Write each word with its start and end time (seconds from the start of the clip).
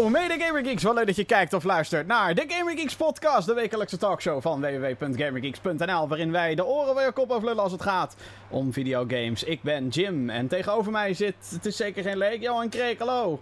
Hallo, 0.00 0.12
mede 0.12 0.44
Gamer 0.44 0.64
Geeks. 0.64 0.82
Wel 0.82 0.94
leuk 0.94 1.06
dat 1.06 1.16
je 1.16 1.24
kijkt 1.24 1.52
of 1.52 1.64
luistert 1.64 2.06
naar 2.06 2.34
de 2.34 2.44
Gamer 2.48 2.78
Geeks 2.78 2.96
podcast, 2.96 3.46
de 3.46 3.54
wekelijkse 3.54 3.96
talkshow 3.96 4.42
van 4.42 4.60
www.gamergeeks.nl, 4.60 6.08
waarin 6.08 6.32
wij 6.32 6.54
de 6.54 6.64
oren 6.64 7.04
je 7.04 7.12
kop 7.12 7.30
overlullen 7.30 7.62
als 7.62 7.72
het 7.72 7.82
gaat 7.82 8.16
om 8.48 8.72
videogames. 8.72 9.44
Ik 9.44 9.62
ben 9.62 9.88
Jim 9.88 10.30
en 10.30 10.48
tegenover 10.48 10.92
mij 10.92 11.14
zit, 11.14 11.34
het 11.50 11.66
is 11.66 11.76
zeker 11.76 12.02
geen 12.02 12.16
leek, 12.16 12.42
Johan 12.42 12.68
Kreek, 12.68 12.98
hallo. 12.98 13.40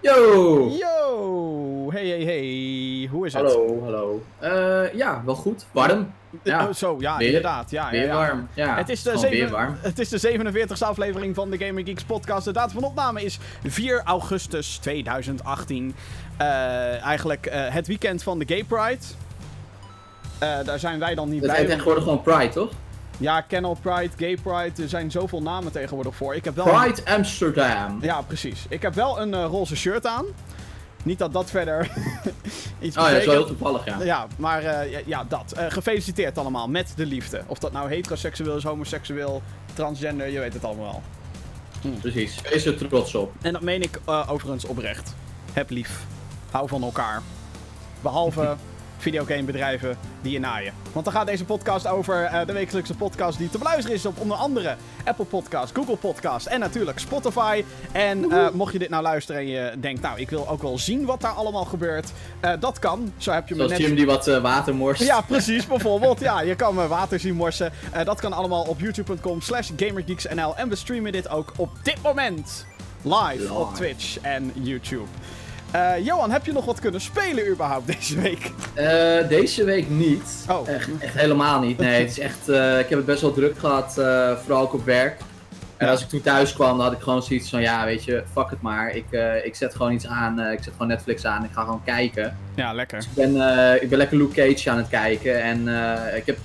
Yo! 0.00 0.68
Yo, 0.70 1.90
hey 1.90 2.06
hey 2.06 2.24
hey, 2.24 3.08
hoe 3.10 3.26
is 3.26 3.32
het? 3.32 3.42
Hallo, 3.42 3.82
hallo. 3.82 4.22
Eh, 4.38 4.94
ja, 4.94 5.22
wel 5.24 5.34
goed. 5.34 5.66
Warm. 5.72 6.12
Ja. 6.42 6.66
Oh, 6.68 6.74
zo, 6.74 6.96
ja, 6.98 7.16
Weer- 7.16 7.26
inderdaad. 7.26 7.70
Ja, 7.70 7.90
Weer 7.90 8.06
ja, 8.06 8.14
warm. 8.14 8.48
Ja, 8.54 8.76
Het 8.76 8.88
is, 8.88 9.02
de 9.02 9.10
weer 9.10 9.18
zeven- 9.18 9.50
warm. 9.50 9.76
het 9.80 9.98
is 9.98 10.08
de 10.08 10.18
47e 10.18 10.84
aflevering 10.84 11.34
van 11.34 11.50
de 11.50 11.58
Gamer 11.58 11.84
Geeks 11.84 12.04
podcast. 12.04 12.44
De 12.44 12.52
datum 12.52 12.74
van 12.80 12.84
opname 12.84 13.22
is 13.24 13.38
4 13.66 14.02
augustus 14.04 14.76
2018. 14.76 15.94
Eh, 16.36 17.02
eigenlijk 17.04 17.46
eh, 17.46 17.60
het 17.68 17.86
weekend 17.86 18.22
van 18.22 18.38
de 18.38 18.44
Gay 18.46 18.64
Pride. 18.64 19.04
Eh, 20.38 20.48
daar 20.64 20.78
zijn 20.78 20.98
wij 20.98 21.14
dan 21.14 21.28
niet 21.30 21.40
bij. 21.40 21.56
heet 21.56 21.66
tegenwoordig 21.66 22.02
gewoon 22.02 22.22
Pride, 22.22 22.48
toch? 22.48 22.70
Ja, 23.18 23.40
Kennel 23.40 23.76
Pride, 23.82 24.10
Gay 24.16 24.36
Pride. 24.42 24.82
Er 24.82 24.88
zijn 24.88 25.10
zoveel 25.10 25.42
namen 25.42 25.72
tegenwoordig 25.72 26.14
voor. 26.14 26.34
Ik 26.34 26.44
heb 26.44 26.56
wel 26.56 26.64
Pride 26.64 27.00
Amsterdam. 27.04 27.98
Ja, 28.00 28.20
precies. 28.22 28.64
Ik 28.68 28.82
heb 28.82 28.94
wel 28.94 29.20
een 29.20 29.44
roze 29.44 29.76
shirt 29.76 30.06
aan. 30.06 30.24
Niet 31.02 31.18
dat 31.18 31.32
dat 31.32 31.50
verder 31.50 31.90
iets 32.80 32.96
Oh 32.96 33.02
ja, 33.02 33.10
dat 33.10 33.20
is 33.20 33.26
wel 33.26 33.34
heel 33.34 33.46
toevallig, 33.46 33.84
ja. 33.84 34.02
Ja, 34.02 34.26
maar 34.36 34.62
eh, 34.62 34.90
ja, 34.90 35.00
ja, 35.06 35.24
dat. 35.24 35.52
Eh, 35.52 35.66
gefeliciteerd 35.68 36.38
allemaal 36.38 36.68
met 36.68 36.92
de 36.96 37.06
liefde. 37.06 37.42
Of 37.46 37.58
dat 37.58 37.72
nou 37.72 37.88
heteroseksueel 37.88 38.56
is, 38.56 38.62
homoseksueel, 38.62 39.42
transgender, 39.74 40.28
je 40.28 40.38
weet 40.38 40.52
het 40.52 40.64
allemaal 40.64 40.84
wel. 40.84 41.02
Precies. 42.00 42.40
Wees 42.50 42.64
er 42.64 42.76
trots 42.76 43.14
op. 43.14 43.32
En 43.42 43.52
dat 43.52 43.62
meen 43.62 43.82
ik 43.82 44.00
eh, 44.06 44.30
overigens 44.30 44.64
oprecht. 44.64 45.14
Heb 45.52 45.70
lief. 45.70 46.04
Hou 46.50 46.68
van 46.68 46.82
elkaar. 46.82 47.22
Behalve 48.00 48.56
videogamebedrijven 49.02 49.96
die 50.22 50.32
je 50.32 50.38
naaien. 50.38 50.72
Want 50.92 51.04
dan 51.04 51.14
gaat 51.14 51.26
deze 51.26 51.44
podcast 51.44 51.86
over 51.86 52.24
eh, 52.24 52.46
de 52.46 52.52
wekelijkse 52.52 52.94
podcast 52.94 53.38
die 53.38 53.50
te 53.50 53.58
beluisteren 53.58 53.96
is 53.96 54.06
op 54.06 54.20
onder 54.20 54.36
andere 54.36 54.76
Apple 55.04 55.24
Podcast, 55.24 55.74
Google 55.74 55.96
Podcast 55.96 56.46
en 56.46 56.60
natuurlijk 56.60 56.98
Spotify. 56.98 57.64
En 57.92 58.30
eh, 58.30 58.50
mocht 58.50 58.72
je 58.72 58.78
dit 58.78 58.88
nou 58.88 59.02
luisteren 59.02 59.40
en 59.40 59.46
je 59.46 59.72
denkt, 59.80 60.02
nou 60.02 60.20
ik 60.20 60.30
wil 60.30 60.48
ook 60.48 60.62
wel 60.62 60.78
zien 60.78 61.04
wat 61.04 61.20
daar 61.20 61.32
allemaal 61.32 61.64
gebeurt. 61.64 62.12
eh, 62.40 62.52
dat 62.60 62.78
kan. 62.78 63.12
Zo 63.16 63.32
heb 63.32 63.48
je 63.48 63.54
me 63.54 63.60
Zoals 63.60 63.78
net... 63.78 63.86
Jim 63.86 63.96
die 63.96 64.06
wat 64.06 64.26
water 64.26 64.74
morst. 64.74 65.02
Ja, 65.02 65.20
precies, 65.32 65.66
bijvoorbeeld. 65.66 66.20
Ja, 66.20 66.40
je 66.40 66.54
kan 66.54 66.74
me 66.74 66.86
water 66.86 67.20
zien 67.20 67.34
morsen. 67.34 67.72
Dat 68.04 68.20
kan 68.20 68.32
allemaal 68.32 68.62
op 68.62 68.80
youtube.com 68.80 69.40
slash 69.40 69.70
gamergeeksnl. 69.76 70.56
En 70.56 70.68
we 70.68 70.74
streamen 70.74 71.12
dit 71.12 71.28
ook 71.28 71.52
op 71.56 71.70
dit 71.82 72.02
moment 72.02 72.66
live, 73.02 73.36
Live. 73.38 73.52
op 73.52 73.74
Twitch 73.74 74.18
en 74.20 74.52
YouTube. 74.54 75.06
Eh, 75.72 76.04
Johan, 76.04 76.30
heb 76.30 76.46
je 76.46 76.52
nog 76.52 76.64
wat 76.64 76.80
kunnen 76.80 77.00
spelen 77.00 77.48
überhaupt 77.48 77.86
deze 77.86 78.20
week? 78.20 78.50
Eh, 78.74 79.28
deze 79.28 79.64
week 79.64 79.88
niet. 79.90 80.44
Oh. 80.50 80.68
Echt, 80.68 80.88
echt 80.98 81.14
helemaal 81.14 81.60
niet. 81.60 81.78
Nee, 81.78 82.00
het 82.00 82.10
is 82.10 82.18
echt, 82.18 82.48
eh, 82.48 82.78
ik 82.78 82.88
heb 82.88 82.98
het 82.98 83.06
best 83.06 83.20
wel 83.20 83.32
druk 83.32 83.58
gehad, 83.58 83.98
eh, 83.98 84.36
vooral 84.36 84.62
ook 84.62 84.72
op 84.72 84.84
werk. 84.84 85.20
En 85.76 85.86
Ja. 85.86 85.92
als 85.92 86.02
ik 86.02 86.08
toen 86.08 86.20
thuis 86.20 86.52
kwam, 86.52 86.76
dan 86.76 86.86
had 86.86 86.92
ik 86.92 87.00
gewoon 87.02 87.22
zoiets 87.22 87.50
van, 87.50 87.60
ja, 87.60 87.84
weet 87.84 88.04
je, 88.04 88.22
fuck 88.32 88.50
het 88.50 88.60
maar. 88.62 88.94
Ik, 88.96 89.04
ik 89.44 89.54
zet 89.54 89.74
gewoon 89.74 89.92
iets 89.92 90.06
aan, 90.06 90.40
ik 90.40 90.62
zet 90.62 90.72
gewoon 90.72 90.88
Netflix 90.88 91.24
aan, 91.24 91.44
ik 91.44 91.50
ga 91.52 91.60
gewoon 91.62 91.82
kijken. 91.84 92.36
Ja, 92.54 92.72
lekker. 92.72 92.98
Ik 92.98 93.14
ben, 93.14 93.30
ik 93.82 93.88
ben 93.88 93.98
lekker 93.98 94.16
Luke 94.16 94.34
Cage 94.34 94.70
aan 94.70 94.76
het 94.76 94.88
kijken. 94.88 95.42
En 95.42 95.68
ik 96.16 96.26
heb 96.26 96.38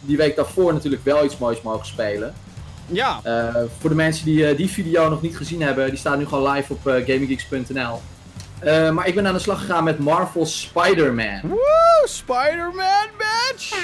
die 0.00 0.16
week 0.16 0.36
daarvoor 0.36 0.72
natuurlijk 0.72 1.04
wel 1.04 1.24
iets 1.24 1.38
moois 1.38 1.62
mogen 1.62 1.86
spelen. 1.86 2.34
Ja, 2.86 3.20
voor 3.78 3.90
de 3.90 3.96
mensen 3.96 4.24
die 4.24 4.54
die 4.54 4.68
video 4.68 5.08
nog 5.08 5.22
niet 5.22 5.36
gezien 5.36 5.62
hebben, 5.62 5.88
die 5.88 5.98
staat 5.98 6.18
nu 6.18 6.26
gewoon 6.26 6.52
live 6.52 6.72
op 6.72 6.86
uh, 6.86 6.94
gaminggeeks.nl. 6.94 8.00
Eh, 8.60 8.90
maar 8.90 9.06
ik 9.06 9.14
ben 9.14 9.26
aan 9.26 9.34
de 9.34 9.40
slag 9.40 9.60
gegaan 9.60 9.84
met 9.84 9.98
Marvel 9.98 10.46
Spider-Man. 10.46 11.40
woe, 11.42 12.02
Spider-Man, 12.04 13.06
bitch! 13.16 13.78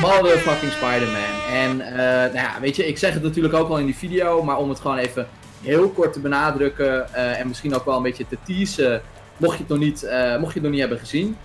Motherfucking 0.00 0.72
Spider-Man. 0.72 1.52
En 1.52 1.80
eh, 1.80 1.96
nou 2.34 2.34
ja, 2.34 2.60
weet 2.60 2.76
je, 2.76 2.86
ik 2.86 2.98
zeg 2.98 3.14
het 3.14 3.22
natuurlijk 3.22 3.54
ook 3.54 3.68
al 3.68 3.78
in 3.78 3.84
die 3.84 3.96
video, 3.96 4.42
maar 4.42 4.56
om 4.56 4.68
het 4.68 4.80
gewoon 4.80 4.96
even 4.96 5.28
heel 5.62 5.88
kort 5.88 6.12
te 6.12 6.20
benadrukken 6.20 7.14
eh, 7.14 7.40
en 7.40 7.48
misschien 7.48 7.74
ook 7.74 7.84
wel 7.84 7.96
een 7.96 8.02
beetje 8.02 8.26
te 8.26 8.38
teasen, 8.44 9.02
mocht 9.36 9.56
je 9.56 9.58
het 9.58 9.68
nog 9.68 9.78
niet, 9.78 10.02
mocht 10.40 10.52
je 10.52 10.60
het 10.60 10.62
nog 10.62 10.70
niet 10.70 10.80
hebben 10.80 10.98
gezien. 10.98 11.36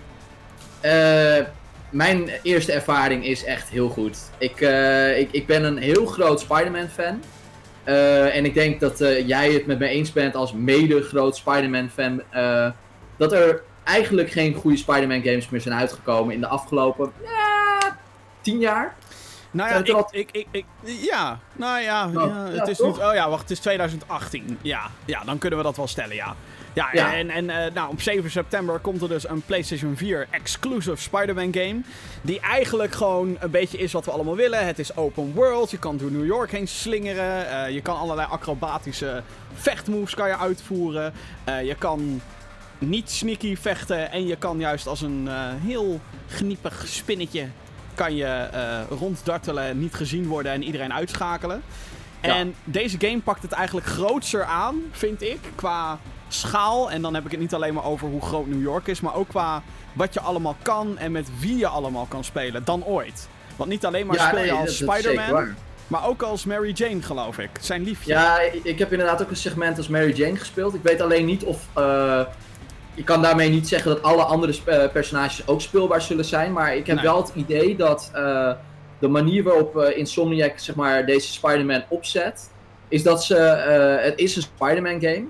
Mijn 1.90 2.30
eerste 2.42 2.72
ervaring 2.72 3.24
is 3.24 3.44
echt 3.44 3.68
heel 3.68 3.88
goed. 3.88 4.18
Ik, 4.38 4.60
ik, 5.16 5.28
ik 5.32 5.46
ben 5.46 5.64
een 5.64 5.76
heel 5.76 6.06
groot 6.06 6.40
Spider-Man 6.40 6.88
fan. 6.88 7.20
Eh, 7.84 8.36
en 8.36 8.44
ik 8.44 8.54
denk 8.54 8.80
dat 8.80 9.00
eh, 9.00 9.28
jij 9.28 9.52
het 9.52 9.66
met 9.66 9.78
me 9.78 9.88
eens 9.88 10.12
bent 10.12 10.34
als 10.34 10.52
mede 10.52 11.02
groot 11.02 11.36
Spider-Man 11.36 11.90
fan. 11.90 12.22
eh, 12.30 12.70
dat 13.16 13.32
er 13.32 13.62
eigenlijk 13.84 14.30
geen 14.30 14.54
goede 14.54 14.76
Spider-Man 14.76 15.22
games 15.22 15.48
meer 15.48 15.60
zijn 15.60 15.74
uitgekomen 15.74 16.34
in 16.34 16.40
de 16.40 16.46
afgelopen 16.46 17.12
tien 18.40 18.58
jaar. 18.58 18.94
Nou 19.50 19.84
ja, 19.84 20.04
ik, 20.10 20.28
ik, 20.32 20.46
ik, 20.50 20.64
ja, 20.82 21.38
nou 21.52 21.80
ja, 21.80 22.06
Oh, 22.06 22.12
ja, 22.12 22.20
ja, 22.20 22.58
het 22.58 22.68
is 22.68 22.76
toch? 22.76 22.86
niet, 22.86 23.06
oh 23.06 23.14
ja, 23.14 23.28
wacht, 23.28 23.42
het 23.42 23.50
is 23.50 23.58
2018. 23.58 24.58
Ja, 24.62 24.90
ja, 25.04 25.24
dan 25.24 25.38
kunnen 25.38 25.58
we 25.58 25.64
dat 25.64 25.76
wel 25.76 25.86
stellen, 25.86 26.14
ja. 26.14 26.34
Ja, 26.74 26.88
Ja. 26.92 27.14
en, 27.14 27.30
en 27.30 27.50
eh, 27.50 27.72
nou, 27.74 27.90
op 27.90 28.00
7 28.00 28.30
september 28.30 28.78
komt 28.78 29.02
er 29.02 29.08
dus 29.08 29.28
een 29.28 29.42
PlayStation 29.42 29.96
4 29.96 30.26
exclusive 30.30 30.96
Spider-Man 30.96 31.52
game. 31.54 31.80
Die 32.22 32.40
eigenlijk 32.40 32.94
gewoon 32.94 33.36
een 33.40 33.50
beetje 33.50 33.78
is 33.78 33.92
wat 33.92 34.04
we 34.04 34.10
allemaal 34.10 34.36
willen. 34.36 34.66
Het 34.66 34.78
is 34.78 34.96
open 34.96 35.32
world, 35.34 35.70
je 35.70 35.78
kan 35.78 35.96
door 35.96 36.10
New 36.10 36.26
York 36.26 36.50
heen 36.50 36.68
slingeren. 36.68 37.48
eh, 37.48 37.70
je 37.74 37.80
kan 37.80 37.96
allerlei 37.96 38.28
acrobatische 38.30 39.22
vechtmoves 39.54 40.14
kan 40.14 40.28
je 40.28 40.36
uitvoeren. 40.38 41.12
eh, 41.44 41.62
je 41.66 41.74
kan 41.74 42.20
niet 42.78 43.10
sneaky 43.10 43.56
vechten 43.56 44.10
en 44.12 44.26
je 44.26 44.36
kan 44.36 44.58
juist 44.58 44.86
als 44.86 45.00
een 45.00 45.28
heel 45.66 46.00
gniepig 46.28 46.84
spinnetje 46.86 47.48
kan 47.94 48.16
je 48.16 48.24
eh, 48.26 48.80
ronddartelen, 48.98 49.78
niet 49.78 49.94
gezien 49.94 50.26
worden 50.26 50.52
en 50.52 50.62
iedereen 50.62 50.92
uitschakelen. 50.92 51.62
Ja. 52.22 52.34
En 52.36 52.54
deze 52.64 52.96
game 53.00 53.20
pakt 53.20 53.42
het 53.42 53.52
eigenlijk 53.52 53.86
grootser 53.86 54.44
aan, 54.44 54.82
vind 54.90 55.22
ik, 55.22 55.38
qua 55.54 55.98
schaal. 56.38 56.90
En 56.90 57.02
dan 57.02 57.14
heb 57.14 57.24
ik 57.24 57.30
het 57.30 57.40
niet 57.40 57.54
alleen 57.54 57.74
maar 57.74 57.84
over 57.84 58.08
hoe 58.08 58.20
groot 58.22 58.46
New 58.46 58.62
York 58.62 58.86
is, 58.86 59.00
maar 59.00 59.14
ook 59.14 59.28
qua 59.28 59.62
wat 59.92 60.14
je 60.14 60.20
allemaal 60.20 60.56
kan 60.62 60.98
en 60.98 61.12
met 61.12 61.28
wie 61.38 61.56
je 61.56 61.66
allemaal 61.66 62.06
kan 62.08 62.24
spelen 62.24 62.64
dan 62.64 62.84
ooit. 62.84 63.28
Want 63.56 63.70
niet 63.70 63.86
alleen 63.86 64.06
maar 64.06 64.16
Ja, 64.16 64.26
speel 64.28 64.44
je 64.44 64.50
nee, 64.50 64.60
als 64.60 64.76
Spider-Man, 64.76 65.54
maar 65.86 66.06
ook 66.08 66.22
als 66.22 66.44
Mary 66.44 66.70
Jane, 66.72 67.02
geloof 67.02 67.38
ik. 67.38 67.50
Zijn 67.60 67.82
liefje. 67.82 68.12
Ja, 68.12 68.40
ik- 68.40 68.64
ik 68.64 68.78
heb 68.78 68.92
inderdaad 68.92 69.22
ook 69.22 69.30
een 69.30 69.36
segment 69.36 69.76
als 69.76 69.88
Mary 69.88 70.12
Jane 70.12 70.36
gespeeld. 70.36 70.74
Ik 70.74 70.82
weet 70.82 71.00
alleen 71.00 71.24
niet 71.24 71.44
of. 71.44 71.66
eh 71.74 72.20
je 72.96 73.04
kan 73.04 73.22
daarmee 73.22 73.48
niet 73.50 73.68
zeggen 73.68 73.90
dat 73.94 74.02
alle 74.02 74.22
andere 74.22 74.54
eh, 74.64 74.90
personages 74.92 75.46
ook 75.46 75.60
speelbaar 75.60 76.02
zullen 76.02 76.24
zijn. 76.24 76.52
Maar 76.52 76.76
ik 76.76 76.86
heb 76.86 76.96
Nee. 76.96 77.04
wel 77.04 77.16
het 77.16 77.30
idee 77.34 77.76
dat 77.76 78.10
eh, 78.14 78.50
de 78.98 79.08
manier 79.08 79.42
waarop 79.42 79.76
eh, 79.78 79.98
Insomniac 79.98 80.52
zeg 80.58 80.74
maar, 80.74 81.06
deze 81.06 81.32
Spider-Man 81.32 81.82
opzet. 81.88 82.50
Is 82.88 83.02
dat 83.02 83.24
ze. 83.24 83.34
het 84.02 84.18
is 84.18 84.36
een 84.36 84.42
Spider-Man 84.42 85.00
game. 85.00 85.24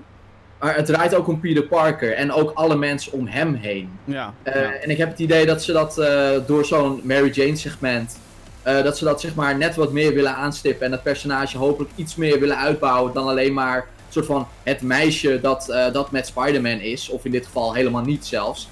Maar 0.65 0.75
het 0.75 0.85
draait 0.85 1.15
ook 1.15 1.27
om 1.27 1.39
Peter 1.39 1.63
Parker 1.63 2.13
en 2.13 2.31
ook 2.31 2.51
alle 2.53 2.75
mensen 2.75 3.11
om 3.11 3.27
hem 3.27 3.53
heen. 3.53 3.89
Ja, 4.03 4.33
Eh, 4.43 4.61
ja. 4.61 4.73
En 4.73 4.89
ik 4.89 4.97
heb 4.97 5.09
het 5.09 5.19
idee 5.19 5.45
dat 5.45 5.63
ze 5.63 5.71
dat 5.71 5.97
eh, 5.97 6.29
door 6.45 6.65
zo'n 6.65 7.01
Mary 7.03 7.29
Jane 7.29 7.55
segment. 7.55 8.17
eh, 8.63 8.83
dat 8.83 8.97
ze 8.97 9.03
dat 9.03 9.21
zeg 9.21 9.35
maar 9.35 9.57
net 9.57 9.75
wat 9.75 9.91
meer 9.91 10.13
willen 10.13 10.35
aanstippen. 10.35 10.85
En 10.85 10.91
dat 10.91 11.03
personage 11.03 11.57
hopelijk 11.57 11.91
iets 11.95 12.15
meer 12.15 12.39
willen 12.39 12.57
uitbouwen 12.57 13.13
dan 13.13 13.27
alleen 13.27 13.53
maar 13.53 13.77
een 13.77 14.13
soort 14.13 14.25
van 14.25 14.47
het 14.63 14.81
meisje 14.81 15.39
dat, 15.41 15.65
dat 15.93 16.11
met 16.11 16.27
Spider-Man 16.27 16.79
is. 16.79 17.09
Of 17.09 17.25
in 17.25 17.31
dit 17.31 17.45
geval 17.45 17.73
helemaal 17.73 18.01
niet 18.01 18.25
zelfs. 18.25 18.69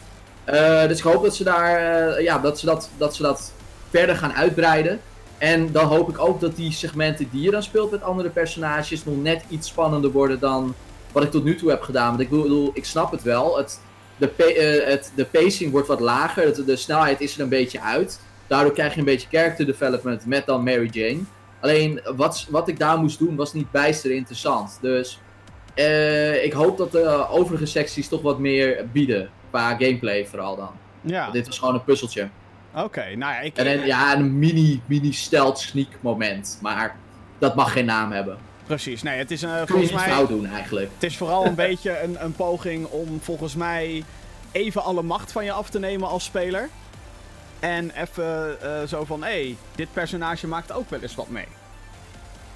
Dus 0.88 0.98
ik 0.98 1.04
hoop 1.04 1.24
dat 1.24 1.36
ze, 1.36 1.44
daar, 1.44 2.22
ja, 2.22 2.40
dat, 2.40 2.60
ze 2.60 2.66
dat, 2.66 2.90
dat 2.98 3.16
ze 3.16 3.22
dat 3.22 3.52
verder 3.90 4.16
gaan 4.16 4.34
uitbreiden. 4.34 5.00
En 5.38 5.72
dan 5.72 5.86
hoop 5.86 6.10
ik 6.10 6.20
ook 6.20 6.40
dat 6.40 6.56
die 6.56 6.72
segmenten 6.72 7.28
die 7.32 7.42
je 7.42 7.52
dan 7.52 7.64
speelt 7.64 7.92
met 7.92 8.04
andere 8.04 8.30
personages 8.30 9.06
nog 9.06 9.22
net 9.22 9.44
iets 9.50 9.68
spannender 9.68 10.12
worden 10.12 10.40
dan 10.40 10.76
wat 11.14 11.24
ik 11.24 11.32
tot 11.32 11.44
nu 11.44 11.56
toe 11.56 11.70
heb 11.70 11.82
gedaan. 11.82 12.08
Want 12.10 12.20
ik 12.20 12.30
bedoel, 12.30 12.72
ik 12.74 12.86
snap 12.86 13.12
het 13.12 13.22
wel. 13.22 13.58
Het, 13.58 13.80
de, 14.18 14.32
eh, 14.36 14.88
het, 14.92 15.12
de 15.16 15.26
pacing 15.26 15.72
wordt 15.72 15.88
wat 15.88 16.00
lager. 16.00 16.44
Het- 16.46 16.66
de 16.66 16.76
snelheid 16.76 17.22
is 17.22 17.36
er 17.36 17.42
een 17.42 17.50
beetje 17.50 17.82
uit. 17.82 18.20
Daardoor 18.48 18.74
krijg 18.74 18.94
je 18.94 19.00
een 19.00 19.06
beetje 19.06 19.28
character 19.32 19.66
development 19.66 20.26
met 20.26 20.46
dan 20.46 20.64
Mary 20.64 20.90
Jane. 20.92 21.20
Alleen 21.62 22.02
wat, 22.16 22.48
wat 22.50 22.68
ik 22.68 22.80
daar 22.80 22.98
moest 22.98 23.20
doen 23.20 23.36
was 23.36 23.54
niet 23.54 23.72
bijster 23.72 24.12
interessant. 24.12 24.78
Dus 24.82 25.20
eh, 25.74 26.44
ik 26.44 26.54
hoop 26.54 26.78
dat 26.78 26.92
de 26.92 27.28
overige 27.30 27.66
secties 27.66 28.08
toch 28.08 28.22
wat 28.22 28.40
meer 28.40 28.86
bieden. 28.92 29.30
Qua 29.50 29.70
gameplay 29.70 30.26
vooral 30.26 30.56
dan. 30.56 30.70
ja. 31.02 31.22
Want 31.22 31.34
Dit 31.34 31.48
was 31.48 31.60
gewoon 31.60 31.74
een 31.74 31.84
puzzeltje. 31.84 32.30
Oké, 32.76 33.02
nou 33.16 33.34
ja, 33.34 33.40
ik... 33.40 33.58
En 33.58 33.68
een, 33.72 33.86
ja, 33.86 34.16
een 34.16 34.40
mini, 34.40 34.82
mini 34.86 35.12
stealth 35.14 35.60
sneak 35.60 35.88
moment. 36.00 36.60
Maar 36.62 36.96
dat 37.40 37.56
mag 37.56 37.72
geen 37.74 37.86
naam 37.86 38.12
hebben. 38.12 38.38
Precies, 38.66 39.02
nee, 39.02 39.18
het 39.18 39.32
is 39.32 39.44
eh, 39.44 39.50
Kun 39.52 39.60
je 39.60 39.68
volgens 39.68 39.92
mij... 39.92 40.10
fout 40.10 40.28
doen 40.30 40.46
eigenlijk. 40.46 40.90
Het 40.94 41.04
is 41.04 41.18
vooral 41.18 41.46
een 41.46 41.56
beetje 41.68 42.02
een, 42.02 42.24
een 42.24 42.34
poging 42.34 42.86
om 42.86 43.20
volgens 43.22 43.56
mij 43.56 44.04
even 44.52 44.84
alle 44.84 45.02
macht 45.02 45.32
van 45.32 45.46
je 45.46 45.52
af 45.52 45.70
te 45.70 45.80
nemen 45.80 46.08
als 46.08 46.24
speler. 46.24 46.70
En 47.60 47.92
even 48.02 48.58
eh, 48.62 48.88
zo 48.88 49.06
van, 49.06 49.24
hé, 49.24 49.30
hey, 49.30 49.56
dit 49.76 49.88
personage 49.94 50.48
maakt 50.48 50.72
ook 50.72 50.90
wel 50.90 51.00
eens 51.02 51.16
wat 51.16 51.30
mee. 51.30 51.46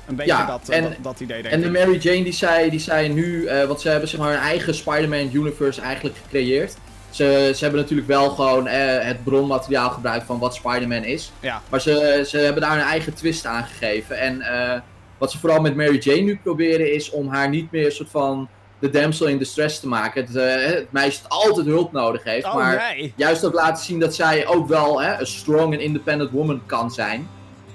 Een 0.08 0.16
beetje 0.16 0.32
Ja, 0.34 0.46
dat, 0.46 0.70
eh, 0.70 0.78
en- 0.78 0.84
dat, 0.84 0.94
dat 1.02 1.20
idee, 1.20 1.42
denk 1.42 1.54
En 1.54 1.62
de 1.62 1.68
ik. 1.68 1.72
Mary 1.74 1.98
Jane 1.98 2.24
die 2.24 2.34
zei, 2.34 2.70
die 2.70 2.80
zei 2.80 3.10
nu, 3.10 3.46
eh, 3.46 3.66
want 3.68 3.82
ze 3.82 3.90
hebben 3.90 4.10
zeg 4.10 4.20
maar 4.20 4.32
hun 4.32 4.40
eigen 4.42 4.76
Spider-Man 4.76 5.30
universe 5.34 5.82
eigenlijk 5.82 6.16
gecreëerd. 6.24 6.76
Ze, 7.10 7.52
ze 7.56 7.64
hebben 7.64 7.82
natuurlijk 7.82 8.08
wel 8.08 8.30
gewoon 8.30 8.68
eh, 8.68 9.06
het 9.06 9.24
bronmateriaal 9.24 9.90
gebruikt 9.90 10.26
van 10.26 10.40
wat 10.40 10.56
Spider-Man 10.56 11.04
is. 11.04 11.32
Ja. 11.40 11.62
Maar 11.70 11.82
ze, 11.82 12.24
ze 12.28 12.38
hebben 12.38 12.62
daar 12.62 12.76
hun 12.78 12.86
eigen 12.86 13.14
twist 13.14 13.46
aan 13.46 13.64
gegeven. 13.64 14.18
En 14.20 14.42
eh, 14.42 14.80
wat 15.18 15.32
ze 15.32 15.40
vooral 15.40 15.62
met 15.62 15.76
Mary 15.76 15.98
Jane 15.98 16.22
nu 16.22 16.40
proberen 16.44 16.94
is 16.94 17.10
om 17.10 17.28
haar 17.28 17.50
niet 17.50 17.72
meer 17.72 17.86
een 17.86 17.92
soort 17.92 18.10
van 18.10 18.50
de 18.80 18.90
damsel 18.90 19.28
in 19.28 19.38
distress 19.38 19.80
te 19.80 19.88
maken. 19.88 20.26
Het, 20.26 20.36
eh, 20.36 20.66
het 20.66 20.92
meisje 20.92 21.22
dat 21.22 21.32
altijd 21.32 21.66
hulp 21.66 21.92
nodig 21.92 22.24
heeft. 22.24 22.46
Oh, 22.46 22.56
maar 22.56 22.94
nee. 22.96 23.14
juist 23.16 23.46
ook 23.46 23.54
laten 23.54 23.84
zien 23.84 24.00
dat 24.00 24.16
zij 24.16 24.48
ook 24.48 24.68
wel 24.68 25.04
een 25.04 25.28
strong 25.28 25.74
en 25.74 25.80
independent 25.80 26.32
woman 26.32 26.62
kan 26.66 26.92
zijn. 26.92 27.30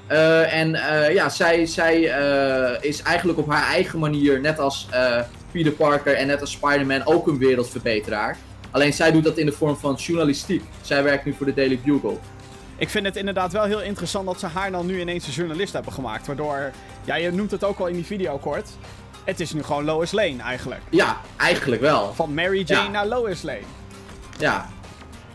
Eh, 0.06 0.61
en 0.61 0.75
eh, 0.75 1.15
ja, 1.15 1.29
zij, 1.29 1.67
zij 1.67 2.00
is 2.81 3.03
eigenlijk 3.03 3.39
op 3.39 3.50
haar 3.50 3.67
eigen 3.67 3.99
manier, 3.99 4.41
net 4.41 4.59
als 4.59 4.89
Peter 5.50 5.73
Parker 5.73 6.15
en 6.15 6.27
net 6.27 6.41
als 6.41 6.50
Spider-Man, 6.50 7.06
ook 7.06 7.27
een 7.27 7.39
wereldverbeteraar. 7.39 8.37
Alleen 8.71 8.93
zij 8.93 9.12
doet 9.12 9.25
dat 9.25 9.39
in 9.39 9.47
de 9.47 9.53
vorm 9.53 9.77
van 9.77 9.94
journalistiek. 9.94 10.62
Zij 10.81 11.03
werkt 11.03 11.25
nu 11.25 11.33
voor 11.33 11.47
de 11.47 11.55
Daily 11.55 11.81
Bugle. 11.85 12.17
Ik 12.82 12.88
vind 12.88 13.06
het 13.06 13.17
inderdaad 13.17 13.52
wel 13.52 13.64
heel 13.64 13.82
interessant 13.82 14.26
dat 14.26 14.40
ze 14.40 14.46
haar 14.46 14.70
dan 14.70 14.87
nu 14.87 15.00
ineens 15.00 15.26
een 15.26 15.32
journalist 15.32 15.73
hebben 15.73 15.93
gemaakt. 15.93 16.26
Waardoor, 16.26 16.70
ja, 17.05 17.14
je 17.14 17.31
noemt 17.32 17.50
het 17.50 17.64
ook 17.64 17.79
al 17.79 17.87
in 17.87 17.94
die 17.94 18.05
video 18.05 18.38
kort. 18.38 18.69
Het 19.25 19.40
is 19.40 19.52
nu 19.52 19.62
gewoon 19.62 19.84
Lois 19.84 20.12
Lane 20.12 20.43
eigenlijk. 20.43 20.81
Ja, 20.90 21.20
eigenlijk 21.37 21.81
wel. 21.81 22.12
Van 22.14 22.34
Mary 22.34 22.62
Jane 22.67 22.84
Ja. 22.84 22.90
naar 22.90 23.06
Lois 23.06 23.43
Lane. 23.43 23.62
Ja. 24.38 24.69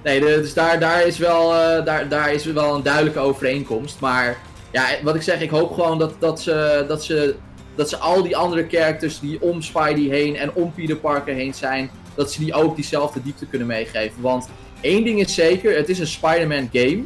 Nee, 0.04 0.20
dus 0.20 0.54
daar, 0.54 0.80
daar, 0.80 1.06
is 1.06 1.18
wel, 1.18 1.54
eh, 1.56 1.86
daar, 1.86 2.10
daar 2.10 2.34
is 2.34 2.46
wel 2.46 2.76
een 2.76 2.84
duidelijke 2.84 3.20
overeenkomst. 3.20 4.00
Maar 4.00 4.38
ja, 4.72 4.86
wat 5.04 5.16
ik 5.16 5.22
zeg, 5.22 5.42
ik 5.42 5.50
hoop 5.50 5.74
gewoon 5.74 6.00
dat, 6.00 6.14
dat, 6.20 6.42
ze, 6.42 6.86
dat, 6.88 7.04
ze, 7.04 7.36
dat 7.76 7.90
ze 7.90 7.98
al 7.98 8.24
die 8.24 8.38
andere 8.38 8.68
characters 8.70 9.20
die 9.20 9.42
om 9.42 9.62
Spidey 9.62 10.18
heen 10.18 10.36
en 10.36 10.54
om 10.54 10.74
Peter 10.74 10.96
Parker 10.98 11.34
heen 11.34 11.54
zijn, 11.54 11.90
dat 12.16 12.32
ze 12.32 12.40
die 12.40 12.54
ook 12.54 12.76
diezelfde 12.76 13.22
diepte 13.22 13.46
kunnen 13.46 13.68
meegeven. 13.68 14.22
Want 14.22 14.50
één 14.82 15.04
ding 15.04 15.20
is 15.20 15.34
zeker, 15.34 15.76
het 15.76 15.90
is 15.90 16.00
een 16.00 16.08
Spider-Man 16.08 16.70
game. 16.72 17.04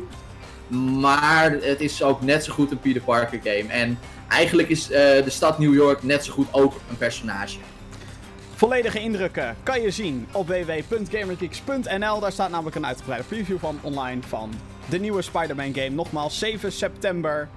Maar 0.77 1.51
het 1.51 1.81
is 1.81 2.03
ook 2.03 2.21
net 2.21 2.44
zo 2.44 2.53
goed 2.53 2.71
een 2.71 2.79
Peter 2.79 3.01
Parker 3.01 3.39
game. 3.44 3.73
En 3.73 4.00
eigenlijk 4.27 4.69
is 4.69 4.91
eh, 4.91 5.23
de 5.23 5.29
stad 5.29 5.59
New 5.59 5.73
York 5.73 6.03
net 6.03 6.25
zo 6.25 6.33
goed 6.33 6.47
ook 6.51 6.73
een 6.89 6.97
personage. 6.97 7.57
Volledige 8.56 9.00
indrukken 9.00 9.56
kan 9.63 9.81
je 9.81 9.91
zien 9.91 10.27
op 10.31 10.47
www.gamergeeks.nl. 10.47 12.19
Daar 12.19 12.31
staat 12.31 12.50
namelijk 12.50 12.75
een 12.75 12.85
uitgebreide 12.85 13.27
preview 13.27 13.57
van 13.57 13.79
online 13.81 14.21
van 14.21 14.51
de 14.89 15.00
nieuwe 15.00 15.21
Spider-Man 15.21 15.73
game. 15.73 15.89
Nogmaals, 15.89 16.39
7 16.39 16.71
september 16.71 17.50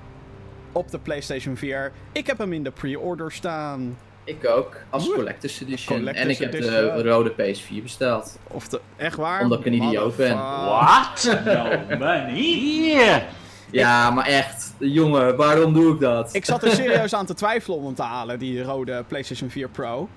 op 0.73 0.91
de 0.91 0.99
PlayStation 0.99 1.57
4. 1.57 1.93
Ik 2.13 2.27
heb 2.27 2.39
hem 2.39 2.53
in 2.53 2.63
de 2.63 2.71
pre-order 2.71 3.33
staan. 3.33 3.97
Ik 4.25 4.47
ook, 4.49 4.77
als. 4.91 5.09
Collector's 5.13 5.61
Edition. 5.61 5.97
Collector's 5.99 6.25
en 6.25 6.31
ik 6.31 6.39
heb 6.39 6.53
de 6.53 7.03
rode 7.03 7.33
PS4 7.33 7.83
besteld. 7.83 8.39
Of 8.49 8.69
de, 8.69 8.81
echt 8.97 9.17
waar? 9.17 9.43
Omdat 9.43 9.59
ik 9.59 9.67
een 9.67 9.73
idioot 9.73 10.17
ben. 10.17 10.37
What? 10.37 11.39
No 11.45 11.97
money? 11.99 13.23
Ja, 13.71 14.11
maar 14.15 14.27
echt, 14.27 14.75
jongen, 14.79 15.37
waarom 15.37 15.73
doe 15.73 15.95
ik 15.95 16.01
dat? 16.01 16.35
Ik 16.35 16.45
zat 16.45 16.63
er 16.63 16.71
serieus 16.71 17.15
aan 17.19 17.27
te 17.27 17.35
twijfelen 17.35 17.79
om 17.79 17.85
hem 17.85 17.95
te 17.95 18.03
halen, 18.03 18.39
die 18.39 18.63
rode 18.63 19.05
PlayStation 19.09 19.51
4 19.51 19.69
Pro. 19.69 20.09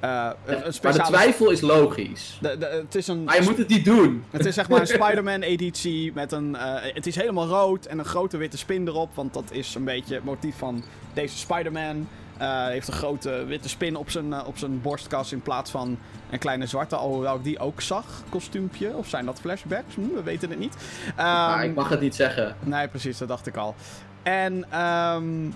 Eh, 0.00 0.10
een, 0.10 0.54
een 0.54 0.60
maar 0.60 0.64
de 0.64 0.72
speciale... 0.72 1.06
twijfel 1.08 1.50
is 1.50 1.60
logisch. 1.60 2.38
de- 2.40 2.58
de- 2.58 2.66
het 2.84 2.94
is 2.94 3.08
een 3.08 3.24
Maar 3.24 3.36
je 3.36 3.42
moet 3.42 3.58
het 3.58 3.68
niet 3.68 3.84
doen. 3.84 4.24
Het 4.30 4.44
is 4.46 4.54
zeg 4.54 4.68
maar 4.68 4.80
een 4.80 4.86
Spider-Man 5.00 5.42
editie 5.42 6.12
met 6.14 6.32
een... 6.32 6.56
eh, 6.56 6.74
het 6.94 7.06
is 7.06 7.16
helemaal 7.16 7.46
rood 7.46 7.86
en 7.86 7.98
een 7.98 8.04
grote 8.04 8.36
witte 8.36 8.58
spin 8.58 8.86
erop. 8.88 9.10
Want 9.14 9.34
dat 9.34 9.44
is 9.50 9.74
een 9.74 9.84
beetje 9.84 10.14
het 10.14 10.24
motief 10.24 10.56
van 10.58 10.82
deze 11.14 11.36
Spider-Man. 11.38 12.08
Hij 12.46 12.72
heeft 12.72 12.88
een 12.88 12.94
grote 12.94 13.44
witte 13.44 13.68
spin 13.68 13.96
op 13.96 14.10
zijn, 14.10 14.32
eh, 14.32 14.46
op 14.46 14.58
zijn 14.58 14.80
borstkas 14.80 15.32
in 15.32 15.42
plaats 15.42 15.70
van 15.70 15.98
een 16.30 16.38
kleine 16.38 16.66
zwarte. 16.66 16.96
Alhoewel 16.96 17.36
ik 17.36 17.44
die 17.44 17.58
ook 17.58 17.80
zag, 17.80 18.04
kostuumpje. 18.28 18.96
Of 18.96 19.08
zijn 19.08 19.24
dat 19.26 19.40
flashbacks? 19.40 19.94
Hm, 19.94 20.14
we 20.14 20.22
weten 20.22 20.50
het 20.50 20.58
niet. 20.58 20.76
Ehm, 21.16 21.60
ik 21.60 21.74
mag 21.74 21.88
het 21.88 22.00
niet 22.00 22.14
zeggen. 22.14 22.56
Nee, 22.60 22.88
precies, 22.88 23.18
dat 23.18 23.28
dacht 23.28 23.46
ik 23.46 23.56
al. 23.56 23.74
En, 24.22 24.64
ehm, 24.70 25.50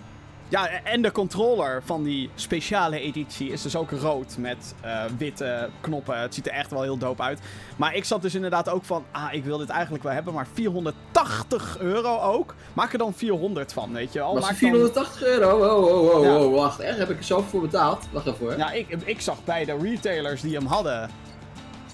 ja, 0.49 0.69
en 0.69 1.03
de 1.03 1.13
controller 1.13 1.83
van 1.85 2.03
die 2.03 2.31
speciale 2.35 3.01
editie 3.01 3.51
is 3.53 3.63
dus 3.63 3.77
ook 3.77 3.91
rood 3.91 4.37
met 4.39 4.75
eh, 4.81 5.03
witte 5.19 5.69
knoppen. 5.81 6.21
Het 6.21 6.35
ziet 6.35 6.47
er 6.47 6.53
echt 6.53 6.71
wel 6.71 6.83
heel 6.83 6.97
dope 6.99 7.23
uit. 7.23 7.41
Maar 7.77 7.95
ik 7.95 8.05
zat 8.05 8.23
dus 8.23 8.35
inderdaad 8.35 8.69
ook 8.69 8.85
van, 8.85 9.05
ah, 9.11 9.33
ik 9.33 9.45
wil 9.45 9.59
dit 9.59 9.69
eigenlijk 9.69 10.03
wel 10.05 10.13
hebben, 10.13 10.35
maar 10.35 10.47
480 10.53 11.79
euro 11.79 12.19
ook. 12.21 12.55
Maak 12.73 12.93
er 12.93 12.99
dan 12.99 13.13
400 13.15 13.73
van, 13.73 13.93
weet 13.93 14.13
je 14.13 14.19
wel. 14.19 14.35
Maak 14.35 14.43
het 14.51 14.61
dan- 14.61 14.71
480 14.71 15.23
euro? 15.23 15.59
Wow, 15.59 15.89
wow, 15.89 16.13
wow, 16.13 16.25
Ja. 16.25 16.31
wow, 16.39 16.55
wacht. 16.55 16.81
Echt, 16.81 16.99
heb 16.99 17.11
ik 17.11 17.19
er 17.19 17.25
zoveel 17.25 17.49
voor 17.49 17.61
betaald? 17.61 18.05
Wacht 18.11 18.27
even 18.27 18.39
hoor. 18.41 18.57
Ja, 18.59 18.71
ik, 18.73 18.89
ik 19.05 19.21
zag 19.21 19.45
bij 19.45 19.65
de 19.65 19.77
retailers 19.83 20.41
die 20.41 20.55
hem 20.57 20.67
hadden, 20.67 21.11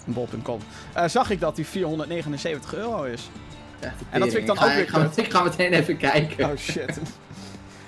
bol.com, 0.05 0.58
eh, 0.94 1.08
zag 1.08 1.31
ik 1.31 1.41
dat 1.41 1.56
die 1.56 1.67
479 1.67 2.75
euro 2.75 3.03
is. 3.03 3.29
Echt 3.81 3.94
en 4.11 4.20
dat 4.20 4.29
vind 4.29 4.41
ik 4.41 4.46
dan 4.46 4.58
ook 4.58 4.64
weer 4.73 4.79
ik 4.82 4.88
ga, 4.88 5.08
ik 5.14 5.31
ga 5.31 5.43
meteen 5.43 5.73
even 5.73 5.96
kijken. 5.96 6.50
Oh 6.50 6.56
shit. 6.56 6.99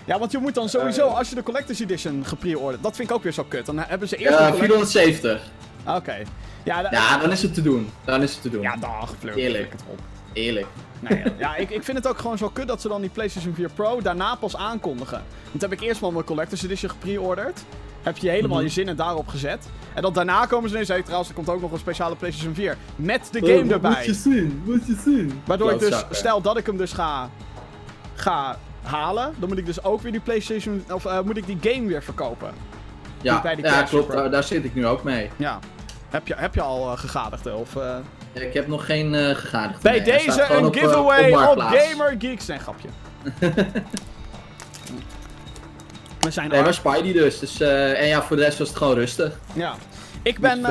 Ja, 0.04 0.18
want 0.18 0.32
je 0.32 0.38
moet 0.38 0.54
dan 0.54 0.68
sowieso, 0.68 1.06
Eh. 1.08 1.16
als 1.18 1.28
je 1.28 1.34
de 1.34 1.42
Collector's 1.42 1.80
Edition 1.80 2.24
gepre-orderd, 2.26 2.82
dat 2.82 2.96
vind 2.96 3.10
ik 3.10 3.14
ook 3.16 3.22
weer 3.22 3.32
zo 3.32 3.44
kut. 3.48 3.66
Dan 3.66 3.78
hebben 3.78 4.08
ze 4.08 4.16
eerst 4.16 4.38
Ja, 4.38 4.46
de 4.50 4.52
collect- 4.52 4.72
470. 4.72 5.42
Oké. 5.86 6.16
Ja, 6.64 6.88
Ja, 6.90 7.18
dan 7.18 7.30
is 7.30 7.42
het 7.42 7.54
te 7.54 7.62
doen. 7.62 7.90
Dan 8.04 8.22
is 8.22 8.32
het 8.32 8.42
te 8.42 8.50
doen. 8.50 8.62
ja, 8.62 8.76
dag, 8.76 9.18
pleur. 9.18 9.34
Eerlijk. 9.36 9.72
het 9.72 9.82
op. 9.90 9.98
Eerlijk. 10.32 10.66
Nee, 11.00 11.22
ja, 11.38 11.56
ik, 11.56 11.70
ik 11.70 11.82
vind 11.84 11.96
het 11.96 12.06
ook 12.08 12.18
gewoon 12.18 12.38
zo 12.38 12.48
kut 12.48 12.66
dat 12.68 12.80
ze 12.80 12.88
dan 12.88 13.00
die 13.00 13.10
PlayStation 13.10 13.54
4 13.54 13.70
Pro 13.74 14.00
daarna 14.00 14.34
pas 14.34 14.56
aankondigen. 14.56 15.22
Want 15.50 15.62
heb 15.62 15.72
ik 15.72 15.80
eerst 15.80 16.00
maar 16.00 16.12
mijn 16.12 16.24
Collector's 16.24 16.62
Edition 16.62 16.90
gepre-orderd. 16.90 17.60
Heb 18.02 18.16
je 18.16 18.28
helemaal 18.28 18.56
Mhm. 18.56 18.66
je 18.66 18.72
zinnen 18.72 18.96
daarop 18.96 19.28
gezet. 19.28 19.66
En 19.94 20.02
dan 20.02 20.12
daarna 20.12 20.46
komen 20.46 20.68
ze 20.68 20.74
ineens, 20.74 20.88
hey, 20.90 21.02
trouwens, 21.02 21.28
er 21.28 21.34
komt 21.34 21.48
ook 21.48 21.60
nog 21.60 21.72
een 21.72 21.78
speciale 21.78 22.16
PlayStation 22.16 22.54
4. 22.54 22.76
Met 22.96 23.28
de 23.32 23.38
game 23.38 23.64
Oh, 23.64 23.70
erbij. 23.70 23.90
Moet 23.90 24.04
je 24.04 24.14
zien, 24.14 24.62
moet 24.66 24.86
je 24.86 24.96
zien. 25.04 25.40
Waardoor 25.44 25.72
ik 25.72 25.78
dus, 25.78 26.04
stel 26.10 26.40
dat 26.40 26.56
ik 26.56 26.66
hem 26.66 26.76
dus 26.76 26.92
ga, 26.92 27.30
ga 28.14 28.58
halen, 28.82 29.34
dan 29.38 29.48
moet 29.48 29.58
ik 29.58 29.66
dus 29.66 29.84
ook 29.84 30.00
weer 30.00 30.12
die 30.12 30.20
PlayStation, 30.20 30.84
of 30.90 31.04
eh, 31.06 31.20
moet 31.20 31.36
ik 31.36 31.46
die 31.46 31.58
game 31.72 31.86
weer 31.86 32.02
verkopen. 32.02 32.50
Ja, 33.20 33.40
bij 33.42 33.54
die 33.54 33.64
ja 33.64 33.82
klopt. 33.82 34.12
Daar, 34.12 34.30
daar 34.30 34.42
zit 34.42 34.64
ik 34.64 34.74
nu 34.74 34.86
ook 34.86 35.02
mee. 35.02 35.30
Ja. 35.36 35.58
Heb 36.10 36.26
je, 36.26 36.34
heb 36.36 36.54
je 36.54 36.60
al 36.62 36.92
eh, 36.92 36.98
gegadigde? 36.98 37.54
Of, 37.54 37.76
eh, 37.76 37.96
Ik 38.32 38.54
heb 38.54 38.66
nog 38.66 38.86
geen 38.86 39.14
gegadigd. 39.36 39.82
Bij 39.82 39.92
Nee, 39.92 40.02
deze 40.02 40.46
een 40.50 40.64
op, 40.66 40.74
giveaway 40.74 41.32
op. 41.32 41.58
Gamer 41.60 42.14
Geeks. 42.18 42.46
Nee, 42.46 42.58
grapje. 42.58 42.88
We 46.20 46.30
zijn 46.30 46.48
Nee, 46.48 46.58
ar- 46.58 46.64
maar 46.64 46.74
Spidey 46.74 47.12
dus. 47.12 47.38
dus 47.38 47.60
en 47.60 48.06
ja, 48.06 48.22
voor 48.22 48.36
de 48.36 48.42
rest 48.42 48.58
was 48.58 48.68
het 48.68 48.76
gewoon 48.76 48.94
rustig. 48.94 49.38
Ja. 49.52 49.74
Ik 50.22 50.38
ben, 50.38 50.66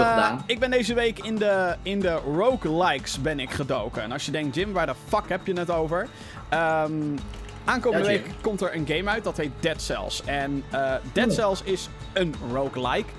ik 0.45 0.59
ben 0.59 0.71
deze 0.71 0.93
week 0.93 1.19
in 1.19 1.35
de, 1.35 1.75
in 1.81 1.99
de 1.99 2.13
roguelikes 2.13 3.21
ben 3.21 3.39
ik 3.39 3.51
gedoken. 3.51 4.01
En 4.01 4.11
als 4.11 4.25
je 4.25 4.31
denkt, 4.31 4.55
Jim, 4.55 4.73
waar 4.73 4.85
de 4.85 4.93
fuck 5.07 5.23
heb 5.29 5.47
je 5.47 5.53
het 5.59 5.69
over? 5.69 6.07
Ehm, 6.49 6.91
aankomende 7.65 8.11
Ja, 8.11 8.17
week 8.21 8.25
komt 8.41 8.61
er 8.61 8.75
een 8.75 8.87
game 8.87 9.09
uit, 9.09 9.23
dat 9.23 9.37
heet 9.37 9.51
Dead 9.59 9.81
Cells. 9.81 10.21
En 10.25 10.63
eh, 10.69 10.93
Dead 11.13 11.27
Oh. 11.27 11.33
Cells 11.33 11.61
is 11.63 11.89
een 12.13 12.35
roguelike. 12.53 13.09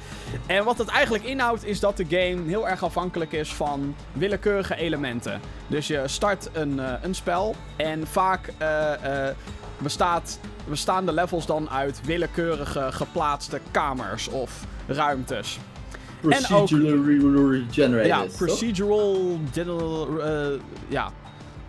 En 0.46 0.64
wat 0.64 0.78
het 0.78 0.88
eigenlijk 0.88 1.24
inhoudt 1.24 1.64
is 1.64 1.80
dat 1.80 1.96
de 1.96 2.04
game 2.08 2.42
heel 2.48 2.68
erg 2.68 2.82
afhankelijk 2.84 3.32
is 3.32 3.54
van 3.54 3.94
willekeurige 4.12 4.74
elementen. 4.76 5.40
Dus 5.66 5.86
je 5.86 6.02
start 6.06 6.48
een, 6.52 6.80
eh, 6.80 6.92
een 7.02 7.14
spel 7.14 7.54
en 7.76 8.06
vaak 8.06 8.52
eh, 8.58 9.28
bestaat, 9.78 10.38
bestaan 10.68 11.06
de 11.06 11.12
levels 11.12 11.46
dan 11.46 11.70
uit 11.70 12.00
willekeurige 12.04 12.86
geplaatste 12.92 13.60
kamers 13.70 14.28
of 14.28 14.64
ruimtes. 14.86 15.58
En 16.22 16.28
ook- 16.28 16.66
Procedurally 16.66 17.64
generated. 17.70 18.06
Ja, 18.06 18.24
procedural, 18.46 19.38
ja, 20.88 21.10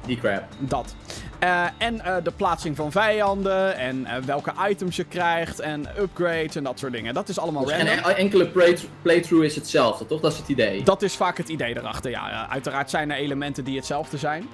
Die 0.06 0.18
crap. 0.18 0.44
dat. 0.60 0.96
Eh, 1.44 1.66
en 1.78 2.02
eh, 2.02 2.16
de 2.24 2.32
plaatsing 2.32 2.76
van 2.76 2.92
vijanden 2.92 3.76
en 3.78 4.06
eh, 4.06 4.24
welke 4.24 4.54
items 4.70 4.96
je 4.96 5.04
krijgt 5.04 5.60
en 5.60 5.88
upgrades 6.00 6.56
en 6.56 6.64
dat 6.64 6.80
soort 6.80 6.92
dingen. 6.94 7.14
Dat 7.14 7.30
is 7.30 7.40
allemaal 7.40 7.64
Dus 7.66 7.72
random. 7.78 7.90
en 7.98 8.04
en- 8.04 8.16
enkele 8.16 8.48
play- 8.48 8.78
playthrough 9.02 9.46
is 9.46 9.56
hetzelfde, 9.56 10.06
toch? 10.06 10.22
Dat 10.22 10.32
is 10.32 10.38
het 10.38 10.48
idee. 10.48 10.84
Dat 10.84 11.02
is 11.02 11.16
vaak 11.16 11.38
het 11.38 11.50
idee 11.50 11.78
erachter, 11.78 12.12
ja. 12.12 12.48
Uiteraard 12.50 12.90
zijn 12.90 13.12
er 13.12 13.18
elementen 13.18 13.64
die 13.64 13.76
hetzelfde 13.76 14.18
zijn. 14.18 14.48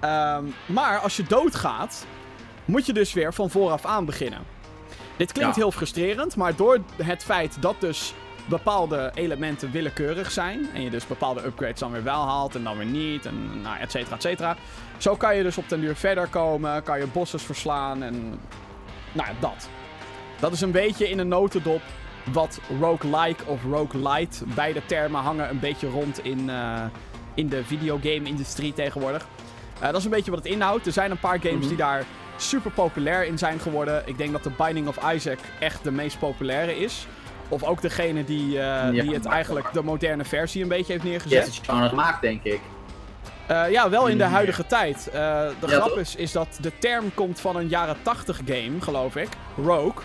Ehm, 0.00 0.44
maar 0.66 0.98
als 0.98 1.16
je 1.16 1.22
doodgaat, 1.22 2.06
moet 2.64 2.86
je 2.86 2.92
dus 2.92 3.12
weer 3.12 3.34
van 3.34 3.50
vooraf 3.50 3.84
aan 3.84 4.04
beginnen. 4.04 4.40
Dit 5.16 5.32
klinkt 5.32 5.54
Ja. 5.54 5.60
heel 5.62 5.72
frustrerend, 5.72 6.36
maar 6.36 6.56
door 6.56 6.78
het 7.02 7.24
feit 7.24 7.56
dat 7.62 7.74
dus 7.78 8.14
bepaalde 8.48 9.10
elementen 9.14 9.70
willekeurig 9.70 10.30
zijn, 10.30 10.68
en 10.74 10.82
je 10.82 10.90
dus 10.90 11.06
bepaalde 11.06 11.44
upgrades 11.44 11.78
dan 11.80 11.92
weer 11.92 12.02
wel 12.02 12.26
haalt 12.26 12.54
en 12.54 12.64
dan 12.64 12.76
weer 12.76 12.86
niet, 12.86 13.26
en 13.26 13.60
nou, 13.62 13.78
et 13.78 13.90
cetera, 13.90 14.14
et 14.16 14.22
cetera. 14.22 14.56
Zo 14.98 15.16
kan 15.16 15.36
je 15.36 15.42
dus 15.42 15.58
op 15.58 15.68
den 15.68 15.80
duur 15.80 15.96
verder 15.96 16.26
komen, 16.26 16.82
kan 16.82 16.98
je 16.98 17.06
bosses 17.06 17.42
verslaan 17.42 18.02
en 18.02 18.40
nou 19.12 19.28
ja, 19.28 19.34
dat. 19.40 19.68
Dat 20.40 20.52
is 20.52 20.60
een 20.60 20.70
beetje 20.70 21.08
in 21.08 21.18
een 21.18 21.28
notendop 21.28 21.80
wat 22.32 22.60
roguelike 22.80 23.44
of 23.46 23.62
roguelite. 23.64 24.44
Beide 24.54 24.86
termen 24.86 25.20
hangen 25.20 25.50
een 25.50 25.60
beetje 25.60 25.88
rond 25.88 26.24
in, 26.24 26.50
eh, 26.50 26.82
in 27.34 27.48
de 27.48 27.64
videogame-industrie 27.64 28.72
tegenwoordig. 28.72 29.26
Eh, 29.80 29.86
dat 29.86 29.96
is 29.96 30.04
een 30.04 30.10
beetje 30.10 30.30
wat 30.30 30.44
het 30.44 30.52
inhoudt. 30.52 30.86
Er 30.86 30.92
zijn 30.92 31.10
een 31.10 31.18
paar 31.18 31.40
games 31.40 31.58
Mhm. 31.58 31.68
die 31.68 31.76
daar 31.76 32.04
super 32.36 32.70
populair 32.70 33.24
in 33.26 33.38
zijn 33.38 33.58
geworden. 33.60 34.02
Ik 34.06 34.18
denk 34.18 34.32
dat 34.32 34.42
de 34.42 34.50
Binding 34.58 34.88
of 34.88 35.12
Isaac 35.14 35.38
echt 35.58 35.84
de 35.84 35.90
meest 35.92 36.18
populaire 36.18 36.78
is. 36.78 37.06
Of 37.50 37.62
ook 37.62 37.82
degene 37.82 38.24
die, 38.24 38.60
eh, 38.60 38.90
die 38.90 39.14
het 39.14 39.26
eigenlijk 39.26 39.72
de 39.72 39.82
moderne 39.82 40.24
versie 40.24 40.62
een 40.62 40.68
beetje 40.68 40.92
heeft 40.92 41.04
neergezet. 41.04 41.42
hebt 41.44 41.56
het 41.56 41.64
gewoon 41.68 41.88
gemaakt, 41.88 42.20
denk 42.20 42.42
ik. 42.44 42.60
Eh, 43.46 43.70
ja, 43.70 43.90
wel 43.90 44.06
in 44.06 44.18
de 44.18 44.24
Mm. 44.24 44.30
huidige 44.32 44.66
tijd. 44.66 45.06
Eh, 45.08 45.12
de 45.60 45.66
Ja, 45.66 45.80
grap 45.80 45.98
is, 45.98 46.16
is 46.16 46.32
dat 46.32 46.58
de 46.60 46.72
term 46.78 47.14
komt 47.14 47.40
van 47.40 47.56
een 47.56 47.68
jaren 47.68 47.96
80 48.02 48.40
game, 48.46 48.80
geloof 48.80 49.16
ik. 49.16 49.28
Rogue. 49.64 50.02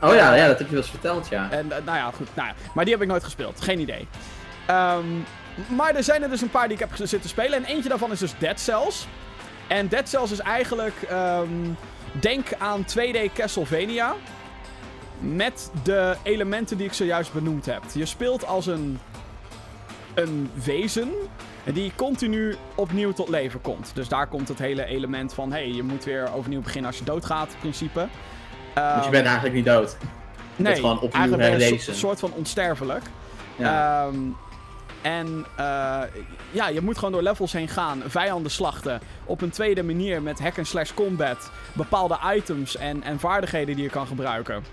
Oh 0.00 0.14
ja, 0.14 0.34
ja, 0.34 0.46
dat 0.46 0.58
heb 0.58 0.66
je 0.66 0.72
wel 0.74 0.82
eens 0.82 0.90
verteld, 0.90 1.28
ja. 1.28 1.50
En 1.50 1.66
nou 1.68 1.96
ja, 1.98 2.10
goed. 2.14 2.28
Nou 2.34 2.48
ja, 2.48 2.54
maar 2.74 2.84
die 2.84 2.92
heb 2.94 3.02
ik 3.02 3.08
nooit 3.08 3.24
gespeeld. 3.24 3.60
Geen 3.60 3.78
idee. 3.80 4.08
Ehm, 4.66 5.04
maar 5.68 5.94
er 5.94 6.02
zijn 6.02 6.22
er 6.22 6.28
dus 6.30 6.40
een 6.40 6.50
paar 6.50 6.68
die 6.68 6.72
ik 6.78 6.88
heb 6.90 6.90
zitten 7.08 7.30
spelen. 7.30 7.52
En 7.58 7.64
eentje 7.64 7.88
daarvan 7.88 8.12
is 8.12 8.18
dus 8.18 8.34
Dead 8.38 8.60
Cells. 8.60 9.06
En 9.66 9.88
Dead 9.88 10.08
Cells 10.08 10.30
is 10.30 10.38
eigenlijk... 10.38 10.94
ehm, 11.08 11.48
denk 12.12 12.46
aan 12.58 12.84
2D 12.84 13.32
Castlevania. 13.34 14.14
Met 15.20 15.70
de 15.82 16.16
elementen 16.22 16.76
die 16.76 16.86
ik 16.86 16.92
zojuist 16.92 17.32
benoemd 17.32 17.66
heb. 17.66 17.82
Je 17.94 18.06
speelt 18.06 18.46
als 18.46 18.66
een... 18.66 18.98
Een 20.14 20.50
wezen... 20.64 21.10
Die 21.72 21.92
continu 21.96 22.56
opnieuw 22.74 23.12
tot 23.12 23.28
leven 23.28 23.60
komt. 23.60 23.90
Dus 23.94 24.08
daar 24.08 24.26
komt 24.26 24.48
het 24.48 24.58
hele 24.58 24.84
element 24.84 25.34
van... 25.34 25.52
hey, 25.52 25.68
je 25.72 25.82
moet 25.82 26.04
weer 26.04 26.32
overnieuw 26.34 26.60
beginnen 26.62 26.90
als 26.90 26.98
je 26.98 27.04
doodgaat, 27.04 27.52
in 27.52 27.58
principe. 27.58 28.00
Dus 28.00 28.08
je 28.74 28.80
Ehm, 28.80 29.10
bent 29.10 29.24
eigenlijk 29.26 29.54
niet 29.54 29.64
dood. 29.64 29.96
Nee, 30.56 30.74
gewoon 30.74 31.00
opnieuw 31.00 31.38
eigenlijk 31.38 31.60
je 31.60 31.72
een 31.72 31.80
so- 31.80 31.92
soort 31.92 32.18
van 32.18 32.32
onsterfelijk. 32.32 33.02
Ja. 33.56 34.02
Ehm, 34.06 34.16
en 35.02 35.46
eh, 35.56 36.00
ja, 36.50 36.68
je 36.68 36.80
moet 36.80 36.96
gewoon 36.98 37.12
door 37.12 37.22
levels 37.22 37.52
heen 37.52 37.68
gaan, 37.68 38.02
vijanden 38.06 38.50
slachten. 38.50 39.00
Op 39.24 39.40
een 39.42 39.50
tweede 39.50 39.82
manier 39.82 40.22
met 40.22 40.40
hack-and-slash 40.40 40.92
combat. 40.94 41.50
Bepaalde 41.72 42.18
items 42.34 42.76
en, 42.76 43.02
en 43.02 43.18
vaardigheden 43.18 43.74
die 43.74 43.84
je 43.84 43.90
kan 43.90 44.06
gebruiken. 44.06 44.64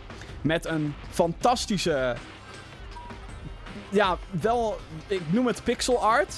Met 0.45 0.65
een 0.65 0.93
fantastische... 1.09 2.15
Ja, 3.89 4.17
wel... 4.41 4.77
Ik 5.07 5.21
noem 5.27 5.47
het 5.47 5.63
pixel 5.63 6.03
art. 6.03 6.35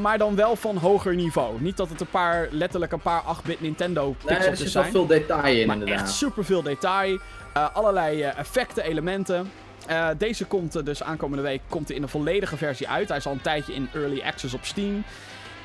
Maar 0.00 0.18
dan 0.18 0.34
wel 0.36 0.56
van 0.56 0.76
hoger 0.76 1.14
niveau. 1.14 1.60
Niet 1.60 1.76
dat 1.76 1.88
het 1.88 2.00
een 2.00 2.10
paar, 2.10 2.48
letterlijk 2.50 2.92
een 2.92 3.00
paar 3.00 3.22
8-bit 3.22 3.60
Nintendo 3.60 4.04
nee, 4.04 4.14
pixels 4.36 4.46
er 4.46 4.56
zit 4.56 4.72
wel 4.72 4.84
veel 4.84 5.06
detail 5.06 5.56
in, 5.56 5.66
Maar 5.66 5.76
inderdaad. 5.76 6.00
echt 6.00 6.10
superveel 6.10 6.62
detail. 6.62 7.18
Eh, 7.54 7.74
allerlei 7.74 8.22
eh, 8.22 8.38
effecten, 8.38 8.84
elementen. 8.84 9.50
Eh, 9.86 10.08
deze 10.18 10.44
komt 10.44 10.74
er 10.74 10.84
dus 10.84 11.02
aankomende 11.02 11.42
week 11.42 11.60
komt 11.68 11.90
in 11.90 12.02
een 12.02 12.08
volledige 12.08 12.56
versie 12.56 12.88
uit. 12.88 13.08
Hij 13.08 13.16
is 13.16 13.26
al 13.26 13.32
een 13.32 13.40
tijdje 13.40 13.74
in 13.74 13.88
early 13.92 14.22
access 14.22 14.54
op 14.54 14.64
Steam. 14.64 15.04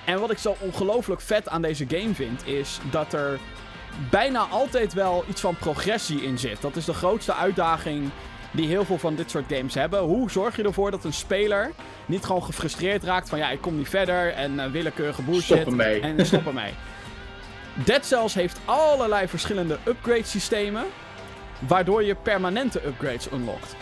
En 0.05 0.19
wat 0.19 0.31
ik 0.31 0.37
zo 0.37 0.55
ongelooflijk 0.59 1.21
vet 1.21 1.49
aan 1.49 1.61
deze 1.61 1.85
game 1.87 2.13
vind, 2.13 2.47
is 2.47 2.79
dat 2.91 3.13
er 3.13 3.39
bijna 4.09 4.39
altijd 4.39 4.93
wel 4.93 5.25
iets 5.29 5.41
van 5.41 5.55
progressie 5.55 6.23
in 6.23 6.37
zit. 6.37 6.61
Dat 6.61 6.75
is 6.75 6.85
de 6.85 6.93
grootste 6.93 7.33
uitdaging 7.33 8.09
die 8.51 8.67
heel 8.67 8.85
veel 8.85 8.97
van 8.97 9.15
dit 9.15 9.29
soort 9.29 9.53
games 9.53 9.73
hebben. 9.73 9.99
Hoe 9.99 10.31
zorg 10.31 10.55
je 10.55 10.63
ervoor 10.63 10.91
dat 10.91 11.03
een 11.03 11.13
speler 11.13 11.71
niet 12.05 12.25
gewoon 12.25 12.43
gefrustreerd 12.43 13.03
raakt 13.03 13.29
van 13.29 13.37
ja, 13.37 13.49
ik 13.49 13.61
kom 13.61 13.77
niet 13.77 13.89
verder 13.89 14.33
en 14.33 14.59
eh, 14.59 14.71
willekeurige 14.71 15.21
bullshit. 15.21 15.57
En 16.01 16.25
stop 16.25 16.47
ermee. 16.47 16.73
Dead 17.85 18.05
Cells 18.05 18.33
heeft 18.33 18.59
allerlei 18.65 19.27
verschillende 19.27 19.77
upgrade 19.87 20.23
systemen, 20.23 20.83
waardoor 21.59 22.03
je 22.03 22.15
permanente 22.15 22.85
upgrades 22.85 23.31
unlockt. 23.31 23.75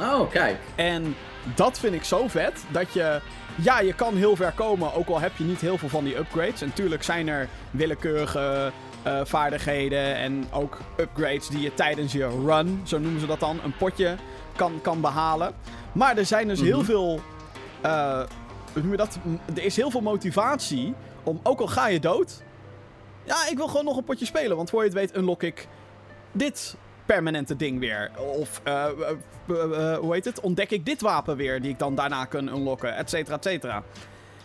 Oh, 0.00 0.30
kijk. 0.30 0.56
En 0.74 1.16
dat 1.54 1.78
vind 1.78 1.94
ik 1.94 2.04
zo 2.04 2.28
vet, 2.28 2.64
dat 2.68 2.92
je... 2.92 3.20
Ja, 3.56 3.80
je 3.80 3.92
kan 3.92 4.16
heel 4.16 4.36
ver 4.36 4.52
komen, 4.52 4.94
ook 4.94 5.08
al 5.08 5.20
heb 5.20 5.36
je 5.36 5.44
niet 5.44 5.60
heel 5.60 5.78
veel 5.78 5.88
van 5.88 6.04
die 6.04 6.16
upgrades. 6.16 6.62
En 6.62 6.72
tuurlijk 6.72 7.02
zijn 7.02 7.28
er 7.28 7.48
willekeurige 7.70 8.72
eh, 9.04 9.20
vaardigheden 9.24 10.14
en 10.16 10.44
ook 10.52 10.78
upgrades 10.96 11.48
die 11.48 11.60
je 11.60 11.74
tijdens 11.74 12.12
je 12.12 12.28
run, 12.46 12.80
zo 12.84 12.98
noemen 12.98 13.20
ze 13.20 13.26
dat 13.26 13.40
dan, 13.40 13.60
een 13.64 13.76
potje 13.76 14.16
kan, 14.56 14.72
kan 14.82 15.00
behalen. 15.00 15.52
Maar 15.92 16.16
er 16.18 16.26
zijn 16.26 16.48
dus 16.48 16.60
heel 16.60 16.76
Mhm. 16.76 16.86
veel... 16.86 17.20
hoe 18.72 18.82
noem 18.82 18.90
je 18.90 18.96
dat? 18.96 19.18
Er 19.54 19.64
is 19.64 19.76
heel 19.76 19.90
veel 19.90 20.00
motivatie 20.00 20.94
om, 21.22 21.40
ook 21.42 21.60
al 21.60 21.66
ga 21.66 21.88
je 21.88 22.00
dood... 22.00 22.42
Ja, 23.26 23.36
ik 23.50 23.56
wil 23.56 23.66
gewoon 23.66 23.84
nog 23.84 23.96
een 23.96 24.04
potje 24.04 24.26
spelen, 24.26 24.56
want 24.56 24.70
voor 24.70 24.80
je 24.80 24.86
het 24.88 24.94
weet 24.98 25.16
unlock 25.16 25.42
ik 25.42 25.68
dit 26.32 26.76
permanente 27.06 27.56
ding 27.56 27.78
weer. 27.78 28.10
Of, 28.16 28.60
eh, 28.64 28.84
eh, 28.84 29.98
hoe 29.98 30.12
heet 30.12 30.24
het? 30.24 30.40
Ontdek 30.40 30.70
ik 30.70 30.84
dit 30.86 31.00
wapen 31.00 31.36
weer, 31.36 31.60
die 31.62 31.70
ik 31.70 31.78
dan 31.78 31.94
daarna 31.94 32.24
kan 32.24 32.48
unlocken, 32.48 32.96
et 32.96 33.10
cetera, 33.10 33.36
et 33.36 33.44
cetera. 33.44 33.82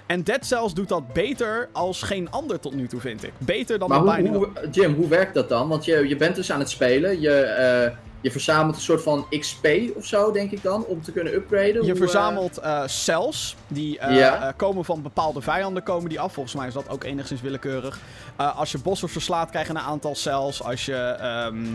En 0.10 0.24
Dead 0.24 0.46
Cells 0.46 0.74
doet 0.74 0.90
dat 0.90 1.14
beter 1.14 1.70
als 1.72 2.02
geen 2.02 2.32
ander 2.32 2.60
tot 2.60 2.74
nu 2.74 2.88
toe, 2.88 3.00
vind 3.00 3.24
ik. 3.24 3.32
Beter 3.38 3.80
dan 3.80 3.90
Maar 3.90 4.24
de 4.24 4.30
hoe, 4.30 4.38
hoe, 4.38 4.50
Jim, 4.72 4.94
hoe 4.94 5.08
werkt 5.08 5.34
dat 5.34 5.50
dan? 5.50 5.68
Want 5.68 5.86
je, 5.86 6.08
je 6.08 6.16
bent 6.16 6.36
dus 6.36 6.52
aan 6.52 6.60
het 6.60 6.70
spelen. 6.70 7.22
Je, 7.22 7.32
eh, 7.42 7.92
je 8.22 8.32
verzamelt 8.32 8.76
een 8.76 8.82
soort 8.82 9.04
van 9.04 9.26
XP 9.40 9.68
of 9.96 10.06
zo, 10.06 10.32
denk 10.32 10.52
ik 10.52 10.64
dan, 10.64 10.86
om 10.86 11.02
te 11.02 11.12
kunnen 11.12 11.34
upgraden. 11.34 11.74
Je 11.74 11.80
Hoe, 11.80 11.92
eh, 11.92 11.98
verzamelt 11.98 12.58
eh, 12.58 12.84
cells, 12.86 13.56
die 13.68 14.00
eh, 14.00 14.48
komen 14.56 14.86
van 14.86 15.02
bepaalde 15.02 15.42
vijanden, 15.42 15.84
komen 15.84 16.10
die 16.10 16.20
af. 16.20 16.34
Volgens 16.34 16.56
mij 16.56 16.68
is 16.68 16.74
dat 16.74 16.90
ook 16.90 17.04
enigszins 17.04 17.42
willekeurig. 17.42 18.00
Als 18.36 18.72
je 18.72 18.78
bossen 18.78 19.10
verslaat, 19.10 19.50
krijg 19.50 19.68
je 19.68 19.74
een 19.74 19.80
aantal 19.80 20.16
cells. 20.16 20.64
Als 20.64 20.86
je 20.86 20.96
ehm 20.96 21.66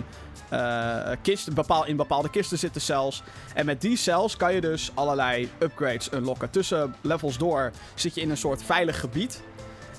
eh, 0.48 1.10
kist, 1.22 1.54
bepaal, 1.54 1.86
in 1.86 1.96
bepaalde 1.96 2.30
kisten 2.30 2.58
zitten 2.58 2.80
cells. 2.80 3.22
En 3.54 3.66
met 3.66 3.80
die 3.80 3.96
cells 3.96 4.36
kan 4.36 4.54
je 4.54 4.60
dus 4.60 4.90
allerlei 4.94 5.48
upgrades 5.58 6.12
unlocken. 6.12 6.50
Tussen 6.50 6.94
levels 7.00 7.38
door 7.38 7.70
zit 7.94 8.14
je 8.14 8.20
in 8.20 8.30
een 8.30 8.36
soort 8.36 8.62
veilig 8.62 9.00
gebied. 9.00 9.42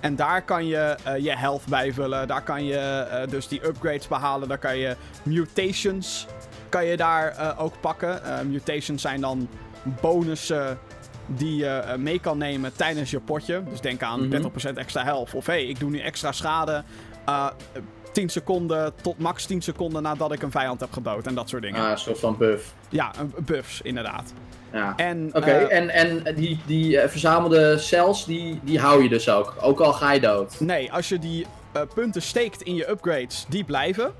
En 0.05 0.15
daar 0.15 0.41
kan 0.41 0.65
je 0.65 0.77
eh, 1.03 1.17
je 1.24 1.35
health 1.35 1.65
bijvullen. 1.69 2.27
Daar 2.27 2.41
kan 2.41 2.65
je 2.65 2.77
eh, 2.77 3.29
dus 3.29 3.47
die 3.47 3.65
upgrades 3.65 4.07
behalen. 4.07 4.47
Daar 4.47 4.57
kan 4.57 4.77
je 4.77 4.95
mutations 5.24 6.25
kan 6.69 6.85
je 6.85 6.97
daar 6.97 7.27
eh, 7.31 7.62
ook 7.63 7.74
pakken. 7.79 8.21
Mutations 8.50 9.01
zijn 9.01 9.21
dan 9.21 9.47
bonussen 10.01 10.79
die 11.27 11.55
je 11.55 11.83
mee 11.97 12.19
kan 12.19 12.38
nemen 12.38 12.75
tijdens 12.75 13.12
je 13.12 13.19
potje. 13.19 13.63
Dus 13.69 13.81
denk 13.81 14.01
aan 14.01 14.27
Mhm. 14.27 14.41
30% 14.69 14.77
extra 14.77 15.03
health. 15.03 15.33
Of 15.33 15.45
hey, 15.45 15.65
ik 15.65 15.79
doe 15.79 15.89
nu 15.89 16.00
extra 16.00 16.31
schade. 16.31 16.83
eh 17.25 17.47
10 18.12 18.29
seconden 18.29 18.93
tot 19.01 19.17
max 19.19 19.45
10 19.45 19.62
seconden 19.62 20.03
nadat 20.03 20.31
ik 20.31 20.41
een 20.41 20.51
vijand 20.51 20.79
heb 20.79 20.91
gedood. 20.93 21.27
En 21.27 21.35
dat 21.35 21.50
soort 21.50 21.62
dingen. 21.62 21.81
Ah, 21.83 21.89
een 21.91 21.97
soort 21.97 22.19
van 22.19 22.38
buff. 22.38 22.74
Ja, 22.89 23.12
een- 23.19 23.33
buffs 23.45 23.81
inderdaad. 23.81 24.33
Ja. 24.75 24.94
En, 24.96 25.29
Oké, 25.34 25.51
eh, 25.51 25.77
en, 25.77 25.89
en 25.89 26.36
die, 26.36 26.60
die 26.65 27.00
eh, 27.00 27.10
verzamelde 27.10 27.77
cells, 27.77 28.25
die, 28.25 28.60
die 28.63 28.79
hou 28.79 29.03
je 29.03 29.10
dus 29.10 29.29
ook. 29.29 29.53
Ook 29.62 29.79
al 29.79 29.94
ga 29.94 30.12
je 30.13 30.20
dood. 30.20 30.60
nee, 30.60 30.91
als 30.91 31.10
je 31.10 31.20
die 31.20 31.46
eh, 31.72 31.82
punten 31.94 32.22
steekt 32.22 32.62
in 32.62 32.75
je 32.75 32.89
upgrades, 32.89 33.46
die 33.50 33.63
blijven. 33.63 34.12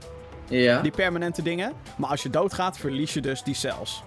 Ja. 0.48 0.82
Die 0.82 0.92
permanente 0.92 1.42
dingen. 1.42 1.74
Maar 1.98 2.10
als 2.10 2.24
je 2.24 2.30
doodgaat, 2.30 2.78
verlies 2.78 3.14
je 3.14 3.22
dus 3.22 3.44
die 3.44 3.56
cells. 3.56 4.04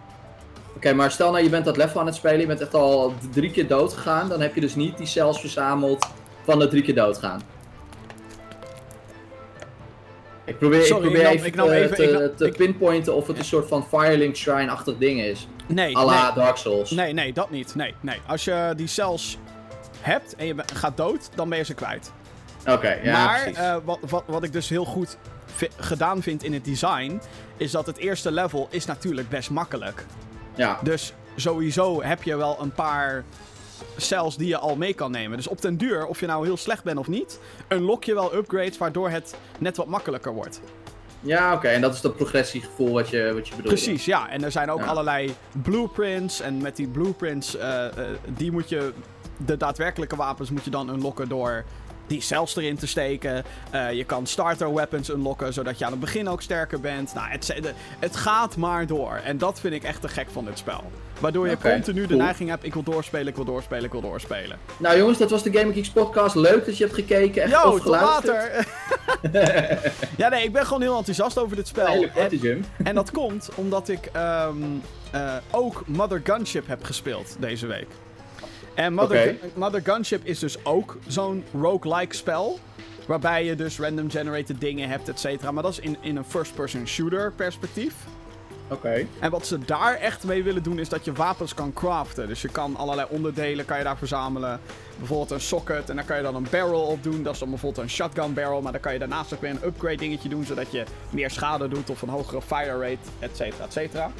Oké, 0.76 0.92
maar 0.92 1.10
stel 1.10 1.30
nou 1.30 1.44
je 1.44 1.50
bent 1.50 1.64
dat 1.64 1.76
level 1.76 2.00
aan 2.00 2.06
het 2.06 2.14
spelen, 2.14 2.40
je 2.40 2.46
bent 2.46 2.60
echt 2.60 2.74
al 2.74 3.14
drie 3.32 3.50
keer 3.50 3.66
dood 3.66 3.92
gegaan, 3.92 4.28
dan 4.28 4.40
heb 4.40 4.54
je 4.54 4.60
dus 4.60 4.74
niet 4.74 4.96
die 4.98 5.06
cells 5.06 5.40
verzameld 5.40 6.06
van 6.44 6.58
de 6.58 6.68
drie 6.68 6.82
keer 6.82 6.94
doodgaan. 6.94 7.42
Ik 10.44 10.58
probeer, 10.58 10.82
Sorry, 10.82 11.04
ik 11.06 11.10
probeer 11.12 11.20
ik 11.20 11.24
nam- 11.26 11.32
even, 11.34 11.46
ik 11.46 11.54
nam 11.54 11.66
te, 11.66 11.74
even- 11.74 11.96
te, 11.96 12.02
ik 12.02 12.12
nam- 12.12 12.36
te 12.36 12.46
ik- 12.46 12.56
pinpointen 12.56 13.14
of 13.14 13.26
het 13.26 13.38
een 13.38 13.44
soort 13.44 13.68
van 13.68 13.86
Firelink 13.88 14.36
Shrine-achtig 14.36 14.96
ding 14.98 15.20
is. 15.20 15.48
Nee, 15.68 15.92
la 15.92 16.24
nee. 16.24 16.32
Dark 16.44 16.56
Souls. 16.56 16.90
Nee, 16.90 17.12
nee, 17.12 17.32
dat 17.32 17.50
niet. 17.50 17.74
Nee, 17.74 17.94
nee. 18.00 18.20
Als 18.26 18.44
je 18.44 18.72
die 18.76 18.86
cells 18.86 19.38
hebt 20.00 20.36
en 20.36 20.46
je 20.46 20.54
gaat 20.74 20.96
dood, 20.96 21.30
dan 21.34 21.48
ben 21.48 21.58
je 21.58 21.64
ze 21.64 21.74
kwijt. 21.74 22.12
Oké, 22.66 22.98
ja 23.02 23.24
maar 23.24 23.40
precies. 23.40 23.58
eh, 23.58 23.76
wat, 23.84 23.98
wat, 24.08 24.22
wat 24.26 24.42
ik 24.42 24.52
dus 24.52 24.68
heel 24.68 24.84
goed 24.84 25.16
gedaan 25.76 26.22
vind 26.22 26.42
in 26.44 26.52
het 26.52 26.64
design, 26.64 27.20
is 27.56 27.70
dat 27.70 27.86
het 27.86 27.96
eerste 27.96 28.30
level 28.32 28.66
is 28.70 28.84
natuurlijk 28.86 29.28
best 29.28 29.50
makkelijk. 29.50 30.04
ja. 30.54 30.78
Dus 30.82 31.12
sowieso 31.36 32.02
heb 32.02 32.22
je 32.22 32.36
wel 32.36 32.56
een 32.60 32.72
paar 32.72 33.24
cells 33.96 34.36
die 34.36 34.48
je 34.48 34.58
al 34.58 34.76
mee 34.76 34.94
kan 34.94 35.10
nemen. 35.10 35.36
Dus 35.36 35.48
op 35.48 35.60
den 35.60 35.76
duur, 35.76 36.06
of 36.06 36.20
je 36.20 36.26
nou 36.26 36.44
heel 36.44 36.56
slecht 36.56 36.84
bent 36.84 36.98
of 36.98 37.08
niet, 37.08 37.40
unlock 37.68 38.04
je 38.04 38.14
wel 38.14 38.34
upgrades 38.34 38.78
waardoor 38.78 39.10
het 39.10 39.34
net 39.58 39.76
wat 39.76 39.86
makkelijker 39.86 40.32
wordt. 40.32 40.60
Ja, 41.20 41.52
oké, 41.54 41.68
en 41.68 41.80
dat 41.80 41.94
is 41.94 42.00
dat 42.00 42.16
progressiegevoel 42.16 42.92
wat 42.92 43.08
je, 43.08 43.32
wat 43.34 43.48
je 43.48 43.54
bedoelt. 43.54 43.74
Precies, 43.74 44.04
ja. 44.04 44.28
En 44.30 44.44
er 44.44 44.50
zijn 44.52 44.70
ook 44.70 44.80
Ja. 44.80 44.86
allerlei 44.86 45.34
blueprints. 45.62 46.40
En 46.40 46.62
met 46.62 46.76
die 46.76 46.88
blueprints, 46.88 47.56
eh, 47.56 47.86
eh, 47.86 47.92
die 48.26 48.52
moet 48.52 48.68
je... 48.68 48.92
De 49.36 49.56
daadwerkelijke 49.56 50.16
wapens 50.16 50.50
moet 50.50 50.64
je 50.64 50.70
dan 50.70 50.88
unlocken 50.90 51.28
door 51.28 51.64
die 52.06 52.20
cells 52.20 52.56
erin 52.56 52.76
te 52.76 52.86
steken. 52.86 53.44
Eh, 53.70 53.92
je 53.92 54.04
kan 54.04 54.26
starter 54.26 54.74
weapons 54.74 55.10
unlocken, 55.10 55.52
zodat 55.52 55.78
je 55.78 55.84
aan 55.84 55.90
het 55.90 56.00
begin 56.00 56.28
ook 56.28 56.42
sterker 56.42 56.80
bent. 56.80 57.14
Nou, 57.14 57.28
het, 57.28 57.54
het 57.98 58.16
gaat 58.16 58.56
maar 58.56 58.86
door. 58.86 59.20
En 59.24 59.38
dat 59.38 59.60
vind 59.60 59.74
ik 59.74 59.82
echt 59.82 60.00
te 60.00 60.08
gek 60.08 60.26
van 60.30 60.44
dit 60.44 60.58
spel. 60.58 60.84
Waardoor 61.18 61.48
je 61.48 61.56
continu 61.58 62.06
de 62.06 62.16
neiging 62.16 62.48
hebt, 62.48 62.64
ik 62.64 62.74
wil 62.74 62.82
doorspelen, 62.82 63.26
ik 63.26 63.34
wil 63.36 63.44
doorspelen, 63.44 63.84
ik 63.84 63.92
wil 63.92 64.00
doorspelen. 64.00 64.58
Nou 64.76 64.96
jongens, 64.98 65.18
dat 65.18 65.30
was 65.30 65.42
de 65.42 65.52
Gaming 65.52 65.74
Geeks 65.74 65.90
podcast. 65.90 66.34
Leuk 66.34 66.66
dat 66.66 66.76
je 66.78 66.84
hebt 66.84 66.96
gekeken 66.96 67.42
en 67.42 67.48
Yo, 67.50 67.72
geluisterd. 67.72 68.26
later! 68.26 68.66
ja, 70.16 70.28
nee, 70.28 70.44
ik 70.44 70.52
ben 70.52 70.66
gewoon 70.66 70.82
heel 70.82 70.96
enthousiast 70.96 71.38
over 71.38 71.56
dit 71.56 71.66
spel. 71.68 71.86
Hele 71.86 72.06
En- 72.06 72.12
korte, 72.12 72.36
Jim. 72.38 72.64
En 72.84 72.94
dat 72.94 73.10
komt 73.10 73.48
omdat 73.54 73.88
ik 73.88 74.08
ehm, 74.12 74.56
eh, 75.10 75.34
ook 75.50 75.82
Mother 75.86 76.20
Gunship 76.24 76.66
heb 76.66 76.84
gespeeld 76.84 77.36
deze 77.38 77.66
week. 77.66 77.86
En 78.74 78.94
Mother. 78.94 79.18
Gu- 79.22 79.38
Mother 79.54 79.80
Gunship 79.84 80.24
is 80.24 80.38
dus 80.38 80.56
ook 80.64 80.96
zo'n 81.06 81.44
roguelike 81.60 82.14
spel. 82.14 82.58
Waarbij 83.06 83.44
je 83.44 83.54
dus 83.54 83.78
random 83.78 84.10
generated 84.10 84.60
dingen 84.60 84.88
hebt, 84.88 85.08
et 85.08 85.20
cetera. 85.20 85.50
Maar 85.50 85.62
dat 85.62 85.72
is 85.72 85.78
in, 85.78 85.96
in 86.00 86.16
een 86.16 86.24
first-person 86.24 86.86
shooter 86.86 87.32
perspectief. 87.32 87.94
Oké. 88.70 89.06
En 89.20 89.30
wat 89.30 89.46
ze 89.46 89.58
daar 89.58 89.94
echt 89.94 90.24
mee 90.24 90.42
willen 90.42 90.62
doen 90.62 90.78
is 90.78 90.88
dat 90.88 91.04
je 91.04 91.12
wapens 91.12 91.54
kan 91.54 91.72
craften. 91.72 92.28
Dus 92.28 92.42
je 92.42 92.48
kan 92.48 92.76
allerlei 92.76 93.06
onderdelen 93.10 93.64
kan 93.64 93.78
je 93.78 93.84
daar 93.84 93.96
verzamelen. 93.96 94.60
Bijvoorbeeld 94.98 95.30
een 95.30 95.40
socket 95.40 95.90
en 95.90 95.96
daar 95.96 96.04
kan 96.04 96.16
je 96.16 96.22
dan 96.22 96.34
een 96.34 96.46
barrel 96.50 96.82
op 96.82 97.02
doen. 97.02 97.22
Dat 97.22 97.32
is 97.32 97.38
dan 97.38 97.50
bijvoorbeeld 97.50 97.82
een 97.84 97.90
shotgun 97.90 98.34
barrel. 98.34 98.60
Maar 98.60 98.72
dan 98.72 98.80
kan 98.80 98.92
je 98.92 98.98
daarnaast 98.98 99.34
ook 99.34 99.40
weer 99.40 99.50
een 99.50 99.64
upgrade 99.64 99.96
dingetje 99.96 100.28
doen. 100.28 100.44
Zodat 100.44 100.72
je 100.72 100.84
meer 101.10 101.30
schade 101.30 101.68
doet 101.68 101.90
of 101.90 102.02
een 102.02 102.08
hogere 102.08 102.42
fire 102.42 102.78
rate, 102.78 103.08
et 103.18 103.36
cetera, 103.36 103.64
et 103.64 103.72
cetera. 103.72 104.10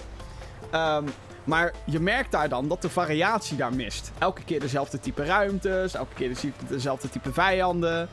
Ehm, 0.71 1.05
maar 1.45 1.73
je 1.85 2.01
merkt 2.01 2.31
daar 2.31 2.49
dan 2.49 2.69
dat 2.69 2.83
de 2.83 2.89
variatie 2.89 3.57
daar 3.57 3.75
mist. 3.75 4.13
Elke 4.19 4.45
keer 4.45 4.61
dezelfde 4.61 5.01
type 5.01 5.25
ruimtes, 5.25 5.95
elke 5.95 6.15
keer 6.15 6.37
dezelfde 6.69 7.09
type 7.09 7.33
vijanden. 7.33 8.09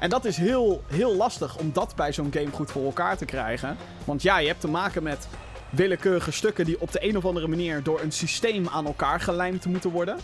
En 0.00 0.10
dat 0.10 0.24
is 0.24 0.36
heel, 0.36 0.82
heel 0.86 1.16
lastig 1.16 1.56
om 1.56 1.72
dat 1.72 1.92
bij 1.96 2.12
zo'n 2.12 2.32
game 2.32 2.50
goed 2.50 2.70
voor 2.70 2.84
elkaar 2.84 3.16
te 3.16 3.24
krijgen. 3.24 3.76
Want 4.04 4.22
ja, 4.22 4.38
je 4.38 4.46
hebt 4.46 4.60
te 4.60 4.68
maken 4.68 5.02
met 5.02 5.28
willekeurige 5.70 6.32
stukken 6.32 6.64
die 6.64 6.80
op 6.80 6.92
de 6.92 7.08
een 7.08 7.16
of 7.16 7.24
andere 7.24 7.46
manier 7.48 7.82
door 7.82 8.00
een 8.00 8.12
systeem 8.12 8.68
aan 8.68 8.86
elkaar 8.86 9.20
gelijmd 9.20 9.66
moeten 9.66 9.90
worden. 9.90 10.18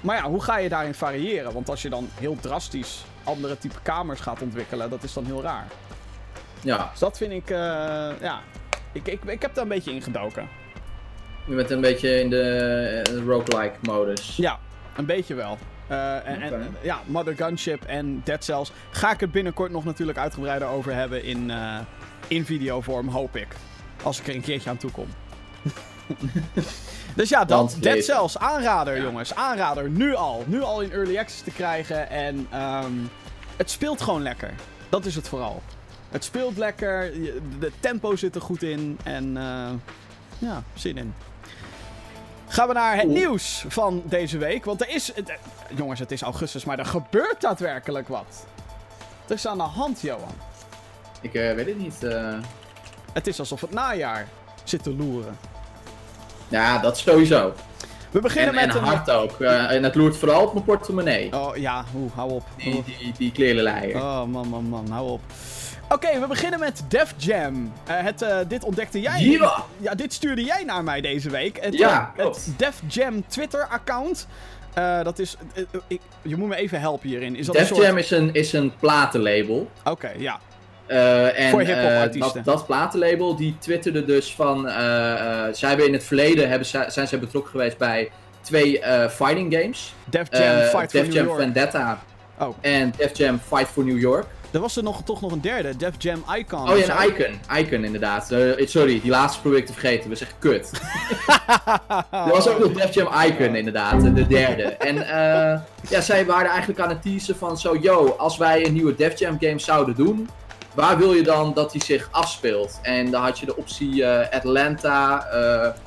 Maar 0.00 0.16
ja, 0.16 0.22
hoe 0.22 0.42
ga 0.42 0.58
je 0.58 0.68
daarin 0.68 0.94
variëren? 0.94 1.52
Want 1.52 1.70
als 1.70 1.82
je 1.82 1.88
dan 1.88 2.08
heel 2.14 2.36
drastisch 2.40 3.04
andere 3.24 3.58
type 3.58 3.80
kamers 3.82 4.20
gaat 4.20 4.42
ontwikkelen, 4.42 4.90
dat 4.90 5.02
is 5.02 5.12
dan 5.12 5.24
heel 5.24 5.42
raar. 5.42 5.66
Ja. 6.60 6.88
Dus 6.90 6.98
dat 6.98 7.16
vind 7.16 7.32
ik, 7.32 7.50
uh, 7.50 7.58
ja, 8.20 8.40
ik, 8.92 9.08
ik, 9.08 9.24
ik 9.24 9.42
heb 9.42 9.54
daar 9.54 9.62
een 9.62 9.68
beetje 9.68 9.92
ingedoken. 9.92 10.48
Je 11.46 11.54
bent 11.54 11.70
een 11.70 11.80
beetje 11.80 12.20
in 12.20 12.30
de 12.30 13.02
uh, 13.10 13.26
roguelike 13.26 13.76
modus. 13.80 14.36
Ja, 14.36 14.58
een 14.96 15.06
beetje 15.06 15.34
wel. 15.34 15.58
Uh, 15.90 16.28
en, 16.28 16.36
okay. 16.36 16.50
en, 16.50 16.76
ja, 16.82 17.00
Mother 17.06 17.36
Gunship 17.36 17.84
en 17.84 18.20
Dead 18.24 18.44
Cells 18.44 18.72
ga 18.90 19.12
ik 19.12 19.20
het 19.20 19.32
binnenkort 19.32 19.72
nog 19.72 19.84
natuurlijk 19.84 20.18
uitgebreider 20.18 20.68
over 20.68 20.94
hebben 20.94 21.24
in, 21.24 21.48
uh, 21.48 21.78
in 22.26 22.44
videovorm, 22.44 23.08
hoop 23.08 23.36
ik. 23.36 23.48
Als 24.02 24.20
ik 24.20 24.28
er 24.28 24.34
een 24.34 24.40
keertje 24.40 24.70
aan 24.70 24.76
toe 24.76 24.90
kom. 24.90 25.06
dus 27.16 27.28
ja, 27.28 27.44
dat, 27.44 27.76
Dead 27.80 28.04
Cells, 28.04 28.38
aanrader 28.38 28.96
ja. 28.96 29.02
jongens, 29.02 29.34
aanrader, 29.34 29.90
nu 29.90 30.14
al. 30.14 30.44
Nu 30.46 30.62
al 30.62 30.80
in 30.80 30.92
Early 30.92 31.18
Access 31.18 31.42
te 31.42 31.50
krijgen 31.50 32.10
en 32.10 32.48
um, 32.84 33.10
het 33.56 33.70
speelt 33.70 34.00
gewoon 34.00 34.22
lekker. 34.22 34.54
Dat 34.88 35.04
is 35.04 35.14
het 35.14 35.28
vooral. 35.28 35.62
Het 36.08 36.24
speelt 36.24 36.56
lekker, 36.56 37.12
de 37.58 37.72
tempo 37.80 38.16
zit 38.16 38.34
er 38.34 38.40
goed 38.40 38.62
in 38.62 38.98
en 39.04 39.36
uh, 39.36 39.70
ja, 40.38 40.62
zin 40.74 40.96
in. 40.96 41.14
Gaan 42.48 42.68
we 42.68 42.74
naar 42.74 42.96
het 42.96 43.04
Oeh. 43.04 43.14
nieuws 43.14 43.64
van 43.68 44.02
deze 44.04 44.38
week. 44.38 44.64
Want 44.64 44.80
er 44.80 44.88
is. 44.88 45.12
Jongens, 45.76 46.00
het 46.00 46.10
is 46.12 46.22
augustus, 46.22 46.64
maar 46.64 46.78
er 46.78 46.86
gebeurt 46.86 47.40
daadwerkelijk 47.40 48.08
wat. 48.08 48.46
Er 49.26 49.34
is 49.34 49.46
aan 49.46 49.58
de 49.58 49.62
hand, 49.62 50.00
Johan. 50.00 50.34
Ik 51.20 51.34
uh, 51.34 51.52
weet 51.54 51.66
het 51.66 51.78
niet. 51.78 52.02
Uh... 52.02 52.34
Het 53.12 53.26
is 53.26 53.38
alsof 53.38 53.60
het 53.60 53.70
najaar 53.70 54.28
zit 54.64 54.82
te 54.82 54.94
loeren. 54.94 55.38
Ja, 56.48 56.78
dat 56.78 56.98
sowieso. 56.98 57.52
We 58.10 58.20
beginnen 58.20 58.54
en, 58.54 58.66
met 58.66 58.76
en 58.76 58.82
een. 58.82 58.88
hard 58.88 59.10
ook. 59.10 59.40
Uh, 59.40 59.70
en 59.70 59.82
het 59.82 59.94
loert 59.94 60.16
vooral 60.16 60.46
op 60.46 60.52
mijn 60.52 60.64
portemonnee. 60.64 61.32
Oh 61.32 61.56
ja, 61.56 61.84
oeh, 61.96 62.12
hou 62.14 62.30
op. 62.30 62.44
Die, 62.56 62.84
die, 62.84 63.12
die 63.18 63.32
klerenleier. 63.32 63.96
Oh 63.96 64.24
man, 64.24 64.48
man, 64.48 64.64
man, 64.64 64.90
hou 64.90 65.10
op. 65.10 65.20
Oké, 65.84 66.06
okay, 66.06 66.20
we 66.20 66.26
beginnen 66.26 66.60
met 66.60 66.82
Def 66.88 67.14
Jam. 67.16 67.72
Uh, 67.88 67.96
het, 67.96 68.22
uh, 68.22 68.36
dit 68.48 68.64
ontdekte 68.64 69.00
jij. 69.00 69.20
Ja. 69.20 69.64
ja, 69.76 69.94
dit 69.94 70.12
stuurde 70.12 70.44
jij 70.44 70.64
naar 70.64 70.84
mij 70.84 71.00
deze 71.00 71.30
week. 71.30 71.58
Het, 71.60 71.74
ja, 71.74 72.12
het 72.16 72.48
Def 72.56 72.82
Jam 72.86 73.26
Twitter-account. 73.26 74.26
Dat 75.02 75.18
is. 75.18 75.36
ik, 75.86 76.00
je 76.22 76.36
moet 76.36 76.48
me 76.48 76.56
even 76.56 76.80
helpen 76.80 77.08
hierin. 77.08 77.36
Is 77.36 77.46
dat 77.46 77.54
Def 77.54 77.70
een 77.70 77.76
soort... 77.76 77.86
Jam 77.86 77.96
is 77.96 78.10
een, 78.10 78.34
is 78.34 78.52
een 78.52 78.72
platenlabel. 78.80 79.70
Oké, 79.80 79.90
okay, 79.90 80.14
ja. 80.18 80.40
en 80.86 81.50
Voor 81.50 81.64
dat, 82.18 82.40
dat 82.44 82.66
platenlabel 82.66 83.36
die 83.36 83.56
twitterde 83.58 84.04
dus 84.04 84.34
van. 84.34 84.68
zij 85.52 85.68
hebben 85.68 85.86
in 85.86 85.92
het 85.92 86.04
verleden 86.04 86.48
hebben, 86.48 86.66
zijn 86.66 87.08
zij 87.08 87.18
betrokken 87.18 87.50
geweest 87.50 87.78
bij 87.78 88.10
twee 88.40 88.80
fighting 89.10 89.54
games: 89.54 89.94
Def 90.04 90.28
Jam 90.30 90.60
Fight 90.60 90.92
Def 90.92 91.04
for 91.04 91.12
Jam 91.12 91.24
New 91.24 91.26
York. 91.26 91.40
Vendetta 91.40 92.02
oh. 92.38 92.56
en 92.60 92.92
Def 92.96 93.18
Jam 93.18 93.38
Fight 93.38 93.68
for 93.68 93.84
New 93.84 93.98
York. 93.98 94.26
Er 94.50 94.60
was 94.60 94.76
er 94.76 94.82
nog, 94.82 95.02
toch 95.02 95.20
nog 95.20 95.32
een 95.32 95.40
derde, 95.40 95.76
Def 95.76 95.94
Jam 95.98 96.24
Icon. 96.36 96.70
Oh 96.70 96.78
ja, 96.78 97.02
een 97.02 97.08
Icon. 97.08 97.56
Icon, 97.56 97.84
inderdaad. 97.84 98.32
Uh, 98.32 98.66
sorry, 98.66 99.00
die 99.00 99.10
laatste 99.10 99.40
probeer 99.40 99.58
ik 99.58 99.66
te 99.66 99.72
vergeten. 99.72 100.10
We 100.10 100.16
zeggen 100.16 100.38
kut. 100.38 100.70
er 102.10 102.30
was 102.30 102.48
ook 102.48 102.58
nog 102.58 102.72
Def 102.72 102.94
Jam 102.94 103.08
Icon, 103.22 103.54
inderdaad. 103.54 104.14
De 104.14 104.26
derde. 104.26 104.62
En 104.62 104.96
uh, 104.96 105.60
ja, 105.90 106.00
zij 106.00 106.26
waren 106.26 106.50
eigenlijk 106.50 106.80
aan 106.80 106.88
het 106.88 107.02
teasen 107.02 107.36
van 107.36 107.58
zo... 107.58 107.76
Yo, 107.80 108.14
als 108.18 108.36
wij 108.36 108.66
een 108.66 108.72
nieuwe 108.72 108.94
Def 108.94 109.18
Jam 109.18 109.36
game 109.40 109.58
zouden 109.58 109.94
doen... 109.94 110.28
Waar 110.74 110.98
wil 110.98 111.12
je 111.12 111.22
dan 111.22 111.54
dat 111.54 111.72
die 111.72 111.84
zich 111.84 112.08
afspeelt? 112.10 112.78
En 112.82 113.10
dan 113.10 113.22
had 113.22 113.38
je 113.38 113.46
de 113.46 113.56
optie 113.56 113.94
uh, 113.94 114.20
Atlanta... 114.30 115.26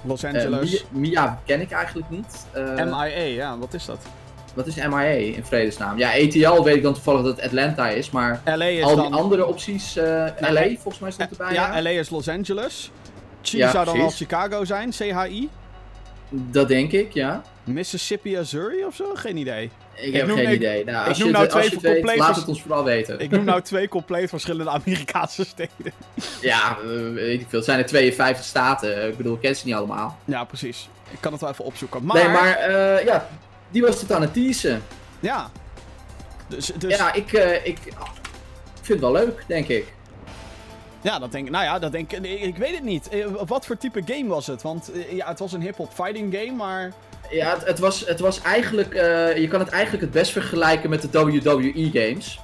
Los 0.04 0.26
Angeles. 0.26 0.86
Mia, 0.90 1.10
Mia 1.10 1.40
ken 1.46 1.62
ik 1.62 1.72
eigenlijk 1.72 2.10
niet. 2.10 2.46
MIA, 2.76 3.06
ja. 3.06 3.58
Wat 3.58 3.74
is 3.74 3.86
dat? 3.86 4.00
Wat 4.54 4.68
is 4.68 4.76
MIA 4.76 5.02
in 5.04 5.46
vredesnaam? 5.46 5.98
Ja, 5.98 6.10
ATL 6.10 6.64
weet 6.64 6.76
ik 6.76 6.84
dan 6.84 6.94
toevallig 6.94 7.22
dat 7.24 7.36
het 7.36 7.46
Atlanta 7.46 7.90
is, 7.90 8.10
maar 8.10 8.42
LA 8.46 8.66
is 8.66 8.84
al 8.84 8.96
die 8.96 9.10
dan... 9.10 9.14
andere 9.14 9.46
opties, 9.46 9.98
uh, 9.98 10.04
LA 10.40 10.64
volgens 10.74 11.00
mij 11.00 11.12
stond 11.12 11.32
erbij. 11.32 11.54
Ja, 11.54 11.76
ja, 11.76 11.82
LA 11.82 11.90
is 11.90 12.10
Los 12.10 12.28
Angeles. 12.30 12.92
Chi 13.42 13.58
Ja, 13.58 13.72
zou 13.72 13.86
dan 13.86 13.94
precies. 13.94 14.18
Chicago 14.18 14.66
zijn, 14.66 14.92
CHI. 14.94 15.50
Dat 16.30 16.68
denk 16.68 16.92
ik, 16.92 17.14
ja. 17.14 17.42
Mississippi, 17.64 18.38
Missouri 18.38 18.86
of 18.86 18.96
zo? 18.96 19.06
Geen 19.14 19.38
idee. 19.38 19.70
Ik, 19.96 20.14
heb 20.14 20.30
geen 20.32 20.48
ik- 20.48 20.56
idee. 20.56 20.84
Nou, 20.86 21.10
ik 21.10 21.18
noem 21.18 21.32
nou 21.32 21.48
twee 21.48 21.70
weet, 21.70 21.94
compleet 21.94 22.18
laat 22.18 22.36
het 22.36 22.48
ons 22.48 22.62
vooral 22.62 22.84
weten. 22.84 23.20
Ik 23.20 23.30
noem 23.32 23.44
nou 23.44 23.62
twee 23.62 23.88
compleet 23.88 24.30
verschillende 24.30 24.72
Amerikaanse 24.80 25.46
steden. 25.46 25.94
Ja, 26.42 26.78
eh, 26.84 27.14
weet 27.14 27.42
ik 27.42 27.46
veel. 27.50 27.58
Het 27.60 27.68
zijn 27.68 27.80
er 27.80 27.86
52 27.86 28.46
staten. 28.46 29.08
Ik 29.08 29.18
bedoel, 29.18 29.34
ik 29.36 29.42
ken 29.42 29.56
ze 29.56 29.66
niet 29.66 29.76
allemaal. 29.76 30.18
Ja, 30.26 30.44
precies. 30.44 30.90
Ik 31.12 31.18
kan 31.20 31.32
het 31.32 31.42
wel 31.42 31.50
even 31.50 31.66
opzoeken. 31.66 32.06
Maar, 32.06 32.16
Nee, 32.18 32.28
maar 32.28 32.54
eh, 32.56 33.06
ja, 33.06 33.28
die 33.72 33.82
was 33.82 34.02
het 34.02 34.12
aan 34.12 34.22
het 34.22 34.34
teasen. 34.34 34.82
ja. 35.20 35.52
Dus, 36.48 36.72
dus 36.78 36.98
ja. 36.98 37.06
Ja, 37.06 37.14
ik, 37.14 37.34
eh, 37.34 37.66
ik, 37.66 37.78
vind 38.82 38.88
het 38.88 39.00
wel 39.00 39.12
leuk, 39.12 39.44
denk 39.48 39.68
ik. 39.68 39.94
dat 41.02 41.32
denk 41.32 41.46
ik. 41.46 41.52
Nou 41.52 41.64
ja, 41.64 41.80
dat 41.80 41.92
denk 41.92 42.12
ik. 42.12 42.26
Ik 42.42 42.58
weet 42.58 42.74
het 42.74 42.84
niet. 42.84 43.10
Eh, 43.10 43.26
Wat 43.46 43.66
voor 43.66 43.78
type 43.78 44.02
game 44.06 44.28
was 44.28 44.48
het? 44.48 44.62
Want 44.62 44.92
eh, 44.92 45.16
ja, 45.16 45.28
het 45.28 45.40
was 45.40 45.54
een 45.54 45.62
hip-hop 45.62 45.94
fighting 45.94 46.36
game, 46.36 46.52
maar. 46.52 46.94
Ja, 47.30 47.54
het, 47.54 47.66
het, 47.66 47.80
was, 47.80 48.06
het 48.08 48.20
was 48.20 48.42
eigenlijk... 48.42 48.94
je 49.38 49.48
kan 49.50 49.60
het 49.60 49.70
eigenlijk 49.70 50.04
het 50.04 50.12
best 50.12 50.32
vergelijken 50.32 50.90
met 50.90 51.02
de 51.02 51.10
WWE-games. 51.12 52.40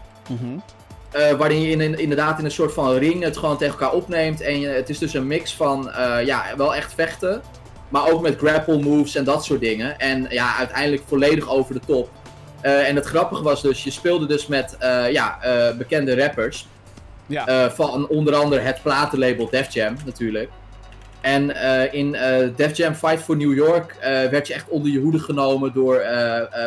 Eh, 1.11 1.31
waarin 1.31 1.61
je 1.61 1.69
in, 1.69 1.99
inderdaad 1.99 2.39
in 2.39 2.45
een 2.45 2.51
soort 2.51 2.73
van 2.73 2.93
ring 2.93 3.23
het 3.23 3.37
gewoon 3.37 3.57
tegen 3.57 3.79
elkaar 3.79 3.93
opneemt. 3.93 4.41
En 4.41 4.59
je, 4.59 4.67
het 4.67 4.89
is 4.89 4.97
dus 4.97 5.13
een 5.13 5.27
mix 5.27 5.53
van, 5.53 5.91
ja, 6.25 6.45
wel 6.57 6.75
echt 6.75 6.93
vechten. 6.93 7.41
Maar 7.89 8.11
ook 8.11 8.21
met 8.21 8.37
grapple 8.37 8.79
moves 8.79 9.15
en 9.15 9.23
dat 9.23 9.45
soort 9.45 9.59
dingen. 9.59 9.99
En 9.99 10.27
ja, 10.29 10.55
uiteindelijk 10.55 11.03
volledig 11.07 11.49
over 11.49 11.73
de 11.73 11.81
top. 11.85 12.09
Eh, 12.61 12.87
en 12.87 12.95
het 12.95 13.05
grappige 13.05 13.43
was 13.43 13.61
dus, 13.61 13.83
je 13.83 13.91
speelde 13.91 14.25
dus 14.25 14.47
met 14.47 14.77
eh, 14.77 15.11
ja, 15.11 15.41
eh, 15.41 15.77
bekende 15.77 16.19
rappers. 16.19 16.67
Ja. 17.25 17.71
Van 17.71 18.07
onder 18.07 18.35
andere 18.35 18.61
het 18.61 18.81
platenlabel 18.83 19.49
Def 19.49 19.73
Jam 19.73 19.95
natuurlijk. 20.05 20.49
En 21.21 21.55
in 21.93 22.11
Def 22.55 22.77
Jam 22.77 22.93
Fight 22.93 23.21
for 23.21 23.35
New 23.35 23.55
York 23.55 23.95
werd 24.31 24.47
je 24.47 24.53
echt 24.53 24.69
onder 24.69 24.91
je 24.91 24.99
hoede 24.99 25.19
genomen 25.19 25.73
door 25.73 26.01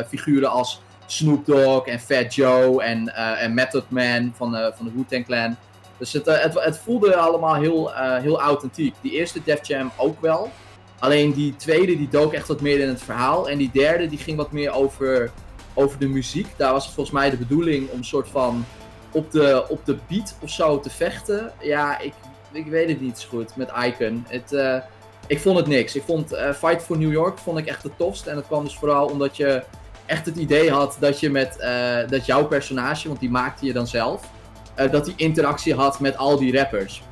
figuren 0.08 0.50
als 0.50 0.80
Snoop 1.06 1.46
Dogg 1.46 1.86
en 1.86 2.00
Fat 2.00 2.34
Joe 2.34 2.82
en, 2.82 3.14
en 3.38 3.54
Method 3.54 3.90
Man 3.90 4.32
van, 4.36 4.50
van 4.76 4.86
de 4.86 4.92
Wu-Tang 4.94 5.26
Clan. 5.26 5.56
Dus 5.98 6.12
het, 6.12 6.26
het, 6.26 6.64
het 6.64 6.78
voelde 6.78 7.16
allemaal 7.16 7.54
heel, 7.54 7.92
heel 7.94 8.40
authentiek. 8.40 8.94
Die 9.00 9.12
eerste 9.12 9.40
Def 9.44 9.66
Jam 9.66 9.90
ook 9.96 10.20
wel. 10.20 10.50
Alleen 11.00 11.32
die 11.32 11.56
tweede 11.56 11.96
die 11.96 12.08
dook 12.08 12.32
echt 12.32 12.48
wat 12.48 12.60
meer 12.60 12.80
in 12.80 12.88
het 12.88 13.02
verhaal. 13.02 13.48
En 13.48 13.58
die 13.58 13.70
derde 13.72 14.08
die 14.08 14.18
ging 14.18 14.36
wat 14.36 14.52
meer 14.52 14.72
over, 14.72 15.30
over 15.74 15.98
de 15.98 16.08
muziek. 16.08 16.46
Daar 16.56 16.72
was 16.72 16.84
het 16.84 16.94
volgens 16.94 17.16
mij 17.16 17.30
de 17.30 17.36
bedoeling 17.36 17.90
om 17.90 17.98
een 17.98 18.04
soort 18.04 18.28
van 18.28 18.64
op 19.12 19.30
de, 19.30 19.64
op 19.68 19.84
de 19.84 19.98
beat 20.08 20.34
of 20.42 20.50
zo 20.50 20.80
te 20.80 20.90
vechten. 20.90 21.52
Ja, 21.60 21.98
ik, 21.98 22.12
ik 22.52 22.66
weet 22.66 22.88
het 22.88 23.00
niet 23.00 23.18
zo 23.18 23.28
goed 23.28 23.56
met 23.56 23.70
Icon. 23.84 24.24
Het, 24.28 24.52
eh, 24.52 24.76
ik 25.26 25.40
vond 25.40 25.56
het 25.56 25.66
niks. 25.66 25.94
Ik 25.94 26.02
vond 26.02 26.32
eh, 26.32 26.52
Fight 26.52 26.82
for 26.82 26.98
New 26.98 27.12
York 27.12 27.38
vond 27.38 27.58
ik 27.58 27.66
echt 27.66 27.82
de 27.82 27.90
tofst. 27.96 28.26
En 28.26 28.34
dat 28.34 28.46
kwam 28.46 28.64
dus 28.64 28.76
vooral 28.76 29.06
omdat 29.06 29.36
je 29.36 29.62
echt 30.06 30.26
het 30.26 30.36
idee 30.36 30.70
had 30.70 30.96
dat 31.00 31.20
je 31.20 31.30
met 31.30 31.56
eh, 31.58 31.96
dat 32.08 32.26
jouw 32.26 32.46
personage, 32.46 33.08
want 33.08 33.20
die 33.20 33.30
maakte 33.30 33.66
je 33.66 33.72
dan 33.72 33.86
zelf, 33.86 34.28
dat 34.90 35.04
die 35.04 35.14
interactie 35.16 35.74
had 35.74 36.00
met 36.00 36.16
al 36.16 36.38
die 36.38 36.56
rappers. 36.56 37.02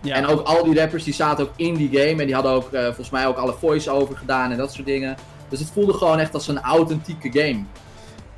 Ja. 0.00 0.14
En 0.14 0.26
ook 0.26 0.46
al 0.46 0.64
die 0.64 0.78
rappers 0.78 1.04
die 1.04 1.14
zaten 1.14 1.44
ook 1.44 1.52
in 1.56 1.74
die 1.74 1.88
game 1.88 2.20
en 2.20 2.26
die 2.26 2.34
hadden 2.34 2.52
ook 2.52 2.72
eh, 2.72 2.84
volgens 2.84 3.10
mij 3.10 3.26
ook 3.26 3.36
alle 3.36 3.54
voice-over 3.58 4.16
gedaan 4.16 4.50
en 4.50 4.56
dat 4.56 4.72
soort 4.72 4.86
dingen. 4.86 5.16
Dus 5.48 5.60
het 5.60 5.70
voelde 5.70 5.92
gewoon 5.92 6.18
echt 6.18 6.34
als 6.34 6.48
een 6.48 6.60
authentieke 6.60 7.40
game. 7.40 7.64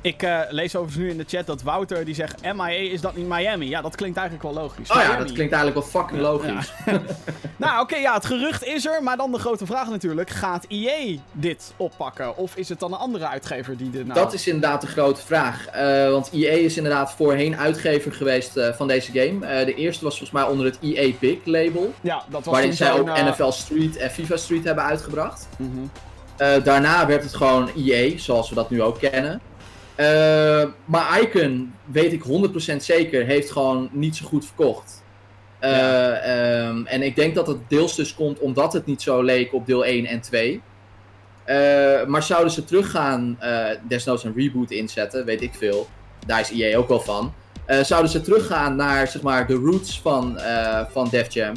Ik 0.03 0.23
uh, 0.23 0.39
lees 0.49 0.75
overigens 0.75 1.03
nu 1.03 1.09
in 1.09 1.17
de 1.17 1.23
chat 1.27 1.45
dat 1.45 1.61
Wouter 1.61 2.05
die 2.05 2.15
zegt 2.15 2.41
MIA 2.41 2.67
is 2.67 3.01
dat 3.01 3.15
niet 3.15 3.27
Miami? 3.27 3.69
Ja, 3.69 3.81
dat 3.81 3.95
klinkt 3.95 4.17
eigenlijk 4.17 4.53
wel 4.53 4.63
logisch. 4.63 4.89
Oh 4.89 4.95
Miami. 4.95 5.11
ja, 5.11 5.17
dat 5.17 5.31
klinkt 5.31 5.53
eigenlijk 5.53 5.73
wel 5.73 6.01
fucking 6.01 6.21
logisch. 6.21 6.73
Ja. 6.85 6.91
nou 7.57 7.73
oké, 7.73 7.81
okay, 7.81 8.01
ja, 8.01 8.13
het 8.13 8.25
gerucht 8.25 8.63
is 8.63 8.85
er, 8.85 9.03
maar 9.03 9.17
dan 9.17 9.31
de 9.31 9.39
grote 9.39 9.65
vraag 9.65 9.89
natuurlijk, 9.89 10.29
gaat 10.29 10.65
EA 10.67 11.17
dit 11.31 11.73
oppakken? 11.77 12.37
Of 12.37 12.55
is 12.55 12.69
het 12.69 12.79
dan 12.79 12.93
een 12.93 12.99
andere 12.99 13.27
uitgever 13.27 13.77
die 13.77 13.89
dit 13.89 14.07
nou... 14.07 14.19
Dat 14.19 14.33
is 14.33 14.47
inderdaad 14.47 14.81
de 14.81 14.87
grote 14.87 15.21
vraag. 15.21 15.65
Uh, 15.75 16.09
want 16.09 16.29
EA 16.33 16.51
is 16.51 16.77
inderdaad 16.77 17.13
voorheen 17.13 17.57
uitgever 17.57 18.13
geweest 18.13 18.57
uh, 18.57 18.73
van 18.73 18.87
deze 18.87 19.11
game. 19.11 19.65
de 19.65 19.75
eerste 19.75 20.03
was 20.03 20.17
volgens 20.17 20.39
mij 20.41 20.51
onder 20.51 20.65
het 20.65 20.77
EA 20.81 21.11
Big 21.19 21.37
label. 21.45 21.93
Ja, 22.01 22.23
dat 22.29 22.45
was 22.45 22.53
Waarin 22.53 22.73
zij 22.73 22.91
ook 22.91 23.07
NFL 23.07 23.51
Street 23.51 23.97
en 23.97 24.11
FIFA 24.11 24.37
Street 24.37 24.63
hebben 24.63 24.83
uitgebracht. 24.83 25.47
Mm 25.57 25.71
-hmm. 26.37 26.63
daarna 26.63 27.07
werd 27.07 27.23
het 27.23 27.35
gewoon 27.35 27.69
EA, 27.77 28.17
zoals 28.17 28.49
we 28.49 28.55
dat 28.55 28.69
nu 28.69 28.81
ook 28.81 28.99
kennen. 28.99 29.41
Uh, 29.97 30.63
maar 30.85 31.21
Icon, 31.21 31.73
weet 31.85 32.13
ik 32.13 32.23
100% 32.73 32.75
zeker, 32.77 33.25
heeft 33.25 33.51
gewoon 33.51 33.89
niet 33.91 34.15
zo 34.15 34.25
goed 34.25 34.45
verkocht. 34.45 35.03
Uh, 35.61 35.69
ja. 35.69 36.67
um, 36.67 36.85
en 36.85 37.01
ik 37.01 37.15
denk 37.15 37.35
dat 37.35 37.47
het 37.47 37.57
deels 37.67 37.95
dus 37.95 38.15
komt 38.15 38.39
omdat 38.39 38.73
het 38.73 38.85
niet 38.85 39.01
zo 39.01 39.21
leek 39.21 39.53
op 39.53 39.65
deel 39.65 39.85
1 39.85 40.05
en 40.05 40.21
2. 40.21 40.61
Uh, 41.45 42.05
maar 42.05 42.23
zouden 42.23 42.51
ze 42.51 42.63
teruggaan, 42.63 43.37
desnoods 43.87 44.23
een 44.23 44.33
reboot 44.35 44.71
inzetten, 44.71 45.25
weet 45.25 45.41
ik 45.41 45.53
veel. 45.53 45.87
Daar 46.25 46.39
is 46.39 46.51
EA 46.51 46.77
ook 46.77 46.87
wel 46.87 46.99
van. 46.99 47.33
zouden 47.81 48.11
ze 48.11 48.21
teruggaan 48.21 48.75
naar 48.75 49.07
zeg 49.07 49.21
maar, 49.21 49.47
de 49.47 49.53
roots 49.53 50.01
van, 50.01 50.39
van 50.91 51.07
Def 51.11 51.33
Jam. 51.33 51.53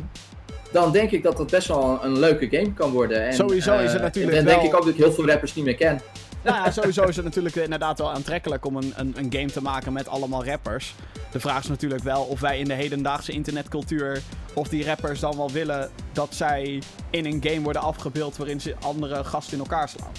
Dan 0.73 0.93
denk 0.93 1.11
ik 1.11 1.23
dat 1.23 1.37
dat 1.37 1.51
best 1.51 1.69
wel 1.69 1.85
een, 1.85 2.11
een 2.11 2.19
leuke 2.19 2.49
game 2.51 2.73
kan 2.73 2.91
worden. 2.91 3.27
En, 3.27 3.35
Sowieso 3.35 3.79
is 3.79 3.93
het 3.93 4.03
natuurlijk 4.03 4.37
En 4.37 4.45
dan 4.45 4.55
denk 4.55 4.67
ik 4.67 4.75
ook 4.75 4.85
dat 4.85 4.95
ik 4.95 5.01
heel 5.01 5.13
veel 5.13 5.27
rappers 5.27 5.55
niet 5.55 5.65
meer 5.65 5.75
ken. 5.75 6.01
Nou 6.45 6.57
ja, 6.57 6.71
sowieso 6.71 7.03
is 7.03 7.17
het 7.17 7.25
natuurlijk 7.25 7.57
inderdaad 7.57 7.99
wel 7.99 8.11
aantrekkelijk 8.11 8.67
om 8.67 8.77
een, 8.77 8.93
een, 8.97 9.15
een, 9.17 9.33
game 9.33 9.51
te 9.51 9.63
maken 9.63 9.93
met 9.93 10.09
allemaal 10.09 10.45
rappers. 10.45 10.95
De 11.31 11.41
vraag 11.41 11.63
is 11.63 11.69
natuurlijk 11.69 12.03
wel 12.03 12.23
of 12.23 12.41
wij 12.41 12.59
in 12.59 12.65
de 12.65 12.75
hedendaagse 12.75 13.33
internetcultuur, 13.33 14.23
of 14.55 14.69
die 14.69 14.85
rappers 14.85 15.21
dan 15.21 15.37
wel 15.37 15.51
willen 15.51 15.91
dat 16.13 16.35
zij 16.35 16.83
in 17.11 17.27
een 17.27 17.41
game 17.45 17.61
worden 17.61 17.83
afgebeeld 17.83 18.37
waarin 18.37 18.61
ze 18.61 18.75
andere 18.83 19.25
gasten 19.25 19.53
in 19.53 19.59
elkaar 19.59 19.89
slaan. 19.89 20.13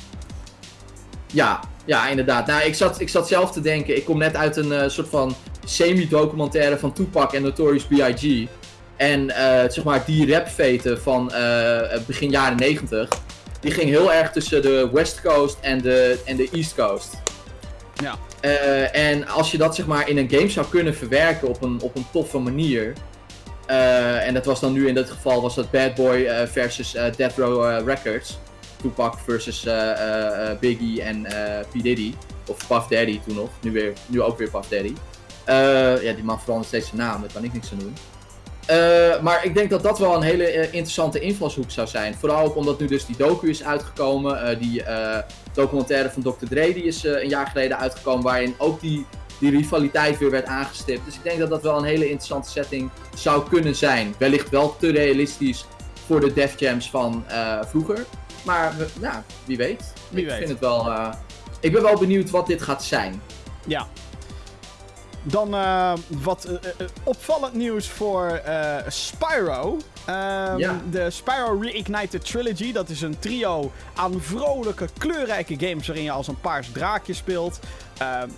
Ja, 1.31 1.59
ja, 1.85 2.07
inderdaad. 2.07 2.47
Nou, 2.47 2.63
ik 2.63 2.75
zat, 2.75 2.99
ik 2.99 3.09
zat 3.09 3.27
zelf 3.27 3.51
te 3.51 3.61
denken, 3.61 3.95
ik 3.95 4.05
kom 4.05 4.17
net 4.17 4.35
uit 4.35 4.55
een 4.55 4.71
uh, 4.71 4.87
soort 4.87 5.09
van 5.09 5.35
semi-documentaire 5.65 6.77
van 6.77 6.93
Tupac 6.93 7.33
en 7.33 7.41
Notorious 7.41 7.85
B.I.G. 7.85 8.47
En 8.95 9.21
uh, 9.21 9.35
zeg 9.67 9.83
maar 9.83 10.03
die 10.05 10.33
rapveten 10.33 11.01
van 11.01 11.31
uh, 11.33 11.79
begin 12.05 12.29
jaren 12.29 12.57
90 12.57 13.09
die 13.65 13.73
ging 13.73 13.89
heel 13.89 14.13
erg 14.13 14.31
tussen 14.31 14.61
de 14.61 14.89
West 14.93 15.21
Coast 15.21 15.57
en 15.61 15.81
de, 15.81 16.19
en 16.25 16.35
de 16.35 16.49
East 16.51 16.75
Coast. 16.75 17.09
Ja. 17.93 18.15
Uh, 18.41 18.95
en 18.95 19.27
als 19.27 19.51
je 19.51 19.57
dat 19.57 19.75
zeg 19.75 19.85
maar 19.85 20.09
in 20.09 20.17
een 20.17 20.29
game 20.29 20.49
zou 20.49 20.65
kunnen 20.69 20.95
verwerken 20.95 21.47
op 21.47 21.61
een, 21.61 21.81
op 21.81 21.95
een 21.95 22.05
toffe 22.11 22.37
manier. 22.37 22.93
Uh, 23.69 24.27
en 24.27 24.33
dat 24.33 24.45
was 24.45 24.59
dan 24.59 24.73
nu 24.73 24.87
in 24.87 24.93
dit 24.93 25.09
geval 25.09 25.41
was 25.41 25.55
dat 25.55 25.71
Bad 25.71 25.95
Boy 25.95 26.15
uh, 26.15 26.41
versus 26.45 26.91
Death 26.91 27.37
Row 27.37 27.87
Records. 27.87 28.39
Tupac 28.81 29.19
versus 29.25 29.67
Biggie 30.59 31.01
en 31.01 31.27
P. 31.69 31.83
Diddy. 31.83 32.13
Of 32.47 32.67
Puff 32.67 32.87
Daddy 32.87 33.19
toen 33.27 33.35
nog. 33.35 33.49
Nu, 33.61 33.71
weer, 33.71 33.93
nu 34.05 34.21
ook 34.21 34.37
weer 34.37 34.49
Puff 34.49 34.67
Daddy. 34.67 34.93
ja, 36.05 36.13
die 36.13 36.23
man 36.23 36.39
verandert 36.39 36.67
steeds 36.67 36.87
zijn 36.87 37.01
naam, 37.01 37.21
daar 37.21 37.31
kan 37.33 37.43
ik 37.43 37.53
niks 37.53 37.71
aan 37.71 37.79
doen. 37.79 37.95
Uh, 38.69 39.21
maar 39.21 39.45
ik 39.45 39.53
denk 39.53 39.69
dat 39.69 39.83
dat 39.83 39.99
wel 39.99 40.15
een 40.15 40.21
hele 40.21 40.55
uh, 40.55 40.63
interessante 40.63 41.19
invalshoek 41.19 41.71
zou 41.71 41.87
zijn. 41.87 42.15
Vooral 42.15 42.45
ook 42.45 42.55
omdat 42.55 42.79
nu 42.79 42.87
dus 42.87 43.05
die 43.05 43.17
docu 43.17 43.49
is 43.49 43.63
uitgekomen. 43.63 44.51
Uh, 44.51 44.59
die 44.59 44.83
documentaire 45.53 46.09
van 46.09 46.21
Dr. 46.21 46.45
Dre 46.49 46.73
die 46.73 46.83
is 46.83 47.03
een 47.03 47.29
jaar 47.29 47.47
geleden 47.47 47.77
uitgekomen. 47.77 48.23
Waarin 48.23 48.55
ook 48.57 48.81
die, 48.81 49.05
die 49.39 49.51
rivaliteit 49.51 50.17
weer 50.17 50.31
werd 50.31 50.45
aangestipt. 50.45 51.05
Dus 51.05 51.15
ik 51.15 51.23
denk 51.23 51.39
dat 51.39 51.49
dat 51.49 51.61
wel 51.61 51.77
een 51.77 51.83
hele 51.83 52.05
interessante 52.05 52.49
setting 52.49 52.89
zou 53.15 53.49
kunnen 53.49 53.75
zijn. 53.75 54.15
Wellicht 54.17 54.49
wel 54.49 54.75
te 54.79 54.91
realistisch 54.91 55.65
voor 56.05 56.19
de 56.19 56.33
Def 56.33 56.59
Jams 56.59 56.89
van 56.89 57.25
vroeger. 57.67 58.05
Maar 58.45 58.75
ja, 59.01 59.23
wie 59.45 59.57
weet. 59.57 59.93
Wie 60.09 60.23
ik 60.23 60.29
weet. 60.29 60.37
Vind 60.37 60.49
het 60.49 60.59
wel, 60.59 60.91
ik 61.59 61.71
ben 61.71 61.81
wel 61.81 61.97
benieuwd 61.97 62.29
wat 62.29 62.47
dit 62.47 62.61
gaat 62.61 62.83
zijn. 62.83 63.21
Ja, 63.67 63.87
dan 65.25 65.55
uh, 65.55 65.93
wat 66.07 66.47
uh, 66.47 66.51
uh, 66.51 66.87
opvallend 67.03 67.53
nieuws 67.53 67.89
voor 67.89 68.41
Spyro. 68.87 69.77
Um, 70.09 70.57
ja. 70.57 70.81
De 70.89 71.09
Spyro 71.09 71.57
Reignited 71.59 72.25
Trilogy. 72.25 72.71
Dat 72.71 72.89
is 72.89 73.01
een 73.01 73.19
trio 73.19 73.71
aan 73.95 74.21
vrolijke, 74.21 74.87
kleurrijke 74.97 75.55
games 75.59 75.87
waarin 75.87 76.03
je 76.03 76.11
als 76.11 76.27
een 76.27 76.39
paars 76.39 76.71
draakje 76.71 77.13
speelt. 77.13 77.59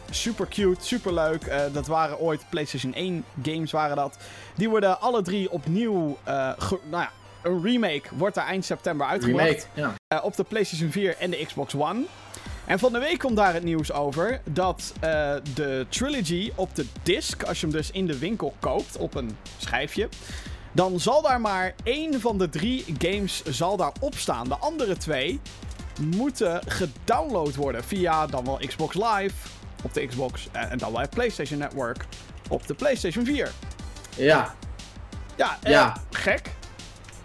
super 0.10 0.48
cute, 0.48 0.86
super 0.86 1.14
leuk. 1.14 1.52
dat 1.74 1.88
waren 1.88 2.20
ooit 2.20 2.46
PlayStation 2.50 2.94
1 2.94 3.26
games 3.44 3.72
waren 3.72 3.96
dat. 3.96 4.18
Die 4.56 4.70
worden 4.70 5.02
alle 5.02 5.22
drie 5.22 5.52
opnieuw, 5.52 6.18
nou 6.26 7.04
ja, 7.04 7.12
een 7.42 7.64
remake 7.64 8.08
wordt 8.16 8.38
er 8.38 8.44
eind 8.44 8.66
september 8.66 9.08
uitgebracht. 9.08 9.68
Remake, 9.74 9.96
ja. 10.08 10.22
op 10.22 10.36
de 10.36 10.44
PlayStation 10.44 10.92
4 10.92 11.16
en 11.18 11.30
de 11.30 11.46
Xbox 11.46 11.76
One. 11.76 12.04
En 12.68 12.80
van 12.80 12.92
de 12.92 13.00
week 13.00 13.20
komt 13.20 13.36
daar 13.36 13.54
het 13.54 13.64
nieuws 13.64 13.92
over 13.92 14.42
dat 14.44 14.94
uh, 14.96 15.02
de 15.54 15.86
trilogy 15.90 16.52
op 16.56 16.76
de 16.76 16.86
disc, 17.04 17.44
als 17.44 17.60
je 17.60 17.66
hem 17.66 17.76
dus 17.76 17.92
in 17.92 18.08
de 18.08 18.18
winkel 18.18 18.54
koopt 18.60 18.98
op 18.98 19.16
een 19.16 19.38
schijfje, 19.58 20.10
dan 20.72 21.00
zal 21.00 21.22
daar 21.22 21.42
maar 21.42 21.74
één 21.84 22.22
van 22.22 22.38
de 22.38 22.50
drie 22.50 22.86
games 22.98 23.44
zal 23.44 23.78
daar 23.78 23.92
op 24.00 24.16
staan. 24.16 24.48
De 24.48 24.58
andere 24.58 24.98
twee 24.98 25.40
moeten 26.02 26.62
gedownload 26.68 27.56
worden 27.56 27.84
via 27.84 28.28
dan 28.28 28.46
wel 28.46 28.60
Xbox 28.68 28.96
Live 28.96 29.36
op 29.84 29.94
de 29.94 30.06
Xbox 30.06 30.48
en 30.52 30.78
dan 30.78 30.92
wel 30.92 31.02
het 31.02 31.10
PlayStation 31.10 31.60
Network 31.60 32.06
op 32.50 32.68
de 32.68 32.74
PlayStation 32.74 33.26
4. 33.26 33.52
Ja. 34.16 34.56
Ja, 35.36 35.58
uh, 35.64 35.72
ja. 35.72 35.98
gek. 36.12 36.52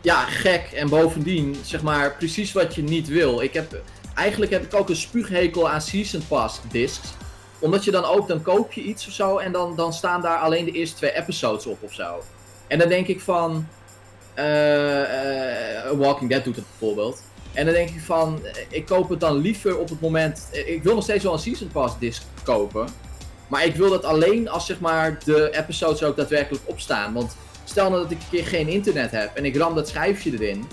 Ja, 0.01 0.25
gek. 0.25 0.73
En 0.73 0.89
bovendien, 0.89 1.57
zeg 1.65 1.83
maar, 1.83 2.15
precies 2.17 2.53
wat 2.53 2.75
je 2.75 2.83
niet 2.83 3.09
wil. 3.09 3.41
Ik 3.41 3.53
heb 3.53 3.83
eigenlijk 4.15 4.53
heb 4.53 4.65
ik 4.65 4.75
ook 4.75 4.89
een 4.89 4.97
spuughekel 4.97 5.71
aan 5.71 5.81
Season 5.81 6.23
Pass 6.29 6.61
discs. 6.71 7.15
Omdat 7.59 7.85
je 7.85 7.91
dan 7.91 8.05
ook, 8.05 8.29
dan 8.29 8.43
koop 8.43 8.73
je 8.73 8.83
iets 8.83 9.07
of 9.07 9.13
zo 9.13 9.39
en 9.39 9.53
dan, 9.53 9.77
dan 9.77 9.93
staan 9.93 10.23
daar 10.23 10.39
alleen 10.39 10.65
de 10.65 10.71
eerste 10.71 10.97
twee 10.97 11.17
episodes 11.17 11.67
op 11.67 11.83
of 11.83 11.93
zo. 11.93 12.23
En 12.67 12.79
dan 12.79 12.89
denk 12.89 13.07
ik 13.07 13.21
van, 13.21 13.67
uh, 14.39 15.01
uh, 15.01 15.91
Walking 15.91 16.31
Dead 16.31 16.45
doet 16.45 16.57
het 16.57 16.65
bijvoorbeeld. 16.79 17.23
En 17.53 17.65
dan 17.65 17.75
denk 17.75 17.89
ik 17.89 18.01
van, 18.01 18.41
ik 18.69 18.87
koop 18.87 19.09
het 19.09 19.21
dan 19.21 19.37
liever 19.37 19.79
op 19.79 19.89
het 19.89 20.01
moment, 20.01 20.49
ik 20.67 20.83
wil 20.83 20.95
nog 20.95 21.03
steeds 21.03 21.25
wel 21.25 21.33
een 21.33 21.39
Season 21.39 21.69
Pass 21.69 21.99
disc 21.99 22.23
kopen. 22.43 22.89
Maar 23.49 23.65
ik 23.65 23.77
wil 23.77 23.91
dat 23.91 24.05
alleen 24.05 24.49
als 24.49 24.67
zeg 24.67 24.81
maar 24.81 25.19
de 25.25 25.57
episodes 25.57 26.03
ook 26.03 26.17
daadwerkelijk 26.17 26.65
op 26.67 26.81
staan. 26.81 27.13
Want 27.13 27.37
stel 27.65 27.91
nou 27.91 28.03
dat 28.03 28.11
ik 28.11 28.19
een 28.19 28.29
keer 28.31 28.47
geen 28.47 28.69
internet 28.69 29.11
heb 29.11 29.35
en 29.35 29.45
ik 29.45 29.57
ram 29.57 29.75
dat 29.75 29.89
schijfje 29.89 30.33
erin 30.33 30.67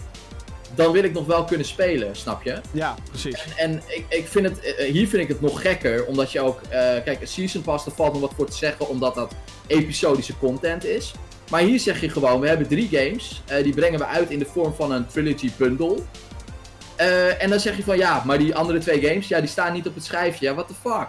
dan 0.75 0.91
wil 0.91 1.03
ik 1.03 1.13
nog 1.13 1.25
wel 1.25 1.43
kunnen 1.43 1.65
spelen, 1.65 2.15
snap 2.15 2.43
je? 2.43 2.61
Ja, 2.71 2.95
precies. 3.09 3.45
En, 3.55 3.57
en 3.57 3.81
ik, 3.87 4.05
ik 4.09 4.27
vind 4.27 4.45
het, 4.45 4.75
uh, 4.79 4.91
hier 4.91 5.07
vind 5.07 5.23
ik 5.23 5.27
het 5.27 5.41
nog 5.41 5.61
gekker, 5.61 6.05
omdat 6.05 6.31
je 6.31 6.41
ook, 6.41 6.61
uh, 6.61 6.69
kijk, 6.69 7.19
Season 7.23 7.61
Pass, 7.61 7.85
daar 7.85 7.95
valt 7.95 8.11
nog 8.11 8.21
wat 8.21 8.33
voor 8.35 8.49
te 8.49 8.57
zeggen, 8.57 8.87
omdat 8.87 9.15
dat 9.15 9.33
episodische 9.67 10.37
content 10.37 10.85
is. 10.85 11.13
Maar 11.49 11.61
hier 11.61 11.79
zeg 11.79 12.01
je 12.01 12.09
gewoon, 12.09 12.39
we 12.39 12.47
hebben 12.47 12.67
drie 12.67 12.87
games, 12.91 13.41
uh, 13.51 13.63
die 13.63 13.73
brengen 13.73 13.99
we 13.99 14.05
uit 14.05 14.29
in 14.29 14.39
de 14.39 14.45
vorm 14.45 14.73
van 14.73 14.91
een 14.91 15.07
trilogy 15.07 15.51
bundle. 15.57 15.97
en 17.39 17.49
dan 17.49 17.59
zeg 17.59 17.77
je 17.77 17.83
van, 17.83 17.97
ja, 17.97 18.23
maar 18.25 18.37
die 18.37 18.55
andere 18.55 18.79
twee 18.79 19.01
games, 19.01 19.27
ja, 19.27 19.39
die 19.39 19.49
staan 19.49 19.73
niet 19.73 19.87
op 19.87 19.95
het 19.95 20.03
schijfje. 20.03 20.45
Ja, 20.45 20.53
what 20.53 20.67
the 20.67 20.73
fuck? 20.73 21.07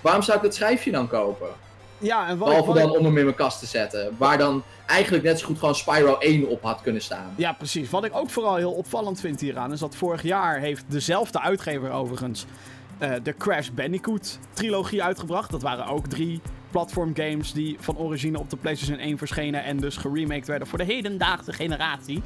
Waarom 0.00 0.22
zou 0.22 0.36
ik 0.36 0.42
dat 0.42 0.54
schijfje 0.54 0.90
dan 0.90 1.08
kopen? 1.08 1.48
Ja, 1.98 2.28
en 2.28 2.38
wat, 2.38 2.48
Behalve 2.48 2.72
wat 2.72 2.76
dan 2.76 2.90
ik... 2.90 2.98
om 2.98 3.04
hem 3.04 3.18
in 3.18 3.24
mijn 3.24 3.36
kast 3.36 3.58
te 3.58 3.66
zetten. 3.66 4.14
Waar 4.18 4.38
dan 4.38 4.62
eigenlijk 4.86 5.24
net 5.24 5.38
zo 5.38 5.46
goed 5.46 5.58
gewoon 5.58 5.74
Spyro 5.74 6.18
1 6.18 6.48
op 6.48 6.62
had 6.62 6.80
kunnen 6.80 7.02
staan. 7.02 7.34
Ja, 7.36 7.52
precies. 7.52 7.90
Wat 7.90 8.04
ik 8.04 8.16
ook 8.16 8.30
vooral 8.30 8.56
heel 8.56 8.72
opvallend 8.72 9.20
vind 9.20 9.40
hieraan 9.40 9.72
is 9.72 9.80
dat 9.80 9.96
vorig 9.96 10.22
jaar 10.22 10.58
heeft 10.58 10.84
dezelfde 10.88 11.40
uitgever 11.40 11.90
overigens 11.90 12.46
uh, 13.02 13.12
de 13.22 13.36
Crash 13.36 13.68
Bandicoot 13.68 14.38
trilogie 14.52 15.02
uitgebracht. 15.02 15.50
Dat 15.50 15.62
waren 15.62 15.86
ook 15.86 16.06
drie 16.06 16.40
platform 16.70 17.14
games 17.14 17.52
die 17.52 17.76
van 17.80 17.98
origine 17.98 18.38
op 18.38 18.50
de 18.50 18.56
PlayStation 18.56 18.98
1 18.98 19.18
verschenen 19.18 19.64
en 19.64 19.76
dus 19.76 19.96
geremaked 19.96 20.46
werden 20.46 20.68
voor 20.68 20.78
de 20.78 20.84
hedendaagse 20.84 21.52
generatie. 21.52 22.22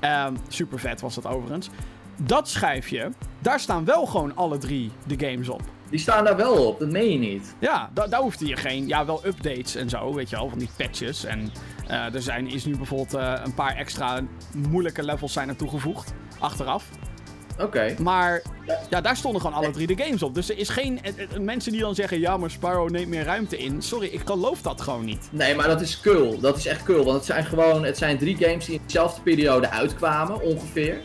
Um, 0.00 0.36
super 0.48 0.78
vet 0.78 1.00
was 1.00 1.14
dat 1.14 1.26
overigens. 1.26 1.68
Dat 2.16 2.48
schijfje, 2.48 3.12
daar 3.38 3.60
staan 3.60 3.84
wel 3.84 4.06
gewoon 4.06 4.36
alle 4.36 4.58
drie 4.58 4.90
de 5.06 5.26
games 5.26 5.48
op. 5.48 5.62
Die 5.90 5.98
staan 5.98 6.24
daar 6.24 6.36
wel 6.36 6.66
op, 6.66 6.78
dat 6.78 6.88
meen 6.88 7.10
je 7.10 7.18
niet. 7.18 7.54
Ja, 7.58 7.90
da 7.94 8.06
daar 8.06 8.20
hoefde 8.20 8.46
je 8.46 8.56
geen, 8.56 8.88
ja 8.88 9.06
wel 9.06 9.26
updates 9.26 9.74
en 9.74 9.88
zo, 9.88 10.14
weet 10.14 10.30
je 10.30 10.36
wel, 10.36 10.48
van 10.48 10.58
die 10.58 10.70
patches. 10.76 11.24
En 11.24 11.52
uh, 11.90 12.14
er 12.14 12.22
zijn, 12.22 12.50
is 12.50 12.64
nu 12.64 12.76
bijvoorbeeld 12.76 13.14
uh, 13.14 13.40
een 13.44 13.54
paar 13.54 13.76
extra 13.76 14.20
moeilijke 14.70 15.02
levels 15.02 15.32
zijn 15.32 15.48
er 15.48 15.56
toegevoegd, 15.56 16.14
achteraf. 16.38 16.84
Oké. 17.52 17.62
Okay. 17.62 17.96
Maar 17.98 18.42
ja, 18.90 19.00
daar 19.00 19.16
stonden 19.16 19.40
gewoon 19.40 19.56
alle 19.56 19.70
drie 19.70 19.86
de 19.86 20.02
games 20.02 20.22
op. 20.22 20.34
Dus 20.34 20.50
er 20.50 20.58
is 20.58 20.68
geen, 20.68 21.00
uh, 21.32 21.38
mensen 21.38 21.72
die 21.72 21.80
dan 21.80 21.94
zeggen, 21.94 22.20
ja 22.20 22.36
maar 22.36 22.50
Spyro 22.50 22.86
neemt 22.86 23.08
meer 23.08 23.24
ruimte 23.24 23.58
in. 23.58 23.82
Sorry, 23.82 24.06
ik 24.06 24.22
geloof 24.24 24.62
dat 24.62 24.80
gewoon 24.80 25.04
niet. 25.04 25.28
Nee, 25.30 25.54
maar 25.54 25.66
dat 25.66 25.80
is 25.80 26.00
cool. 26.00 26.40
Dat 26.40 26.56
is 26.56 26.66
echt 26.66 26.82
cool, 26.82 27.04
want 27.04 27.16
het 27.16 27.24
zijn 27.24 27.44
gewoon, 27.44 27.84
het 27.84 27.98
zijn 27.98 28.18
drie 28.18 28.36
games 28.36 28.64
die 28.64 28.74
in 28.74 28.80
dezelfde 28.84 29.20
periode 29.20 29.70
uitkwamen, 29.70 30.42
ongeveer. 30.42 31.00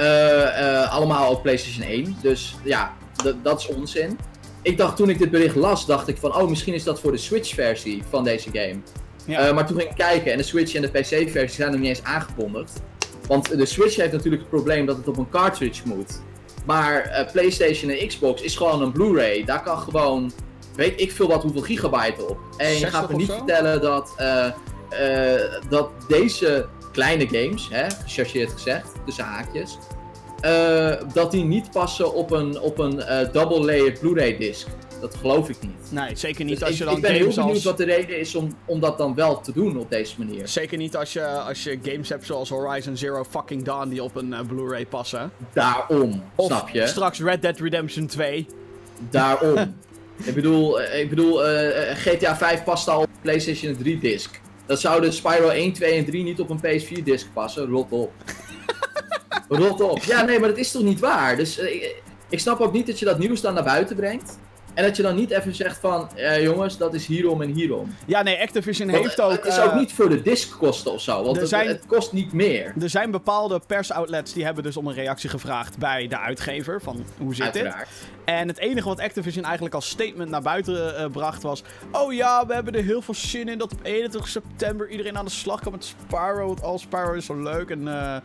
Uh, 0.00 0.92
allemaal 0.92 1.30
op 1.30 1.42
PlayStation 1.42 1.86
1. 1.86 2.16
Dus 2.20 2.54
ja, 2.64 2.94
dat 3.42 3.60
is 3.60 3.68
onzin. 3.68 4.18
ik 4.62 4.76
dacht 4.76 4.96
toen 4.96 5.10
ik 5.10 5.18
dit 5.18 5.30
bericht 5.30 5.54
las, 5.56 5.86
dacht 5.86 6.08
ik 6.08 6.16
van, 6.16 6.36
oh, 6.36 6.48
misschien 6.48 6.74
is 6.74 6.84
dat 6.84 7.00
voor 7.00 7.12
de 7.12 7.18
Switch-versie 7.18 8.02
van 8.08 8.24
deze 8.24 8.48
game. 8.52 8.76
Ja. 9.24 9.46
Eh, 9.46 9.54
maar 9.54 9.66
toen 9.66 9.76
ging 9.76 9.90
ik 9.90 9.96
kijken 9.96 10.32
en 10.32 10.38
de 10.38 10.44
Switch 10.44 10.74
en 10.74 10.82
de 10.82 10.88
PC-versie 10.88 11.48
zijn 11.48 11.70
nog 11.70 11.80
niet 11.80 11.88
eens 11.88 12.04
aangekondigd. 12.04 12.82
Want 13.26 13.58
de 13.58 13.66
Switch 13.66 13.96
heeft 13.96 14.12
natuurlijk 14.12 14.42
het 14.42 14.50
probleem 14.50 14.86
dat 14.86 14.96
het 14.96 15.08
op 15.08 15.16
een 15.16 15.28
cartridge 15.28 15.82
moet. 15.84 16.20
Maar 16.66 17.00
eh, 17.00 17.32
PlayStation 17.32 17.90
en 17.90 18.06
Xbox 18.06 18.42
is 18.42 18.56
gewoon 18.56 18.82
een 18.82 18.92
Blu-ray. 18.92 19.44
Daar 19.44 19.62
kan 19.62 19.78
gewoon, 19.78 20.32
weet 20.76 21.00
ik 21.00 21.12
veel 21.12 21.28
wat, 21.28 21.42
hoeveel 21.42 21.62
gigabyte 21.62 22.26
op. 22.26 22.38
En 22.56 22.70
je 22.70 22.78
60 22.78 22.98
gaat 22.98 23.10
me 23.10 23.16
niet 23.16 23.32
vertellen 23.32 23.80
dat, 23.80 24.14
eh, 24.16 24.46
dat 25.68 25.90
deze 26.08 26.66
kleine 26.92 27.28
games, 27.28 27.68
hè, 27.70 27.90
gechargeerd 27.90 28.52
gezegd, 28.52 28.92
tussen 29.04 29.24
haakjes, 29.24 29.78
eh, 30.40 30.92
dat 31.12 31.30
die 31.30 31.44
niet 31.44 31.70
passen 31.70 32.14
op 32.14 32.30
een, 32.30 32.60
op 32.60 32.78
een 32.78 33.02
eh, 33.02 33.32
double-layered 33.32 34.00
Blu-ray 34.00 34.36
disc. 34.36 34.66
Dat 35.00 35.14
geloof 35.14 35.48
ik 35.48 35.56
niet. 35.60 35.92
Nee, 35.92 36.16
zeker 36.16 36.44
niet 36.44 36.54
Dus 36.58 36.62
als 36.62 36.72
ik, 36.72 36.78
je 36.78 36.84
dan 36.84 36.96
ik 36.96 37.00
ben 37.02 37.10
heel 37.12 37.28
benieuwd 37.28 37.48
als... 37.48 37.64
wat 37.64 37.76
de 37.76 37.84
reden 37.84 38.18
is 38.18 38.34
om, 38.34 38.56
om 38.64 38.80
dat 38.80 38.98
dan 38.98 39.14
wel 39.14 39.40
te 39.40 39.52
doen 39.52 39.78
op 39.78 39.90
deze 39.90 40.14
manier. 40.18 40.48
Zeker 40.48 40.78
niet 40.78 40.96
als 40.96 41.12
je, 41.12 41.26
als 41.26 41.62
je 41.62 41.78
games 41.82 42.08
hebt 42.08 42.26
zoals 42.26 42.48
Horizon 42.48 42.96
Zero 42.96 43.24
fucking 43.24 43.62
Dawn 43.62 43.88
die 43.88 44.02
op 44.02 44.16
een 44.16 44.32
eh, 44.32 44.40
Blu-ray 44.46 44.86
passen. 44.86 45.30
Daarom, 45.52 46.22
Of 46.34 46.46
snap 46.46 46.68
je? 46.68 46.86
straks 46.86 47.20
Red 47.20 47.42
Dead 47.42 47.58
Redemption 47.58 48.06
2. 48.06 48.46
Daarom. 49.10 49.56
ik 50.24 50.34
bedoel, 50.34 50.80
ik 50.80 51.08
bedoel 51.08 51.38
GTA 51.94 52.36
5 52.36 52.64
past 52.64 52.88
al 52.88 53.00
op 53.00 53.08
PlayStation 53.22 53.76
3 53.76 53.98
disc. 53.98 54.40
Dat 54.66 54.80
zouden 54.80 55.12
Spyro 55.12 55.48
1, 55.48 55.72
2 55.72 55.92
en 55.92 56.04
3 56.04 56.22
niet 56.22 56.40
op 56.40 56.50
een 56.50 56.60
PS4 56.60 57.02
disc 57.04 57.26
passen. 57.32 57.66
Rot 57.66 57.92
op. 57.92 58.12
Rot 59.58 59.80
op. 59.80 60.02
Ja, 60.02 60.22
nee, 60.24 60.38
maar 60.38 60.48
dat 60.48 60.58
is 60.58 60.70
toch 60.70 60.82
niet 60.82 61.00
waar? 61.00 61.36
Dus 61.36 61.58
eh, 61.58 61.74
ik, 61.74 62.02
ik 62.28 62.40
snap 62.40 62.60
ook 62.60 62.72
niet 62.72 62.86
dat 62.86 62.98
je 62.98 63.04
dat 63.04 63.18
nieuws 63.18 63.40
dan 63.40 63.54
naar 63.54 63.64
buiten 63.64 63.96
brengt. 63.96 64.38
En 64.74 64.84
dat 64.84 64.96
je 64.96 65.02
dan 65.02 65.14
niet 65.14 65.30
even 65.30 65.54
zegt 65.54 65.78
van, 65.78 66.08
eh, 66.16 66.42
jongens, 66.42 66.78
dat 66.78 66.94
is 66.94 67.06
hierom 67.06 67.42
en 67.42 67.48
hierom. 67.52 67.94
Ja, 68.06 68.22
nee, 68.22 68.40
Activision 68.40 68.90
Want 68.90 69.04
heeft 69.04 69.20
ook... 69.20 69.30
het 69.30 69.44
is 69.46 69.56
eh, 69.56 69.64
ook 69.64 69.74
niet 69.74 69.92
voor 69.92 70.08
de 70.08 70.22
disckosten 70.22 70.92
of 70.92 71.00
zo, 71.00 71.24
want 71.24 71.36
het, 71.36 71.48
zijn- 71.48 71.68
het 71.68 71.86
kost 71.86 72.12
niet 72.12 72.32
meer. 72.32 72.74
Er 72.80 72.90
zijn 72.90 73.10
bepaalde 73.10 73.60
persoutlets 73.66 74.32
die 74.32 74.44
hebben 74.44 74.62
dus 74.62 74.76
om 74.76 74.86
een 74.86 74.94
reactie 74.94 75.28
gevraagd 75.30 75.78
bij 75.78 76.06
de 76.08 76.18
uitgever. 76.18 76.80
Van 76.82 77.04
hoe 77.18 77.34
zit 77.34 77.52
dit? 77.52 77.72
En 78.30 78.48
het 78.48 78.58
enige 78.58 78.88
wat 78.88 79.00
Activision 79.00 79.44
eigenlijk 79.44 79.74
als 79.74 79.88
statement 79.88 80.30
naar 80.30 80.42
buiten 80.42 80.96
eh, 80.96 81.10
bracht 81.10 81.42
was... 81.42 81.62
Oh 81.92 82.12
ja, 82.12 82.46
we 82.46 82.54
hebben 82.54 82.74
er 82.74 82.84
heel 82.84 83.02
veel 83.02 83.14
zin 83.14 83.48
in 83.48 83.58
dat 83.58 83.72
op 83.72 83.78
21 83.82 84.30
september 84.30 84.88
iedereen 84.88 85.18
aan 85.18 85.24
de 85.24 85.30
slag 85.30 85.60
kan 85.60 85.72
met 85.72 85.84
Spyro. 85.84 86.46
Want 86.46 86.62
al 86.62 86.78
Spyro 86.78 87.12
is 87.12 87.24
zo 87.26 87.42
leuk. 87.42 87.70
En 87.70 87.88
eh, 87.88 88.16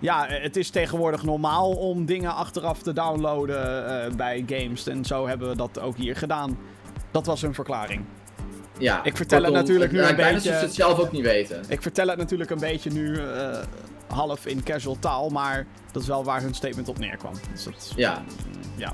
ja, 0.00 0.26
het 0.28 0.56
is 0.56 0.70
tegenwoordig 0.70 1.22
normaal 1.22 1.70
om 1.70 2.04
dingen 2.06 2.34
achteraf 2.34 2.82
te 2.82 2.92
downloaden 2.92 3.86
eh, 4.04 4.12
bij 4.16 4.44
games. 4.46 4.86
En 4.86 5.04
zo 5.04 5.26
hebben 5.26 5.48
we 5.48 5.56
dat 5.56 5.80
ook 5.80 5.96
hier 5.96 6.16
gedaan. 6.16 6.58
Dat 7.10 7.26
was 7.26 7.40
hun 7.42 7.54
verklaring. 7.54 8.04
Ja, 8.78 9.04
Ik 9.04 9.16
vertel 9.16 9.42
het 9.42 9.52
natuurlijk 9.52 9.92
nu 9.92 10.00
een 10.00 10.16
beetje- 10.16 10.40
ze 10.40 10.48
het 10.52 10.74
zelf 10.74 10.98
ook 10.98 11.12
niet 11.12 11.24
weten. 11.24 11.62
Ik 11.68 11.82
vertel 11.82 12.08
het 12.08 12.18
natuurlijk 12.18 12.50
een 12.50 12.58
beetje 12.58 12.90
nu 12.90 13.20
half 14.08 14.46
in 14.46 14.62
casual 14.62 14.96
taal. 14.98 15.28
Maar 15.28 15.66
dat 15.92 16.02
is 16.02 16.08
wel 16.08 16.24
waar 16.24 16.40
hun 16.40 16.54
statement 16.54 16.88
op 16.88 16.98
neerkwam. 16.98 17.32
Dus 17.52 17.64
dat, 17.64 17.92
Ja, 17.96 18.22
ja. 18.76 18.92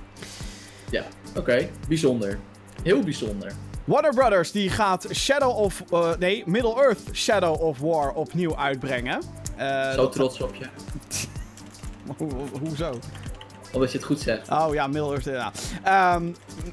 Ja. 0.91 1.03
Oké, 1.37 1.69
bijzonder. 1.89 2.39
Heel 2.83 3.01
bijzonder. 3.03 3.53
Warner 3.85 4.15
Brothers 4.15 4.53
die 4.53 4.71
gaat 4.71 5.07
Shadow 5.13 5.57
of... 5.59 5.83
eh, 5.91 6.11
nee, 6.19 6.43
Middle-earth 6.47 7.01
Shadow 7.13 7.61
of 7.63 7.79
War 7.79 8.13
opnieuw 8.13 8.57
uitbrengen. 8.57 9.21
Eh, 9.57 9.91
Zo 9.91 9.97
dat- 9.97 10.13
trots 10.13 10.41
op 10.41 10.55
je. 10.55 10.65
Hoe- 12.17 12.33
hoe- 12.33 12.59
hoezo? 12.69 12.99
Omdat 13.73 13.93
je 13.93 13.97
het 13.99 14.07
goed 14.07 14.21
zegt. 14.21 14.49
Oh 14.51 14.75
ja, 14.75 14.87
Middle-earth. 14.87 15.25
Ja. 15.25 15.53
Ehm, 15.83 16.25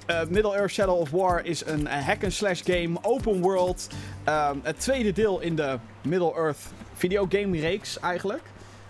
eh, 0.06 0.20
Middle-earth 0.30 0.72
Shadow 0.72 1.00
of 1.00 1.10
War 1.10 1.46
is 1.46 1.66
een 1.66 1.88
hack-and-slash 1.88 2.62
game, 2.64 2.98
open 3.02 3.42
world. 3.42 3.88
Ehm, 4.24 4.56
het 4.64 4.80
tweede 4.80 5.12
deel 5.12 5.40
in 5.40 5.56
de 5.56 5.78
Middle-earth 6.02 6.58
videogame 6.94 7.60
reeks 7.60 8.00
eigenlijk. 8.00 8.42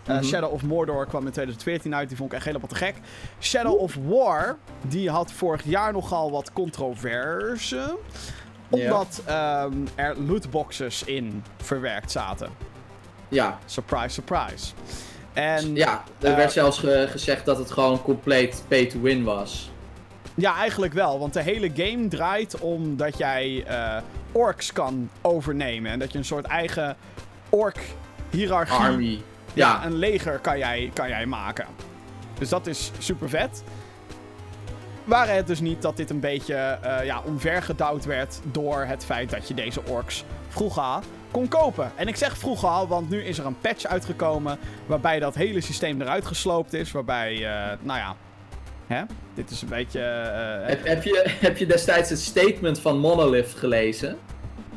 Eh, 0.08 0.16
Mhm. 0.16 0.24
Shadow 0.24 0.52
of 0.54 0.62
Mordor 0.64 1.06
kwam 1.06 1.26
in 1.26 1.32
2014 1.32 1.96
uit, 1.96 2.08
die 2.08 2.18
vond 2.18 2.30
ik 2.32 2.36
echt 2.36 2.46
helemaal 2.46 2.68
te 2.68 2.76
gek. 2.76 2.96
Shadow 3.40 3.80
of 3.80 3.96
War, 4.06 4.58
die 4.82 5.10
had 5.10 5.32
vorig 5.32 5.62
jaar 5.66 5.92
nogal 5.94 6.32
wat 6.32 6.54
controverse. 6.54 7.98
Omdat 8.70 9.22
ehm, 9.26 9.74
er 9.96 10.16
lootboxes 10.20 11.04
in 11.04 11.44
verwerkt 11.58 12.12
zaten. 12.12 12.50
Ja, 13.30 13.60
Surprise, 13.66 14.10
surprise. 14.10 14.74
En 15.34 15.76
ja 15.76 16.04
er 16.20 16.30
Eh, 16.32 16.36
werd 16.36 16.52
zelfs 16.52 16.78
ge- 16.80 17.08
gezegd 17.10 17.46
dat 17.46 17.58
het 17.58 17.72
gewoon 17.72 18.02
compleet 18.02 18.64
pay 18.68 18.86
to 18.86 19.02
win 19.02 19.24
was. 19.24 19.72
Ja, 20.36 20.56
eigenlijk 20.56 20.94
wel. 20.94 21.20
Want 21.20 21.34
de 21.34 21.42
hele 21.42 21.72
game 21.74 22.08
draait 22.08 22.60
om 22.60 22.98
dat 22.98 23.18
jij 23.18 23.64
eh, 23.68 23.98
orks 24.32 24.74
kan 24.74 25.10
overnemen. 25.22 25.92
En 25.92 26.00
dat 26.00 26.12
je 26.12 26.18
een 26.18 26.26
soort 26.26 26.46
eigen 26.46 26.96
ork-hierarchie... 27.50 29.24
Ja, 29.58 29.86
een 29.86 29.96
leger 29.96 30.40
kan 30.40 30.58
jij, 30.58 30.92
kan 30.94 31.10
jij 31.10 31.26
maken. 31.26 31.66
Dus 32.40 32.50
dat 32.50 32.68
is 32.68 32.92
super 32.98 33.30
vet. 33.30 33.64
Waren 35.04 35.36
het 35.36 35.48
dus 35.48 35.60
niet 35.60 35.82
dat 35.82 35.98
dit 35.98 36.10
een 36.10 36.20
beetje 36.20 36.56
eh 36.56 37.06
ja, 37.06 37.22
omvergedouwd 37.26 38.06
werd 38.06 38.40
door 38.52 38.80
het 38.86 39.06
feit 39.06 39.30
dat 39.30 39.48
je 39.48 39.54
deze 39.54 39.82
orks 39.86 40.24
vroeger 40.50 41.00
kon 41.32 41.48
kopen. 41.48 41.92
En 41.96 42.08
ik 42.08 42.16
zeg 42.16 42.38
vroeger 42.38 42.70
al, 42.70 42.88
want 42.88 43.10
nu 43.10 43.24
is 43.24 43.38
er 43.38 43.46
een 43.46 43.60
patch 43.62 43.86
uitgekomen 43.86 44.58
waarbij 44.86 45.20
dat 45.20 45.36
hele 45.36 45.62
systeem 45.62 46.02
eruit 46.02 46.26
gesloopt 46.26 46.74
is. 46.74 46.92
Waarbij, 46.92 47.34
eh, 47.36 47.78
nou 47.82 48.00
ja, 48.00 48.16
hè? 48.88 49.04
dit 49.34 49.50
is 49.50 49.62
een 49.62 49.68
beetje... 49.68 50.00
eh, 50.02 50.68
heb, 50.68 50.86
heb, 50.86 51.04
je, 51.04 51.24
heb 51.40 51.58
je 51.58 51.66
destijds 51.66 52.10
het 52.10 52.20
statement 52.20 52.80
van 52.80 52.98
Monolith 53.00 53.54
gelezen? 53.58 54.18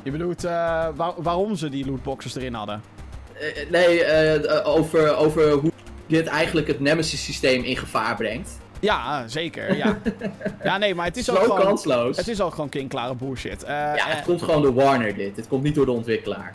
je 0.03 0.11
bedoelt 0.11 0.43
waar- 0.43 1.23
waarom 1.23 1.57
ze 1.57 1.69
die 1.69 1.87
lootboxes 1.87 2.35
erin 2.35 2.55
hadden? 2.55 2.83
Eh, 3.40 3.70
nee, 3.70 4.05
eh, 4.05 4.68
over, 4.68 5.16
over 5.16 5.50
hoe 5.50 5.72
dit 6.07 6.26
eigenlijk 6.26 6.66
het 6.66 6.81
Nemesis 6.81 7.24
systeem 7.24 7.62
in 7.62 7.76
gevaar 7.76 8.16
brengt. 8.16 8.59
Ja, 8.81 9.29
zeker, 9.29 9.76
ja. 9.76 9.98
ja, 10.64 10.79
nee, 10.79 10.94
maar 10.94 11.07
het 11.07 11.16
is 11.16 11.24
Zo 11.24 11.35
ook 11.35 11.42
gewoon... 11.42 11.61
kansloos. 11.61 12.16
Het 12.16 12.29
is 12.29 12.40
ook 12.40 12.55
gewoon 12.55 12.68
klinkklare 12.68 13.14
bullshit. 13.14 13.62
Eh, 13.62 13.74
ja, 13.74 14.07
het 14.07 14.24
komt 14.24 14.42
gewoon 14.42 14.62
door 14.62 14.74
Warner 14.74 15.14
dit. 15.14 15.37
Het 15.37 15.48
komt 15.48 15.62
niet 15.62 15.74
door 15.74 15.85
de 15.85 15.92
ontwikkelaar. 15.92 16.55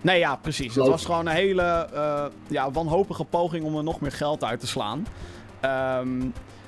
Nee, 0.00 0.18
ja, 0.18 0.36
precies. 0.36 0.74
Het 0.74 0.86
was 0.86 1.04
gewoon 1.04 1.26
een 1.26 1.34
hele 1.34 1.88
ja, 2.46 2.70
wanhopige 2.70 3.24
poging 3.24 3.64
om 3.64 3.76
er 3.76 3.84
nog 3.84 4.00
meer 4.00 4.12
geld 4.12 4.44
uit 4.44 4.60
te 4.60 4.66
slaan. 4.66 5.06
Ehm, 5.60 6.18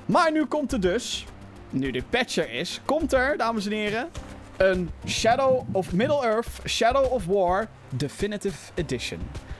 maar 0.05 0.31
nu 0.31 0.45
komt 0.45 0.71
er 0.71 0.79
dus, 0.79 1.25
nu 1.69 1.91
dit 1.91 2.09
patch 2.09 2.37
er 2.37 2.51
is, 2.51 2.81
komt 2.85 3.13
er, 3.13 3.37
dames 3.37 3.65
en 3.65 3.71
heren, 3.71 4.09
een 4.57 4.89
Shadow 5.07 5.61
of 5.71 5.93
Middle-earth 5.93 6.47
Shadow 6.65 7.11
of 7.11 7.25
War 7.25 7.67
Definitive 7.89 8.71
Edition. 8.73 9.19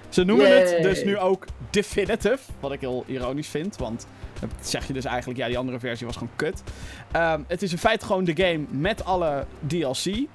Ze 0.10 0.24
noemen 0.24 0.58
het 0.58 0.84
dus 0.84 1.04
nu 1.04 1.18
ook 1.18 1.46
Definitive, 1.70 2.40
wat 2.60 2.72
ik 2.72 2.80
heel 2.80 3.04
ironisch 3.08 3.48
vind, 3.48 3.78
want 3.78 4.08
dan 4.40 4.50
zeg 4.62 4.88
je 4.88 4.94
dus 4.94 5.06
eigenlijk, 5.06 5.40
ja, 5.40 5.48
die 5.48 5.58
andere 5.58 5.80
versie 5.80 6.06
was 6.06 6.16
gewoon 6.16 6.36
kut. 6.36 6.64
Ehm, 7.12 7.42
het 7.48 7.62
is 7.62 7.72
in 7.72 7.78
feite 7.78 8.06
gewoon 8.06 8.24
de 8.24 8.36
game 8.36 8.66
met 8.70 9.06
alle 9.06 9.46
DLC. 9.68 10.28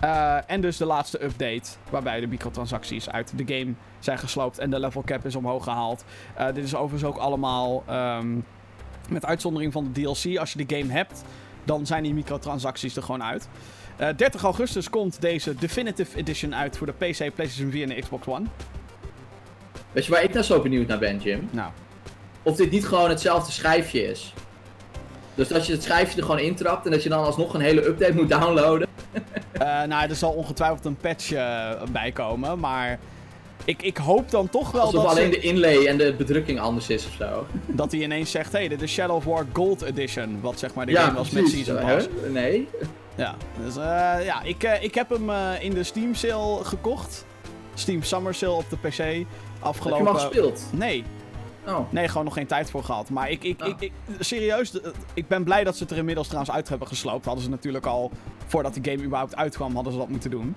Eh, 0.00 0.36
en 0.46 0.60
dus 0.60 0.76
de 0.76 0.84
laatste 0.84 1.24
update, 1.24 1.70
waarbij 1.90 2.20
de 2.20 2.26
microtransacties 2.26 3.10
uit 3.10 3.32
de 3.36 3.54
game 3.54 3.74
zijn 3.98 4.18
gesloopt 4.18 4.58
en 4.58 4.70
de 4.70 4.80
level 4.80 5.02
cap 5.02 5.24
is 5.24 5.36
omhoog 5.36 5.64
gehaald. 5.64 6.04
Eh, 6.34 6.46
dit 6.46 6.64
is 6.64 6.74
overigens 6.74 7.10
ook 7.10 7.18
allemaal, 7.18 7.82
ehm, 7.86 8.38
met 9.08 9.24
uitzondering 9.24 9.72
van 9.72 9.84
de 9.92 10.00
DLC, 10.00 10.38
als 10.38 10.52
je 10.52 10.66
de 10.66 10.76
game 10.76 10.92
hebt, 10.92 11.24
dan 11.64 11.86
zijn 11.86 12.02
die 12.02 12.14
microtransacties 12.14 12.96
er 12.96 13.02
gewoon 13.02 13.22
uit. 13.22 13.48
Eh, 13.96 14.08
30 14.16 14.42
augustus 14.42 14.90
komt 14.90 15.20
deze 15.20 15.54
Definitive 15.54 16.16
Edition 16.18 16.54
uit 16.54 16.76
voor 16.76 16.86
de 16.86 16.92
PC, 16.92 17.34
PlayStation 17.34 17.70
4 17.70 17.82
en 17.82 17.88
de 17.88 18.00
Xbox 18.00 18.26
One. 18.26 18.44
Weet 19.92 20.04
je 20.04 20.10
waar 20.12 20.22
ik 20.22 20.32
nou 20.32 20.44
zo 20.44 20.60
benieuwd 20.60 20.86
naar 20.86 20.98
ben, 20.98 21.18
Jim? 21.18 21.48
Nou, 21.50 21.70
Of 22.42 22.56
dit 22.56 22.70
niet 22.70 22.86
gewoon 22.86 23.08
hetzelfde 23.08 23.52
schijfje 23.52 24.10
is. 24.10 24.34
Dus 25.34 25.48
dat 25.48 25.66
je 25.66 25.72
het 25.72 25.82
schijfje 25.82 26.16
er 26.18 26.24
gewoon 26.24 26.40
intrapt 26.40 26.84
en 26.84 26.90
dat 26.90 27.02
je 27.02 27.08
dan 27.08 27.24
alsnog 27.24 27.54
een 27.54 27.60
hele 27.60 27.86
update 27.86 28.14
moet 28.14 28.28
downloaden. 28.28 28.88
eh, 29.52 29.82
nou, 29.82 30.08
er 30.08 30.16
zal 30.16 30.32
ongetwijfeld 30.32 30.84
een 30.84 30.96
patch 30.96 31.32
eh, 31.32 31.70
bij 31.92 32.12
komen, 32.12 32.58
maar 32.58 32.98
ik, 33.64 33.82
ik 33.82 33.96
hoop 33.96 34.30
dan 34.30 34.48
toch 34.48 34.70
wel 34.70 34.80
Alsof 34.82 35.02
dat 35.02 35.10
alleen 35.10 35.32
ze- 35.32 35.40
de 35.40 35.46
inlay 35.46 35.86
en 35.86 35.96
de 35.96 36.14
bedrukking 36.18 36.60
anders 36.60 36.88
is 36.88 37.06
of 37.06 37.12
zo. 37.12 37.46
dat 37.66 37.92
hij 37.92 38.00
ineens 38.00 38.30
zegt, 38.30 38.52
hé, 38.52 38.58
hey, 38.58 38.68
dit 38.68 38.82
is 38.82 38.92
Shadow 38.92 39.16
of 39.16 39.24
War 39.24 39.46
Gold 39.52 39.82
Edition, 39.82 40.40
wat 40.40 40.58
zeg 40.58 40.74
maar 40.74 40.86
de 40.86 40.92
ja, 40.92 41.02
game 41.04 41.16
was 41.16 41.30
met. 41.30 41.48
Season? 41.48 41.76
Pass. 41.80 42.06
Nee. 42.30 42.68
Ja, 43.14 43.34
dus 43.64 43.76
eh, 43.76 44.24
ja, 44.24 44.42
ik, 44.42 44.62
eh, 44.62 44.82
ik 44.82 44.94
heb 44.94 45.08
hem 45.08 45.30
eh, 45.30 45.50
in 45.62 45.70
de 45.74 45.82
Steam 45.82 46.14
sale 46.14 46.64
gekocht. 46.64 47.24
Steam 47.74 48.02
Summer 48.02 48.34
Sale 48.34 48.52
op 48.52 48.70
de 48.70 48.76
PC. 48.76 48.96
Heb 48.96 49.06
je 49.14 49.26
Afgelopen... 49.60 50.06
hem 50.06 50.14
al 50.14 50.20
gespeeld? 50.20 50.62
Nee, 50.72 51.04
Oh. 51.66 51.92
nee, 51.92 52.08
gewoon 52.08 52.24
nog 52.24 52.34
geen 52.34 52.46
tijd 52.46 52.70
voor 52.70 52.84
gehad. 52.84 53.10
Maar 53.10 53.30
ik, 53.30 53.44
ik, 53.44 53.62
Oh. 53.62 53.68
ik, 53.68 53.80
ik- 53.80 53.92
serieus, 54.18 54.72
ik 55.14 55.28
ben 55.28 55.44
blij 55.44 55.64
dat 55.64 55.76
ze 55.76 55.82
het 55.82 55.92
er 55.92 55.98
inmiddels 55.98 56.26
trouwens 56.26 56.54
uit 56.54 56.68
hebben 56.68 56.88
gesloopt. 56.88 57.24
Hadden 57.24 57.44
ze 57.44 57.50
natuurlijk 57.50 57.86
al, 57.86 58.10
voordat 58.46 58.74
de 58.74 58.90
game 58.90 59.02
überhaupt 59.02 59.36
uitkwam, 59.36 59.74
hadden 59.74 59.92
ze 59.92 59.98
dat 59.98 60.08
moeten 60.08 60.30
doen. 60.30 60.54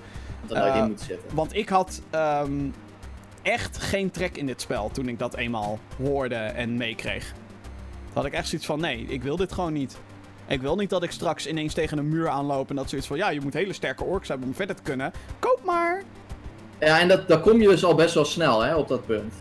Dat 0.48 0.76
in 0.76 0.86
moeten 0.88 1.06
zitten. 1.06 1.36
Want 1.36 1.56
ik 1.56 1.70
had 1.70 2.02
ehm, 2.10 2.70
echt 3.42 3.78
geen 3.78 4.12
trek 4.12 4.38
in 4.38 4.46
dit 4.46 4.62
spel 4.62 4.90
toen 4.92 5.08
ik 5.08 5.20
dat 5.20 5.36
eenmaal 5.36 5.80
hoorde 6.04 6.36
en 6.36 6.78
meekreeg. 6.78 7.34
Had 8.14 8.26
ik 8.26 8.34
echt 8.34 8.48
zoiets 8.48 8.68
van, 8.68 8.80
nee, 8.80 9.06
ik 9.08 9.24
wil 9.24 9.36
dit 9.36 9.52
gewoon 9.54 9.74
niet. 9.74 9.98
Ik 10.48 10.62
wil 10.62 10.76
niet 10.76 10.90
dat 10.90 11.04
ik 11.04 11.12
straks 11.12 11.48
ineens 11.48 11.74
tegen 11.74 11.98
een 11.98 12.10
muur 12.10 12.30
aanloop 12.30 12.70
en 12.70 12.76
dat 12.76 12.90
zoiets 12.90 13.08
van... 13.08 13.18
Ja, 13.18 13.30
je 13.30 13.42
moet 13.42 13.54
hele 13.54 13.74
sterke 13.74 14.04
orks 14.04 14.28
hebben 14.28 14.48
om 14.48 14.54
verder 14.54 14.76
te 14.76 14.82
kunnen. 14.82 15.12
Koop 15.40 15.60
maar! 15.66 16.04
Ja, 16.80 17.00
en 17.00 17.08
dat, 17.08 17.28
dan 17.28 17.42
kom 17.42 17.62
je 17.62 17.68
dus 17.68 17.86
al 17.86 17.96
best 17.96 18.14
wel 18.14 18.26
snel 18.26 18.62
hè, 18.62 18.76
op 18.76 18.88
dat 18.88 19.06
punt. 19.06 19.34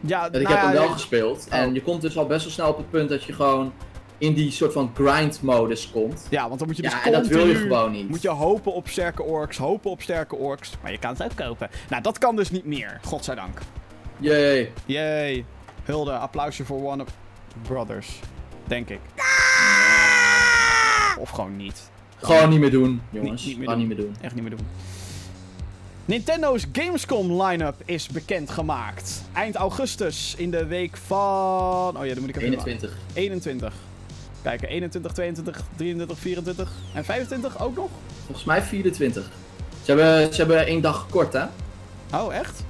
Ja, 0.00 0.20
Want 0.20 0.34
ik 0.34 0.42
nou 0.42 0.54
heb 0.54 0.64
hem 0.64 0.74
ja, 0.74 0.80
wel 0.80 0.88
gespeeld. 0.88 1.46
Oh. 1.48 1.58
En 1.58 1.74
je 1.74 1.82
komt 1.82 2.00
dus 2.00 2.18
al 2.18 2.26
best 2.26 2.44
wel 2.44 2.52
snel 2.52 2.68
op 2.68 2.76
het 2.76 2.90
punt 2.90 3.08
dat 3.08 3.24
je 3.24 3.32
gewoon 3.32 3.72
in 4.18 4.34
die 4.34 4.50
soort 4.50 4.72
van 4.72 4.92
grind-modus 4.94 5.90
komt. 5.90 6.26
Ja, 6.30 6.46
want 6.46 6.58
dan 6.58 6.68
moet 6.68 6.76
je 6.76 6.82
dus 6.82 6.92
Ja, 6.92 7.04
en 7.04 7.12
dat 7.12 7.26
wil 7.26 7.46
je 7.46 7.54
gewoon 7.54 7.92
niet. 7.92 8.08
Moet 8.08 8.22
je 8.22 8.28
hopen 8.28 8.72
op 8.72 8.88
sterke 8.88 9.22
orks, 9.22 9.56
hopen 9.56 9.90
op 9.90 10.02
sterke 10.02 10.36
orks. 10.36 10.72
Maar 10.82 10.92
je 10.92 10.98
kan 10.98 11.10
het 11.10 11.22
ook 11.22 11.36
kopen. 11.36 11.70
Nou, 11.88 12.02
dat 12.02 12.18
kan 12.18 12.36
dus 12.36 12.50
niet 12.50 12.64
meer. 12.64 13.00
Godzijdank. 13.04 13.58
Jee. 14.16 14.72
Yay. 14.86 15.44
Hulde, 15.84 16.12
applausje 16.12 16.64
voor 16.64 16.92
One 16.92 17.02
of 17.02 17.08
Brothers. 17.62 18.20
Denk 18.66 18.88
ik. 18.88 19.00
Of 21.20 21.30
gewoon 21.30 21.56
niet. 21.56 21.90
Gewoon 22.16 22.48
niet 22.48 22.60
meer 22.60 22.70
doen, 22.70 23.02
jongens. 23.10 23.44
Niet- 23.44 23.56
niet 23.56 23.58
meer 23.58 23.68
doen. 23.68 23.78
niet 23.78 23.88
meer 23.88 23.96
doen. 23.96 24.16
Echt 24.20 24.34
niet 24.34 24.42
meer 24.42 24.56
doen. 24.56 24.66
Nintendo's 26.04 26.66
Gamescom 26.72 27.42
line-up 27.42 27.74
is 27.84 28.08
bekendgemaakt. 28.08 29.22
Eind 29.32 29.54
augustus 29.54 30.34
in 30.36 30.50
de 30.50 30.66
week 30.66 30.96
van... 30.96 31.96
Oh 31.96 32.06
ja, 32.06 32.14
dan 32.14 32.20
moet 32.20 32.28
ik 32.28 32.36
even... 32.36 32.48
21. 32.48 32.96
21. 33.12 33.72
Kijken, 34.42 34.68
21, 34.68 35.12
22, 35.12 35.62
23, 35.76 36.18
24 36.18 36.72
en 36.94 37.04
25 37.04 37.62
ook 37.62 37.76
nog? 37.76 37.88
Volgens 38.24 38.46
mij 38.46 38.62
24. 38.62 39.30
Ze 39.82 39.92
hebben, 39.92 40.34
ze 40.34 40.40
hebben 40.40 40.66
één 40.66 40.80
dag 40.80 41.00
gekort, 41.00 41.32
hè? 41.32 41.44
Oh, 42.14 42.34
echt? 42.34 42.64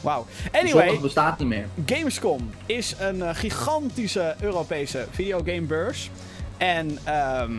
Wauw. 0.00 0.26
Anyway. 0.52 0.82
Anyway, 0.82 1.00
bestaat 1.00 1.38
niet 1.38 1.48
meer. 1.48 1.66
Gamescom 1.86 2.50
is 2.66 2.94
een 2.98 3.22
eh, 3.22 3.34
gigantische 3.34 4.34
Europese 4.40 5.06
videogamebeurs. 5.10 6.10
En 6.60 6.98
ehm 7.04 7.52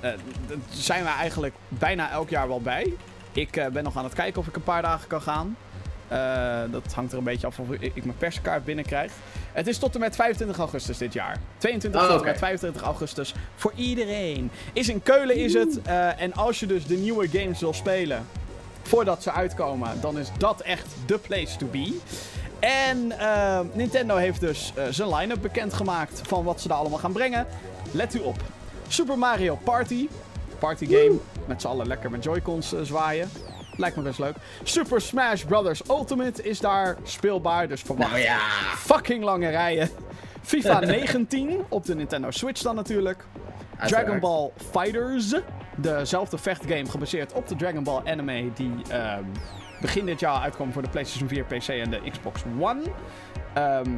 eh, 0.00 0.10
daar 0.48 0.56
zijn 0.70 1.02
we 1.02 1.08
eigenlijk 1.08 1.54
bijna 1.68 2.10
elk 2.10 2.28
jaar 2.28 2.48
wel 2.48 2.60
bij. 2.60 2.92
Ik 3.32 3.56
eh, 3.56 3.66
ben 3.66 3.84
nog 3.84 3.96
aan 3.96 4.04
het 4.04 4.12
kijken 4.14 4.40
of 4.40 4.46
ik 4.46 4.56
een 4.56 4.62
paar 4.62 4.82
dagen 4.82 5.08
kan 5.08 5.22
gaan. 5.22 5.56
Eh, 6.08 6.62
dat 6.70 6.92
hangt 6.92 7.12
er 7.12 7.18
een 7.18 7.24
beetje 7.24 7.46
af 7.46 7.58
of 7.58 7.70
ik 7.70 8.04
mijn 8.04 8.16
perskaart 8.18 8.64
binnenkrijg. 8.64 9.12
Het 9.52 9.66
is 9.66 9.78
tot 9.78 9.94
en 9.94 10.00
met 10.00 10.16
25 10.16 10.58
augustus 10.58 10.98
dit 10.98 11.12
jaar. 11.12 11.38
22 11.58 12.00
Oh, 12.00 12.06
tot 12.06 12.14
en 12.14 12.20
oké. 12.20 12.30
met 12.30 12.38
25 12.38 12.82
augustus 12.82 13.34
voor 13.54 13.72
iedereen. 13.74 14.50
Is 14.72 14.88
in 14.88 15.02
Keulen 15.02 15.36
is 15.36 15.54
het. 15.54 15.82
en 16.18 16.32
als 16.34 16.60
je 16.60 16.66
dus 16.66 16.86
de 16.86 16.96
nieuwe 16.96 17.28
games 17.28 17.60
wil 17.60 17.74
spelen 17.74 18.26
voordat 18.82 19.22
ze 19.22 19.32
uitkomen, 19.32 20.00
dan 20.00 20.18
is 20.18 20.28
dat 20.38 20.60
echt 20.60 20.86
de 21.06 21.18
place 21.18 21.56
to 21.56 21.66
be. 21.66 21.98
En 22.66 23.18
eh, 23.18 23.60
Nintendo 23.72 24.16
heeft 24.16 24.40
dus 24.40 24.72
eh, 24.76 24.84
zijn 24.90 25.14
line-up 25.14 25.42
bekendgemaakt 25.42 26.20
van 26.24 26.44
wat 26.44 26.60
ze 26.60 26.68
daar 26.68 26.76
allemaal 26.76 26.98
gaan 26.98 27.12
brengen. 27.12 27.46
Let 27.90 28.14
u 28.14 28.18
op. 28.18 28.36
Super 28.88 29.18
Mario 29.18 29.58
Party. 29.64 30.08
Party 30.58 30.86
game. 30.86 31.16
Met 31.46 31.60
z'n 31.60 31.66
allen 31.66 31.86
lekker 31.86 32.10
met 32.10 32.24
Joy-Cons 32.24 32.72
eh, 32.72 32.80
zwaaien. 32.82 33.28
Lijkt 33.76 33.96
me 33.96 34.02
best 34.02 34.18
leuk. 34.18 34.34
Super 34.62 35.00
Smash 35.00 35.44
Bros. 35.44 35.82
Ultimate 35.88 36.42
is 36.42 36.60
daar 36.60 36.96
speelbaar. 37.02 37.68
Dus 37.68 37.80
verwacht 37.80 38.10
Nou 38.10 38.22
ja. 38.22 38.38
fucking 38.76 39.24
lange 39.24 39.48
rijen. 39.48 39.88
FIFA 40.42 40.80
19 41.00 41.64
op 41.68 41.84
de 41.84 41.94
Nintendo 41.94 42.30
Switch 42.30 42.62
dan 42.62 42.74
natuurlijk. 42.74 43.24
Dragon. 43.86 44.20
Ball 44.20 44.50
Fighters. 44.70 45.34
Dezelfde 45.76 46.38
vechtgame 46.38 46.90
gebaseerd 46.90 47.32
op 47.32 47.48
de 47.48 47.56
Dragon 47.56 47.82
Ball 47.82 48.00
anime 48.04 48.52
die 48.54 48.72
ehm, 48.88 49.24
begin 49.80 50.06
dit 50.06 50.20
jaar 50.20 50.40
uitkwam 50.40 50.72
voor 50.72 50.82
de 50.82 50.88
PlayStation 50.88 51.28
4, 51.28 51.44
PC 51.44 51.68
en 51.68 51.90
de 51.90 52.00
Xbox 52.10 52.42
One. 52.60 52.82
Ehm, 53.54 53.90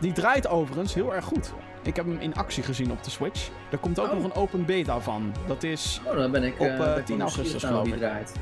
die 0.00 0.12
draait 0.12 0.48
overigens 0.48 0.94
heel 0.94 1.14
erg 1.14 1.24
goed. 1.24 1.52
Ik 1.82 1.96
heb 1.96 2.04
hem 2.06 2.18
in 2.20 2.34
actie 2.34 2.62
gezien 2.62 2.90
op 2.90 3.02
de 3.04 3.10
Switch. 3.10 3.48
Er 3.70 3.78
komt 3.78 3.98
ook 3.98 4.06
Oh. 4.06 4.14
nog 4.14 4.24
een 4.24 4.34
open 4.34 4.64
beta 4.64 5.00
van. 5.00 5.34
Dat 5.46 5.62
is 5.62 6.00
Oh, 6.04 6.16
dan 6.16 6.30
ben 6.30 6.42
ik 6.42 6.54
Op, 6.60 6.66
eh, 6.66 6.72
eh, 6.72 6.78
ben 6.78 6.88
ik 6.88 6.94
wel 6.94 7.04
10 7.04 7.20
augustus, 7.20 7.62
nieuwsgierig 7.62 7.62
naar 7.62 7.98
hoe 8.00 8.08
geloof 8.08 8.20
ik. 8.20 8.36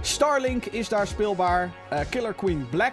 Starlink 0.00 0.64
is 0.64 0.88
daar 0.88 1.06
speelbaar. 1.06 1.70
Eh, 1.88 2.00
Killer 2.10 2.34
Queen 2.34 2.66
Black. 2.70 2.92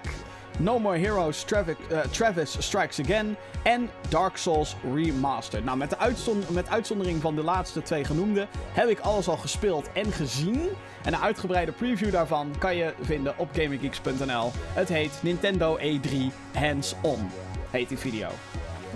No 0.59 0.79
More 0.79 0.97
Heroes 0.97 1.43
Travis, 1.43 1.75
eh, 1.89 1.99
Travis 1.99 2.55
Strikes 2.59 2.99
Again. 2.99 3.35
En 3.63 3.89
Dark 4.09 4.37
Souls 4.37 4.75
Remastered. 4.93 5.65
Nou, 5.65 5.77
met, 5.77 5.89
de 5.89 5.97
met 6.49 6.69
uitzondering 6.69 7.21
van 7.21 7.35
de 7.35 7.43
laatste 7.43 7.81
twee 7.81 8.03
genoemde 8.03 8.47
heb 8.73 8.87
ik 8.87 8.99
alles 8.99 9.27
al 9.27 9.37
gespeeld 9.37 9.91
en 9.91 10.11
gezien. 10.11 10.61
En 11.05 11.13
een 11.13 11.19
uitgebreide 11.19 11.71
preview 11.71 12.11
daarvan 12.11 12.55
kan 12.57 12.75
je 12.75 12.93
vinden 13.01 13.33
op 13.37 13.49
GamingGeeks.nl. 13.53 14.51
Het 14.73 14.89
heet 14.89 15.11
Nintendo 15.21 15.77
E3 15.77 16.15
Hands 16.53 16.95
On. 17.01 17.29
Heet 17.69 17.89
die 17.89 17.97
video. 17.97 18.27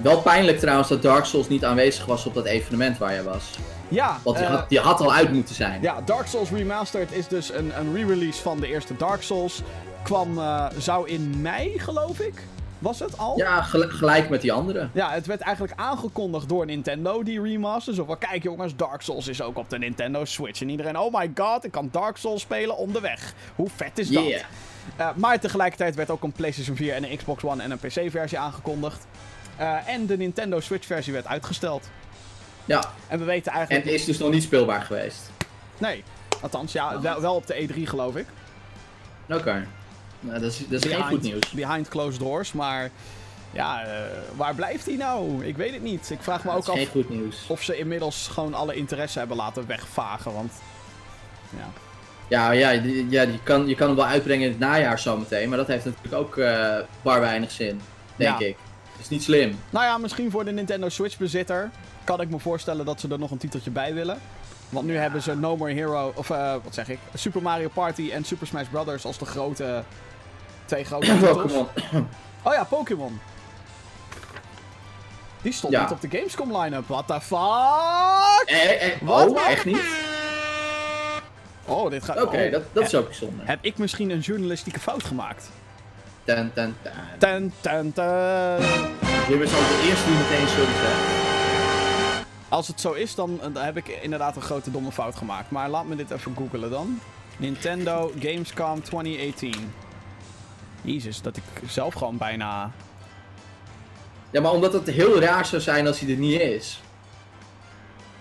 Wel 0.02 0.22
pijnlijk 0.22 0.60
trouwens 0.60 0.89
dat 0.89 1.02
Dark 1.02 1.26
Souls 1.26 1.48
niet 1.48 1.65
aanwezig 1.65 2.06
was 2.06 2.26
op 2.26 2.34
dat 2.34 2.45
evenement 2.45 2.98
waar 2.98 3.13
je 3.13 3.24
was. 3.24 3.58
Ja, 3.88 4.19
Want 4.24 4.38
die, 4.38 4.45
eh, 4.45 4.52
had, 4.52 4.69
die 4.69 4.80
had 4.80 5.02
al 5.02 5.13
uit 5.13 5.32
moeten 5.32 5.56
zijn. 5.56 5.82
Ja, 5.82 6.02
Dark 6.02 6.28
Souls 6.28 6.50
Remastered 6.50 7.12
is 7.12 7.28
dus 7.28 7.54
een, 7.54 7.80
een 7.80 7.95
re-release 7.95 8.41
van 8.41 8.60
de 8.60 8.67
eerste 8.67 8.95
Dark 8.98 9.22
Souls. 9.22 9.62
Kwam, 10.04 10.38
eh, 10.38 10.65
zou 10.78 11.10
in 11.10 11.41
mei, 11.41 11.80
geloof 11.80 12.19
ik. 12.19 12.43
Was 12.79 12.99
het 12.99 13.17
al? 13.17 13.37
Ja, 13.37 13.61
gel- 13.61 13.89
gelijk 13.89 14.29
met 14.29 14.41
die 14.41 14.51
andere. 14.53 14.89
Ja, 14.91 15.11
het 15.11 15.25
werd 15.25 15.41
eigenlijk 15.41 15.79
aangekondigd 15.79 16.49
door 16.49 16.65
Nintendo, 16.65 17.23
die 17.23 17.41
remaster. 17.41 17.93
Zo 17.93 18.05
van, 18.05 18.17
kijk 18.17 18.43
jongens, 18.43 18.75
Dark 18.75 19.01
Souls 19.01 19.27
is 19.27 19.41
ook 19.41 19.57
op 19.57 19.69
de 19.69 19.77
Nintendo 19.77 20.25
Switch. 20.25 20.61
En 20.61 20.69
iedereen, 20.69 20.97
oh 20.97 21.13
my 21.13 21.31
god, 21.35 21.63
ik 21.65 21.71
kan 21.71 21.89
Dark 21.91 22.17
Souls 22.17 22.41
spelen 22.41 22.77
onderweg. 22.77 23.33
Hoe 23.55 23.69
vet 23.75 23.99
is 23.99 24.09
dat? 24.09 24.25
Yeah. 24.25 24.41
Eh, 24.95 25.07
maar 25.15 25.39
tegelijkertijd 25.39 25.95
werd 25.95 26.09
ook 26.09 26.23
een 26.23 26.31
PlayStation 26.31 26.75
4 26.75 26.93
en 26.93 27.03
een 27.11 27.17
Xbox 27.17 27.43
One 27.43 27.63
en 27.63 27.71
een 27.71 27.77
PC-versie 27.77 28.39
aangekondigd. 28.39 29.07
Eh, 29.55 29.87
en 29.87 30.05
de 30.05 30.17
Nintendo 30.17 30.59
Switch-versie 30.59 31.13
werd 31.13 31.27
uitgesteld. 31.27 31.89
Ja, 32.65 32.83
En 33.07 33.19
we 33.19 33.25
weten 33.25 33.51
en 33.51 33.57
eigenlijk... 33.57 33.85
het 33.89 33.99
is 33.99 34.05
dus 34.05 34.17
nog 34.17 34.31
niet 34.31 34.43
speelbaar 34.43 34.81
geweest. 34.81 35.31
Nee, 35.77 36.03
althans, 36.41 36.71
ja, 36.71 37.01
wel, 37.01 37.21
wel 37.21 37.35
op 37.35 37.47
de 37.47 37.67
E3 37.69 37.81
geloof 37.83 38.15
ik. 38.15 38.25
Oké. 39.29 39.65
Nou, 40.19 40.39
dat 40.39 40.51
is, 40.51 40.67
dat 40.67 40.86
is 40.86 40.91
geen 40.93 41.03
goed 41.03 41.21
nieuws. 41.21 41.51
Behind 41.51 41.88
closed 41.88 42.19
doors, 42.19 42.53
maar 42.53 42.89
ja, 43.51 43.84
eh, 43.84 43.91
waar 44.36 44.55
blijft 44.55 44.86
hij 44.86 44.95
nou? 44.95 45.45
Ik 45.45 45.58
weet 45.58 45.73
het 45.73 45.84
niet. 45.84 46.10
Ik 46.10 46.21
vraag 46.21 46.43
me 46.43 46.51
Dat 46.51 46.69
ook 46.69 46.77
af 46.77 46.95
of 47.47 47.63
ze 47.63 47.77
inmiddels 47.77 48.27
gewoon 48.27 48.53
alle 48.53 48.75
interesse 48.75 49.19
hebben 49.19 49.38
laten 49.38 49.67
wegvagen, 49.67 50.34
want... 50.34 50.51
Ja. 51.58 51.67
Ja, 52.27 52.51
ja, 52.51 52.69
ja 53.10 53.25
die 53.25 53.39
kan, 53.43 53.67
je 53.67 53.75
kan 53.75 53.88
hem 53.88 53.95
wel 53.95 54.05
uitbrengen 54.05 54.45
in 54.45 54.51
het 54.51 54.60
najaar 54.60 54.99
zometeen, 54.99 55.49
maar 55.49 55.58
dat 55.58 55.67
heeft 55.67 55.86
natuurlijk 55.86 56.13
ook 56.13 56.38
eh 56.38 56.77
bar 57.01 57.19
weinig 57.19 57.51
zin, 57.51 57.82
denk 58.15 58.39
Ja. 58.39 58.45
ik. 58.47 58.55
Het 58.91 59.01
is 59.01 59.10
niet 59.10 59.23
slim. 59.23 59.60
Nou 59.69 59.86
ja, 59.86 59.97
misschien 59.97 60.32
voor 60.32 60.45
de 60.45 60.51
Nintendo 60.51 60.89
Switch 60.89 61.17
bezitter 61.17 61.69
kan 62.03 62.21
ik 62.21 62.29
me 62.29 62.39
voorstellen 62.39 62.86
dat 62.86 62.99
ze 62.99 63.08
er 63.08 63.19
nog 63.19 63.32
een 63.32 63.38
titeltje 63.38 63.71
bij 63.71 63.93
willen. 63.93 64.17
Want 64.69 64.86
nu 64.86 64.95
hebben 64.97 65.21
ze 65.21 65.36
No 65.36 65.58
More 65.58 65.73
Hero, 65.73 66.12
of 66.15 66.29
eh, 66.29 66.55
wat 66.63 66.73
zeg 66.73 66.89
ik, 66.89 66.99
Super 67.13 67.41
Mario 67.41 67.67
Party 67.73 68.10
en 68.13 68.23
Super 68.23 68.47
Smash 68.47 68.67
Brothers 68.67 69.05
als 69.05 69.17
de 69.17 69.25
grote, 69.25 69.84
grote 70.75 71.05
titels. 71.17 71.34
Pokémon. 71.51 71.67
Oh 72.43 72.53
ja, 72.53 72.63
Pokémon. 72.63 73.19
Die 75.41 75.53
stond 75.53 75.73
Ja. 75.73 75.82
niet 75.82 75.91
op 75.91 76.01
de 76.01 76.10
Gamescom 76.17 76.58
line-up. 76.58 76.88
What 76.88 77.08
the 77.08 77.21
fuck? 77.21 78.49
Eh, 78.55 78.88
eh, 78.88 79.01
Wat, 79.01 79.29
oh, 79.29 79.49
echt 79.49 79.65
niet? 79.65 79.86
Oh, 81.65 81.89
dit 81.89 82.03
gaat... 82.03 82.21
Oké, 82.21 82.45
oh. 82.45 82.51
dat, 82.51 82.63
dat 82.73 82.84
is 82.84 82.95
ook 82.95 83.05
bijzonder. 83.08 83.47
Heb 83.47 83.60
ik 83.62 83.77
misschien 83.77 84.10
een 84.10 84.19
journalistieke 84.19 84.79
fout 84.79 85.03
gemaakt? 85.03 85.49
Ten, 86.23 86.51
ten, 86.53 86.75
ten. 86.82 86.93
Ten, 87.17 87.53
ten, 87.60 87.93
ten. 87.93 88.05
Je 89.29 89.36
bent 89.38 89.51
ook 89.53 89.67
de 89.67 89.86
eerste 89.89 90.05
die 90.05 90.15
meteen 90.17 90.47
sorry 90.47 90.73
zegt. 90.82 91.17
Als 92.49 92.67
het 92.67 92.82
zo 92.82 92.91
is, 92.91 93.15
dan, 93.15 93.39
dan 93.53 93.63
heb 93.63 93.77
ik 93.77 93.88
inderdaad 93.88 94.36
een 94.36 94.41
grote 94.41 94.71
domme 94.71 94.91
fout 94.91 95.15
gemaakt. 95.15 95.51
Maar 95.51 95.69
laat 95.69 95.86
me 95.86 95.95
dit 95.95 96.12
even 96.12 96.36
googelen 96.36 96.69
dan. 96.69 96.99
Nintendo 97.38 98.12
Gamescom 98.19 98.82
2018. 98.84 99.73
Jezus, 100.81 101.21
dat 101.21 101.37
ik 101.37 101.43
zelf 101.67 101.93
gewoon 101.93 102.17
bijna... 102.17 102.71
Ja, 104.31 104.41
maar 104.41 104.51
omdat 104.51 104.73
het 104.73 104.87
heel 104.87 105.19
raar 105.21 105.45
zou 105.45 105.61
zijn 105.61 105.87
als 105.87 105.99
hij 105.99 106.09
er 106.09 106.17
niet 106.17 106.39
is. 106.41 106.81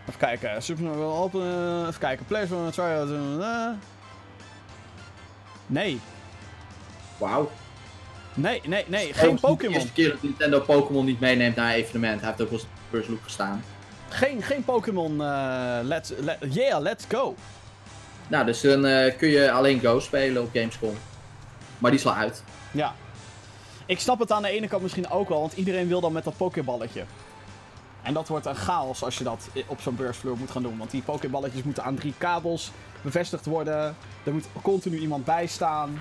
Even 0.09 0.21
kijken. 0.21 0.63
Super 0.63 0.85
Mario 0.85 1.15
Open... 1.17 1.43
eh, 1.43 1.87
Even 1.89 2.01
kijken. 2.01 2.27
PlayStation 2.27 2.71
Trial... 2.71 3.41
eh. 3.43 3.69
Nee. 5.67 6.01
Wauw. 7.19 7.51
Nee, 8.35 8.61
nee, 8.67 8.85
nee. 8.89 9.13
Geen 9.15 9.25
het 9.25 9.35
is 9.35 9.41
De 9.41 9.47
Pokémon. 9.47 9.75
eerste 9.75 9.93
keer 9.93 10.11
dat 10.11 10.23
Nintendo 10.23 10.61
Pokémon 10.61 11.05
niet 11.05 11.21
meeneemt 11.21 11.57
naar 11.57 11.69
een 11.69 11.75
evenement. 11.75 12.21
Hij 12.21 12.29
heeft 12.29 12.43
ook 12.43 12.51
wel 12.51 12.59
eens 12.59 12.69
op 12.69 12.75
de 12.91 12.97
First 12.97 13.09
Look 13.09 13.23
gestaan. 13.23 13.65
Geen, 14.09 14.43
geen 14.43 14.65
Pokémon. 14.65 15.23
eh, 15.23 15.79
let's, 15.83 16.13
let, 16.21 16.39
yeah, 16.51 16.81
let's 16.81 17.05
go. 17.09 17.35
Nou, 18.29 18.45
dus 18.47 18.61
dan 18.61 18.83
kun 19.17 19.29
je 19.29 19.51
alleen 19.53 19.81
Go 19.81 20.01
spelen 20.01 20.43
op 20.43 20.49
Gamescom. 20.53 20.95
Maar 21.79 21.91
die 21.91 22.01
is 22.01 22.07
al 22.07 22.15
uit. 22.15 22.43
Ja. 22.71 22.95
Ik 23.87 24.01
snap 24.01 24.19
het 24.19 24.33
aan 24.33 24.43
de 24.43 24.49
ene 24.49 24.69
kant 24.69 24.83
misschien 24.83 25.11
ook 25.11 25.29
wel, 25.29 25.41
want 25.41 25.53
iedereen 25.53 25.89
wil 25.89 26.01
dan 26.01 26.13
met 26.13 26.25
dat 26.25 26.37
pokeballetje. 26.37 27.05
En 28.03 28.15
dat 28.15 28.29
wordt 28.29 28.47
een 28.47 28.55
chaos 28.57 29.05
als 29.05 29.19
je 29.19 29.25
dat 29.25 29.49
op 29.67 29.81
zo'n 29.81 29.97
beursvloer 29.97 30.37
moet 30.37 30.51
gaan 30.51 30.63
doen. 30.63 30.79
Want 30.79 30.91
die 30.91 31.03
pokeballetjes 31.03 31.63
moeten 31.63 31.85
aan 31.85 31.95
drie 31.95 32.15
kabels 32.19 32.71
bevestigd 33.03 33.47
worden. 33.47 33.97
Er 34.25 34.33
moet 34.33 34.45
continu 34.63 34.99
iemand 34.99 35.25
bij 35.25 35.47
staan. 35.47 36.01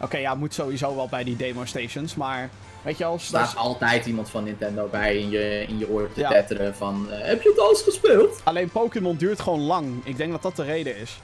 Oké, 0.00 0.16
ja, 0.16 0.34
moet 0.34 0.54
sowieso 0.54 0.96
wel 0.96 1.08
bij 1.08 1.24
die 1.24 1.36
demo 1.36 1.64
stations, 1.64 2.14
maar 2.14 2.50
Weet 2.82 2.98
je 2.98 3.04
wel? 3.04 3.12
Er 3.12 3.20
staat 3.20 3.56
altijd 3.56 4.06
iemand 4.06 4.30
van 4.30 4.44
Nintendo 4.44 4.88
bij 4.90 5.16
in 5.16 5.30
je, 5.30 5.64
in 5.68 5.78
je 5.78 5.88
oor 5.90 6.12
te 6.12 6.20
Ja. 6.20 6.28
tetteren 6.28 6.74
van... 6.74 7.10
eh, 7.10 7.26
heb 7.26 7.42
je 7.42 7.48
het 7.48 7.58
alles 7.58 7.82
gespeeld? 7.82 8.40
Alleen 8.44 8.70
Pokémon 8.70 9.16
duurt 9.16 9.40
gewoon 9.40 9.60
lang. 9.60 10.00
Ik 10.04 10.16
denk 10.16 10.32
dat 10.32 10.42
dat 10.42 10.56
de 10.56 10.62
reden 10.62 10.96
is. 10.96 11.20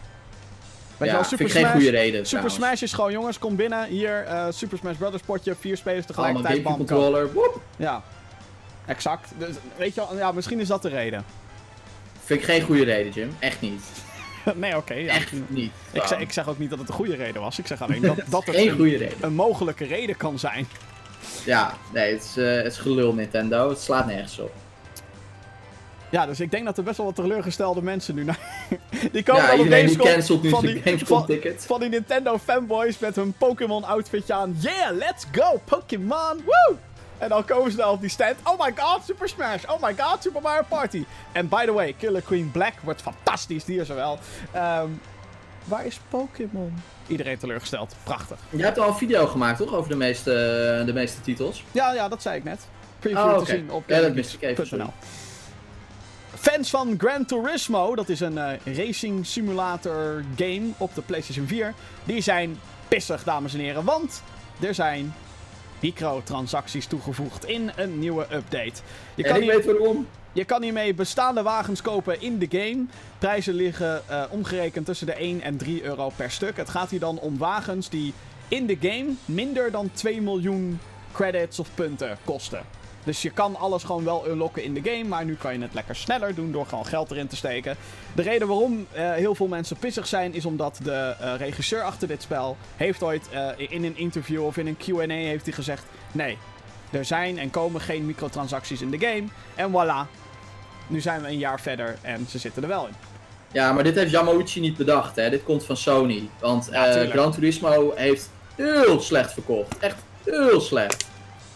Weet 0.96 1.08
ja, 1.08 1.14
wel, 1.14 1.24
vind 1.24 1.40
ik 1.40 1.50
geen 1.50 1.70
goede 1.70 1.90
reden 1.90 2.12
Super 2.12 2.28
trouwens. 2.28 2.54
Smash 2.54 2.82
is 2.82 2.92
gewoon, 2.92 3.12
jongens, 3.12 3.38
kom 3.38 3.56
binnen. 3.56 3.86
Hier, 3.86 4.22
eh, 4.24 4.46
Super 4.50 4.78
Smash 4.78 4.96
Brothers 4.96 5.22
potje, 5.22 5.54
vier 5.60 5.76
spelers 5.76 6.06
Allemaal 6.16 6.42
tegelijkertijd. 6.42 6.72
Go. 6.72 6.76
controller. 6.76 7.32
Woep. 7.32 7.60
Ja, 7.76 8.02
exact. 8.86 9.30
Dus, 9.38 9.54
weet 9.76 9.94
je 9.94 10.00
wel, 10.08 10.16
ja, 10.16 10.32
misschien 10.32 10.60
is 10.60 10.68
dat 10.68 10.82
de 10.82 10.88
reden. 10.88 11.24
Vind 12.24 12.40
ik 12.40 12.46
geen 12.46 12.62
goede 12.62 12.84
reden, 12.84 13.12
Jim. 13.12 13.36
Echt 13.38 13.60
niet. 13.60 13.82
nee, 14.54 14.76
oké. 14.76 14.94
ja. 14.94 15.14
Echt 15.14 15.32
niet. 15.46 15.72
Ik, 15.92 16.02
zeg, 16.02 16.18
ik 16.18 16.32
zeg 16.32 16.48
ook 16.48 16.58
niet 16.58 16.70
dat 16.70 16.78
het 16.78 16.88
een 16.88 16.94
goede 16.94 17.16
reden 17.16 17.40
was. 17.40 17.58
Ik 17.58 17.66
zeg 17.66 17.82
alleen 17.82 18.02
dat, 18.02 18.16
dat 18.28 18.44
het 18.46 18.54
Geen 18.54 18.68
een, 18.68 18.76
goede 18.76 18.96
reden. 18.96 19.16
een 19.20 19.34
mogelijke 19.34 19.84
reden 19.84 20.16
kan 20.16 20.38
zijn. 20.38 20.68
Ja, 21.44 21.74
nee, 21.92 22.12
het 22.12 22.24
is, 22.24 22.36
eh, 22.36 22.56
het 22.56 22.72
is 22.72 22.78
gelul 22.78 23.12
Nintendo. 23.14 23.68
Het 23.68 23.80
slaat 23.80 24.06
nergens 24.06 24.38
op. 24.38 24.52
Ja, 26.10 26.26
dus 26.26 26.40
ik 26.40 26.50
denk 26.50 26.64
dat 26.64 26.78
er 26.78 26.84
best 26.84 26.96
wel 26.96 27.06
wat 27.06 27.14
teleurgestelde 27.14 27.82
mensen 27.82 28.14
nu 28.14 28.24
naar... 28.24 28.38
die 29.12 29.22
komen 29.22 29.42
Ja, 29.42 29.50
dan 29.50 29.60
op 29.60 29.66
Gamescom 29.72 30.40
nu 30.42 30.48
van 30.50 30.60
die- 30.66 30.82
Gamescom 30.82 31.26
van- 31.56 31.80
die 31.80 31.88
Nintendo 31.88 32.38
fanboys 32.38 32.98
met 32.98 33.16
hun 33.16 33.32
Pokémon 33.38 33.84
outfitje 33.84 34.32
aan. 34.34 34.56
Yeah, 34.60 34.96
let's 34.96 35.24
go, 35.32 35.60
Pokémon, 35.64 36.42
woo! 36.44 36.76
En 37.18 37.28
dan 37.28 37.44
komen 37.44 37.70
ze 37.70 37.76
daar 37.76 37.90
op 37.90 38.00
die 38.00 38.10
stand. 38.10 38.34
Oh 38.44 38.60
my 38.64 38.72
god, 38.76 39.00
Super 39.04 39.28
Smash. 39.28 39.64
Oh 39.64 39.82
my 39.82 39.94
god, 39.98 40.22
Super 40.22 40.42
Mario 40.42 40.62
Party. 40.68 41.04
En 41.32 41.48
by 41.48 41.64
the 41.64 41.72
way, 41.72 41.92
Killer 41.98 42.22
Queen 42.22 42.50
Black 42.50 42.72
wordt 42.82 43.02
fantastisch, 43.02 43.64
die 43.64 43.80
is 43.80 43.88
er 43.88 43.94
wel. 43.94 44.18
Ehm, 44.52 44.88
waar 45.64 45.86
is 45.86 46.00
Pokémon? 46.10 46.82
Iedereen 47.06 47.38
teleurgesteld. 47.38 47.94
Prachtig. 48.02 48.38
Je 48.50 48.62
hebt 48.62 48.78
al 48.78 48.88
een 48.88 48.94
video 48.94 49.26
gemaakt, 49.26 49.58
toch? 49.58 49.74
Over 49.74 49.90
de 49.90 49.96
meeste, 49.96 50.30
de 50.86 50.92
meeste 50.92 51.20
titels. 51.20 51.64
Ja, 51.72 51.92
ja, 51.92 52.08
dat 52.08 52.22
zei 52.22 52.36
ik 52.36 52.44
net. 52.44 52.60
Preview 52.98 53.18
Oh, 53.18 53.38
te 53.38 53.44
zien 53.46 53.70
op 53.70 53.82
Ja, 53.86 54.00
dat 54.00 54.12
wist 54.12 54.34
ik 54.34 54.42
even. 54.42 54.90
Fans 56.38 56.70
van 56.70 56.94
Gran 56.98 57.24
Turismo, 57.24 57.94
dat 57.94 58.08
is 58.08 58.20
een 58.20 58.38
eh, 58.38 58.76
racing 58.76 59.26
simulator 59.26 60.24
game 60.36 60.68
op 60.76 60.94
de 60.94 61.02
PlayStation 61.02 61.46
4, 61.46 61.74
die 62.04 62.20
zijn 62.20 62.58
pissig, 62.88 63.22
dames 63.22 63.54
en 63.54 63.60
heren, 63.60 63.84
want 63.84 64.22
er 64.60 64.74
zijn 64.74 65.14
microtransacties 65.80 66.86
toegevoegd 66.86 67.44
in 67.44 67.70
een 67.76 67.98
nieuwe 67.98 68.22
update. 68.22 68.80
Je 69.14 69.22
en 69.22 69.32
kan, 69.32 69.36
ik 69.36 69.42
hier, 69.42 69.56
weet 69.56 69.64
waarom. 69.64 70.06
je 70.32 70.44
kan 70.44 70.62
hiermee 70.62 70.94
bestaande 70.94 71.42
wagens 71.42 71.82
kopen 71.82 72.20
in 72.20 72.38
de 72.38 72.46
game. 72.50 72.84
Prijzen 73.18 73.54
liggen 73.54 74.08
eh, 74.08 74.24
omgerekend 74.30 74.86
tussen 74.86 75.06
de 75.06 75.14
1 75.14 75.40
en 75.40 75.56
3 75.56 75.82
euro 75.82 76.12
per 76.16 76.30
stuk. 76.30 76.56
Het 76.56 76.70
gaat 76.70 76.90
hier 76.90 77.00
dan 77.00 77.18
om 77.18 77.38
wagens 77.38 77.88
die 77.88 78.12
in 78.48 78.66
de 78.66 78.76
game 78.80 79.12
minder 79.24 79.70
dan 79.70 79.90
2 79.92 80.22
miljoen 80.22 80.78
credits 81.12 81.58
of 81.58 81.68
punten 81.74 82.18
kosten. 82.24 82.60
Dus 83.06 83.22
je 83.22 83.30
kan 83.30 83.56
alles 83.56 83.82
gewoon 83.82 84.04
wel 84.04 84.28
unlocken 84.28 84.62
in 84.62 84.74
de 84.74 84.90
game, 84.90 85.04
maar 85.04 85.24
nu 85.24 85.36
kan 85.36 85.52
je 85.52 85.60
het 85.60 85.74
lekker 85.74 85.96
sneller 85.96 86.34
doen 86.34 86.52
door 86.52 86.66
gewoon 86.66 86.86
geld 86.86 87.10
erin 87.10 87.26
te 87.26 87.36
steken. 87.36 87.76
De 88.14 88.22
reden 88.22 88.48
waarom 88.48 88.86
eh, 88.92 89.12
heel 89.12 89.34
veel 89.34 89.46
mensen 89.46 89.76
pissig 89.76 90.06
zijn, 90.06 90.34
is 90.34 90.44
omdat 90.44 90.78
de 90.82 91.14
eh, 91.20 91.34
regisseur 91.38 91.82
achter 91.82 92.08
dit 92.08 92.22
spel 92.22 92.56
heeft 92.76 93.02
ooit 93.02 93.28
eh, 93.30 93.48
in 93.56 93.84
een 93.84 93.96
interview 93.96 94.44
of 94.44 94.56
in 94.56 94.66
een 94.66 94.76
Q&A 94.76 95.06
heeft 95.06 95.44
hij 95.44 95.54
gezegd, 95.54 95.84
nee, 96.12 96.38
er 96.90 97.04
zijn 97.04 97.38
en 97.38 97.50
komen 97.50 97.80
geen 97.80 98.06
microtransacties 98.06 98.80
in 98.80 98.90
de 98.90 98.98
game. 98.98 99.24
En 99.54 99.70
voilà, 99.70 100.10
nu 100.86 101.00
zijn 101.00 101.22
we 101.22 101.28
een 101.28 101.38
jaar 101.38 101.60
verder 101.60 101.96
en 102.02 102.26
ze 102.28 102.38
zitten 102.38 102.62
er 102.62 102.68
wel 102.68 102.86
in. 102.86 102.94
Ja, 103.52 103.72
maar 103.72 103.84
dit 103.84 103.94
heeft 103.94 104.10
Yamauchi 104.10 104.60
niet 104.60 104.76
bedacht, 104.76 105.16
hè. 105.16 105.30
Dit 105.30 105.44
komt 105.44 105.64
van 105.64 105.76
Sony. 105.76 106.28
Want 106.40 106.68
Ja. 106.70 107.06
Gran 107.06 107.32
Turismo 107.32 107.92
heeft 107.94 108.30
heel 108.54 109.00
slecht 109.00 109.32
verkocht. 109.32 109.78
Echt 109.78 109.96
heel 110.24 110.60
slecht. 110.60 111.06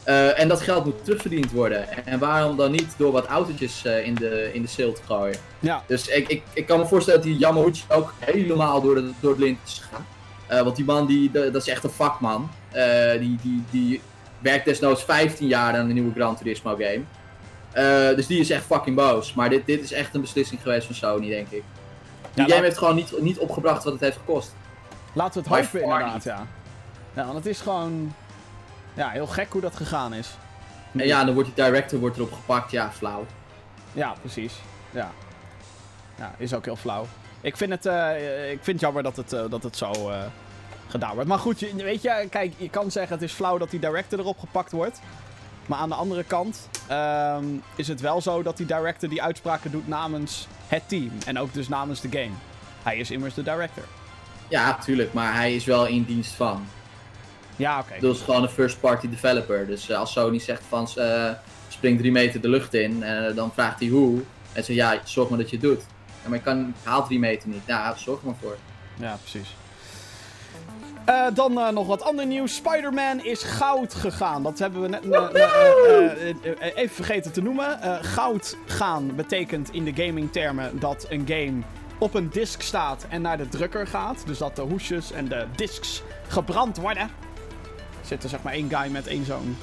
Eh, 0.05 0.41
en 0.41 0.49
dat 0.49 0.61
geld 0.61 0.85
moet 0.85 1.05
terugverdiend 1.05 1.53
worden. 1.53 2.07
En 2.07 2.19
waarom 2.19 2.57
dan 2.57 2.71
niet 2.71 2.95
door 2.97 3.13
wat 3.13 3.27
autootjes 3.27 3.85
eh, 3.85 4.07
in, 4.07 4.15
de, 4.15 4.51
in 4.53 4.63
de 4.63 4.69
sale 4.69 4.93
te 4.93 5.03
gooien? 5.07 5.37
Ja, 5.59 5.83
Dus 5.87 6.09
ik, 6.09 6.29
ik, 6.29 6.43
ik 6.53 6.67
kan 6.67 6.79
me 6.79 6.87
voorstellen 6.87 7.21
dat 7.21 7.29
die 7.29 7.39
Yamauchi 7.39 7.83
ook 7.89 8.15
helemaal 8.19 8.81
door, 8.81 8.95
de, 8.95 9.11
door 9.21 9.31
het 9.31 9.41
lint 9.41 9.59
is 9.67 9.79
gegaan. 9.89 10.07
Eh, 10.47 10.61
want 10.63 10.77
die 10.77 10.85
man, 10.85 11.07
die, 11.07 11.31
de- 11.31 11.51
dat 11.51 11.63
is 11.63 11.69
echt 11.69 11.85
een 11.85 11.91
vakman. 11.91 12.51
Die, 13.21 13.39
die, 13.43 13.65
die 13.71 14.01
werkt 14.39 14.65
desnoods 14.65 15.03
15 15.05 15.47
jaar 15.49 15.77
aan 15.77 15.87
de 15.87 15.93
nieuwe 15.93 16.13
Gran 16.15 16.37
Turismo 16.37 16.77
game. 16.79 18.15
Dus 18.17 18.27
die 18.27 18.41
is 18.41 18.51
echt 18.51 18.65
fucking 18.65 18.97
boos. 18.97 19.35
Maar 19.35 19.49
dit, 19.49 19.67
dit 19.67 19.83
is 19.83 19.93
echt 19.93 20.15
een 20.15 20.21
beslissing 20.21 20.63
geweest 20.63 20.87
van 20.87 20.95
Sony, 20.95 21.29
denk 21.29 21.51
ik. 21.51 21.63
Die 22.35 22.47
Ja, 22.47 22.53
game 22.55 22.65
heeft 22.65 22.79
gewoon 22.79 22.95
niet, 22.95 23.21
niet 23.21 23.39
opgebracht 23.39 23.85
wat 23.85 23.93
het 23.93 24.03
heeft 24.03 24.17
gekost. 24.17 24.55
laten 25.13 25.43
we 25.43 25.49
het 25.49 25.65
hopen 25.65 25.83
inderdaad, 25.83 26.15
niet. 26.15 26.25
ja. 26.25 26.47
Ja, 27.15 27.23
want 27.25 27.37
het 27.37 27.47
is 27.47 27.61
gewoon 27.61 28.15
ja, 28.95 29.11
heel 29.11 29.27
gek 29.27 29.53
hoe 29.53 29.61
dat 29.61 29.77
gegaan 29.77 30.15
is. 30.15 30.37
En 30.93 31.07
ja, 31.07 31.25
dan 31.25 31.35
wordt 31.35 31.55
die 31.55 31.65
director 31.65 31.99
wordt 31.99 32.17
erop 32.17 32.33
gepakt. 32.33 32.71
Ja, 32.71 32.91
flauw. 32.93 33.27
Ja, 33.93 34.15
precies. 34.21 34.55
Ja. 34.91 35.11
Ja, 36.19 36.35
is 36.37 36.55
ook 36.55 36.65
heel 36.65 36.77
flauw. 36.77 37.07
Ik 37.41 37.57
vind 37.57 37.71
het, 37.71 37.87
eh, 37.87 38.51
ik 38.51 38.59
vind 38.63 38.67
het 38.67 38.81
jammer 38.81 39.03
dat 39.03 39.17
het, 39.17 39.33
eh, 39.33 39.45
dat 39.51 39.63
het 39.63 39.77
zo 39.77 39.91
eh, 39.93 40.19
gedaan 40.87 41.15
wordt. 41.15 41.29
Maar 41.29 41.39
goed, 41.39 41.61
je, 41.61 41.75
weet 41.75 42.03
je, 42.03 42.27
kijk, 42.31 42.53
je 42.57 42.71
kan 42.71 42.91
zeggen 42.91 43.15
het 43.15 43.25
is 43.25 43.33
flauw 43.33 43.59
dat 43.59 43.71
die 43.71 43.81
director 43.81 44.19
erop 44.19 44.39
gepakt 44.39 44.73
wordt. 44.73 45.01
Maar 45.67 45.79
aan 45.79 45.89
de 45.89 45.95
andere 45.95 46.25
kant 46.25 46.69
ehm, 46.87 47.45
is 47.75 47.89
het 47.89 48.01
wel 48.01 48.21
zo 48.21 48.43
dat 48.43 48.57
die 48.57 48.67
director 48.67 49.09
die 49.09 49.23
uitspraken 49.23 49.71
doet 49.71 49.89
namens 49.89 50.49
het 50.67 50.83
team. 50.87 51.11
En 51.27 51.39
ook 51.39 51.55
dus 51.55 51.69
namens 51.69 52.01
de 52.01 52.09
game. 52.11 52.35
Hij 52.83 52.99
is 52.99 53.11
immers 53.11 53.35
de 53.35 53.43
director. 53.43 53.85
Ja, 54.49 54.79
tuurlijk. 54.79 55.13
Maar 55.13 55.35
hij 55.35 55.55
is 55.55 55.65
wel 55.65 55.87
in 55.87 56.05
dienst 56.05 56.33
van. 56.33 56.67
Ja, 57.61 57.79
oké. 57.79 58.01
Dat 58.01 58.15
is 58.15 58.23
gewoon 58.23 58.43
een 58.43 58.49
first 58.49 58.81
party 58.81 59.09
developer. 59.09 59.67
Dus 59.67 59.89
eh, 59.89 59.99
als 59.99 60.13
Sony 60.13 60.39
zegt 60.39 60.63
van 60.69 60.89
eh, 60.97 61.31
spring 61.69 61.99
drie 61.99 62.13
meter 62.13 62.41
de 62.41 62.49
lucht 62.49 62.75
in, 62.75 63.03
eh, 63.03 63.35
dan 63.35 63.53
vraagt 63.53 63.81
hij 63.81 63.89
hoe. 63.89 64.21
En 64.53 64.65
zegt 64.65 64.79
ja, 64.79 65.01
zorg 65.05 65.29
maar 65.29 65.39
dat 65.39 65.51
je 65.51 65.57
het 65.57 65.65
doet. 65.65 65.83
Ja, 66.23 66.29
maar 66.29 66.39
ik, 66.39 66.45
kan, 66.45 66.61
ik 66.69 66.75
haal 66.83 67.07
drie 67.07 67.19
meter 67.19 67.49
niet. 67.49 67.63
Ja, 67.67 67.95
zorg 67.97 68.21
er 68.21 68.27
maar 68.27 68.37
voor. 68.41 68.57
Ja, 68.97 69.19
precies. 69.21 69.55
Dan 71.35 71.75
nog 71.75 71.87
wat 71.87 72.03
ander 72.03 72.27
nieuws. 72.27 72.55
Spider-Man 72.55 73.25
is 73.25 73.43
goud 73.43 73.95
gegaan. 73.95 74.43
Dat 74.43 74.59
hebben 74.59 74.81
we 74.81 74.89
net 74.89 75.05
even 76.75 76.95
vergeten 76.95 77.33
te 77.33 77.43
noemen. 77.43 77.79
Goud 78.03 78.57
gaan 78.67 79.15
betekent 79.17 79.73
in 79.73 79.85
de 79.85 80.05
gaming 80.05 80.33
termen 80.33 80.79
dat 80.79 81.07
een 81.09 81.25
game 81.27 81.63
op 81.99 82.15
een 82.15 82.31
disk 82.31 82.63
staat 82.63 83.07
en 83.09 83.23
naar 83.23 83.37
de 83.37 83.49
drukker 83.49 83.87
gaat. 83.87 84.23
Dus 84.27 84.39
dat 84.39 84.57
de 84.57 84.63
hoesjes 84.63 85.13
en 85.13 85.29
de 85.29 85.47
discs 85.57 86.03
gebrand 86.29 86.77
worden. 86.77 87.11
Zit 88.03 88.23
er 88.23 88.29
zeg 88.29 88.43
maar 88.43 88.53
één 88.53 88.69
guy 88.75 88.91
met 88.91 89.07
één 89.07 89.25
zo'n 89.25 89.57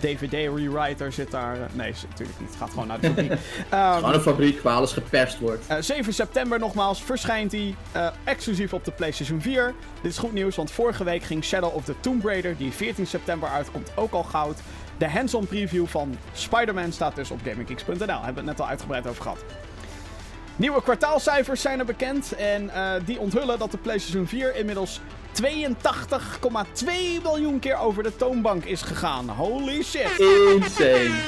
DVD-rewriter 0.00 1.12
zit 1.12 1.30
daar. 1.30 1.54
eh, 1.54 1.60
nee, 1.72 1.94
natuurlijk 2.08 2.38
niet. 2.40 2.48
Het 2.48 2.58
gaat 2.58 2.70
gewoon 2.70 2.86
naar 2.86 3.00
de 3.00 3.06
fabriek. 3.06 3.32
Ehm, 3.70 3.94
Gewoon 3.94 4.14
een 4.14 4.20
fabriek 4.20 4.60
waar 4.62 4.74
alles 4.76 4.92
geperst 4.92 5.38
wordt. 5.38 5.66
eh, 5.66 5.76
7 5.80 6.12
september 6.14 6.58
nogmaals 6.58 7.02
verschijnt 7.02 7.52
hij 7.52 7.74
eh, 7.92 8.06
exclusief 8.24 8.72
op 8.72 8.84
de 8.84 8.90
PlayStation 8.90 9.40
4. 9.40 9.74
Dit 10.02 10.10
is 10.12 10.18
goed 10.18 10.32
nieuws, 10.32 10.56
want 10.56 10.70
vorige 10.70 11.04
week 11.04 11.22
ging 11.22 11.44
Shadow 11.44 11.74
of 11.74 11.84
the 11.84 11.94
Tomb 12.00 12.24
Raider, 12.24 12.56
die 12.56 12.72
14 12.72 13.06
september 13.06 13.48
uitkomt, 13.48 13.90
ook 13.94 14.12
al 14.12 14.22
goud. 14.22 14.58
De 14.98 15.08
hands-on 15.10 15.46
preview 15.46 15.86
van 15.86 16.16
Spider-Man 16.32 16.92
staat 16.92 17.16
dus 17.16 17.30
op 17.30 17.40
GamingGeeks.nl. 17.44 17.96
Hebben 17.96 18.24
we 18.24 18.24
het 18.34 18.44
net 18.44 18.60
al 18.60 18.66
uitgebreid 18.68 19.06
over 19.06 19.22
gehad. 19.22 19.44
Nieuwe 20.56 20.82
kwartaalcijfers 20.82 21.60
zijn 21.60 21.78
er 21.78 21.84
bekend 21.84 22.32
en 22.34 22.70
eh, 22.74 22.92
die 23.04 23.18
onthullen 23.18 23.58
dat 23.58 23.70
de 23.70 23.76
PlayStation 23.78 24.26
4 24.26 24.56
inmiddels 24.56 25.00
82,2 25.42 27.22
miljoen 27.22 27.58
keer 27.58 27.76
over 27.76 28.02
de 28.02 28.16
toonbank 28.16 28.64
is 28.64 28.82
gegaan. 28.82 29.28
Holy 29.28 29.82
shit! 29.82 30.18
Insane. 30.18 31.20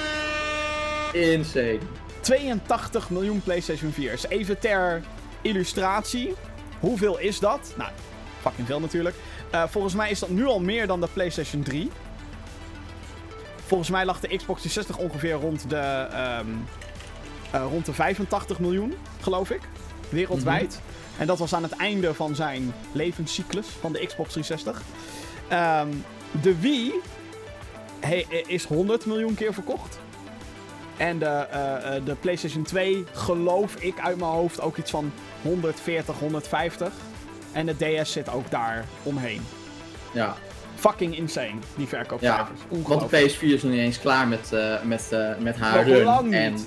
Insane. 1.12 1.78
82 2.20 3.10
miljoen 3.10 3.42
PlayStation 3.42 3.92
4's. 3.92 4.28
Even 4.28 4.58
ter 4.58 5.02
illustratie. 5.40 6.34
Hoeveel 6.80 7.18
is 7.18 7.38
dat? 7.38 7.74
Nou, 7.76 7.90
fucking 8.40 8.66
veel 8.66 8.80
natuurlijk. 8.80 9.16
Eh, 9.50 9.62
volgens 9.68 9.94
mij 9.94 10.10
is 10.10 10.18
dat 10.18 10.28
nu 10.28 10.44
al 10.46 10.60
meer 10.60 10.86
dan 10.86 11.00
de 11.00 11.08
PlayStation 11.12 11.62
3. 11.62 11.90
Volgens 13.66 13.90
mij 13.90 14.04
lag 14.04 14.20
de 14.20 14.36
Xbox 14.36 14.60
360 14.60 14.96
ongeveer 14.96 15.32
rond 15.32 15.70
de, 15.70 15.76
ehm, 15.76 16.46
eh, 17.50 17.62
rond 17.70 17.86
de 17.86 17.92
85 17.92 18.58
miljoen, 18.58 18.94
geloof 19.20 19.50
ik. 19.50 19.60
Wereldwijd. 20.08 20.80
En 21.18 21.26
dat 21.26 21.38
was 21.38 21.54
aan 21.54 21.62
het 21.62 21.72
einde 21.72 22.14
van 22.14 22.34
zijn 22.34 22.72
levenscyclus 22.92 23.66
van 23.80 23.92
de 23.92 24.06
Xbox 24.06 24.32
360. 24.32 24.82
Ehm, 25.48 25.88
de 26.42 26.60
Wii 26.60 26.92
he- 28.00 28.24
is 28.46 28.64
100 28.64 29.06
miljoen 29.06 29.34
keer 29.34 29.54
verkocht. 29.54 29.98
En 30.96 31.18
de, 31.18 31.24
eh, 31.26 31.96
eh, 31.96 32.04
de 32.04 32.14
PlayStation 32.14 32.62
2, 32.62 33.04
geloof 33.12 33.74
ik 33.74 34.00
uit 34.00 34.16
mijn 34.18 34.30
hoofd, 34.30 34.60
ook 34.60 34.76
iets 34.76 34.90
van 34.90 35.12
140, 35.42 36.18
150. 36.18 36.92
En 37.52 37.66
de 37.66 37.74
DS 38.02 38.12
zit 38.12 38.30
ook 38.32 38.50
daar 38.50 38.84
omheen. 39.02 39.42
Ja. 40.12 40.34
Fucking 40.74 41.16
insane, 41.16 41.54
die 41.76 41.86
verkoopcijfers. 41.86 42.60
Want 42.68 42.84
Ongelooflijk. 42.84 43.10
de 43.10 43.30
PS4 43.30 43.54
is 43.54 43.62
nog 43.62 43.72
niet 43.72 43.80
eens 43.80 44.00
klaar 44.00 44.28
met, 44.28 44.52
eh, 44.52 44.82
met, 44.82 45.12
eh, 45.12 45.36
met 45.38 45.56
haar 45.56 45.88
Nog 45.88 46.02
lang 46.02 46.34
En 46.34 46.52
niet. 46.52 46.66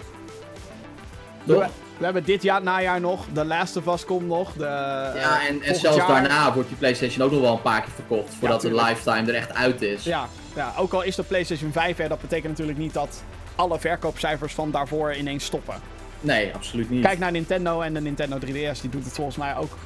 We 1.99 2.05
hebben 2.05 2.23
dit 2.23 2.43
jaar, 2.43 2.63
najaar 2.63 2.99
nog. 2.99 3.25
The 3.33 3.45
Last 3.45 3.77
of 3.77 3.87
Us 3.87 4.05
komt 4.05 4.27
nog. 4.27 4.53
De, 4.53 4.63
Ja, 4.63 5.41
en, 5.41 5.47
en 5.47 5.57
volgend 5.57 5.77
zelfs 5.77 5.97
jaar- 5.97 6.07
daarna 6.07 6.53
wordt 6.53 6.69
die 6.69 6.77
PlayStation 6.77 7.25
ook 7.25 7.31
nog 7.31 7.41
wel 7.41 7.53
een 7.53 7.61
paar 7.61 7.81
keer 7.81 7.91
verkocht. 7.93 8.33
Voordat 8.39 8.61
de 8.61 8.73
lifetime 8.75 9.27
er 9.27 9.35
echt 9.35 9.53
uit 9.53 9.81
is. 9.81 10.03
Ja, 10.03 10.27
ja, 10.55 10.73
ook 10.77 10.93
al 10.93 11.01
is 11.01 11.15
de 11.15 11.23
PlayStation 11.23 11.71
5 11.71 11.99
er, 11.99 12.09
dat 12.09 12.21
betekent 12.21 12.49
natuurlijk 12.49 12.77
niet 12.77 12.93
dat 12.93 13.23
alle 13.55 13.79
verkoopcijfers 13.79 14.53
van 14.53 14.71
daarvoor 14.71 15.13
ineens 15.15 15.45
stoppen. 15.45 15.75
Nee, 16.21 16.53
absoluut 16.53 16.89
niet. 16.89 17.03
Kijk 17.03 17.19
naar 17.19 17.31
Nintendo 17.31 17.81
en 17.81 17.93
de 17.93 18.01
Nintendo 18.01 18.37
3DS, 18.37 18.81
die 18.81 18.89
doet 18.89 19.03
het 19.05 19.13
volgens 19.13 19.37
mij 19.37 19.55
ook 19.57 19.77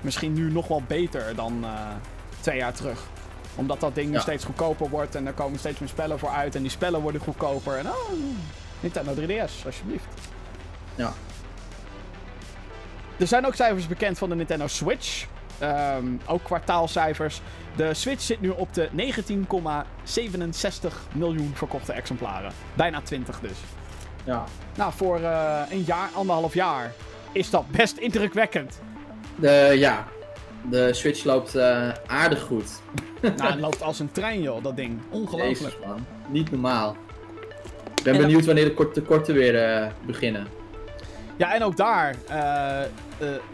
misschien 0.00 0.32
nu 0.32 0.50
nog 0.50 0.68
wel 0.68 0.82
beter 0.86 1.34
dan 1.34 1.58
eh, 1.64 1.70
twee 2.40 2.56
jaar 2.56 2.72
terug. 2.72 2.98
Omdat 3.54 3.80
dat 3.80 3.94
ding 3.94 4.06
nu 4.08 4.14
Ja. 4.14 4.20
steeds 4.20 4.44
goedkoper 4.44 4.88
wordt 4.88 5.14
en 5.14 5.26
er 5.26 5.32
komen 5.32 5.58
steeds 5.58 5.78
meer 5.78 5.88
spellen 5.88 6.18
voor 6.18 6.30
uit 6.30 6.54
en 6.54 6.62
die 6.62 6.70
spellen 6.70 7.00
worden 7.00 7.20
goedkoper. 7.20 7.76
En 7.76 7.86
oh, 7.86 8.10
Nintendo 8.80 9.12
3DS, 9.14 9.64
alsjeblieft. 9.66 10.04
Ja. 10.94 11.12
Er 13.18 13.26
zijn 13.26 13.46
ook 13.46 13.54
cijfers 13.54 13.86
bekend 13.86 14.18
van 14.18 14.28
de 14.28 14.34
Nintendo 14.34 14.66
Switch. 14.66 15.26
Ehm, 15.58 16.04
ook 16.26 16.42
kwartaalcijfers. 16.44 17.40
De 17.76 17.94
Switch 17.94 18.22
zit 18.22 18.40
nu 18.40 18.48
op 18.48 18.74
de 18.74 18.88
19,67 18.92 21.08
miljoen 21.12 21.50
verkochte 21.54 21.92
exemplaren. 21.92 22.52
Bijna 22.74 23.00
20 23.00 23.40
dus. 23.40 23.56
Ja. 24.24 24.44
Nou, 24.76 24.92
voor 24.92 25.20
eh, 25.20 25.60
een 25.70 25.82
jaar, 25.86 26.08
anderhalf 26.14 26.54
jaar 26.54 26.92
is 27.32 27.50
dat 27.50 27.70
best 27.70 27.96
indrukwekkend. 27.96 28.80
De, 29.36 29.72
ja. 29.76 30.04
De 30.70 30.92
Switch 30.92 31.24
loopt 31.24 31.54
eh, 31.54 31.88
aardig 32.06 32.42
goed. 32.42 32.70
nou, 33.36 33.50
het 33.50 33.60
loopt 33.66 33.82
als 33.82 33.98
een 33.98 34.12
trein, 34.12 34.42
joh, 34.42 34.62
dat 34.62 34.76
ding. 34.76 34.98
Ongelooflijk. 35.10 35.58
Jezus 35.58 35.74
man. 35.86 36.06
Niet 36.28 36.50
normaal. 36.50 36.96
Ik 37.96 38.02
ben 38.02 38.14
En- 38.14 38.20
benieuwd 38.20 38.44
wanneer 38.44 38.64
de 38.64 38.74
kort- 38.74 38.94
tekorten 38.94 39.34
weer 39.34 39.64
eh, 39.64 39.86
beginnen. 40.06 40.46
Ja, 41.42 41.54
en 41.54 41.62
ook 41.62 41.76
daar, 41.76 42.16
eh, 42.28 42.82
eh, 42.82 42.88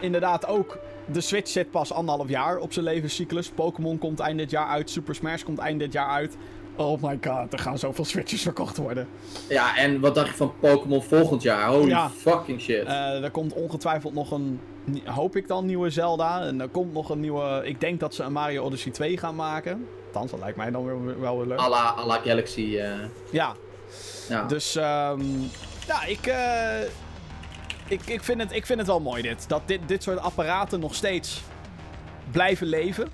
inderdaad 0.01 0.47
ook. 0.47 0.79
De 1.07 1.21
Switch 1.21 1.51
zit 1.51 1.71
pas 1.71 1.93
anderhalf 1.93 2.29
jaar 2.29 2.59
op 2.59 2.73
zijn 2.73 2.85
levenscyclus. 2.85 3.49
Pokémon 3.49 3.99
komt 3.99 4.21
eind 4.21 4.39
dit 4.39 4.51
jaar 4.51 4.67
uit. 4.67 4.91
Super 4.91 5.15
Smash 5.15 5.43
komt 5.43 5.59
eind 5.59 5.81
dit 5.81 5.93
jaar 5.93 6.09
uit. 6.09 6.37
Oh 6.77 7.03
my 7.03 7.19
god, 7.27 7.53
er 7.53 7.59
gaan 7.59 7.79
zoveel 7.79 8.05
Switches 8.05 8.43
verkocht 8.43 8.77
worden. 8.77 9.09
Ja, 9.49 9.77
en 9.77 10.01
wat 10.01 10.15
dacht 10.15 10.29
je 10.29 10.35
van 10.35 10.53
Pokémon 10.61 11.03
volgend 11.03 11.43
jaar? 11.43 11.69
Holy 11.69 11.89
Ja. 11.89 12.09
fucking 12.11 12.61
shit. 12.61 12.85
Eh, 12.85 13.23
er 13.25 13.31
komt 13.31 13.53
ongetwijfeld 13.53 14.15
nog 14.15 14.31
een, 14.31 14.61
hoop 15.05 15.37
ik 15.37 15.49
dan, 15.49 15.67
nieuwe 15.67 15.91
Zelda. 15.91 16.41
En 16.43 16.61
er 16.61 16.69
komt 16.69 16.93
nog 16.93 17.11
een 17.11 17.21
nieuwe, 17.21 17.61
ik 17.65 17.81
denk 17.81 18.01
dat 18.01 18.15
ze 18.15 18.23
een 18.23 18.33
Mario 18.33 18.63
Odyssey 18.63 18.93
2 18.93 19.19
gaan 19.19 19.35
maken. 19.35 19.87
Althans, 20.07 20.31
dat 20.31 20.41
lijkt 20.41 20.57
mij 20.57 20.71
dan 20.71 20.85
weer, 20.85 21.21
wel 21.21 21.37
weer 21.39 21.47
leuk. 21.47 21.61
à, 21.61 21.69
la, 21.69 21.95
à 21.99 22.07
la 22.07 22.19
Galaxy. 22.25 22.81
Ja, 23.31 23.55
ja. 24.29 24.45
Dus 24.47 24.77
ehm 24.77 25.21
ja, 25.87 26.05
ik, 26.05 26.27
ik, 27.89 28.01
ik, 28.07 28.23
vind 28.23 28.41
het, 28.41 28.53
ik 28.53 28.67
vind 28.67 28.79
het 28.79 28.89
wel 28.89 29.01
mooi 29.01 29.23
dit. 29.23 29.49
Dat 29.49 29.63
dit, 29.65 29.81
dit 29.87 30.03
soort 30.03 30.19
apparaten 30.19 30.81
nog 30.81 30.95
steeds 30.95 31.43
blijven 32.31 32.67
leven. 32.67 33.09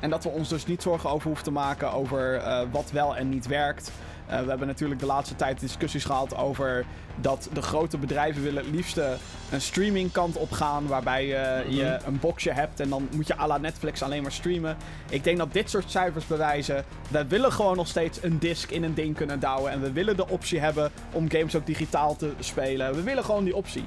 En 0.00 0.10
dat 0.10 0.24
we 0.24 0.30
ons 0.30 0.48
dus 0.48 0.66
niet 0.66 0.82
zorgen 0.82 1.10
over 1.10 1.26
hoeven 1.26 1.44
te 1.44 1.50
maken 1.50 1.92
over 1.92 2.36
eh, 2.36 2.60
wat 2.70 2.90
wel 2.90 3.16
en 3.16 3.28
niet 3.28 3.46
werkt. 3.46 3.90
Eh, 4.26 4.40
we 4.40 4.48
hebben 4.48 4.66
natuurlijk 4.66 5.00
de 5.00 5.06
laatste 5.06 5.36
tijd 5.36 5.60
discussies 5.60 6.04
gehad 6.04 6.36
over 6.36 6.84
dat 7.20 7.48
de 7.52 7.62
grote 7.62 7.98
bedrijven 7.98 8.42
willen 8.42 8.64
het 8.64 8.74
liefste 8.74 9.16
een 9.50 9.60
streamingkant 9.60 10.36
op 10.36 10.52
gaan. 10.52 10.86
Waarbij 10.86 11.22
eh, 11.22 11.70
je 11.72 11.98
een 12.06 12.18
boxje 12.20 12.50
hebt 12.50 12.80
en 12.80 12.88
dan 12.88 13.08
moet 13.12 13.26
je 13.26 13.38
à 13.38 13.46
la 13.46 13.56
Netflix 13.58 14.02
alleen 14.02 14.22
maar 14.22 14.32
streamen. 14.32 14.76
Ik 15.10 15.24
denk 15.24 15.38
dat 15.38 15.52
dit 15.52 15.70
soort 15.70 15.90
cijfers 15.90 16.26
bewijzen. 16.26 16.84
We 17.10 17.26
willen 17.26 17.52
gewoon 17.52 17.76
nog 17.76 17.88
steeds 17.88 18.22
een 18.22 18.38
disc 18.38 18.70
in 18.70 18.82
een 18.82 18.94
ding 18.94 19.16
kunnen 19.16 19.40
douwen. 19.40 19.72
En 19.72 19.80
we 19.80 19.92
willen 19.92 20.16
de 20.16 20.28
optie 20.28 20.60
hebben 20.60 20.90
om 21.12 21.30
games 21.30 21.56
ook 21.56 21.66
digitaal 21.66 22.16
te 22.16 22.32
spelen. 22.40 22.94
We 22.94 23.02
willen 23.02 23.24
gewoon 23.24 23.44
die 23.44 23.56
optie. 23.56 23.84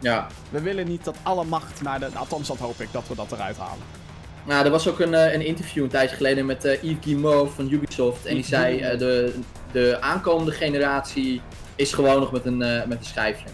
ja. 0.00 0.26
We 0.50 0.60
willen 0.60 0.86
niet 0.86 1.04
dat 1.04 1.16
alle 1.22 1.44
macht 1.44 1.82
naar 1.82 2.00
de. 2.00 2.08
Althans, 2.14 2.48
dat 2.48 2.58
hoop 2.58 2.80
ik 2.80 2.88
dat 2.92 3.08
we 3.08 3.14
dat 3.14 3.32
eruit 3.32 3.58
halen. 3.58 3.97
Nou, 4.44 4.64
er 4.64 4.70
was 4.70 4.88
ook 4.88 5.00
een, 5.00 5.14
eh, 5.14 5.32
een 5.32 5.46
interview 5.46 5.82
een 5.82 5.88
tijdje 5.88 6.16
geleden 6.16 6.46
met 6.46 6.64
eh 6.64 6.82
Yves 6.82 6.96
Guillemot 7.04 7.50
van 7.54 7.70
Ubisoft. 7.72 8.26
En 8.26 8.34
die 8.34 8.44
zei, 8.44 8.78
eh, 8.80 8.98
de, 8.98 9.34
de 9.72 9.98
aankomende 10.00 10.52
generatie 10.52 11.40
is 11.76 11.92
gewoon 11.92 12.20
nog 12.20 12.32
met 12.32 12.44
een, 12.44 12.58
met 12.58 12.98
een 12.98 13.04
schijfje. 13.04 13.46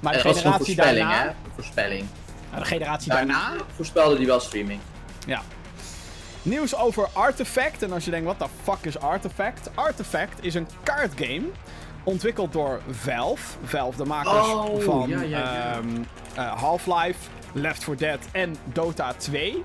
Maar 0.00 0.12
de 0.12 0.22
als 0.22 0.36
een 0.36 0.42
generatie 0.42 0.64
voorspelling, 0.74 1.08
daarna. 1.08 1.22
hè? 1.22 1.28
Een 1.28 1.34
voorspelling. 1.54 2.04
Nou, 2.50 2.62
de 2.62 2.68
generatie 2.68 3.10
daarna. 3.12 3.52
voorspelde 3.74 4.16
die 4.16 4.26
wel 4.26 4.40
streaming. 4.40 4.80
Ja. 5.26 5.40
Nieuws 6.42 6.76
over 6.76 7.08
Artifact. 7.12 7.82
En 7.82 7.92
als 7.92 8.04
je 8.04 8.10
denkt, 8.10 8.26
wat 8.26 8.38
de 8.38 8.46
fuck 8.62 8.78
is 8.84 8.98
Artifact? 8.98 9.70
Artifact 9.74 10.44
is 10.44 10.54
een 10.54 10.68
kaartgame. 10.82 11.42
Ontwikkeld 12.04 12.52
door 12.52 12.80
Valve. 12.90 13.56
Valve, 13.64 13.96
de 13.96 14.04
makers 14.04 14.48
Oh, 14.48 14.80
van 14.80 15.08
ja, 15.08 15.20
ja, 15.22 15.38
ja. 15.38 15.72
ehm, 15.72 15.86
eh, 16.34 16.52
Half-Life, 16.60 17.18
Left 17.52 17.84
4 17.84 17.96
Dead 17.96 18.18
en 18.32 18.56
Dota 18.64 19.12
2. 19.16 19.62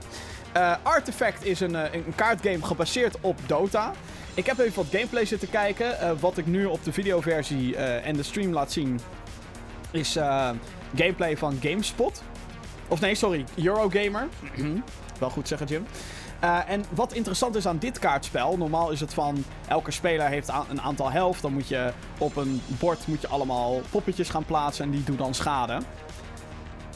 Eh, 0.54 0.76
Artifact 0.84 1.45
is 1.45 1.60
een, 1.60 1.76
eh, 1.76 1.93
een 1.93 2.16
kaartgame 2.16 2.64
gebaseerd 2.64 3.18
op 3.22 3.39
Dota. 3.45 3.93
Ik 4.34 4.45
heb 4.45 4.60
even 4.60 4.76
wat 4.76 4.91
gameplay 4.91 5.26
zitten 5.26 5.49
kijken. 5.49 5.99
Eh, 5.99 6.12
wat 6.20 6.38
ik 6.38 6.45
nu 6.45 6.66
op 6.66 6.84
de 6.84 6.93
videoversie 6.93 7.76
en 7.78 8.16
de 8.16 8.24
stream 8.24 8.54
laat 8.54 8.72
zien, 8.72 8.99
is 9.91 10.18
gameplay 10.95 11.38
van 11.38 11.58
GameSpot. 11.62 12.24
Of 12.88 12.99
nee, 12.99 13.16
sorry, 13.16 13.45
Eurogamer. 13.56 14.28
Wel 15.20 15.30
goed 15.30 15.47
zeggen, 15.47 15.68
Jim. 15.68 15.86
En 16.68 16.86
wat 16.89 17.14
interessant 17.14 17.56
is 17.56 17.68
aan 17.68 17.78
dit 17.78 17.99
kaartspel, 17.99 18.58
normaal 18.58 18.91
is 18.91 18.99
het 18.99 19.14
van 19.14 19.43
elke 19.68 19.91
speler 19.91 20.28
heeft 20.28 20.51
een 20.70 20.82
aantal 20.82 21.12
helft. 21.12 21.41
Dan 21.41 21.54
moet 21.54 21.68
je 21.68 21.91
op 22.18 22.36
een 22.36 22.62
bord 22.80 23.08
moet 23.08 23.22
je 23.22 23.28
allemaal 23.28 23.82
poppetjes 23.89 24.30
gaan 24.30 24.45
plaatsen 24.45 24.86
en 24.86 24.91
die 24.91 25.04
doen 25.04 25.18
dan 25.18 25.34
schade. 25.34 25.80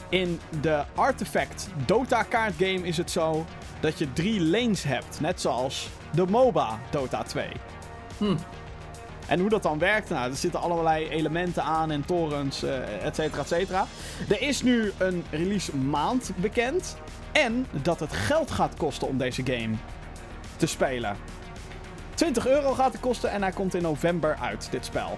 In 0.10 0.39
de 0.62 0.84
Artifact 0.95 1.70
Dota 1.86 2.24
kaartgame 2.24 2.82
is 2.82 2.97
het 2.97 3.12
zo 3.12 3.45
dat 3.80 3.97
je 3.97 4.14
drie 4.14 4.41
lanes 4.41 4.84
hebt, 4.84 5.20
net 5.20 5.41
zoals 5.41 5.89
de 6.14 6.26
MOBA 6.26 6.80
Dota 6.89 7.24
2. 7.24 7.47
Hm. 8.18 8.36
En 9.28 9.39
hoe 9.39 9.49
dat 9.49 9.64
dan 9.64 9.80
werkt, 9.80 10.10
nou, 10.10 10.30
er 10.30 10.36
zitten 10.36 10.62
allerlei 10.62 11.08
elementen 11.08 11.64
aan 11.64 11.91
en 11.91 12.05
torens, 12.05 12.64
eh 12.64 13.05
et 13.05 13.16
cetera, 13.16 13.41
et 13.41 13.47
cetera. 13.47 13.86
Er 14.30 14.41
is 14.41 14.62
nu 14.62 14.91
een 14.97 15.24
release 15.32 15.78
maand 15.78 16.32
bekend. 16.36 16.97
En 17.32 17.66
dat 17.82 17.99
het 17.99 18.14
geld 18.14 18.51
gaat 18.51 18.76
kosten 18.78 19.08
om 19.08 19.18
deze 19.18 19.45
game 19.45 19.76
te 20.55 20.66
spelen. 20.66 21.16
20 22.14 22.47
euro 22.47 22.74
gaat 22.74 22.91
het 22.91 23.01
kosten 23.01 23.32
en 23.32 23.41
hij 23.41 23.51
komt 23.51 23.74
in 23.74 23.82
november 23.82 24.38
uit, 24.41 24.68
dit 24.72 24.86
spel. 24.86 25.18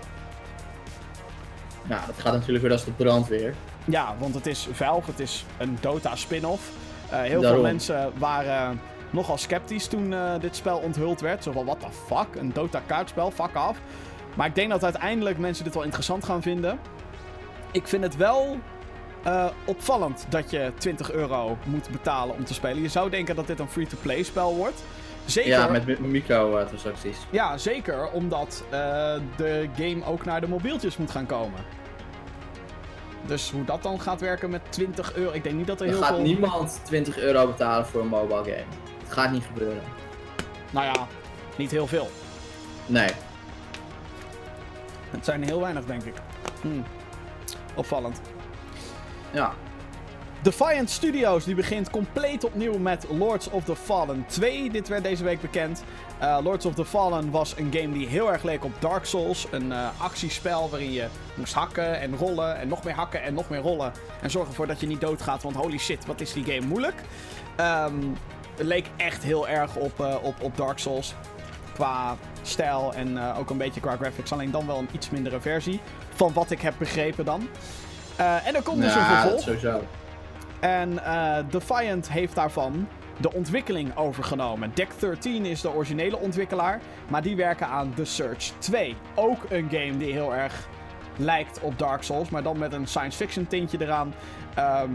Nou, 1.84 2.06
dat 2.06 2.16
gaat 2.18 2.34
natuurlijk 2.34 2.62
weer 2.62 2.72
als 2.72 2.86
de 2.86 2.92
brandweer. 2.92 3.56
Ja, 3.90 4.16
want 4.20 4.36
het 4.36 4.48
is 4.48 4.68
Valve, 4.72 5.10
het 5.12 5.20
is 5.20 5.46
een 5.58 5.78
Dota 5.82 6.16
spin-off. 6.16 6.72
Eh, 7.10 7.22
heel 7.22 7.42
veel 7.42 7.62
mensen 7.62 8.12
waren 8.18 8.82
nogal 9.10 9.38
sceptisch 9.38 9.88
toen 9.88 10.14
eh, 10.14 10.34
dit 10.40 10.56
spel 10.56 10.78
onthuld 10.78 11.22
werd. 11.22 11.44
Zo 11.44 11.52
van, 11.52 11.66
what 11.66 11.80
the 11.80 11.88
fuck, 12.06 12.36
een 12.36 12.54
Dota 12.54 12.82
kaartspel, 12.86 13.32
fuck 13.32 13.54
af. 13.54 13.78
Maar 14.36 14.48
ik 14.48 14.56
denk 14.56 14.70
dat 14.70 14.84
uiteindelijk 14.84 15.38
mensen 15.38 15.64
dit 15.64 15.74
wel 15.74 15.84
interessant 15.84 16.26
gaan 16.26 16.42
vinden. 16.42 16.80
Ik 17.72 17.88
vind 17.88 18.04
het 18.04 18.16
wel 18.16 18.58
eh, 19.24 19.46
opvallend 19.66 20.26
dat 20.30 20.52
je 20.52 20.72
20 20.78 21.12
euro 21.12 21.58
moet 21.66 21.90
betalen 21.90 22.36
om 22.36 22.44
te 22.44 22.54
spelen. 22.54 22.82
Je 22.82 22.88
zou 22.88 23.10
denken 23.10 23.36
dat 23.36 23.48
dit 23.48 23.60
een 23.60 23.70
free-to-play 23.70 24.24
spel 24.24 24.56
wordt. 24.56 24.84
Zeker, 25.26 25.50
Ja, 25.50 25.68
met, 25.68 26.00
microtransacties. 26.00 27.18
ja, 27.30 27.58
zeker 27.58 28.12
omdat 28.12 28.64
de 29.36 29.70
game 29.76 30.06
ook 30.06 30.26
naar 30.26 30.42
de 30.42 30.48
mobieltjes 30.48 30.98
moet 30.98 31.12
gaan 31.12 31.26
komen. 31.26 31.79
Dus 33.26 33.52
hoe 33.52 33.66
dat 33.66 33.84
dan 33.84 34.02
gaat 34.02 34.22
werken 34.22 34.50
met 34.50 34.62
20 34.70 35.14
euro. 35.16 35.32
Ik 35.34 35.44
denk 35.44 35.56
niet 35.56 35.68
dat 35.68 35.80
er 35.82 35.86
Er 35.88 35.92
heel 35.94 36.02
gaat 36.02 36.14
veel. 36.16 36.24
niemand 36.24 36.80
20 36.84 37.18
euro 37.18 37.48
betalen 37.48 37.86
voor 37.86 38.02
een 38.02 38.08
mobile 38.08 38.44
game. 38.44 38.64
Het 39.04 39.12
gaat 39.12 39.32
niet 39.32 39.44
gebeuren. 39.44 39.84
Nou 40.72 40.86
ja, 40.86 41.08
niet 41.56 41.72
heel 41.72 41.88
veel. 41.88 42.10
Nee. 42.86 43.10
Het 45.10 45.26
zijn 45.26 45.44
heel 45.44 45.60
weinig, 45.62 45.86
denk 45.86 46.04
ik. 46.04 46.14
Hmm. 46.62 46.84
Opvallend. 47.76 48.22
Ja. 49.32 49.54
Defiant 50.42 50.90
Studios 50.90 51.44
die 51.44 51.56
begint 51.56 51.90
compleet 51.90 52.44
opnieuw 52.44 52.78
met 52.78 53.06
Lords 53.10 53.50
of 53.50 53.64
the 53.64 53.76
Fallen 53.76 54.26
2. 54.28 54.72
Dit 54.72 54.88
werd 54.88 55.04
deze 55.04 55.24
week 55.24 55.42
bekend. 55.42 55.84
Eh, 56.20 56.38
Lords 56.44 56.66
of 56.66 56.74
the 56.74 56.86
Fallen 56.86 57.32
was 57.32 57.54
een 57.58 57.74
game 57.74 57.94
die 57.94 58.08
heel 58.08 58.32
erg 58.32 58.44
leek 58.44 58.64
op 58.64 58.72
Dark 58.80 59.06
Souls. 59.06 59.48
Een 59.52 59.72
eh, 59.72 59.88
actiespel 59.98 60.70
waarin 60.70 60.92
je 60.92 61.08
moest 61.34 61.54
hakken 61.54 62.00
en 62.00 62.16
rollen 62.18 62.58
en 62.58 62.68
nog 62.68 62.84
meer 62.84 62.94
hakken 62.94 63.22
en 63.24 63.34
nog 63.34 63.50
meer 63.50 63.60
rollen. 63.60 63.92
En 64.22 64.30
zorgen 64.32 64.50
ervoor 64.50 64.68
dat 64.68 64.80
je 64.80 64.88
niet 64.88 65.02
doodgaat, 65.02 65.44
want 65.44 65.56
holy 65.56 65.78
shit, 65.78 66.06
wat 66.06 66.22
is 66.22 66.34
die 66.34 66.44
game 66.44 66.66
moeilijk. 66.68 66.96
Ehm, 67.56 67.94
het 68.58 68.68
leek 68.68 68.86
echt 68.98 69.24
heel 69.24 69.48
erg 69.48 69.76
op, 69.76 70.00
eh, 70.00 70.16
op, 70.22 70.36
op 70.42 70.58
Dark 70.58 70.80
Souls. 70.80 71.14
Qua 71.74 72.16
stijl 72.42 72.94
en 72.94 73.34
ook 73.34 73.50
een 73.50 73.58
beetje 73.58 73.80
qua 73.80 73.96
graphics. 73.96 74.32
Alleen 74.32 74.52
dan 74.52 74.68
wel 74.68 74.78
een 74.78 74.90
iets 74.92 75.10
mindere 75.10 75.40
versie. 75.40 75.80
Van 76.14 76.34
wat 76.34 76.52
ik 76.52 76.62
heb 76.62 76.74
begrepen 76.78 77.26
dan. 77.26 77.48
En 78.16 78.56
er 78.56 78.62
komt 78.64 78.82
dus 78.82 78.94
een 78.94 79.00
Ja, 79.00 79.22
vervolg. 79.22 79.42
sowieso. 79.42 79.82
En 80.60 81.04
eh, 81.04 81.38
Defiant 81.50 82.12
heeft 82.12 82.36
daarvan 82.36 82.88
de 83.18 83.34
ontwikkeling 83.34 83.98
overgenomen. 83.98 84.72
Deck 84.74 85.00
13 85.00 85.46
is 85.46 85.62
de 85.62 85.74
originele 85.74 86.18
ontwikkelaar, 86.18 86.82
maar 87.10 87.22
die 87.22 87.36
werken 87.36 87.68
aan 87.68 87.94
The 87.94 88.06
Search 88.06 88.52
2. 88.58 88.96
Ook 89.16 89.44
een 89.50 89.70
game 89.70 89.98
die 89.98 90.12
heel 90.12 90.36
erg 90.36 90.68
lijkt 91.18 91.60
op 91.62 91.80
Dark 91.80 92.04
Souls, 92.04 92.30
maar 92.30 92.44
dan 92.44 92.58
met 92.58 92.74
een 92.74 92.88
science 92.88 93.18
fiction 93.18 93.48
tintje 93.48 93.78
eraan. 93.82 94.14
Ehm 94.56 94.92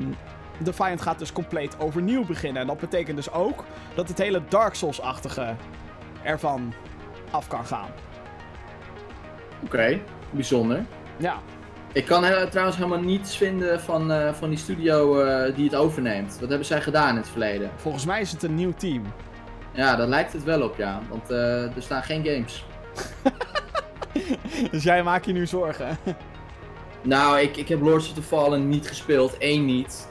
Defiant 0.58 1.02
gaat 1.02 1.18
dus 1.18 1.32
compleet 1.32 1.78
overnieuw 1.78 2.24
beginnen. 2.24 2.62
En 2.62 2.68
dat 2.68 2.78
betekent 2.78 3.16
dus 3.16 3.32
ook 3.32 3.64
dat 3.94 4.08
het 4.08 4.18
hele 4.18 4.42
Dark 4.48 4.74
Souls-achtige 4.74 5.54
ervan 6.22 6.72
af 7.30 7.48
kan 7.48 7.66
gaan. 7.66 7.88
Oké, 9.64 10.00
bijzonder. 10.30 10.84
Ja, 11.16 11.38
Ik 11.94 12.04
kan 12.04 12.24
he- 12.24 12.48
trouwens 12.48 12.76
helemaal 12.76 13.00
niets 13.00 13.36
vinden 13.36 13.80
van, 13.80 14.12
eh, 14.12 14.32
van 14.32 14.48
die 14.48 14.58
studio 14.58 15.20
eh, 15.20 15.54
die 15.54 15.64
het 15.64 15.74
overneemt. 15.74 16.36
Wat 16.40 16.48
hebben 16.48 16.66
zij 16.66 16.80
gedaan 16.82 17.08
in 17.08 17.16
het 17.16 17.28
verleden? 17.28 17.70
volgens 17.76 18.04
mij 18.06 18.20
is 18.20 18.32
het 18.32 18.42
een 18.42 18.54
nieuw 18.54 18.72
team. 18.76 19.02
Ja, 19.72 19.96
daar 19.96 20.06
lijkt 20.06 20.32
het 20.32 20.44
wel 20.44 20.62
op, 20.62 20.76
ja. 20.76 21.00
Want 21.08 21.30
eh, 21.30 21.62
er 21.62 21.72
staan 21.82 22.02
geen 22.02 22.24
games. 22.24 22.64
Dus 24.70 24.82
jij 24.82 25.02
maakt 25.02 25.26
je 25.26 25.32
nu 25.32 25.46
zorgen. 25.46 25.98
Nou, 27.02 27.40
ik, 27.40 27.56
ik 27.56 27.68
heb 27.68 27.80
Lords 27.80 28.08
of 28.08 28.14
the 28.14 28.22
Fallen 28.22 28.68
niet 28.68 28.88
gespeeld. 28.88 29.38
één 29.38 29.64
niet. 29.64 30.08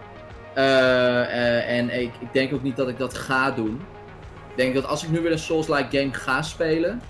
En 0.53 2.01
ik, 2.01 2.11
ik 2.19 2.33
denk 2.33 2.53
ook 2.53 2.63
niet 2.63 2.75
dat 2.75 2.87
ik 2.87 2.97
dat 2.97 3.17
ga 3.17 3.51
doen. 3.51 3.81
Ik 4.49 4.55
denk 4.55 4.73
dat 4.73 4.85
als 4.85 5.03
ik 5.03 5.09
nu 5.09 5.21
weer 5.21 5.31
een 5.31 5.39
Souls-like 5.39 5.97
game 5.97 6.13
ga 6.13 6.41
spelen... 6.41 7.01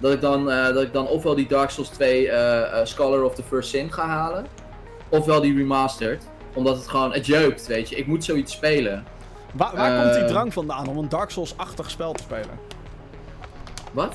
Dat 0.00 0.12
ik, 0.12 0.20
dan, 0.20 0.50
eh, 0.50 0.64
dat 0.64 0.82
ik 0.82 0.92
dan 0.92 1.06
ofwel 1.06 1.34
die 1.34 1.46
Dark 1.48 1.70
Souls 1.70 1.88
2 1.88 2.28
eh, 2.30 2.62
eh, 2.80 2.86
Scholar 2.86 3.22
of 3.22 3.34
the 3.34 3.42
First 3.42 3.70
Sin 3.70 3.92
ga 3.92 4.06
halen. 4.06 4.46
Ofwel 5.08 5.40
die 5.40 5.56
Remastered. 5.56 6.28
Omdat 6.54 6.76
het 6.76 6.88
gewoon, 6.88 7.12
het 7.12 7.26
jeukt, 7.26 7.66
weet 7.66 7.88
je. 7.88 7.96
Ik 7.96 8.06
moet 8.06 8.24
zoiets 8.24 8.52
spelen. 8.52 9.04
Waar, 9.52 9.76
waar 9.76 10.02
komt 10.02 10.14
die 10.14 10.22
Eh. 10.22 10.28
drang 10.28 10.52
vandaan 10.52 10.86
om 10.88 10.98
een 10.98 11.08
Dark 11.08 11.30
Souls-achtig 11.30 11.90
spel 11.90 12.12
te 12.12 12.22
spelen? 12.22 12.58
Wat? 13.92 14.14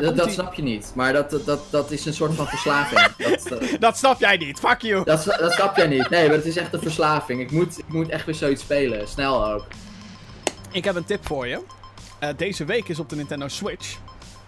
Dat, 0.00 0.16
dat 0.16 0.30
snap 0.32 0.54
je 0.54 0.62
niet. 0.62 0.92
Maar 0.94 1.12
dat, 1.12 1.30
dat, 1.44 1.60
dat, 1.70 1.90
is 1.90 2.06
een 2.06 2.14
soort 2.14 2.34
van 2.34 2.46
verslaving. 2.46 3.00
dat, 3.48 3.80
Dat 3.80 3.96
snap 3.98 4.20
jij 4.20 4.36
niet, 4.36 4.58
fuck 4.58 4.80
you! 4.82 5.04
dat, 5.04 5.24
dat 5.24 5.52
snap 5.52 5.76
jij 5.76 5.86
niet. 5.86 6.08
Nee, 6.10 6.26
maar 6.26 6.36
het 6.36 6.46
is 6.46 6.56
echt 6.56 6.72
een 6.72 6.80
verslaving. 6.80 7.40
Ik 7.40 7.50
moet, 7.50 7.78
ik 7.78 7.88
moet 7.88 8.08
echt 8.08 8.26
weer 8.26 8.34
zoiets 8.34 8.62
spelen. 8.62 9.08
Snel 9.08 9.46
ook. 9.52 9.64
Ik 10.72 10.84
heb 10.84 10.94
een 10.94 11.04
tip 11.04 11.26
voor 11.26 11.46
je. 11.46 11.60
Deze 12.36 12.64
week 12.64 12.88
is 12.88 12.98
op 12.98 13.08
de 13.08 13.16
Nintendo 13.16 13.48
Switch 13.48 13.98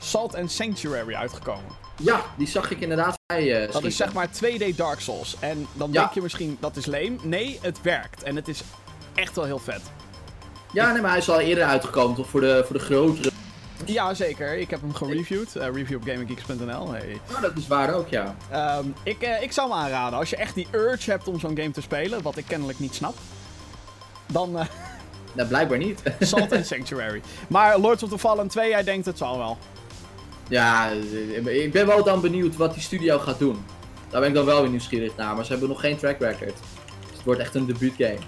Salt 0.03 0.35
and 0.37 0.51
Sanctuary 0.53 1.15
uitgekomen. 1.15 1.81
Ja, 1.97 2.21
die 2.37 2.47
zag 2.49 2.71
ik 2.71 2.81
inderdaad 2.81 3.15
bij 3.27 3.63
eh 3.67 3.73
Dat 3.73 3.85
is 3.85 3.97
zeg 3.97 4.13
maar 4.13 4.29
2D 4.31 4.77
Dark 4.77 5.01
Souls. 5.01 5.37
En 5.41 5.67
dan 5.73 5.93
Ja. 5.93 6.01
denk 6.01 6.13
je 6.15 6.23
misschien, 6.23 6.57
dat 6.61 6.77
is 6.77 6.87
leem. 6.87 7.19
Nee, 7.23 7.59
het 7.63 7.83
werkt. 7.83 8.23
En 8.23 8.37
het 8.37 8.49
is 8.49 8.63
echt 9.15 9.37
wel 9.37 9.45
heel 9.45 9.59
vet. 9.59 9.81
Ja, 10.73 10.93
nee, 10.93 11.01
maar 11.03 11.11
hij 11.11 11.19
is 11.19 11.31
al 11.31 11.41
eerder 11.41 11.65
uitgekomen, 11.65 12.17
toch? 12.17 12.29
Voor 12.29 12.41
de, 12.41 12.63
voor 12.67 12.77
de 12.79 12.83
grotere. 12.85 13.31
Ja, 13.85 14.15
zeker. 14.15 14.57
Ik 14.59 14.71
heb 14.71 14.81
hem 14.81 14.95
gereviewd. 14.95 15.57
Eh, 15.57 15.69
review 15.73 15.97
op 15.97 16.03
gaminggeeks.nl. 16.05 16.91
Hey. 16.93 17.21
Maar 17.33 17.41
dat 17.41 17.57
is 17.57 17.67
waar 17.67 17.95
ook, 17.95 18.09
ja. 18.09 18.35
Ehm, 18.51 18.85
ik, 19.03 19.23
eh, 19.23 19.43
ik 19.43 19.53
zou 19.53 19.71
hem 19.71 19.79
aanraden. 19.79 20.19
Als 20.19 20.31
je 20.31 20.37
echt 20.37 20.55
die 20.55 20.67
urge 20.73 21.11
hebt 21.11 21.29
om 21.29 21.39
zo'n 21.41 21.57
game 21.57 21.71
te 21.71 21.81
spelen, 21.81 22.23
wat 22.23 22.37
ik 22.37 22.45
kennelijk 22.47 22.79
niet 22.79 22.95
snap, 22.95 23.15
dan 24.27 24.53
Nou, 25.33 25.49
blijkbaar 25.49 25.79
niet. 25.79 26.03
Salt 26.21 26.53
and 26.57 26.67
Sanctuary. 26.67 27.23
Maar 27.49 27.79
Lords 27.79 28.03
of 28.03 28.09
the 28.11 28.19
Fallen 28.19 28.49
2, 28.49 28.69
jij 28.69 28.83
denkt 28.85 29.07
het 29.07 29.19
zal 29.19 29.39
wel. 29.39 29.59
Ja, 30.53 30.89
ik 31.45 31.73
ben 31.73 31.87
wel 31.87 32.05
dan 32.05 32.21
benieuwd 32.21 32.57
wat 32.57 32.73
die 32.75 32.83
studio 32.83 33.19
gaat 33.19 33.39
doen. 33.39 33.65
Daar 34.09 34.21
ben 34.21 34.29
ik 34.29 34.35
dan 34.35 34.45
wel 34.45 34.61
weer 34.61 34.71
nieuwsgierig 34.71 35.17
naar. 35.17 35.35
Maar 35.35 35.45
ze 35.45 35.51
hebben 35.51 35.69
nog 35.69 35.81
geen 35.81 35.97
track 35.97 36.19
record. 36.19 36.55
Dus 37.01 37.13
het 37.17 37.25
wordt 37.25 37.41
echt 37.41 37.55
een 37.55 37.67
debuutgame. 37.67 38.19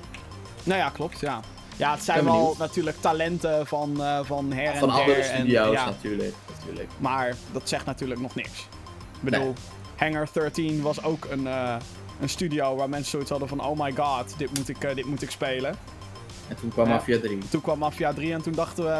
Nou 0.62 0.78
ja, 0.78 0.88
klopt, 0.88 1.20
ja. 1.20 1.40
Ja, 1.76 1.92
het 1.94 2.04
zijn 2.04 2.24
wel 2.24 2.54
natuurlijk 2.58 2.96
talenten 3.00 3.66
van, 3.66 4.02
eh, 4.02 4.18
van 4.22 4.52
her 4.52 4.76
Van 4.76 4.88
en 4.88 4.94
der. 4.94 5.00
andere 5.04 5.20
en- 5.20 5.34
studio's 5.38 5.72
ja, 5.72 5.84
natuurlijk. 5.84 6.34
natuurlijk. 6.58 6.88
Maar 6.98 7.34
dat 7.52 7.68
zegt 7.68 7.86
natuurlijk 7.86 8.20
nog 8.20 8.34
niks. 8.34 8.58
Ik 9.14 9.20
bedoel, 9.30 9.52
Hangar 9.96 10.28
13 10.32 10.82
was 10.82 11.02
ook 11.02 11.24
een, 11.30 11.46
eh, 11.46 11.76
een 12.20 12.28
studio 12.28 12.76
waar 12.76 12.88
mensen 12.88 13.10
zoiets 13.10 13.30
hadden 13.30 13.48
van... 13.48 13.64
Oh 13.64 13.78
my 13.80 13.92
god, 13.96 14.34
dit 14.38 14.58
moet 14.58 14.68
ik, 14.68 14.84
eh, 14.84 14.94
dit 14.94 15.04
moet 15.04 15.22
ik 15.22 15.30
spelen. 15.30 15.76
En 16.48 16.56
toen 16.56 16.70
kwam. 16.70 16.88
Mafia 16.88 17.18
3. 17.18 17.38
Toen 17.50 17.60
kwam 17.60 17.78
Mafia 17.78 18.12
3 18.12 18.32
en 18.32 18.42
toen 18.42 18.52
dachten 18.52 18.84
we... 18.84 18.90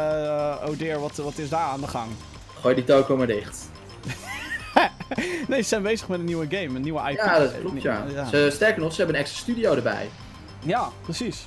oh 0.67 0.77
dear, 0.77 0.99
wat, 0.99 1.15
wat 1.15 1.37
is 1.37 1.49
daar 1.49 1.67
aan 1.67 1.81
de 1.81 1.87
gang? 1.87 2.09
Gooi 2.65 2.77
die 2.77 2.85
toko 2.85 3.17
maar 3.17 3.27
dicht. 3.27 3.57
Nee, 5.47 5.61
ze 5.61 5.67
zijn 5.67 5.81
bezig 5.81 6.07
met 6.07 6.19
een 6.19 6.25
nieuwe 6.25 6.45
game, 6.49 6.75
een 6.75 6.81
nieuwe 6.81 7.09
IP. 7.09 7.17
Ja, 7.17 7.39
dat 7.39 7.59
klopt, 7.59 7.81
ja. 7.81 8.05
Ja, 8.13 8.25
Ze, 8.25 8.49
sterker 8.51 8.81
nog, 8.81 8.91
ze 8.91 8.97
hebben 8.97 9.15
een 9.15 9.21
extra 9.21 9.41
studio 9.41 9.73
erbij. 9.73 10.09
Ja, 10.59 10.89
precies. 11.01 11.45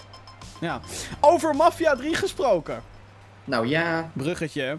Ja. 0.60 0.80
Over 1.20 1.56
Mafia 1.56 1.96
3 1.96 2.14
gesproken. 2.14 2.82
Nou 3.44 3.66
ja, 3.66 4.10
bruggetje. 4.12 4.78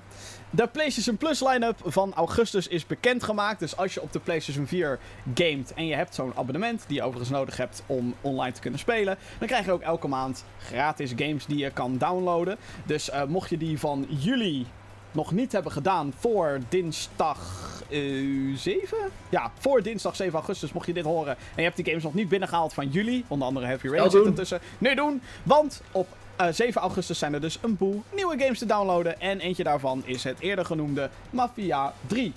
De 0.50 0.68
PlayStation 0.68 1.18
Plus 1.18 1.40
line-up 1.40 1.78
van 1.86 2.14
augustus 2.14 2.68
is 2.68 2.86
bekendgemaakt. 2.86 3.60
Dus 3.60 3.78
als 3.78 3.94
je 3.94 4.02
op 4.02 4.14
de 4.14 4.20
PlayStation 4.20 4.68
4 4.68 5.00
gamet 5.34 5.74
en 5.74 5.86
je 5.86 5.96
hebt 5.96 6.16
zo'n 6.16 6.34
abonnement, 6.36 6.84
die 6.88 6.96
je 6.96 7.04
overigens 7.04 7.30
nodig 7.30 7.58
hebt 7.58 7.84
om 7.86 8.16
online 8.22 8.52
te 8.52 8.62
kunnen 8.62 8.80
spelen, 8.80 9.18
dan 9.38 9.48
krijg 9.48 9.66
je 9.66 9.72
ook 9.72 9.82
elke 9.82 10.08
maand 10.08 10.46
gratis 10.58 11.14
games 11.16 11.46
die 11.46 11.58
je 11.58 11.72
kan 11.72 11.98
downloaden. 11.98 12.58
Dus 12.86 13.10
eh, 13.10 13.24
mocht 13.24 13.50
je 13.50 13.58
die 13.58 13.80
van 13.80 14.06
juli 14.10 14.68
nog 15.12 15.32
niet 15.32 15.52
hebben 15.52 15.72
gedaan 15.72 16.14
voor 16.20 16.60
dinsdag 16.70 17.40
eh, 17.90 18.00
7? 18.56 18.98
Ja, 19.30 19.52
voor 19.60 19.82
dinsdag 19.82 20.16
7 20.16 20.34
augustus 20.34 20.74
mocht 20.74 20.86
je 20.86 20.94
dit 20.94 21.04
horen. 21.04 21.36
En 21.36 21.56
je 21.56 21.62
hebt 21.62 21.76
die 21.76 21.86
games 21.86 22.04
nog 22.04 22.14
niet 22.14 22.30
binnengehaald 22.30 22.74
van 22.74 22.88
juli. 22.88 23.24
Onder 23.28 23.48
andere 23.48 23.66
Heavy 23.66 23.88
Rain 23.88 24.12
zit 24.12 24.26
ertussen. 24.26 24.60
Nu 24.78 24.96
doen, 24.96 25.22
want 25.44 25.82
op 25.92 26.08
eh, 26.36 26.48
7 26.52 26.82
augustus 26.82 27.20
zijn 27.20 27.34
er 27.34 27.42
dus 27.42 27.58
een 27.62 27.78
boel 27.78 28.04
nieuwe 28.16 28.40
games 28.40 28.60
te 28.60 28.66
downloaden. 28.66 29.22
En 29.22 29.40
eentje 29.40 29.64
daarvan 29.64 30.02
is 30.06 30.24
het 30.24 30.40
eerder 30.40 30.66
genoemde 30.66 31.10
Mafia 31.30 31.94
3. 32.08 32.34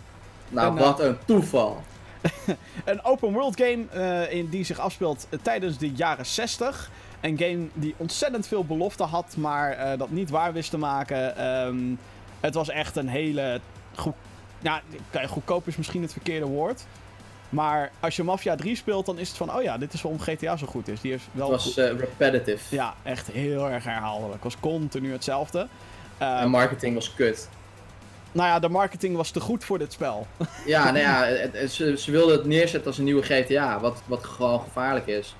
nou 0.49 0.71
En, 0.71 0.79
eh, 0.79 0.85
wat 0.85 1.01
een 1.01 1.17
toeval. 1.25 1.83
Een 2.85 3.05
open 3.05 3.33
world 3.33 3.61
game 3.61 3.85
in 4.31 4.49
die 4.49 4.65
zich 4.65 4.79
afspeelt 4.79 5.27
tijdens 5.43 5.79
de 5.79 5.91
jaren 5.91 6.27
60. 6.27 6.91
Een 7.21 7.39
game 7.39 7.67
die 7.73 7.95
ontzettend 7.97 8.47
veel 8.47 8.65
belofte 8.65 9.03
had, 9.03 9.37
maar 9.37 9.99
dat 9.99 10.11
niet 10.11 10.31
waar 10.31 10.53
wist 10.53 10.71
te 10.71 10.79
maken. 10.79 11.37
Ehm, 11.37 11.95
het 12.43 12.55
was 12.55 12.69
echt 12.69 12.97
een 12.97 13.09
hele 13.09 13.61
goed. 13.95 14.15
Ja, 14.59 14.81
kijk, 15.11 15.29
goedkoop 15.29 15.67
is 15.69 15.77
misschien 15.77 16.03
het 16.03 16.13
verkeerde 16.13 16.47
woord. 16.47 16.85
Maar 17.49 17.91
als 18.01 18.17
je 18.17 18.23
Mafia 18.23 18.55
3 18.57 18.77
speelt, 18.77 19.07
dan 19.07 19.19
is 19.19 19.29
het 19.29 19.37
van: 19.37 19.55
oh 19.57 19.63
ja, 19.63 19.79
dit 19.79 19.93
is 19.93 20.03
waarom 20.03 20.21
GTA 20.21 20.57
zo 20.57 20.67
goed 20.67 20.89
is. 20.89 21.01
Die 21.01 21.13
is 21.15 21.23
wel. 21.33 21.53
Het 21.53 21.65
was 21.65 21.77
eh, 21.77 21.99
repetitive. 21.99 22.75
Ja, 22.75 22.95
echt 23.03 23.27
heel 23.31 23.71
erg 23.71 23.85
herhaaldelijk. 23.85 24.33
Het 24.35 24.43
was 24.43 24.61
continu 24.61 25.13
hetzelfde. 25.13 25.67
En 26.19 26.51
marketing 26.51 26.95
was 26.95 27.15
kut. 27.15 27.49
nou 28.33 28.49
ja, 28.49 28.59
de 28.59 28.69
marketing 28.69 29.17
was 29.17 29.31
te 29.31 29.41
goed 29.41 29.65
voor 29.65 29.79
dit 29.79 29.93
spel. 29.93 30.27
Ja, 30.67 30.85
nou 30.85 30.99
ja, 30.99 31.25
het- 31.25 31.53
het- 31.57 31.73
ze, 31.73 31.99
ze 31.99 32.11
wilden 32.11 32.37
het 32.37 32.47
neerzetten 32.47 32.87
als 32.87 32.99
een 32.99 33.05
nieuwe 33.05 33.23
GTA, 33.23 33.81
wat, 33.81 34.03
wat 34.07 34.25
gewoon 34.25 34.61
gevaarlijk 34.61 35.07
is. 35.07 35.35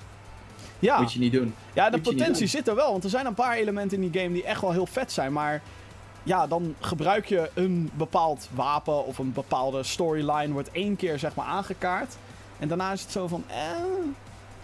ja. 0.79 0.99
Moet 0.99 1.13
je 1.13 1.19
niet 1.19 1.31
doen. 1.33 1.55
Ja, 1.73 1.89
de 1.89 1.97
Moet 1.97 2.05
potentie 2.05 2.47
zit 2.47 2.67
er 2.67 2.75
wel, 2.75 2.91
want 2.91 3.03
er 3.03 3.09
zijn 3.09 3.25
een 3.25 3.33
paar 3.33 3.55
elementen 3.55 4.01
in 4.01 4.09
die 4.11 4.21
game 4.21 4.33
die 4.33 4.43
echt 4.43 4.61
wel 4.61 4.71
heel 4.71 4.85
vet 4.85 5.11
zijn. 5.11 5.33
Maar 5.33 5.61
ja, 6.23 6.47
dan 6.47 6.75
gebruik 6.79 7.25
je 7.25 7.49
een 7.53 7.91
bepaald 7.93 8.49
wapen 8.53 9.05
of 9.05 9.17
een 9.17 9.33
bepaalde 9.33 9.83
storyline, 9.83 10.53
wordt 10.53 10.71
één 10.71 10.95
keer 10.95 11.19
zeg 11.19 11.35
maar 11.35 11.45
aangekaart. 11.45 12.15
En 12.59 12.67
daarna 12.67 12.91
is 12.91 13.01
het 13.01 13.11
zo 13.11 13.27
van, 13.27 13.43
eh, 13.47 13.55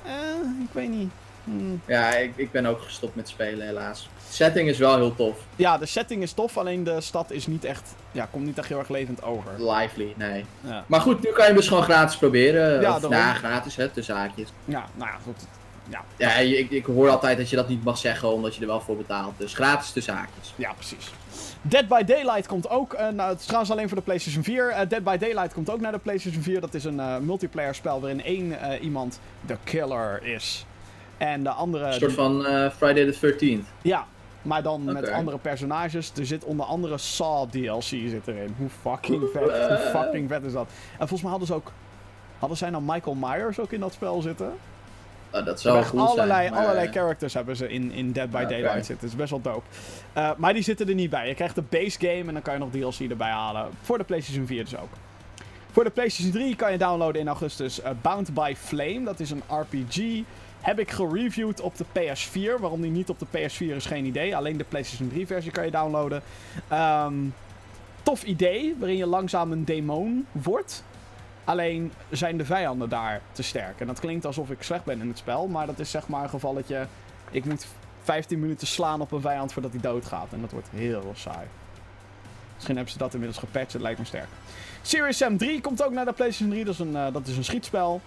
eh, 0.03 0.63
ik 0.63 0.69
weet 0.71 0.89
niet. 0.89 1.11
Hmm. 1.43 1.81
Ja, 1.85 2.15
ik, 2.15 2.33
ik 2.35 2.51
ben 2.51 2.65
ook 2.65 2.81
gestopt 2.81 3.15
met 3.15 3.29
spelen 3.29 3.67
helaas. 3.67 4.09
setting 4.29 4.69
is 4.69 4.77
wel 4.77 4.95
heel 4.95 5.15
tof. 5.15 5.37
Ja, 5.55 5.77
de 5.77 5.85
setting 5.85 6.21
is 6.21 6.31
tof, 6.31 6.57
alleen 6.57 6.83
de 6.83 7.01
stad 7.01 7.31
is 7.31 7.47
niet 7.47 7.65
echt, 7.65 7.95
ja, 8.11 8.27
komt 8.31 8.45
niet 8.45 8.57
echt 8.57 8.67
heel 8.67 8.79
erg 8.79 8.89
levend 8.89 9.23
over. 9.23 9.71
Lively, 9.71 10.13
nee. 10.17 10.45
Ja, 10.61 10.83
Maar 10.87 11.01
goed, 11.01 11.23
nu 11.23 11.29
kan 11.29 11.39
je 11.39 11.47
hem 11.47 11.55
dus 11.55 11.67
gewoon 11.67 11.83
gratis 11.83 12.17
proberen. 12.17 12.73
Ja, 12.73 12.79
daarom. 12.79 13.11
nou, 13.11 13.35
gratis 13.35 13.75
hè, 13.75 13.89
tussen 13.89 14.15
haakjes. 14.15 14.49
ja 14.65 14.85
nou 14.95 15.09
ja, 15.09 15.17
goed. 15.23 15.45
Ja, 15.89 16.03
Ja, 16.17 16.33
ik, 16.35 16.71
ik 16.71 16.85
hoor 16.85 17.09
altijd 17.09 17.37
dat 17.37 17.49
je 17.49 17.55
dat 17.55 17.67
niet 17.67 17.83
mag 17.83 17.97
zeggen 17.97 18.31
omdat 18.33 18.55
je 18.55 18.61
er 18.61 18.67
wel 18.67 18.81
voor 18.81 18.97
betaalt. 18.97 19.33
Dus 19.37 19.53
gratis 19.53 19.91
tussen 19.91 20.13
haakjes. 20.13 20.53
Ja, 20.55 20.73
precies. 20.73 21.11
Dead 21.61 21.87
by 21.87 22.03
Daylight 22.03 22.47
komt 22.47 22.69
ook. 22.69 22.93
eh, 22.93 23.09
nou, 23.09 23.29
het 23.29 23.39
is 23.39 23.45
trouwens 23.45 23.71
alleen 23.71 23.87
voor 23.87 23.97
de 23.97 24.03
PlayStation 24.03 24.43
4. 24.43 24.69
Eh, 24.69 24.87
Dead 24.89 25.03
by 25.03 25.17
Daylight 25.17 25.53
komt 25.53 25.69
ook 25.69 25.79
naar 25.79 25.91
de 25.91 25.97
PlayStation 25.97 26.43
4. 26.43 26.61
Dat 26.61 26.73
is 26.73 26.83
een 26.83 26.99
eh, 26.99 27.17
multiplayer 27.17 27.75
spel 27.75 27.99
waarin 28.01 28.23
één 28.23 28.53
iemand 28.81 29.19
de 29.45 29.57
killer 29.63 30.23
is. 30.23 30.65
En 31.17 31.43
de 31.43 31.49
andere. 31.49 31.85
Een 31.85 31.93
soort 31.93 32.13
van 32.13 32.41
Friday 32.77 33.11
the 33.11 33.33
13th. 33.33 33.65
Ja, 33.81 34.05
maar 34.41 34.63
dan 34.63 34.83
met 34.83 35.09
andere 35.09 35.37
personages. 35.37 36.11
Er 36.17 36.25
zit 36.25 36.43
onder 36.43 36.65
andere 36.65 36.97
Saw 36.97 37.49
DLC 37.49 37.83
zit 37.83 38.27
erin. 38.27 38.55
Hoe 38.57 38.69
fucking 38.69 39.29
vet, 39.33 39.41
hoe 39.67 39.89
fucking 39.93 40.29
vet 40.29 40.43
is 40.43 40.53
dat? 40.53 40.67
En 40.91 40.97
volgens 40.97 41.21
mij 41.21 41.29
hadden 41.29 41.47
ze 41.47 41.53
ook. 41.53 41.71
Hadden 42.39 42.57
zij 42.57 42.69
nou 42.69 42.83
Michael 42.85 43.15
Myers 43.15 43.59
ook 43.59 43.71
in 43.71 43.79
dat 43.79 43.93
spel 43.93 44.21
zitten? 44.21 44.53
Nou, 45.31 45.43
dat 45.43 45.61
zou 45.61 45.85
cool 45.85 46.07
allerlei, 46.07 46.41
zijn. 46.41 46.51
maar, 46.51 46.61
allerlei 46.61 46.87
eh, 46.87 46.93
characters 46.93 47.33
hebben 47.33 47.55
ze 47.55 47.69
in, 47.69 47.91
in 47.91 48.11
Dead 48.11 48.29
by. 48.29 48.45
Daylight 48.45 48.85
zitten. 48.85 48.95
Het 48.95 49.03
is 49.03 49.15
best 49.15 49.29
wel 49.29 49.41
dope. 49.41 49.65
Eh, 50.13 50.31
maar 50.37 50.53
die 50.53 50.63
zitten 50.63 50.87
er 50.87 50.93
niet 50.93 51.09
bij. 51.09 51.27
Je 51.27 51.35
krijgt 51.35 51.55
de 51.55 51.63
base 51.69 51.99
game 51.99 52.23
en 52.27 52.33
dan 52.33 52.41
kan 52.41 52.53
je 52.53 52.59
nog 52.59 52.69
DLC 52.69 53.09
erbij 53.09 53.29
halen. 53.29 53.69
Voor 53.81 53.97
de 53.97 54.03
PlayStation 54.03 54.47
4 54.47 54.63
dus 54.63 54.77
ook. 54.77 54.89
Voor 55.71 55.83
de 55.83 55.89
PlayStation 55.89 56.33
3 56.33 56.55
kan 56.55 56.71
je 56.71 56.77
downloaden 56.77 57.21
in 57.21 57.27
augustus 57.27 57.81
eh, 57.81 57.91
Bound 58.01 58.33
by 58.33 58.53
Flame. 58.57 59.03
Dat 59.03 59.19
is 59.19 59.31
een 59.31 59.43
RPG. 59.47 60.21
Heb 60.61 60.79
ik 60.79 60.91
gereviewd 60.91 61.61
op 61.61 61.73
de 61.77 61.85
PS4. 61.85 62.59
Waarom 62.59 62.81
die 62.81 62.91
niet 62.91 63.09
op 63.09 63.19
de 63.19 63.25
PS4 63.25 63.75
is 63.75 63.85
geen 63.85 64.05
idee. 64.05 64.35
Alleen 64.35 64.57
de 64.57 64.63
PlayStation 64.63 65.09
3 65.09 65.27
versie 65.27 65.51
kan 65.51 65.65
je 65.65 65.71
downloaden. 65.71 66.21
Ehm, 66.67 67.13
tof 68.03 68.23
idee, 68.23 68.75
waarin 68.79 68.97
je 68.97 69.05
langzaam 69.05 69.51
een 69.51 69.65
demon 69.65 70.25
wordt. 70.31 70.83
Alleen 71.49 71.91
zijn 72.09 72.37
de 72.37 72.45
vijanden 72.45 72.89
daar 72.89 73.21
te 73.31 73.43
sterk. 73.43 73.79
En 73.79 73.87
dat 73.87 73.99
klinkt 73.99 74.25
alsof 74.25 74.49
ik 74.49 74.61
slecht 74.61 74.83
ben 74.83 75.01
in 75.01 75.07
het 75.07 75.17
spel, 75.17 75.47
maar 75.47 75.65
dat 75.65 75.79
is 75.79 75.91
zeg 75.91 76.07
maar 76.07 76.23
een 76.23 76.29
gevalletje. 76.29 76.87
Ik 77.31 77.45
moet 77.45 77.67
15 78.03 78.39
minuten 78.39 78.67
slaan 78.67 79.01
op 79.01 79.11
een 79.11 79.21
vijand 79.21 79.53
voordat 79.53 79.71
hij 79.71 79.81
doodgaat. 79.81 80.33
En 80.33 80.41
dat 80.41 80.51
wordt 80.51 80.67
heel 80.69 81.11
saai. 81.15 81.47
Misschien 82.53 82.75
hebben 82.75 82.93
ze 82.93 82.99
dat 82.99 83.13
inmiddels 83.13 83.39
gepatcht, 83.39 83.73
het 83.73 83.81
lijkt 83.81 83.99
me 83.99 84.05
sterk. 84.05 84.27
Serious 84.81 85.17
Sam 85.17 85.37
3 85.37 85.61
komt 85.61 85.83
ook 85.83 85.91
naar 85.91 86.05
de 86.05 86.13
PlayStation 86.13 86.49
3, 86.49 86.65
dat 86.65 86.73
is 86.73 86.79
een, 86.79 86.95
eh, 86.95 87.13
dat 87.13 87.27
is 87.27 87.37
een 87.37 87.43
schietspel. 87.43 88.01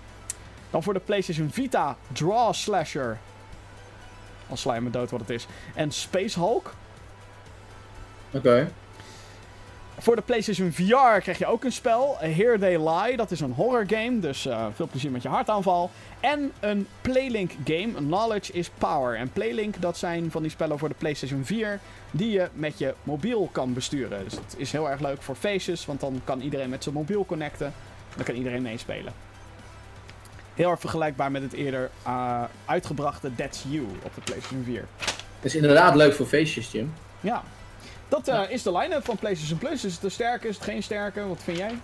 Dan 0.71 0.83
voor 0.83 0.95
de 0.95 1.01
PlayStation 1.01 1.51
Vita, 1.51 1.97
Draw 2.13 2.53
Slasher. 2.53 3.19
Al 4.49 4.57
sla 4.57 4.81
me 4.81 4.91
dood 4.91 5.11
wat 5.11 5.21
het 5.21 5.31
is. 5.31 5.47
En 5.75 5.91
Space 5.91 6.39
Hulk. 6.39 6.75
Oké. 8.31 8.71
Voor 10.03 10.17
de 10.17 10.23
PlayStation 10.23 10.73
VR 10.73 11.21
krijg 11.21 11.39
je 11.39 11.47
ook 11.47 11.65
een 11.65 11.73
spel, 11.73 12.17
Here 12.19 12.59
They 12.59 12.91
Lie. 12.91 13.17
Dat 13.17 13.31
is 13.31 13.41
een 13.41 13.53
horror 13.53 13.85
game, 13.87 14.19
dus 14.19 14.47
eh, 14.47 14.67
veel 14.75 14.87
plezier 14.87 15.11
met 15.11 15.23
je 15.23 15.29
hartaanval. 15.29 15.91
En 16.21 16.53
een 16.61 16.87
Playlink 17.01 17.51
game, 17.65 17.93
Knowledge 17.93 18.53
is 18.53 18.71
Power. 18.79 19.17
En 19.17 19.31
Playlink, 19.33 19.81
dat 19.81 19.99
zijn 19.99 20.31
van 20.31 20.43
die 20.43 20.51
spellen 20.51 20.79
voor 20.79 20.89
de 20.89 20.95
PlayStation 20.95 21.45
4 21.45 21.81
die 22.11 22.31
je 22.31 22.49
met 22.53 22.79
je 22.79 22.95
mobiel 23.03 23.49
kan 23.53 23.73
besturen. 23.73 24.25
Dus 24.25 24.33
het 24.33 24.55
is 24.57 24.73
heel 24.73 24.91
erg 24.91 25.01
leuk 25.01 25.23
voor 25.23 25.35
feestjes, 25.35 25.87
want 25.87 26.01
dan 26.01 26.21
kan 26.25 26.41
iedereen 26.41 26.71
met 26.71 26.83
zijn 26.83 26.95
mobiel 26.95 27.25
connecten. 27.25 27.73
Dan 28.17 28.25
kan 28.25 28.35
iedereen 28.35 28.63
meespelen. 28.63 29.13
Heel 30.55 30.71
erg 30.71 30.81
vergelijkbaar 30.81 31.31
met 31.31 31.43
het 31.43 31.53
eerder 31.53 31.91
uh, 32.07 32.43
uitgebrachte 32.65 33.35
That's 33.35 33.65
You 33.69 33.87
op 34.03 34.15
de 34.15 34.21
PlayStation 34.21 34.65
4. 34.65 34.87
Het 35.37 35.45
is 35.45 35.55
inderdaad 35.55 35.95
leuk 35.95 36.15
voor 36.15 36.27
feestjes, 36.27 36.73
Jim. 36.73 36.93
Ja. 37.21 37.43
Dat 38.13 38.29
uh, 38.29 38.51
is 38.51 38.63
de 38.63 38.73
line-up 38.79 39.05
van 39.05 39.17
PlayStation 39.17 39.59
Plus. 39.59 39.85
Is 39.85 39.93
het 39.93 40.01
te 40.01 40.09
sterk? 40.09 40.45
Is 40.45 40.55
het 40.55 40.65
geen 40.65 40.83
sterke? 40.83 41.27
Wat 41.27 41.43
vind 41.43 41.57
jij? 41.57 41.79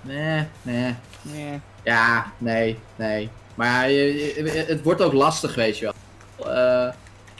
Nee, 0.00 0.46
nee. 0.62 0.94
Nee. 1.22 1.60
Ja, 1.82 2.32
nee, 2.38 2.78
nee. 2.96 3.30
Maar 3.54 3.90
je, 3.90 4.64
het 4.66 4.82
wordt 4.82 5.02
ook 5.02 5.12
lastig, 5.12 5.54
weet 5.54 5.78
je 5.78 5.84
wel. 5.84 6.56
Uh, 6.56 6.92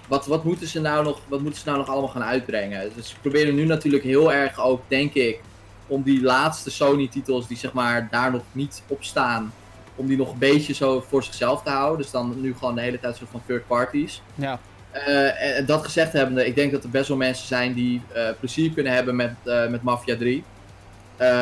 wat, 0.09 0.26
wat, 0.26 0.45
moeten 0.45 0.66
ze 0.66 0.80
nou 0.80 1.05
nog, 1.05 1.20
wat 1.28 1.41
moeten 1.41 1.61
ze 1.61 1.66
nou 1.66 1.78
nog 1.78 1.88
allemaal 1.88 2.09
gaan 2.09 2.24
uitbrengen? 2.24 2.91
Dus 2.95 3.09
ze 3.09 3.14
proberen 3.20 3.55
nu 3.55 3.64
natuurlijk 3.64 4.05
heel 4.05 4.32
erg 4.32 4.61
ook, 4.61 4.82
denk 4.88 5.14
ik, 5.14 5.41
om 5.86 6.03
die 6.03 6.22
laatste 6.22 6.70
Sony-titels 6.70 7.47
die 7.47 7.57
zeg 7.57 7.72
maar 7.72 8.09
daar 8.11 8.30
nog 8.30 8.43
niet 8.53 8.82
op 8.86 9.05
staan, 9.05 9.53
om 9.95 10.07
die 10.07 10.16
nog 10.16 10.32
een 10.32 10.38
beetje 10.38 10.74
zo 10.74 11.05
voor 11.09 11.22
zichzelf 11.22 11.62
te 11.62 11.70
houden. 11.70 11.99
Dus 11.99 12.11
dan 12.11 12.41
nu 12.41 12.55
gewoon 12.59 12.74
de 12.74 12.80
hele 12.80 13.01
tijd 13.01 13.16
soort 13.16 13.30
van 13.30 13.43
third 13.47 13.66
parties. 13.66 14.22
Ja. 14.34 14.59
Uh, 14.95 15.57
en 15.57 15.66
dat 15.66 15.84
gezegd 15.84 16.12
hebbende, 16.12 16.47
ik 16.47 16.55
denk 16.55 16.72
dat 16.72 16.84
er 16.84 16.91
best 16.91 17.09
wel 17.09 17.16
mensen 17.16 17.47
zijn 17.47 17.72
die 17.72 18.03
uh, 18.16 18.28
plezier 18.38 18.70
kunnen 18.70 18.93
hebben 18.93 19.16
met, 19.16 19.34
uh, 19.45 19.66
met 19.66 19.82
Mafia 19.82 20.16
3. 20.16 20.45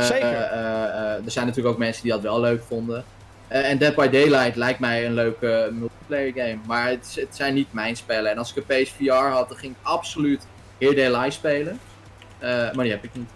Zeker. 0.01 0.33
er 0.33 1.31
zijn 1.31 1.47
natuurlijk 1.47 1.75
ook 1.75 1.79
mensen 1.79 2.03
die 2.03 2.13
dat 2.13 2.21
wel 2.21 2.41
leuk 2.41 2.63
vonden. 2.63 3.05
en 3.49 3.79
Dead 3.79 3.95
by 3.95 4.09
Daylight 4.09 4.57
lijkt 4.57 4.81
mij 4.81 5.07
een 5.07 5.15
leuke 5.15 5.71
multiplayer 5.73 6.33
game. 6.33 6.59
Maar 6.67 6.89
het, 6.89 7.17
het, 7.21 7.37
zijn 7.37 7.55
niet 7.55 7.73
mijn 7.73 7.97
spellen. 7.97 8.31
En 8.31 8.39
als 8.39 8.55
ik 8.55 8.57
een 8.57 8.83
PSVR 8.83 9.13
had, 9.13 9.49
dan 9.49 9.59
ging 9.59 9.73
ik 9.73 9.79
absoluut 9.83 10.47
They 10.79 11.17
Lie 11.17 11.31
spelen. 11.31 11.81
maar 12.41 12.83
die 12.83 12.91
heb 12.91 13.05
ik 13.05 13.11
niet. 13.13 13.31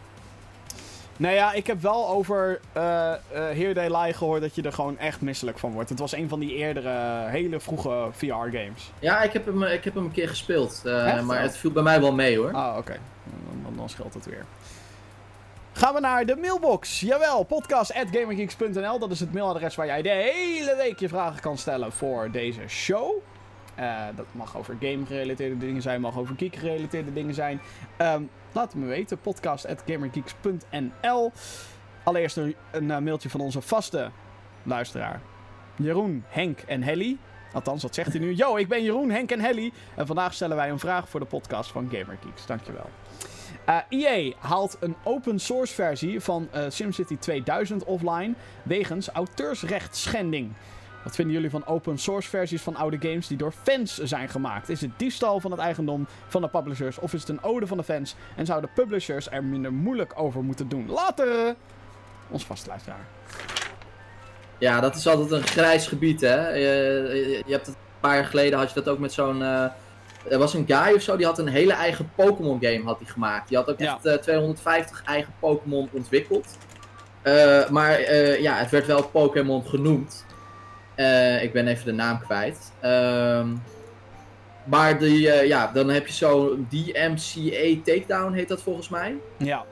Nou 1.23 1.35
ja, 1.35 1.53
ik 1.53 1.67
heb 1.67 1.81
wel 1.81 2.09
over 2.09 2.61
uh, 2.77 3.13
uh, 3.55 4.15
gehoord 4.15 4.41
dat 4.41 4.55
je 4.55 4.63
er 4.63 4.73
gewoon 4.73 4.99
echt 4.99 5.21
misselijk 5.21 5.59
van 5.59 5.73
wordt. 5.73 5.89
Het 5.89 5.99
was 5.99 6.13
een 6.13 6.29
van 6.29 6.41
die 6.41 6.55
eerdere, 6.55 7.27
hele 7.29 7.61
vroege 7.61 8.09
VR-games. 8.13 8.91
Ja, 8.99 9.23
ik 9.23 9.33
heb, 9.33 9.47
hem, 9.47 9.63
ik 9.63 9.85
heb 9.85 9.95
hem 9.95 10.05
een 10.05 10.13
keer 10.13 10.29
gespeeld. 10.29 10.83
Uh, 10.85 11.23
maar 11.23 11.43
het 11.43 11.57
viel 11.57 11.71
bij 11.71 11.83
mij 11.83 12.01
wel 12.01 12.13
mee 12.13 12.39
hoor. 12.39 12.53
Ah, 12.53 12.69
oké. 12.69 12.79
Okay. 12.79 12.99
Dan, 13.63 13.77
dan 13.77 13.89
scheelt 13.89 14.15
het 14.15 14.27
weer. 14.27 14.45
Gaan 15.73 15.95
we 15.95 16.01
naar 16.01 16.27
de 16.27 16.37
mailbox. 16.37 17.01
Jawel, 17.01 17.43
podcast.gamergeeks.nl. 17.43 18.99
Dat 18.99 19.11
is 19.11 19.21
het 19.21 19.33
mailadres 19.33 19.75
waar 19.75 19.87
jij 19.87 20.03
de 20.03 20.09
hele 20.09 20.77
week 20.77 20.99
je 20.99 21.09
vragen 21.09 21.41
kan 21.41 21.59
stellen 21.59 21.93
voor 21.93 22.31
deze 22.31 22.69
show. 22.69 23.23
Uh, 23.79 24.05
dat 24.17 24.27
mag 24.33 24.57
over 24.57 24.77
game-gerelateerde 24.81 25.59
dingen 25.59 25.83
zijn, 25.83 26.01
mag 26.01 26.19
over 26.19 26.35
geek-gerelateerde 26.39 27.13
dingen 27.13 27.35
zijn. 27.35 27.61
Um, 27.99 28.31
laat 28.53 28.73
het 28.73 28.83
me 28.83 28.87
weten, 28.87 29.19
podcast.gamergeeks.nl. 29.19 31.33
Allereerst 32.05 32.37
een, 32.37 32.55
uh, 32.73 32.99
mailtje 32.99 33.31
van 33.31 33.41
onze 33.41 33.61
vaste 33.61 34.11
luisteraar. 34.63 35.21
Jeroen, 35.77 36.25
Henk 36.29 36.61
en 36.61 36.83
Helly. 36.83 37.19
Althans, 37.53 37.83
dat 37.83 37.95
zegt 37.95 38.13
hij 38.13 38.21
nu. 38.21 38.35
Yo, 38.35 38.57
ik 38.57 38.69
ben 38.69 38.83
Jeroen, 38.83 39.11
Henk 39.11 39.31
en 39.31 39.41
Helly. 39.41 39.73
En 39.95 40.07
vandaag 40.07 40.35
stellen 40.35 40.57
wij 40.57 40.71
een 40.71 40.79
vraag 40.79 41.09
voor 41.09 41.21
de 41.21 41.27
podcast 41.27 41.71
van 41.71 41.89
GamerGeeks. 41.93 42.47
Dankjewel. 42.47 42.91
Uh, 43.69 43.79
EA 43.89 44.33
haalt 44.39 44.77
een 44.81 44.97
open 45.05 45.39
source 45.39 45.75
versie 45.75 46.21
van 46.21 46.49
SimCity 46.69 47.17
2000 47.17 47.85
offline 47.85 48.35
wegens 48.63 49.09
auteursrechtsschending. 49.09 50.53
Wat 51.03 51.15
vinden 51.15 51.35
jullie 51.35 51.51
van 51.51 51.67
open 51.67 51.99
source 51.99 52.29
versies 52.29 52.63
van 52.63 52.77
oude 52.77 52.97
games 53.01 53.27
die 53.27 53.37
door 53.37 53.53
fans 53.63 53.97
zijn 53.97 54.29
gemaakt? 54.29 54.69
Is 54.69 54.81
het 54.81 54.91
diefstal 54.97 55.41
van 55.41 55.51
het 55.51 55.61
eigendom 55.61 56.07
van 56.29 56.43
de 56.43 56.49
publishers 56.49 56.99
of 56.99 57.13
is 57.13 57.21
het 57.21 57.29
een 57.29 57.43
ode 57.43 57.67
van 57.67 57.77
de 57.77 57.83
fans 57.83 58.15
en 58.37 58.47
zouden 58.47 58.71
publishers 58.75 59.31
er 59.31 59.45
minder 59.45 59.73
moeilijk 59.73 60.13
over 60.17 60.43
moeten 60.43 60.69
doen? 60.69 60.91
Later! 60.91 61.55
Ons 62.31 62.45
vaste 62.45 62.69
luisteraar. 62.69 63.07
Ja, 64.59 64.81
dat 64.81 64.97
is 64.97 65.07
altijd 65.07 65.31
een 65.31 65.47
grijs 65.47 65.87
gebied, 65.87 66.21
hè? 66.21 66.49
Je, 66.49 67.43
je 67.47 67.53
hebt 67.53 67.67
het 67.67 67.75
een 67.75 68.01
paar 68.01 68.15
jaar 68.15 68.25
geleden 68.25 68.59
had 68.59 68.69
je 68.69 68.75
dat 68.75 68.89
ook 68.89 68.99
met 68.99 69.13
zo'n. 69.13 69.41
Uh, 69.41 69.65
er 70.29 70.39
was 70.39 70.55
een 70.55 70.65
guy 70.67 70.95
of 70.95 71.03
zo, 71.03 71.17
die 71.17 71.27
had 71.27 71.39
een 71.39 71.49
hele 71.49 71.73
eigen 71.73 72.11
Pokémon 72.15 72.59
game 72.61 72.83
had 72.85 72.99
hij 72.99 73.09
gemaakt. 73.09 73.49
Die 73.49 73.57
had 73.57 73.71
ook 73.71 73.79
echt 73.79 74.03
ja. 74.03 74.13
uh, 74.13 74.19
250 74.19 75.03
eigen 75.05 75.33
Pokémon 75.39 75.89
ontwikkeld. 75.93 76.47
Uh, 77.23 77.69
maar 77.69 78.13
ja, 78.41 78.55
het 78.55 78.71
werd 78.71 78.87
wel 78.87 79.03
Pokémon 79.03 79.67
genoemd. 79.67 80.25
Uh, 80.97 81.43
ik 81.43 81.53
ben 81.53 81.67
even 81.67 81.85
de 81.85 81.93
naam 81.93 82.19
kwijt. 82.19 82.73
Um, 82.85 83.63
maar 84.65 84.99
die, 84.99 85.27
uh, 85.27 85.47
ja, 85.47 85.71
dan 85.75 85.89
heb 85.89 86.07
je 86.07 86.13
zo 86.13 86.57
DMCA 86.69 87.81
Takedown, 87.85 88.33
heet 88.33 88.49
dat 88.49 88.63
volgens 88.63 88.89
mij. 88.89 89.17
Ja. 89.37 89.65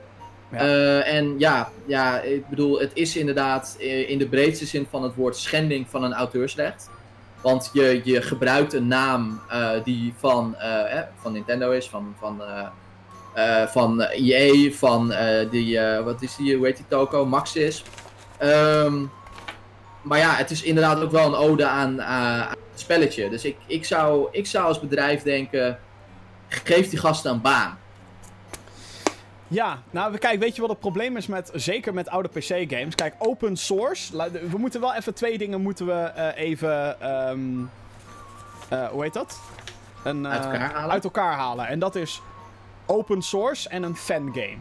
ja. 0.51 0.63
Uh, 0.63 1.13
en 1.13 1.39
ja, 1.39 1.69
ja, 1.85 2.19
ik 2.19 2.47
bedoel, 2.47 2.79
het 2.79 2.91
is 2.93 3.15
inderdaad 3.15 3.75
in 4.07 4.17
de 4.17 4.27
breedste 4.27 4.65
zin 4.65 4.87
van 4.89 5.03
het 5.03 5.15
woord 5.15 5.37
schending 5.37 5.89
van 5.89 6.03
een 6.03 6.13
auteursrecht. 6.13 6.89
Want 7.41 7.69
je, 7.73 8.01
je 8.03 8.21
gebruikt 8.21 8.73
een 8.73 8.87
naam 8.87 9.41
die 9.83 10.13
van, 10.17 10.55
eh, 10.55 10.99
van 11.21 11.31
Nintendo 11.31 11.71
is, 11.71 11.89
van, 11.89 12.15
van, 12.19 12.41
van 13.67 14.01
EA, 14.01 14.71
van 14.71 15.13
die, 15.51 15.79
wat 16.03 16.21
is 16.21 16.35
die, 16.35 16.55
hoe 16.55 16.65
heet 16.65 16.77
die 16.77 16.85
toko, 16.87 17.25
Maxis. 17.25 17.83
Um, 18.41 19.11
maar 20.01 20.17
ja, 20.17 20.35
het 20.35 20.51
is 20.51 20.63
inderdaad 20.63 21.01
ook 21.01 21.11
wel 21.11 21.25
een 21.25 21.35
ode 21.35 21.65
aan, 21.67 22.01
aan 22.01 22.49
het 22.71 22.79
spelletje. 22.79 23.29
Dus 23.29 23.45
ik, 23.45 23.57
ik, 23.65 23.85
zou, 23.85 24.27
ik 24.31 24.47
zou 24.47 24.65
als 24.65 24.79
bedrijf 24.79 25.23
denken, 25.23 25.79
geef 26.47 26.89
die 26.89 26.99
gasten 26.99 27.31
een 27.31 27.41
baan. 27.41 27.79
Ja, 29.47 29.81
nou 29.89 30.17
kijk, 30.17 30.39
weet 30.39 30.55
je 30.55 30.61
wat 30.61 30.69
het 30.69 30.79
probleem 30.79 31.17
is 31.17 31.27
met, 31.27 31.51
zeker 31.53 31.93
met 31.93 32.09
oude 32.09 32.29
PC-games? 32.29 32.95
Kijk, 32.95 33.15
open 33.17 33.57
source, 33.57 34.31
we 34.49 34.57
moeten 34.57 34.81
wel 34.81 34.93
even 34.93 35.13
twee 35.13 35.37
dingen 35.37 35.61
moeten 35.61 35.85
we 35.85 36.11
uh, 36.17 36.27
even, 36.35 37.09
um, 37.29 37.69
uh, 38.73 38.87
hoe 38.87 39.03
heet 39.03 39.13
dat? 39.13 39.39
Een, 40.03 40.23
uh, 40.23 40.31
uit, 40.31 40.43
elkaar 40.43 40.71
halen. 40.71 40.91
uit 40.91 41.03
elkaar 41.03 41.33
halen. 41.33 41.67
En 41.67 41.79
dat 41.79 41.95
is 41.95 42.21
open 42.85 43.21
source 43.21 43.69
en 43.69 43.83
een 43.83 43.95
fangame. 43.95 44.57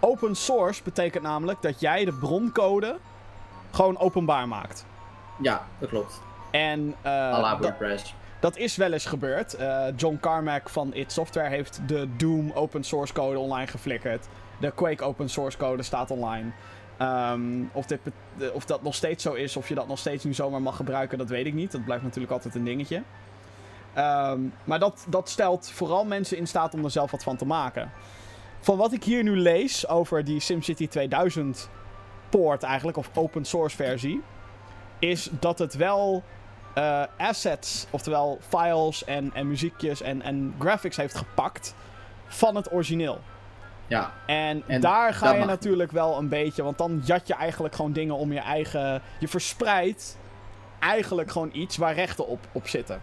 Open 0.00 0.34
source 0.34 0.82
betekent 0.82 1.22
namelijk 1.22 1.62
dat 1.62 1.80
jij 1.80 2.04
de 2.04 2.12
broncode 2.12 2.96
gewoon 3.74 3.98
openbaar 3.98 4.48
maakt. 4.48 4.86
Ja, 5.40 5.66
dat 5.78 5.88
klopt. 5.88 6.20
En 6.50 6.94
uh, 7.06 7.58
WordPress. 7.60 8.14
Dat 8.40 8.56
is 8.56 8.76
wel 8.76 8.92
eens 8.92 9.06
gebeurd. 9.06 9.60
Uh, 9.60 9.84
John 9.96 10.18
Carmack 10.20 10.68
van 10.68 10.94
It 10.94 11.12
Software 11.12 11.48
heeft 11.48 11.80
de 11.86 12.08
Doom 12.16 12.52
open 12.54 12.84
source 12.84 13.12
code 13.12 13.38
online 13.38 13.66
geflikkerd. 13.66 14.26
De 14.60 14.70
Quake 14.70 15.04
open 15.04 15.28
source 15.28 15.58
code 15.58 15.82
staat 15.82 16.10
online. 16.10 16.50
Um, 17.00 17.70
of, 17.72 17.86
dit, 17.86 18.00
of 18.52 18.64
dat 18.64 18.82
nog 18.82 18.94
steeds 18.94 19.22
zo 19.22 19.32
is, 19.32 19.56
of 19.56 19.68
je 19.68 19.74
dat 19.74 19.88
nog 19.88 19.98
steeds 19.98 20.24
nu 20.24 20.34
zomaar 20.34 20.62
mag 20.62 20.76
gebruiken, 20.76 21.18
dat 21.18 21.28
weet 21.28 21.46
ik 21.46 21.54
niet. 21.54 21.72
Dat 21.72 21.84
blijft 21.84 22.02
natuurlijk 22.02 22.32
altijd 22.32 22.54
een 22.54 22.64
dingetje. 22.64 23.02
Um, 23.98 24.52
maar 24.64 24.78
dat, 24.78 25.06
dat 25.08 25.28
stelt 25.28 25.70
vooral 25.70 26.04
mensen 26.04 26.36
in 26.36 26.46
staat 26.46 26.74
om 26.74 26.84
er 26.84 26.90
zelf 26.90 27.10
wat 27.10 27.22
van 27.22 27.36
te 27.36 27.46
maken. 27.46 27.92
Van 28.60 28.76
wat 28.76 28.92
ik 28.92 29.04
hier 29.04 29.22
nu 29.22 29.36
lees 29.36 29.88
over 29.88 30.24
die 30.24 30.40
SimCity 30.40 30.88
2000 30.88 31.68
poort 32.38 32.62
eigenlijk, 32.62 32.96
of 32.96 33.10
open 33.14 33.44
source 33.44 33.76
versie, 33.76 34.22
is 34.98 35.28
dat 35.40 35.58
het 35.58 35.74
wel 35.74 36.22
uh, 36.78 37.02
assets, 37.16 37.86
oftewel 37.90 38.38
files 38.48 39.04
en, 39.04 39.30
en 39.34 39.48
muziekjes 39.48 40.02
en, 40.02 40.22
en 40.22 40.54
graphics 40.58 40.96
heeft 40.96 41.14
gepakt 41.14 41.74
van 42.26 42.56
het 42.56 42.72
origineel. 42.72 43.20
Ja. 43.86 44.12
En, 44.26 44.62
en 44.66 44.80
daar 44.80 45.14
ga 45.14 45.34
je 45.34 45.44
natuurlijk 45.44 45.92
wel 45.92 46.18
een 46.18 46.28
beetje, 46.28 46.62
want 46.62 46.78
dan 46.78 47.02
jat 47.04 47.26
je 47.26 47.34
eigenlijk 47.34 47.74
gewoon 47.74 47.92
dingen 47.92 48.16
om 48.16 48.32
je 48.32 48.40
eigen. 48.40 49.02
Je 49.18 49.28
verspreidt 49.28 50.18
eigenlijk 50.80 51.30
gewoon 51.30 51.50
iets 51.52 51.76
waar 51.76 51.94
rechten 51.94 52.26
op, 52.26 52.46
op 52.52 52.68
zitten. 52.68 53.00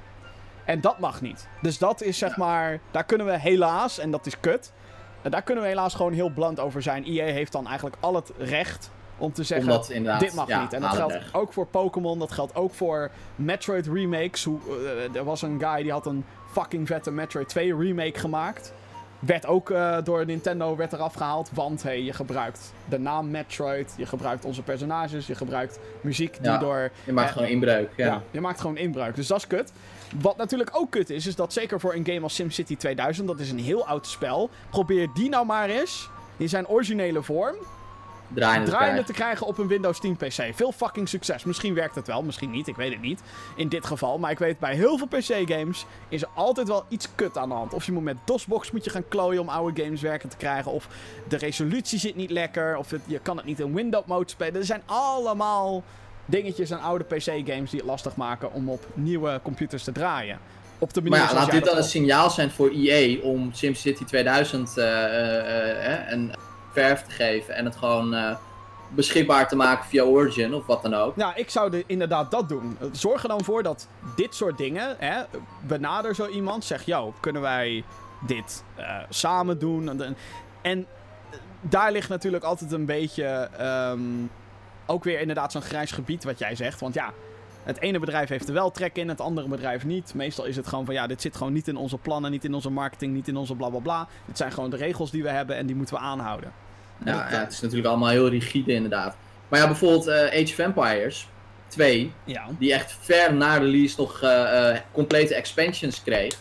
En 0.65 0.81
dat 0.81 0.99
mag 0.99 1.21
niet. 1.21 1.47
Dus 1.61 1.77
dat 1.77 2.01
is 2.01 2.17
zeg 2.17 2.29
ja. 2.29 2.45
maar. 2.45 2.79
Daar 2.91 3.03
kunnen 3.03 3.27
we 3.27 3.39
helaas, 3.39 3.99
en 3.99 4.11
dat 4.11 4.25
is 4.25 4.39
kut. 4.39 4.73
Daar 5.21 5.41
kunnen 5.41 5.63
we 5.63 5.69
helaas 5.69 5.95
gewoon 5.95 6.13
heel 6.13 6.29
blunt 6.29 6.59
over 6.59 6.81
zijn. 6.81 7.05
EA 7.05 7.25
heeft 7.25 7.51
dan 7.51 7.67
eigenlijk 7.67 7.97
al 7.99 8.15
het 8.15 8.31
recht 8.37 8.91
Om 9.21 9.33
te 9.33 9.43
zeggen, 9.43 9.71
Omdat 9.71 10.19
dit 10.19 10.33
mag 10.33 10.47
ja, 10.47 10.61
niet. 10.61 10.73
En 10.73 10.81
dat 10.81 10.95
geldt 10.95 11.13
weg. 11.13 11.33
ook 11.33 11.53
voor 11.53 11.67
Pokémon, 11.67 12.19
dat 12.19 12.31
geldt 12.31 12.55
ook 12.55 12.73
voor 12.73 13.11
Metroid 13.35 13.87
remakes. 13.87 14.43
Hoe, 14.43 14.59
eh, 14.67 15.15
er 15.15 15.23
was 15.23 15.41
een 15.41 15.59
guy 15.59 15.81
die 15.83 15.91
had 15.91 16.05
een 16.05 16.25
fucking 16.51 16.87
vette 16.87 17.11
Metroid 17.11 17.49
2 17.49 17.75
remake 17.77 18.19
gemaakt. 18.19 18.73
Werd 19.19 19.45
ook 19.45 19.69
eh, 19.69 19.97
door 20.03 20.25
Nintendo 20.25 20.75
werd 20.75 20.93
eraf 20.93 21.13
gehaald, 21.13 21.49
want 21.53 21.83
hey, 21.83 22.01
je 22.01 22.13
gebruikt 22.13 22.73
de 22.89 22.99
naam 22.99 23.31
Metroid, 23.31 23.93
je 23.97 24.05
gebruikt 24.05 24.45
onze 24.45 24.61
personages, 24.61 25.27
je 25.27 25.35
gebruikt 25.35 25.79
muziek 26.01 26.33
die 26.37 26.51
Ja. 26.51 26.57
door 26.57 26.91
Je 27.03 27.11
maakt 27.11 27.27
Eh, 27.27 27.33
gewoon 27.33 27.49
inbreuk. 27.49 27.89
Ja. 27.95 28.05
ja. 28.05 28.21
je 28.31 28.41
maakt 28.41 28.61
gewoon 28.61 28.77
inbruik. 28.77 29.15
Dus 29.15 29.27
dat 29.27 29.37
is 29.37 29.47
kut. 29.47 29.71
Wat 30.21 30.37
natuurlijk 30.37 30.69
ook 30.73 30.91
kut 30.91 31.09
is, 31.09 31.27
is 31.27 31.35
dat 31.35 31.53
zeker 31.53 31.79
voor 31.79 31.93
een 31.93 32.05
game 32.05 32.21
als 32.21 32.35
SimCity 32.35 32.77
2000, 32.77 33.27
dat 33.27 33.39
is 33.39 33.51
een 33.51 33.59
heel 33.59 33.87
oud 33.87 34.07
spel, 34.07 34.49
probeer 34.69 35.09
die 35.13 35.29
nou 35.29 35.45
maar 35.45 35.69
eens 35.69 36.09
in 36.37 36.49
zijn 36.49 36.67
originele 36.67 37.23
vorm 37.23 37.55
Draaiende 38.33 38.65
te 38.65 38.71
draaiende 38.71 39.03
krijgen. 39.03 39.05
te 39.05 39.13
krijgen 39.13 39.47
op 39.47 39.57
een 39.57 39.67
Windows 39.67 39.99
10 39.99 40.15
PC. 40.15 40.55
Veel 40.55 40.71
fucking 40.71 41.09
succes. 41.09 41.43
Misschien 41.43 41.73
werkt 41.73 41.95
het 41.95 42.07
wel, 42.07 42.23
misschien 42.23 42.51
niet, 42.51 42.67
ik 42.67 42.75
weet 42.75 42.91
het 42.91 43.01
niet. 43.01 43.21
In 43.55 43.69
dit 43.69 43.85
geval, 43.85 44.17
maar 44.17 44.31
ik 44.31 44.39
weet 44.39 44.59
bij 44.59 44.75
heel 44.75 44.97
veel 44.97 45.07
PC-games 45.07 45.85
is 46.09 46.21
er 46.21 46.27
altijd 46.33 46.67
wel 46.67 46.85
iets 46.89 47.07
kut 47.15 47.37
aan 47.37 47.49
de 47.49 47.55
hand. 47.55 47.73
Of 47.73 47.85
je 47.85 47.91
moet 47.91 48.03
met 48.03 48.17
DOSBox 48.25 48.71
moet 48.71 48.83
je 48.83 48.89
gaan 48.89 49.07
klooien 49.07 49.41
om 49.41 49.49
oude 49.49 49.83
games 49.83 50.01
werken 50.01 50.29
te 50.29 50.37
krijgen. 50.37 50.71
Of 50.71 50.87
de 51.27 51.37
resolutie 51.37 51.99
zit 51.99 52.15
niet 52.15 52.29
lekker. 52.31 52.77
Of 52.77 52.89
het- 52.89 53.01
je 53.05 53.19
kan 53.19 53.37
het 53.37 53.45
niet 53.45 53.59
in 53.59 53.73
window 53.73 54.05
mode 54.05 54.29
spelen. 54.29 54.55
Er 54.55 54.65
zijn 54.65 54.81
allemaal 54.85 55.83
dingetjes 56.25 56.71
aan 56.73 56.81
oude 56.81 57.03
PC-games 57.03 57.69
die 57.69 57.79
het 57.79 57.89
lastig 57.89 58.15
maken 58.15 58.53
om 58.53 58.69
op 58.69 58.85
nieuwe 58.93 59.39
computers 59.43 59.83
te 59.83 59.91
draaien. 59.91 60.39
Op 60.79 60.93
de 60.93 61.01
manier 61.01 61.17
Maar 61.19 61.27
ja, 61.27 61.33
laat 61.35 61.51
dit 61.51 61.65
dan 61.65 61.77
een 61.77 61.83
signaal 61.83 62.29
zijn 62.29 62.51
voor 62.51 62.69
EA 62.69 63.19
om 63.21 63.49
SimCity 63.53 64.03
2000 64.05 64.77
eh, 64.77 64.85
eh, 65.05 65.93
eh, 65.93 66.11
een 66.11 66.33
verf 66.71 67.01
te 67.03 67.11
geven 67.11 67.55
en 67.55 67.65
het 67.65 67.75
gewoon 67.75 68.13
eh, 68.13 68.35
beschikbaar 68.89 69.47
te 69.47 69.55
maken 69.55 69.85
via 69.85 70.03
Origin 70.03 70.53
of 70.53 70.65
wat 70.65 70.81
dan 70.81 70.93
ook. 70.93 71.15
Nou, 71.15 71.33
ik 71.35 71.49
zou 71.49 71.69
de, 71.69 71.83
inderdaad 71.87 72.31
dat 72.31 72.49
doen. 72.49 72.77
Zorg 72.91 73.23
er 73.23 73.29
dan 73.29 73.43
voor 73.43 73.63
dat 73.63 73.87
dit 74.15 74.35
soort 74.35 74.57
dingen, 74.57 74.95
hè, 74.99 75.21
benader 75.67 76.15
zo 76.15 76.27
iemand, 76.27 76.65
zeg, 76.65 76.85
yo, 76.85 77.13
kunnen 77.19 77.41
wij 77.41 77.83
dit 78.27 78.63
eh, 78.75 78.97
samen 79.09 79.59
doen? 79.59 80.01
En, 80.01 80.15
en- 80.61 80.85
daar 81.61 81.91
ligt 81.91 82.09
natuurlijk 82.09 82.43
altijd 82.43 82.71
een 82.71 82.85
beetje, 82.85 83.23
ehm, 83.57 84.01
ook 84.85 85.03
weer 85.03 85.19
inderdaad 85.19 85.51
zo'n 85.51 85.61
grijs 85.61 85.91
gebied 85.91 86.23
wat 86.23 86.39
jij 86.39 86.55
zegt. 86.55 86.79
Want 86.79 86.93
ja, 86.93 87.13
het 87.63 87.79
ene 87.79 87.99
bedrijf 87.99 88.29
heeft 88.29 88.47
er 88.47 88.53
wel 88.53 88.71
trek 88.71 88.95
in, 88.97 89.09
het 89.09 89.21
andere 89.21 89.47
bedrijf 89.47 89.85
niet. 89.85 90.13
Meestal 90.13 90.45
is 90.45 90.55
het 90.55 90.67
gewoon 90.67 90.85
van, 90.85 90.93
ja, 90.93 91.07
dit 91.07 91.21
zit 91.21 91.35
gewoon 91.37 91.53
niet 91.53 91.67
in 91.67 91.75
onze 91.75 91.97
plannen, 91.97 92.31
niet 92.31 92.43
in 92.45 92.53
onze 92.53 92.69
marketing, 92.69 93.13
niet 93.13 93.27
in 93.27 93.37
onze 93.37 93.55
bla 93.55 93.69
bla 93.69 93.79
bla. 93.79 94.07
Dit 94.25 94.37
zijn 94.37 94.51
gewoon 94.51 94.69
de 94.69 94.77
regels 94.77 95.11
die 95.11 95.23
we 95.23 95.29
hebben 95.29 95.55
en 95.55 95.65
die 95.65 95.75
moeten 95.75 95.95
we 95.95 96.01
aanhouden. 96.01 96.51
Ja, 97.05 97.27
ja, 97.31 97.39
het 97.39 97.51
is 97.51 97.59
natuurlijk 97.61 97.87
allemaal 97.87 98.09
heel 98.09 98.29
rigide 98.29 98.73
inderdaad. 98.73 99.15
Maar 99.47 99.59
ja, 99.59 99.65
bijvoorbeeld 99.65 100.07
eh, 100.07 100.15
Age 100.25 100.41
of 100.51 100.57
Empires 100.57 101.27
2, 101.67 102.13
Ja. 102.23 102.45
die 102.59 102.73
echt 102.73 102.97
ver 103.01 103.33
na 103.33 103.57
release 103.57 103.95
nog 103.97 104.21
eh, 104.21 104.69
eh, 104.69 104.77
complete 104.91 105.35
expansions 105.35 106.03
kreeg. 106.03 106.33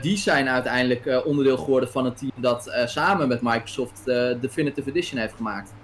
die 0.00 0.16
zijn 0.16 0.48
uiteindelijk 0.48 1.24
onderdeel 1.24 1.56
geworden 1.58 1.90
van 1.90 2.04
het 2.04 2.18
team 2.18 2.30
dat 2.36 2.72
samen 2.86 3.28
met 3.28 3.42
Microsoft 3.42 4.04
de 4.04 4.38
Definitive 4.40 4.90
Edition 4.90 5.20
heeft 5.20 5.34
gemaakt. 5.36 5.74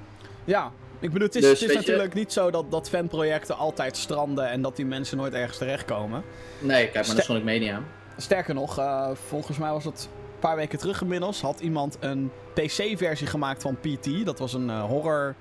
Ja, 0.44 0.70
ik 1.00 1.12
bedoel, 1.12 1.26
het 1.26 1.36
is, 1.36 1.42
Dus 1.42 1.60
het 1.60 1.68
is 1.68 1.74
je- 1.74 1.80
natuurlijk 1.80 2.14
niet 2.14 2.32
zo 2.32 2.50
dat, 2.50 2.70
dat 2.70 2.88
fanprojecten 2.88 3.56
altijd 3.56 3.96
stranden 3.96 4.48
en 4.50 4.62
dat 4.62 4.76
die 4.76 4.86
mensen 4.86 5.16
nooit 5.16 5.34
ergens 5.34 5.58
terechtkomen. 5.58 6.22
Nee, 6.58 6.88
kijk 6.88 7.06
maar 7.06 7.14
naar 7.16 7.24
Sonic 7.24 7.44
Mania. 7.44 7.82
Sterker 8.16 8.54
nog, 8.54 8.80
volgens 9.28 9.58
mij 9.58 9.70
was 9.70 9.84
het 9.84 10.08
paar 10.48 10.56
weken 10.56 10.78
terug 10.78 11.00
inmiddels, 11.02 11.40
had 11.40 11.60
iemand 11.60 11.96
een 12.00 12.30
PC-versie 12.54 13.26
gemaakt 13.26 13.62
van 13.62 13.76
PT. 13.80 14.24
Dat 14.24 14.38
was 14.38 14.52
een 14.52 14.70
eh, 14.70 14.84
horror. 14.84 15.34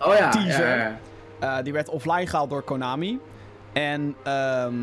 Oh 0.00 0.14
ja, 0.14 0.30
Teaser. 0.30 0.76
ja, 0.78 0.98
ja. 1.40 1.58
eh, 1.58 1.64
die 1.64 1.72
werd 1.72 1.88
offline 1.88 2.26
gehaald 2.26 2.50
door 2.50 2.62
Konami. 2.62 3.20
En 3.72 4.14
ehm, 4.22 4.74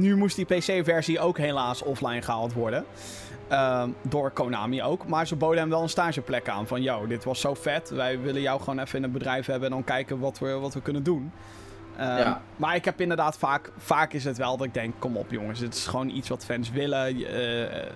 nu 0.00 0.16
moest 0.16 0.36
die 0.36 0.44
PC-versie 0.44 1.20
ook 1.20 1.38
helaas 1.38 1.82
offline 1.82 2.22
gehaald 2.22 2.52
worden. 2.52 2.84
Ehm, 3.48 3.90
door 4.02 4.30
Konami 4.30 4.82
ook. 4.82 5.06
Maar 5.06 5.26
ze 5.26 5.36
boden 5.36 5.58
hem 5.58 5.68
wel 5.68 5.82
een 5.82 5.88
stageplek 5.88 6.48
aan. 6.48 6.66
Van, 6.66 6.82
yo, 6.82 7.06
dit 7.06 7.24
was 7.24 7.40
zo 7.40 7.54
vet. 7.54 7.90
Wij 7.90 8.20
willen 8.20 8.40
jou 8.40 8.60
gewoon 8.60 8.78
even 8.78 8.96
in 8.96 9.02
het 9.02 9.12
bedrijf 9.12 9.46
hebben 9.46 9.68
en 9.68 9.74
dan 9.74 9.84
kijken 9.84 10.18
wat 10.18 10.38
we, 10.38 10.52
wat 10.52 10.74
we 10.74 10.82
kunnen 10.82 11.02
doen. 11.02 11.32
Ehm, 11.96 12.18
Ja. 12.18 12.40
Maar 12.56 12.74
ik 12.74 12.84
heb 12.84 13.00
inderdaad 13.00 13.38
vaak, 13.38 13.70
vaak 13.76 14.12
is 14.12 14.24
het 14.24 14.36
wel 14.36 14.56
dat 14.56 14.66
ik 14.66 14.74
denk, 14.74 14.94
kom 14.98 15.16
op 15.16 15.30
jongens, 15.30 15.58
dit 15.60 15.74
is 15.74 15.86
gewoon 15.86 16.08
iets 16.08 16.28
wat 16.28 16.44
fans 16.44 16.70
willen. 16.70 17.24
Eh, 17.26 17.86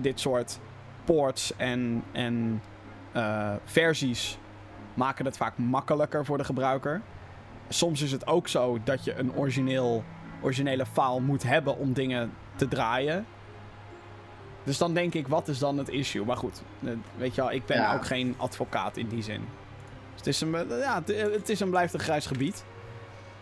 dit 0.00 0.20
soort 0.20 0.58
ports 1.04 1.56
en, 1.56 2.04
en 2.12 2.62
eh, 3.12 3.52
versies 3.64 4.38
maken 4.94 5.24
het 5.24 5.36
vaak 5.36 5.58
makkelijker 5.58 6.24
voor 6.24 6.38
de 6.38 6.44
gebruiker. 6.44 7.00
Soms 7.68 8.02
is 8.02 8.12
het 8.12 8.26
ook 8.26 8.48
zo 8.48 8.78
dat 8.84 9.04
je 9.04 9.14
een 9.18 9.32
origineel, 9.34 10.04
originele 10.42 10.86
file 10.86 11.20
moet 11.20 11.42
hebben 11.42 11.76
om 11.78 11.92
dingen 11.92 12.32
te 12.56 12.68
draaien. 12.68 13.26
Dus 14.64 14.78
dan 14.78 14.94
denk 14.94 15.14
ik, 15.14 15.28
wat 15.28 15.48
is 15.48 15.58
dan 15.58 15.78
het 15.78 15.88
issue? 15.88 16.24
Maar 16.24 16.36
goed, 16.36 16.62
eh, 16.84 16.90
weet 17.16 17.34
je 17.34 17.40
wel, 17.40 17.52
ik 17.52 17.66
ben 17.66 17.76
Ja. 17.76 17.94
ook 17.94 18.06
geen 18.06 18.34
advocaat 18.36 18.96
in 18.96 19.08
die 19.08 19.22
zin. 19.22 19.40
Dus 20.10 20.16
het 20.16 20.26
is 20.26 20.40
een, 20.40 20.50
ja, 20.68 21.02
het- 21.04 21.32
het 21.32 21.48
is 21.48 21.60
en 21.60 21.70
blijft 21.70 21.94
een 21.94 22.00
grijs 22.00 22.26
gebied. 22.26 22.64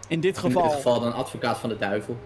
In 0.09 0.21
dit 0.21 0.37
In 0.37 0.43
geval... 0.43 0.63
dit 0.63 0.73
geval 0.73 1.01
dan 1.01 1.13
advocaat 1.13 1.59
van 1.59 1.69
de 1.69 1.79
duivel. 1.79 2.17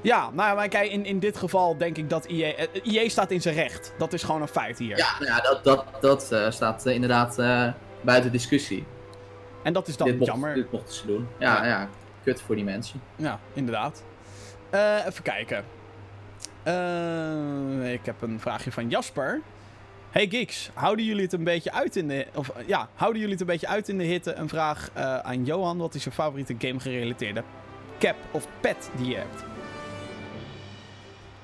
Ja, 0.00 0.30
nou 0.30 0.48
ja, 0.48 0.54
maar 0.54 0.68
kijk, 0.68 0.90
in, 0.90 1.04
in 1.04 1.18
dit 1.18 1.36
geval 1.36 1.76
denk 1.76 1.96
ik 1.96 2.10
dat 2.10 2.26
EA... 2.26 2.52
eh, 2.54 2.66
EA 3.02 3.08
staat 3.08 3.30
in 3.30 3.40
zijn 3.42 3.54
recht. 3.54 3.92
Dat 3.98 4.12
is 4.12 4.22
gewoon 4.22 4.42
een 4.42 4.48
feit 4.48 4.78
hier. 4.78 4.96
Ja, 4.96 5.08
nou 5.18 5.24
ja 5.30 5.40
dat, 5.40 5.64
dat, 5.64 5.84
dat 6.00 6.32
eh, 6.32 6.50
staat 6.50 6.86
eh, 6.86 6.94
inderdaad 6.94 7.36
buiten 8.00 8.32
discussie. 8.32 8.84
En 9.62 9.72
dat 9.72 9.88
is 9.88 9.96
dan 9.96 10.06
dit, 10.06 10.18
mocht, 10.18 10.30
jammer. 10.30 10.54
dit 10.54 10.72
mochten 10.72 10.94
ze 10.94 11.06
doen. 11.06 11.28
Ja, 11.38 11.56
Ja. 11.56 11.66
ja. 11.66 11.88
kut 12.24 12.40
voor 12.40 12.54
die 12.54 12.64
mensen. 12.64 13.00
Ja, 13.16 13.38
inderdaad. 13.52 14.02
Even 15.06 15.22
kijken. 15.22 15.64
Ik 17.92 18.00
heb 18.06 18.22
een 18.22 18.40
vraagje 18.40 18.72
van 18.72 18.88
Jasper. 18.88 19.40
Hey 20.18 20.28
Geeks, 20.30 20.70
houden 20.74 21.04
jullie 21.04 21.22
het 21.22 21.32
een 21.32 21.44
beetje 21.44 21.72
uit 21.72 21.96
in 21.96 22.08
de... 22.08 22.26
Of 22.34 22.52
ja, 22.66 22.88
houden 22.94 23.20
jullie 23.20 23.32
het 23.32 23.40
een 23.40 23.52
beetje 23.52 23.66
uit 23.66 23.88
in 23.88 23.98
de 23.98 24.04
hitte? 24.04 24.34
Een 24.34 24.48
vraag 24.48 24.90
eh, 24.94 25.18
aan 25.18 25.44
Johan. 25.44 25.78
Wat 25.78 25.94
is 25.94 26.04
je 26.04 26.10
favoriete 26.10 26.54
game 26.58 26.80
gerelateerde 26.80 27.42
cap 27.98 28.16
of 28.30 28.48
pet 28.60 28.90
die 28.96 29.08
je 29.08 29.14
hebt? 29.14 29.44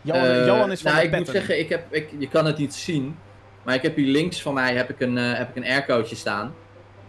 Johan, 0.02 0.22
Eh, 0.22 0.46
Johan 0.46 0.72
is 0.72 0.80
van 0.80 0.92
nou, 0.92 1.02
de 1.02 1.10
ik 1.10 1.18
moet 1.18 1.28
zeggen, 1.28 1.58
ik 1.58 1.68
heb, 1.68 1.94
ik, 1.94 2.08
je 2.18 2.28
kan 2.28 2.46
het 2.46 2.58
niet 2.58 2.74
zien. 2.74 3.16
Maar 3.62 3.74
ik 3.74 3.82
heb 3.82 3.96
hier 3.96 4.06
links 4.06 4.42
van 4.42 4.54
mij 4.54 4.74
heb 4.74 4.90
ik 4.90 5.00
een, 5.00 5.18
eh, 5.18 5.32
heb 5.32 5.48
ik 5.48 5.56
een 5.56 5.70
aircootje 5.70 6.16
staan. 6.16 6.54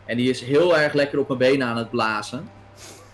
En 0.06 0.18
die 0.18 0.30
is 0.30 0.42
heel 0.42 0.78
erg 0.78 0.94
lekker 0.94 1.20
op 1.20 1.28
mijn 1.28 1.40
benen 1.40 1.68
aan 1.68 1.78
het 1.78 1.90
blazen. 1.90 2.50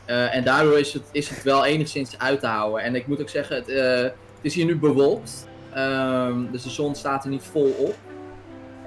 En 0.05 0.43
daardoor 0.43 0.79
is 0.79 0.93
het, 0.93 1.03
is 1.11 1.29
het 1.29 1.43
wel 1.43 1.65
enigszins 1.65 2.17
uit 2.17 2.39
te 2.39 2.47
houden. 2.47 2.83
En 2.83 2.95
ik 2.95 3.07
moet 3.07 3.21
ook 3.21 3.29
zeggen, 3.29 3.55
het, 3.55 3.67
het 3.67 4.41
is 4.41 4.53
hier 4.53 4.65
nu 4.65 4.77
bewolkt. 4.77 5.47
Ehm, 5.73 6.51
dus 6.51 6.63
de 6.63 6.69
zon 6.69 6.95
staat 6.95 7.23
er 7.23 7.29
niet 7.29 7.43
vol 7.43 7.75
op. 7.77 7.95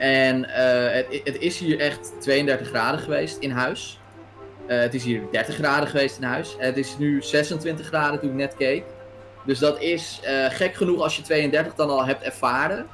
En 0.05 0.49
eh, 0.51 0.95
het, 0.95 1.21
het 1.25 1.39
is 1.39 1.59
hier 1.59 1.81
echt 1.81 2.13
32 2.21 2.69
graden 2.69 3.01
geweest 3.01 3.39
in 3.39 3.51
huis. 3.51 4.01
Eh, 4.67 4.79
het 4.79 4.95
is 4.95 5.05
hier 5.05 5.23
30 5.31 5.55
graden 5.55 5.89
geweest 5.89 6.17
in 6.17 6.23
huis. 6.23 6.55
Het 6.59 6.77
is 6.77 6.99
nu 6.99 7.23
26 7.23 7.87
graden 7.87 8.21
toen 8.21 8.29
ik 8.29 8.35
net 8.35 8.57
keek. 8.57 8.85
Dus 9.45 9.59
dat 9.59 9.81
is 9.81 10.21
eh, 10.23 10.45
gek 10.49 10.75
genoeg 10.75 11.03
als 11.03 11.17
je 11.17 11.23
32 11.23 11.75
dan 11.75 11.91
al 11.91 12.05
hebt 12.05 12.23
ervaren. 12.23 12.87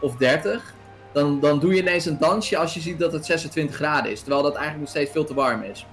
Of 0.00 0.16
30. 0.16 0.74
Dan, 1.12 1.40
dan 1.40 1.58
doe 1.58 1.74
je 1.74 1.80
ineens 1.80 2.06
een 2.06 2.18
dansje 2.18 2.56
als 2.56 2.74
je 2.74 2.80
ziet 2.80 2.98
dat 2.98 3.12
het 3.12 3.26
26 3.26 3.76
graden 3.76 4.10
is. 4.10 4.20
Terwijl 4.20 4.42
dat 4.42 4.54
eigenlijk 4.54 4.84
nog 4.84 4.90
steeds 4.90 5.10
veel 5.10 5.24
te 5.24 5.34
warm 5.34 5.62
is. 5.62 5.86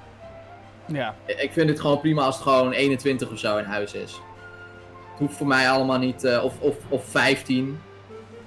Ja, 0.86 1.16
Ik 1.26 1.52
vind 1.52 1.70
het 1.70 1.80
gewoon 1.80 2.00
prima 2.00 2.24
als 2.24 2.36
het 2.36 2.44
gewoon 2.44 2.72
21 2.72 3.32
of 3.32 3.40
zo 3.40 3.58
in 3.58 3.66
huis 3.66 3.94
is. 3.94 4.12
Het 5.12 5.20
hoeft 5.20 5.38
voor 5.38 5.48
mij 5.48 5.70
allemaal 5.70 6.00
niet, 6.00 6.26
of, 6.44 6.60
of, 6.60 6.76
of 6.90 7.06
15. 7.06 7.80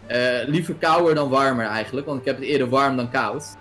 Eh, 0.08 0.46
liever 0.46 0.74
kouder 0.74 1.14
dan 1.14 1.28
warmer 1.28 1.66
eigenlijk, 1.66 2.06
want 2.06 2.20
ik 2.20 2.26
heb 2.26 2.36
het 2.36 2.44
eerder 2.44 2.68
warm 2.68 2.96
dan 2.96 3.10
koud. 3.10 3.56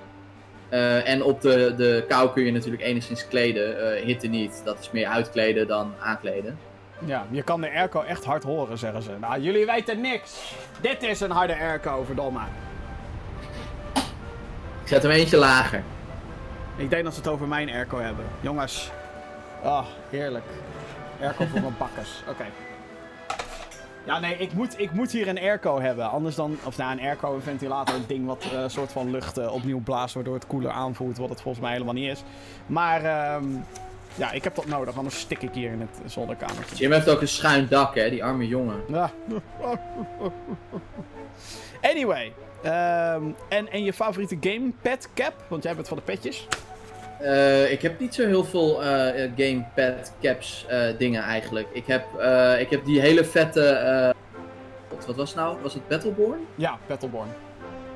Eh, 0.69 1.09
en 1.09 1.23
op 1.23 1.41
de, 1.41 1.73
de 1.77 2.05
kou 2.07 2.29
kun 2.33 2.43
je 2.43 2.51
natuurlijk 2.51 2.83
enigszins 2.83 3.27
kleden, 3.27 3.95
eh, 3.97 4.03
hitte 4.03 4.27
niet. 4.27 4.61
Dat 4.63 4.79
is 4.79 4.91
meer 4.91 5.07
uitkleden 5.07 5.67
dan 5.67 5.93
aankleden. 5.99 6.59
ja, 7.05 7.25
je 7.29 7.43
kan 7.43 7.61
de 7.61 7.71
airco 7.71 8.01
echt 8.01 8.25
hard 8.25 8.43
horen, 8.43 8.77
zeggen 8.77 9.01
ze. 9.01 9.11
Nou, 9.19 9.41
jullie 9.41 9.65
weten 9.65 10.01
niks. 10.01 10.53
Dit 10.81 11.03
is 11.03 11.19
een 11.19 11.31
harde 11.31 11.57
airco, 11.57 12.03
verdomme. 12.03 12.41
Ik 14.81 14.93
zet 14.93 15.03
hem 15.03 15.11
eentje 15.11 15.37
lager. 15.37 15.83
Ik 16.75 16.89
denk 16.89 17.03
dat 17.03 17.13
ze 17.13 17.19
het 17.19 17.29
over 17.29 17.47
mijn 17.47 17.69
airco 17.69 17.99
hebben. 17.99 18.25
Jongens. 18.41 18.91
Oh, 19.63 19.85
heerlijk. 20.09 20.45
Airco 21.21 21.45
voor 21.45 21.61
mijn 21.61 21.75
bakkers. 21.77 22.23
Oké. 22.29 22.45
Ja, 24.07 24.19
nee, 24.19 24.37
ik 24.37 24.53
moet, 24.53 24.79
ik 24.79 24.91
moet 24.91 25.11
hier 25.11 25.27
een 25.27 25.39
airco 25.39 25.79
hebben. 25.79 26.09
Anders 26.09 26.35
dan... 26.35 26.57
Of 26.63 26.77
nou, 26.77 26.91
een 26.91 26.99
airco, 26.99 27.35
een 27.35 27.41
ventilator, 27.41 27.95
een 27.95 28.03
ding 28.07 28.25
wat 28.25 28.45
een 28.53 28.69
soort 28.69 28.91
van 28.91 29.11
lucht 29.11 29.37
eh, 29.37 29.53
opnieuw 29.53 29.79
blaast... 29.79 30.13
waardoor 30.13 30.33
het 30.33 30.47
koeler 30.47 30.71
aanvoelt, 30.71 31.17
wat 31.17 31.29
het 31.29 31.41
volgens 31.41 31.63
mij 31.63 31.73
helemaal 31.73 31.93
niet 31.93 32.11
is. 32.11 32.23
Maar, 32.65 33.03
ehm, 33.03 33.45
ja, 34.15 34.31
ik 34.31 34.43
heb 34.43 34.55
dat 34.55 34.65
nodig. 34.65 34.97
Anders 34.97 35.19
stik 35.19 35.41
ik 35.41 35.53
hier 35.53 35.71
in 35.71 35.79
het 35.81 36.11
zolderkamertje. 36.11 36.75
Jim 36.75 36.91
heeft 36.91 37.09
ook 37.09 37.21
een 37.21 37.27
schuin 37.27 37.67
dak, 37.69 37.95
hè, 37.95 38.09
die 38.09 38.23
arme 38.23 38.47
jongen. 38.47 38.81
Ja. 38.87 39.11
Anyway. 41.81 42.33
ehm, 42.63 43.23
en, 43.49 43.71
en 43.71 43.83
je 43.83 43.93
favoriete 43.93 44.37
game? 44.39 44.71
Pet 44.81 45.09
cap? 45.13 45.33
Want 45.47 45.63
jij 45.63 45.75
bent 45.75 45.87
van 45.87 45.97
de 45.97 46.03
petjes. 46.03 46.47
Eh, 47.19 47.71
ik 47.71 47.81
heb 47.81 47.99
niet 47.99 48.13
zo 48.13 48.25
heel 48.25 48.43
veel 48.43 48.83
eh, 48.83 49.29
gamepad 49.35 50.13
caps 50.21 50.65
eh, 50.67 50.79
dingen 50.97 51.23
eigenlijk. 51.23 51.67
Ik 51.73 51.85
heb, 51.85 52.03
ik 52.59 52.69
heb 52.69 52.85
die 52.85 52.99
hele 52.99 53.25
vette. 53.25 54.13
wat, 55.05 55.15
was 55.15 55.29
het 55.29 55.39
nou? 55.39 55.57
Was 55.61 55.73
het 55.73 55.87
Battleborn? 55.87 56.39
Ja, 56.55 56.77
Battleborn. 56.87 57.27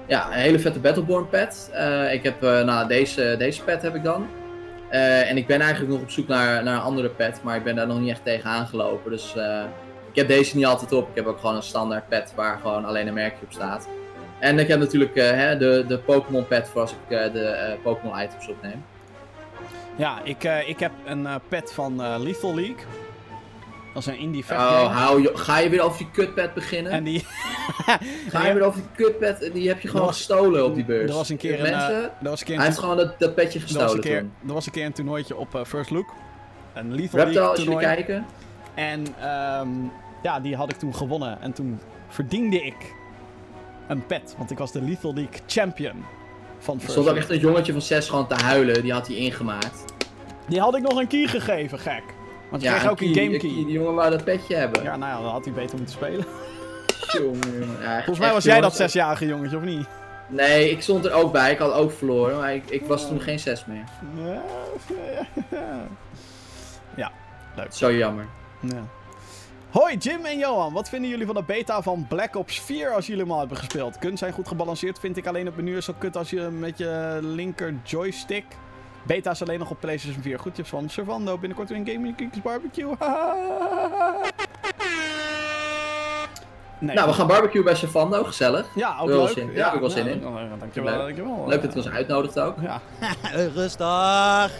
Ja, 0.07 0.27
een 0.27 0.39
hele 0.39 0.59
vette 0.59 0.79
Battleborn 0.79 1.29
pad. 1.29 1.71
Ik 2.11 2.23
heb, 2.23 2.41
nou, 2.41 2.87
deze, 2.87 3.35
deze 3.37 3.63
pad 3.63 3.81
heb 3.81 3.95
ik 3.95 4.03
dan. 4.03 4.27
En 4.89 5.37
ik 5.37 5.47
ben 5.47 5.61
eigenlijk 5.61 5.91
nog 5.91 6.01
op 6.01 6.09
zoek 6.09 6.27
naar, 6.27 6.63
naar 6.63 6.75
een 6.75 6.81
andere 6.81 7.09
pad, 7.09 7.43
maar 7.43 7.55
ik 7.55 7.63
ben 7.63 7.75
daar 7.75 7.87
nog 7.87 7.99
niet 7.99 8.09
echt 8.09 8.23
tegen 8.23 8.49
aangelopen. 8.49 9.11
Dus 9.11 9.35
ik 10.09 10.15
heb 10.15 10.27
deze 10.27 10.55
niet 10.55 10.65
altijd 10.65 10.91
op. 10.91 11.09
Ik 11.09 11.15
heb 11.15 11.25
ook 11.25 11.39
gewoon 11.39 11.55
een 11.55 11.63
standaard 11.63 12.09
pad 12.09 12.33
waar 12.35 12.59
gewoon 12.61 12.85
alleen 12.85 13.07
een 13.07 13.13
merkje 13.13 13.45
op 13.45 13.51
staat. 13.51 13.87
En 14.39 14.59
ik 14.59 14.67
heb 14.67 14.79
natuurlijk 14.79 15.15
hè, 15.15 15.57
de, 15.57 15.85
de 15.87 15.97
Pokémon 15.97 16.47
pad 16.47 16.69
voor 16.69 16.81
als 16.81 16.91
ik 16.91 17.33
de 17.33 17.75
Pokémon 17.83 18.21
items 18.21 18.47
opneem. 18.47 18.83
Ja, 19.95 20.21
ik, 20.23 20.43
eh, 20.43 20.69
ik 20.69 20.79
heb 20.79 20.91
een 21.05 21.25
eh, 21.27 21.35
pet 21.47 21.73
van 21.73 22.03
eh, 22.03 22.15
Lethal 22.19 22.55
League. 22.55 22.85
Dat 23.93 24.01
is 24.01 24.07
een 24.07 24.17
indie 24.17 24.45
vet 24.45 24.57
Oh, 24.57 24.97
hou 24.97 25.21
je, 25.21 25.31
ga 25.33 25.57
je 25.57 25.69
weer 25.69 25.81
over 25.81 25.97
die 25.97 26.11
kutpad 26.11 26.53
beginnen? 26.53 26.91
En 26.91 27.03
die... 27.03 27.19
Ga 28.29 28.47
je 28.47 28.53
weer 28.53 28.63
over 28.63 28.81
die 28.81 29.05
kutpad? 29.05 29.53
Die 29.53 29.67
heb 29.67 29.79
je 29.79 29.87
gewoon 29.87 30.05
was- 30.05 30.15
gestolen 30.15 30.65
op 30.65 30.75
die 30.75 30.85
beurs. 30.85 31.09
Er 31.09 31.15
was 31.15 31.29
een 31.29 31.37
keer 31.37 31.53
een... 31.53 31.61
Mensen, 31.61 32.03
er 32.03 32.29
was 32.29 32.39
een 32.39 32.45
keer 32.45 32.53
een 32.53 32.59
hij 32.59 32.69
heeft 32.69 32.79
gewoon 32.79 32.97
dat, 32.97 33.19
dat 33.19 33.35
petje 33.35 33.59
Er 33.59 33.65
was, 33.65 33.71
gestolen 33.73 33.95
een 33.95 34.01
keer, 34.01 34.25
er 34.47 34.53
was 34.53 34.65
een 34.65 34.71
keer 34.71 34.85
een 34.85 34.93
toernooitje 34.93 35.35
op 35.35 35.61
First 35.67 35.89
Look. 35.89 36.13
Een 36.73 36.95
Lethal 36.95 37.19
Reptile, 37.19 37.23
League 37.23 37.41
als 37.41 37.59
jullie 37.59 37.73
toernooi. 37.73 37.95
kijken. 37.95 38.25
En 38.73 39.05
ehm, 39.19 39.69
ja, 40.23 40.39
die 40.39 40.55
had 40.55 40.71
ik 40.71 40.77
toen 40.77 40.95
gewonnen. 40.95 41.41
En 41.41 41.53
toen 41.53 41.79
verdiende 42.07 42.61
ik 42.61 42.95
een 43.87 44.05
pet. 44.05 44.35
Want 44.37 44.51
ik 44.51 44.57
was 44.57 44.71
de 44.71 44.81
Lethal 44.81 45.13
League 45.13 45.39
champion 45.47 46.05
van 46.61 46.79
Er 46.83 46.89
stond 46.89 47.09
ook 47.09 47.15
echt 47.15 47.29
een 47.29 47.39
jongetje 47.39 47.71
van 47.71 47.81
6 47.81 48.09
gewoon 48.09 48.27
te 48.27 48.35
huilen. 48.43 48.81
Die 48.81 48.93
had 48.93 49.07
hij 49.07 49.15
ingemaakt. 49.15 49.85
Die 50.47 50.59
had 50.59 50.75
ik 50.75 50.81
nog 50.81 50.99
een 50.99 51.07
key 51.07 51.27
gegeven, 51.27 51.79
gek. 51.79 52.03
Want 52.49 52.63
je 52.63 52.69
kreeg 52.69 52.89
ook 52.89 53.01
een 53.01 53.11
key, 53.11 53.23
game 53.23 53.37
key. 53.37 53.49
key. 53.49 53.65
Die 53.65 53.71
jongen 53.71 53.93
wou 53.93 54.09
dat 54.09 54.23
petje 54.23 54.55
hebben. 54.55 54.83
Ja, 54.83 54.95
nou 54.95 55.11
ja, 55.11 55.21
dan 55.21 55.31
had 55.31 55.45
hij 55.45 55.53
beter 55.53 55.77
moeten 55.77 55.95
spelen. 55.95 56.25
Jongen. 57.17 57.77
Ja, 57.81 57.95
Volgens 57.95 58.19
mij 58.19 58.31
was 58.31 58.43
jij 58.43 58.61
dat 58.61 58.75
zesjarige 58.75 59.25
jongetje, 59.25 59.57
of 59.57 59.63
niet? 59.63 59.87
Nee, 60.27 60.69
ik 60.69 60.81
stond 60.81 61.05
er 61.05 61.13
ook 61.13 61.31
bij. 61.31 61.51
Ik 61.51 61.57
had 61.57 61.73
ook 61.73 61.91
verloren. 61.91 62.37
Maar 62.37 62.53
ik, 62.53 62.69
ik 62.69 62.85
was 62.85 63.07
toen 63.07 63.21
geen 63.21 63.39
6 63.39 63.65
meer. 63.65 63.83
Ja, 64.15 64.41
ja. 67.55 67.67
Zo 67.69 67.93
jammer. 67.93 68.25
Ja. 68.59 68.83
Hoi 69.71 69.97
Jim 69.97 70.25
en 70.25 70.37
Johan, 70.37 70.73
wat 70.73 70.89
vinden 70.89 71.09
jullie 71.09 71.25
van 71.25 71.35
de 71.35 71.43
beta 71.43 71.81
van 71.81 72.05
Black 72.07 72.35
Ops 72.35 72.59
4 72.59 72.93
als 72.93 73.07
jullie 73.07 73.21
hem 73.21 73.31
al 73.31 73.39
hebben 73.39 73.57
gespeeld? 73.57 73.97
Kunt 73.97 74.19
zijn 74.19 74.33
goed 74.33 74.47
gebalanceerd, 74.47 74.99
vind 74.99 75.17
ik 75.17 75.27
alleen 75.27 75.45
het 75.45 75.55
menu 75.55 75.77
is 75.77 75.85
zo 75.85 75.93
kut 75.97 76.17
als 76.17 76.29
je 76.29 76.41
met 76.41 76.77
je 76.77 77.19
linker 77.21 77.73
joystick. 77.83 78.45
Beta 79.03 79.31
is 79.31 79.41
alleen 79.41 79.59
nog 79.59 79.69
op 79.69 79.79
PlayStation 79.79 80.21
4. 80.21 80.39
Goedjes 80.39 80.67
van 80.67 80.89
Servando, 80.89 81.37
binnenkort 81.37 81.69
weer 81.69 81.77
in 81.77 81.87
Gaming 81.87 82.15
Geeks 82.17 82.41
Barbecue. 82.41 82.95
nee. 86.81 86.95
Nou, 86.95 87.07
we 87.07 87.13
gaan 87.13 87.27
barbecue 87.27 87.63
bij 87.63 87.75
Savando. 87.75 88.23
Gezellig. 88.23 88.65
ja, 88.75 88.95
ook 89.01 89.07
wel 89.07 89.17
leuk. 89.23 89.29
zin- 89.33 89.51
ja, 89.53 89.65
heb 89.65 89.73
ik 89.73 89.79
wel 89.79 89.89
zin 89.89 90.07
in. 90.07 90.25
oh, 90.27 90.35
Dankjewel, 90.59 90.91
Leuk. 90.97 91.01
dankjewel. 91.15 91.47
Leuk 91.47 91.61
dat 91.61 91.73
hij 91.73 91.83
ons 91.83 91.91
uitnodigt 91.91 92.39
ook. 92.39 92.55
Ja. 92.61 92.81
Rustig. 93.55 94.51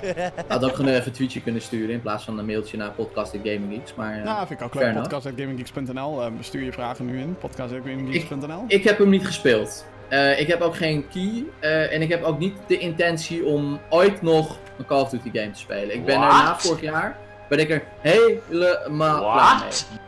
Had 0.48 0.64
ook 0.64 0.76
gewoon 0.76 0.92
even 0.92 1.06
een 1.08 1.12
tweetje 1.12 1.42
kunnen 1.42 1.62
sturen 1.62 1.90
in 1.90 2.02
plaats 2.02 2.24
van 2.24 2.40
een 2.40 2.46
mailtje 2.46 2.78
naar 2.78 2.92
podcast.gaminggeeks. 2.92 3.96
Maar 3.96 4.18
eh, 4.18 4.24
Nou, 4.24 4.48
vind 4.48 4.60
ik 4.60 4.66
ook 4.66 4.74
leuk. 4.76 4.94
Podcast.gaminggeeks.nl. 4.94 6.22
Uh, 6.22 6.28
bestuur 6.38 6.64
je 6.64 6.72
vragen 6.72 7.06
nu 7.06 7.20
in. 7.20 7.36
Podcast.gaminggeeks.nl. 7.40 8.64
ik 8.68 8.84
heb 8.84 8.98
hem 8.98 9.10
niet 9.10 9.26
gespeeld. 9.26 9.86
Eh, 10.10 10.40
ik 10.40 10.48
heb 10.48 10.62
ook 10.62 10.76
geen 10.76 11.08
key. 11.14 11.44
eh, 11.60 11.94
en 11.94 12.02
ik 12.02 12.10
heb 12.10 12.24
ook 12.24 12.40
niet 12.40 12.56
de 12.68 12.78
intentie 12.78 13.46
om 13.46 13.80
ooit 13.90 14.22
nog 14.22 14.58
een 14.78 14.86
Call 14.86 15.02
of 15.02 15.10
Duty 15.10 15.30
game 15.34 15.52
te 15.52 15.60
spelen. 15.60 15.96
Ik 15.96 16.06
ben 16.06 16.16
er 16.16 16.22
na 16.28 16.60
vorig 16.60 16.82
jaar 16.82 17.18
ben 17.50 17.60
ik 17.60 17.70
er 17.70 17.84
helemaal 18.02 19.20
klaar 19.20 19.60
mee. 19.60 20.00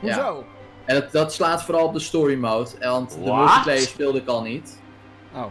Hoezo? 0.00 0.44
En 0.84 0.94
dat, 0.94 1.12
dat 1.12 1.32
slaat 1.32 1.62
vooral 1.62 1.86
op 1.86 1.92
de 1.92 2.00
story 2.00 2.34
mode. 2.34 2.70
Want 2.80 3.10
de 3.10 3.32
multiplayer 3.32 3.80
speelde 3.80 4.18
ik 4.18 4.28
al 4.28 4.42
niet. 4.42 4.80
Oh. 5.34 5.44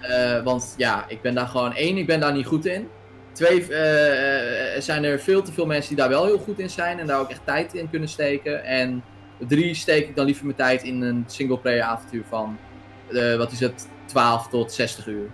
Eh, 0.00 0.42
want 0.42 0.74
ja, 0.76 1.04
ik 1.08 1.22
ben 1.22 1.34
daar 1.34 1.46
gewoon 1.46 1.74
één, 1.74 1.96
ik 1.96 2.06
ben 2.06 2.20
daar 2.20 2.32
niet 2.32 2.46
goed 2.46 2.66
in. 2.66 2.88
Twee, 3.32 3.68
eh, 3.68 4.76
eh, 4.76 4.82
zijn 4.82 5.04
er 5.04 5.18
veel 5.18 5.42
te 5.42 5.52
veel 5.52 5.66
mensen 5.66 5.88
die 5.88 5.98
daar 5.98 6.08
wel 6.08 6.24
heel 6.24 6.38
goed 6.38 6.58
in 6.58 6.70
zijn 6.70 6.98
en 6.98 7.06
daar 7.06 7.20
ook 7.20 7.30
echt 7.30 7.40
tijd 7.44 7.74
in 7.74 7.90
kunnen 7.90 8.08
steken. 8.08 8.64
En 8.64 9.04
drie 9.38 9.74
steek 9.74 10.08
ik 10.08 10.16
dan 10.16 10.24
liever 10.24 10.44
mijn 10.44 10.56
tijd 10.56 10.82
in 10.82 11.02
een 11.02 11.24
singleplayer 11.26 11.82
avontuur 11.82 12.24
van, 12.28 12.58
wat 13.36 13.52
is 13.52 13.60
het, 13.60 13.88
12 14.06 14.48
tot 14.48 14.72
60 14.72 15.06
uur. 15.06 15.30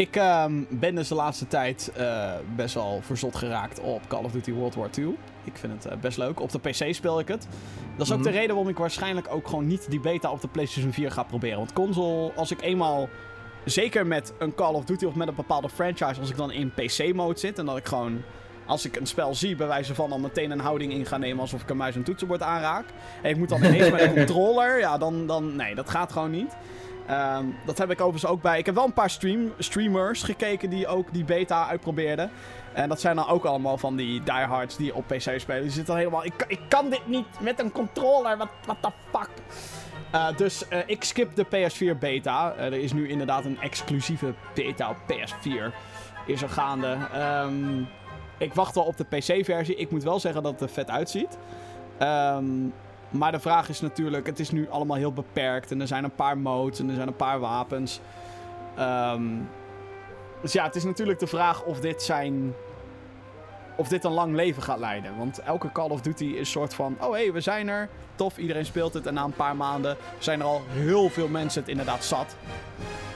Ik 0.00 0.16
ehm, 0.16 0.52
ben 0.68 0.94
dus 0.94 1.08
de 1.08 1.14
laatste 1.14 1.46
tijd 1.46 1.92
eh, 1.96 2.32
best 2.56 2.74
wel 2.74 3.00
verzot 3.02 3.36
geraakt 3.36 3.80
op 3.80 4.00
Call 4.08 4.24
of 4.24 4.32
Duty 4.32 4.52
World 4.52 4.74
War 4.74 4.88
II. 4.98 5.16
Ik 5.44 5.56
vind 5.56 5.72
het 5.72 5.92
eh, 5.92 5.98
best 5.98 6.18
leuk. 6.18 6.40
Op 6.40 6.50
de 6.50 6.58
PC 6.58 6.94
speel 6.94 7.20
ik 7.20 7.28
het. 7.28 7.46
Dat 7.96 8.06
is 8.06 8.12
ook 8.12 8.18
Mhm. 8.18 8.28
de 8.28 8.34
reden 8.34 8.48
waarom 8.48 8.68
ik 8.68 8.78
waarschijnlijk 8.78 9.26
ook 9.30 9.48
gewoon 9.48 9.66
niet 9.66 9.90
die 9.90 10.00
beta 10.00 10.30
op 10.30 10.40
de 10.40 10.48
PlayStation 10.48 10.92
4 10.92 11.10
ga 11.10 11.22
proberen. 11.22 11.58
Want 11.58 11.72
console, 11.72 12.32
als 12.36 12.50
ik 12.50 12.62
eenmaal, 12.62 13.08
zeker 13.64 14.06
met 14.06 14.32
een 14.38 14.54
Call 14.54 14.74
of 14.74 14.84
Duty 14.84 15.04
of 15.04 15.14
met 15.14 15.28
een 15.28 15.34
bepaalde 15.34 15.68
franchise, 15.68 16.20
als 16.20 16.30
ik 16.30 16.36
dan 16.36 16.50
in 16.52 16.72
PC-mode 16.74 17.38
zit 17.38 17.58
en 17.58 17.66
dat 17.66 17.76
ik 17.76 17.86
gewoon, 17.86 18.22
als 18.66 18.84
ik 18.84 18.96
een 18.96 19.06
spel 19.06 19.34
zie, 19.34 19.56
bij 19.56 19.66
wijze 19.66 19.94
van 19.94 20.12
al 20.12 20.18
meteen 20.18 20.50
een 20.50 20.60
houding 20.60 20.92
in 20.92 21.06
ga 21.06 21.16
nemen 21.16 21.40
alsof 21.40 21.62
ik 21.62 21.70
een 21.70 21.76
muis 21.76 21.94
en 21.94 22.02
toetsenbord 22.02 22.42
aanraak. 22.42 22.84
En 23.22 23.30
ik 23.30 23.36
moet 23.36 23.48
dan 23.48 23.64
ineens 23.64 23.90
met 23.90 24.00
een 24.00 24.14
controller, 24.24 24.78
ja, 24.78 24.98
dan, 24.98 25.26
dan, 25.26 25.56
nee, 25.56 25.74
dat 25.74 25.90
gaat 25.90 26.12
gewoon 26.12 26.30
niet. 26.30 26.56
Ehm, 27.10 27.44
dat 27.64 27.78
heb 27.78 27.90
ik 27.90 28.00
overigens 28.00 28.32
ook 28.32 28.42
bij. 28.42 28.58
Ik 28.58 28.66
heb 28.66 28.74
wel 28.74 28.84
een 28.84 28.92
paar 28.92 29.10
stream, 29.10 29.52
streamers 29.58 30.22
gekeken 30.22 30.70
die 30.70 30.86
ook 30.86 31.12
die 31.12 31.24
beta 31.24 31.68
uitprobeerden. 31.68 32.30
En 32.72 32.88
dat 32.88 33.00
zijn 33.00 33.16
dan 33.16 33.28
ook 33.28 33.44
allemaal 33.44 33.78
van 33.78 33.96
die 33.96 34.22
diehards 34.22 34.76
die 34.76 34.94
op 34.94 35.06
PC 35.06 35.40
spelen. 35.40 35.62
Die 35.62 35.70
zitten 35.70 35.86
dan 35.86 35.96
helemaal. 35.96 36.24
Ik, 36.24 36.44
ik 36.48 36.60
kan 36.68 36.90
dit 36.90 37.06
niet 37.06 37.26
met 37.40 37.60
een 37.60 37.72
controller. 37.72 38.36
Wat 38.36 38.48
what 38.66 38.76
the 38.80 38.90
fuck? 39.10 39.28
Eh, 40.10 40.36
dus 40.36 40.68
eh, 40.68 40.78
ik 40.86 41.04
skip 41.04 41.34
de 41.34 41.46
PS4 41.46 41.98
beta. 41.98 42.54
Eh, 42.54 42.64
er 42.64 42.72
is 42.72 42.92
nu 42.92 43.08
inderdaad 43.08 43.44
een 43.44 43.60
exclusieve 43.60 44.34
beta 44.54 44.90
op 44.90 44.96
PS4. 44.96 45.74
Is 46.26 46.42
er 46.42 46.48
gaande. 46.48 46.96
Ehm, 47.12 47.80
ik 48.38 48.54
wacht 48.54 48.74
wel 48.74 48.84
op 48.84 48.96
de 48.96 49.04
PC-versie. 49.04 49.76
Ik 49.76 49.90
moet 49.90 50.02
wel 50.02 50.20
zeggen 50.20 50.42
dat 50.42 50.52
het 50.52 50.60
er 50.60 50.68
vet 50.68 50.90
uitziet. 50.90 51.38
Ehm, 51.98 52.44
maar 53.10 53.32
de 53.32 53.40
vraag 53.40 53.68
is 53.68 53.80
natuurlijk, 53.80 54.26
het 54.26 54.40
is 54.40 54.50
nu 54.50 54.68
allemaal 54.68 54.96
heel 54.96 55.12
beperkt. 55.12 55.70
En 55.70 55.80
er 55.80 55.86
zijn 55.86 56.04
een 56.04 56.14
paar 56.14 56.38
modes 56.38 56.78
en 56.78 56.88
er 56.88 56.94
zijn 56.94 57.08
een 57.08 57.16
paar 57.16 57.40
wapens. 57.40 58.00
Ehm, 58.76 59.22
dus 60.40 60.52
ja, 60.52 60.64
het 60.64 60.76
is 60.76 60.84
natuurlijk 60.84 61.18
de 61.18 61.26
vraag 61.26 61.62
of 61.62 61.80
dit 61.80 62.02
zijn... 62.02 62.54
Of 63.76 63.88
dit 63.88 64.04
een 64.04 64.12
lang 64.12 64.34
leven 64.34 64.62
gaat 64.62 64.78
leiden. 64.78 65.16
Want 65.16 65.38
elke 65.38 65.72
Call 65.72 65.88
of 65.88 66.00
Duty 66.00 66.24
is 66.24 66.50
soort 66.50 66.74
van... 66.74 66.96
Oh 67.00 67.12
hé, 67.12 67.22
hey, 67.22 67.32
we 67.32 67.40
zijn 67.40 67.68
er. 67.68 67.88
Tof, 68.14 68.38
iedereen 68.38 68.64
speelt 68.64 68.94
het. 68.94 69.06
En 69.06 69.14
na 69.14 69.24
een 69.24 69.32
paar 69.32 69.56
maanden 69.56 69.96
zijn 70.18 70.40
er 70.40 70.46
al 70.46 70.62
heel 70.68 71.08
veel 71.08 71.28
mensen 71.28 71.60
het 71.60 71.70
inderdaad 71.70 72.04
zat. 72.04 72.36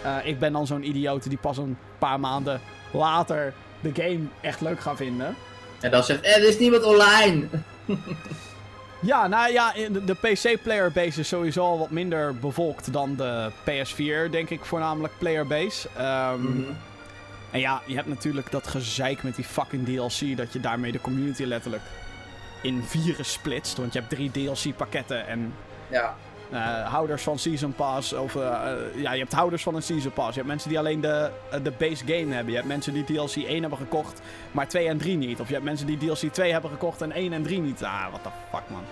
Eh, 0.02 0.16
ik 0.24 0.38
ben 0.38 0.52
dan 0.52 0.66
zo'n 0.66 0.88
idioot 0.88 1.28
die 1.28 1.38
pas 1.38 1.58
een 1.58 1.78
paar 1.98 2.20
maanden 2.20 2.60
later 2.92 3.54
de 3.80 3.90
game 3.94 4.24
echt 4.40 4.60
leuk 4.60 4.80
gaat 4.80 4.96
vinden. 4.96 5.36
En 5.80 5.90
dan 5.90 6.04
zegt, 6.04 6.20
eh, 6.20 6.36
er 6.36 6.48
is 6.48 6.58
niemand 6.58 6.84
online. 6.84 7.46
Ja, 9.04 9.26
nou 9.26 9.52
ja, 9.52 9.72
de 10.04 10.14
PC-playerbase 10.14 11.20
is 11.20 11.28
sowieso 11.28 11.64
al 11.64 11.78
wat 11.78 11.90
minder 11.90 12.36
bevolkt 12.36 12.92
dan 12.92 13.16
de 13.16 13.50
PS4, 13.64 14.30
denk 14.30 14.50
ik 14.50 14.64
voornamelijk 14.64 15.12
playerbase. 15.18 15.88
Ehm 15.96 16.42
Mhm. 16.42 16.72
En 17.50 17.60
ja, 17.60 17.82
je 17.86 17.94
hebt 17.94 18.08
natuurlijk 18.08 18.50
dat 18.50 18.66
gezeik 18.66 19.22
met 19.22 19.36
die 19.36 19.44
fucking 19.44 19.84
DLC, 19.86 20.36
dat 20.36 20.52
je 20.52 20.60
daarmee 20.60 20.92
de 20.92 21.00
community 21.00 21.44
letterlijk 21.44 21.82
in 22.62 22.82
vieren 22.82 23.24
splitst. 23.24 23.76
Want 23.76 23.92
je 23.92 23.98
hebt 23.98 24.10
drie 24.10 24.30
DLC-pakketten 24.30 25.26
en 25.26 25.54
Ja. 25.88 26.14
Eh, 26.50 26.92
houders 26.92 27.22
van 27.22 27.38
Season 27.38 27.74
Pass. 27.74 28.12
Of 28.12 28.36
eh, 28.36 28.42
eh, 28.42 29.02
ja, 29.02 29.12
je 29.12 29.18
hebt 29.18 29.32
houders 29.32 29.62
van 29.62 29.74
een 29.74 29.82
Season 29.82 30.12
Pass. 30.12 30.28
Je 30.28 30.34
hebt 30.34 30.46
mensen 30.46 30.68
die 30.68 30.78
alleen 30.78 31.00
de, 31.00 31.30
de 31.62 31.72
base 31.78 32.04
game 32.06 32.34
hebben. 32.34 32.48
Je 32.48 32.54
hebt 32.54 32.68
mensen 32.68 32.92
die 32.92 33.04
DLC 33.04 33.36
1 33.36 33.60
hebben 33.60 33.78
gekocht, 33.78 34.20
maar 34.50 34.68
2 34.68 34.88
en 34.88 34.98
3 34.98 35.16
niet. 35.16 35.40
Of 35.40 35.46
je 35.46 35.52
hebt 35.52 35.64
mensen 35.64 35.86
die 35.86 35.96
DLC 35.96 36.32
2 36.32 36.52
hebben 36.52 36.70
gekocht 36.70 37.02
en 37.02 37.12
1 37.12 37.32
en 37.32 37.42
3 37.42 37.60
niet. 37.60 37.84
Ah, 37.84 38.08
what 38.08 38.22
the 38.22 38.28
fuck 38.50 38.62
man. 38.68 38.84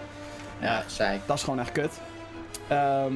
Ja, 0.60 0.82
zeik. 0.86 1.20
Dat 1.26 1.36
is 1.36 1.42
gewoon 1.42 1.60
echt 1.60 1.72
kut. 1.72 2.00
Ehm, 2.68 3.14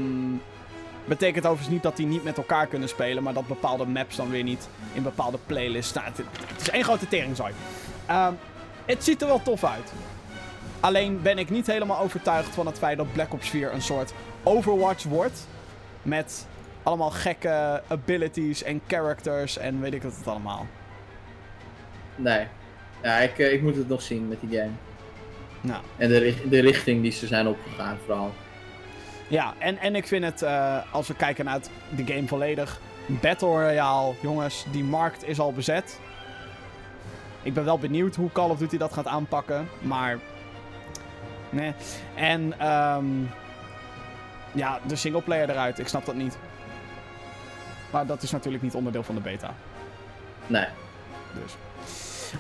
betekent 1.05 1.45
overigens 1.45 1.75
niet 1.75 1.83
dat 1.83 1.97
die 1.97 2.07
niet 2.07 2.25
met 2.25 2.37
elkaar 2.37 2.67
kunnen 2.67 2.89
spelen, 2.89 3.23
maar 3.23 3.35
dat 3.35 3.47
bepaalde 3.47 3.87
maps 3.87 4.17
dan 4.17 4.31
weer 4.31 4.43
niet 4.43 4.69
in 4.93 5.03
bepaalde 5.03 5.39
playlists 5.47 5.91
staan. 5.91 6.05
Het, 6.05 6.17
het 6.17 6.61
is 6.61 6.71
één 6.71 6.85
grote 6.85 7.09
teringzooi. 7.09 7.53
Ehm, 8.07 8.33
het 8.85 9.05
ziet 9.05 9.23
er 9.23 9.27
wel 9.27 9.43
tof 9.43 9.65
uit. 9.65 9.93
Alleen 10.81 11.23
ben 11.23 11.39
ik 11.39 11.51
niet 11.51 11.67
helemaal 11.67 11.99
overtuigd 11.99 12.55
van 12.55 12.67
het 12.67 12.79
feit 12.79 12.97
dat 12.97 13.13
Black 13.13 13.33
Ops 13.33 13.49
4 13.49 13.73
een 13.73 13.83
soort 13.83 14.13
Overwatch 14.43 15.05
wordt. 15.05 15.47
Met 16.03 16.47
allemaal 16.83 17.11
gekke 17.11 17.83
abilities 17.89 18.63
en 18.63 18.81
characters 18.87 19.59
en 19.59 19.81
weet 19.81 19.95
ik 19.95 20.03
wat 20.03 20.17
het 20.17 20.27
allemaal. 20.27 20.67
Nee. 22.17 22.47
Ja, 23.03 23.19
ik, 23.19 23.39
eh, 23.39 23.53
ik 23.53 23.63
moet 23.63 23.77
het 23.77 23.89
nog 23.89 24.03
zien 24.03 24.29
met 24.29 24.41
die 24.41 24.59
game. 24.59 24.71
Nou. 25.61 25.83
En 25.97 26.09
de, 26.09 26.35
de 26.49 26.61
richting 26.61 27.03
die 27.03 27.13
ze 27.13 27.27
zijn 27.27 27.47
opgegaan 27.47 27.99
vooral. 28.05 28.33
Ja, 29.29 29.55
en, 29.59 29.79
en 29.79 29.95
ik 29.95 30.07
vind 30.07 30.25
het, 30.25 30.43
eh, 30.43 30.79
als 30.93 31.09
we 31.09 31.15
kijken 31.15 31.45
naar 31.45 31.55
het, 31.55 31.71
de 31.97 32.15
game 32.15 32.27
volledig, 32.27 32.81
Battle 33.07 33.49
Royale, 33.49 34.15
jongens, 34.21 34.65
die 34.71 34.85
markt 34.85 35.29
is 35.29 35.39
al 35.39 35.53
bezet. 35.53 36.01
Ik 37.43 37.55
ben 37.55 37.65
wel 37.65 37.79
benieuwd 37.79 38.15
hoe 38.15 38.33
Call 38.33 38.51
of 38.51 38.59
Duty 38.59 38.77
dat 38.77 38.93
gaat 38.93 39.07
aanpakken. 39.07 39.69
Maar. 39.81 40.19
Nee. 41.57 41.73
En. 42.15 42.59
ehm 42.59 43.05
ja, 44.57 44.79
de 44.87 44.97
singleplayer 44.97 45.51
eruit. 45.51 45.79
Ik 45.79 45.89
snap 45.89 46.07
dat 46.07 46.15
niet. 46.15 46.39
Maar 47.91 48.07
dat 48.07 48.23
is 48.23 48.31
natuurlijk 48.31 48.63
niet 48.63 48.75
onderdeel 48.75 49.03
van 49.03 49.15
de 49.15 49.21
beta. 49.21 49.55
Nee. 50.47 50.67
Dus. 51.35 51.57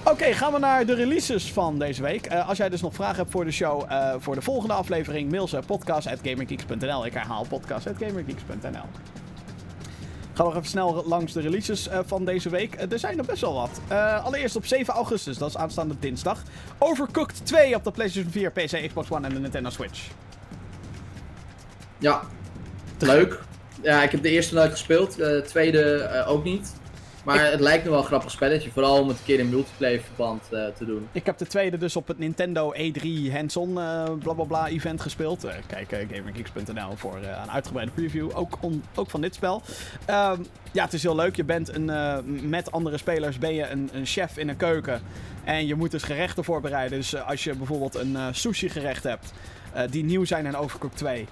Oké, 0.04 0.32
gaan 0.32 0.52
we 0.52 0.58
naar 0.58 0.86
de 0.86 0.94
releases 0.94 1.52
van 1.52 1.78
deze 1.78 2.02
week. 2.02 2.26
Eh, 2.26 2.48
als 2.48 2.58
jij 2.58 2.68
dus 2.68 2.80
nog 2.80 2.94
vragen 2.94 3.16
hebt 3.16 3.30
voor 3.30 3.44
de 3.44 3.50
show, 3.50 3.84
eh, 3.88 4.14
voor 4.18 4.34
de 4.34 4.42
volgende 4.42 4.74
aflevering, 4.74 5.30
mail 5.30 5.48
ze 5.48 5.58
podcast.gamergeeks.nl. 5.66 7.06
Ik 7.06 7.12
herhaal 7.12 7.44
podcast.gamergeeks.nl. 7.48 8.84
Ga 10.36 10.42
nog 10.42 10.54
even 10.54 10.68
snel 10.68 11.04
langs 11.06 11.32
de 11.32 11.40
releases 11.40 11.88
eh, 11.88 11.98
van 12.06 12.24
deze 12.24 12.48
week. 12.48 12.74
Eh, 12.74 12.92
er 12.92 12.98
zijn 12.98 13.18
er 13.18 13.24
best 13.24 13.40
wel 13.40 13.54
wat. 13.54 13.80
Eh, 13.88 14.24
allereerst 14.24 14.56
op 14.56 14.66
7 14.66 14.94
augustus, 14.94 15.38
dat 15.38 15.48
is 15.48 15.56
aanstaande 15.56 15.94
dinsdag. 16.00 16.42
Overcooked 16.78 17.46
2 17.46 17.74
op 17.74 17.84
de 17.84 17.90
PlayStation 17.90 18.32
4, 18.32 18.50
PC, 18.50 18.86
Xbox 18.86 19.10
One 19.10 19.26
en 19.26 19.34
de 19.34 19.40
Nintendo 19.40 19.70
Switch. 19.70 20.08
Ja, 21.98 22.22
leuk. 22.98 23.40
Ja, 23.82 24.02
ik 24.02 24.10
heb 24.10 24.22
de 24.22 24.30
eerste 24.30 24.54
nooit 24.54 24.70
gespeeld, 24.70 25.16
de 25.16 25.42
tweede 25.46 26.24
ook 26.26 26.44
niet. 26.44 26.74
Maar 27.26 27.50
het 27.50 27.60
lijkt 27.60 27.84
me 27.84 27.90
wel 27.90 27.98
een 27.98 28.04
grappig 28.04 28.30
spelletje, 28.30 28.70
vooral 28.70 29.00
om 29.00 29.08
het 29.08 29.18
een 29.18 29.24
keer 29.24 29.38
in 29.38 29.48
multiplayer 29.48 30.00
verband 30.00 30.42
eh, 30.52 30.66
te 30.76 30.84
doen. 30.84 31.08
Ik 31.12 31.26
heb 31.26 31.38
de 31.38 31.46
tweede 31.46 31.78
dus 31.78 31.96
op 31.96 32.08
het 32.08 32.18
Nintendo 32.18 32.74
E3 32.74 33.32
hands-on 33.32 33.80
eh 33.80 34.04
blablabla 34.18 34.68
event 34.68 35.00
gespeeld. 35.00 35.44
Eh, 35.44 35.54
kijk 35.66 35.92
uh, 35.92 36.84
voor 36.94 37.16
eh, 37.16 37.42
een 37.42 37.50
uitgebreide 37.50 37.92
preview, 37.92 38.30
ook, 38.34 38.58
ook 38.94 39.10
van 39.10 39.20
dit 39.20 39.34
spel. 39.34 39.62
Ehm, 40.04 40.40
ja, 40.72 40.84
het 40.84 40.92
is 40.92 41.02
heel 41.02 41.14
leuk. 41.14 41.36
Je 41.36 41.44
bent 41.44 41.74
een, 41.74 41.90
eh, 41.90 42.18
met 42.42 42.72
andere 42.72 42.96
spelers 42.96 43.38
ben 43.38 43.54
je 43.54 43.68
een, 43.68 43.90
een 43.92 44.06
chef 44.06 44.36
in 44.36 44.48
een 44.48 44.56
keuken. 44.56 45.00
En 45.44 45.66
je 45.66 45.74
moet 45.74 45.90
dus 45.90 46.02
gerechten 46.02 46.44
voorbereiden. 46.44 46.98
Dus 46.98 47.14
eh, 47.14 47.28
als 47.28 47.44
je 47.44 47.54
bijvoorbeeld 47.54 47.94
een 47.94 48.16
eh, 48.16 48.26
sushi 48.30 48.68
gerecht 48.68 49.02
hebt, 49.02 49.32
eh, 49.72 49.82
die 49.90 50.04
nieuw 50.04 50.24
zijn 50.24 50.46
in 50.46 50.56
Overcooked 50.56 50.98
2. 50.98 51.26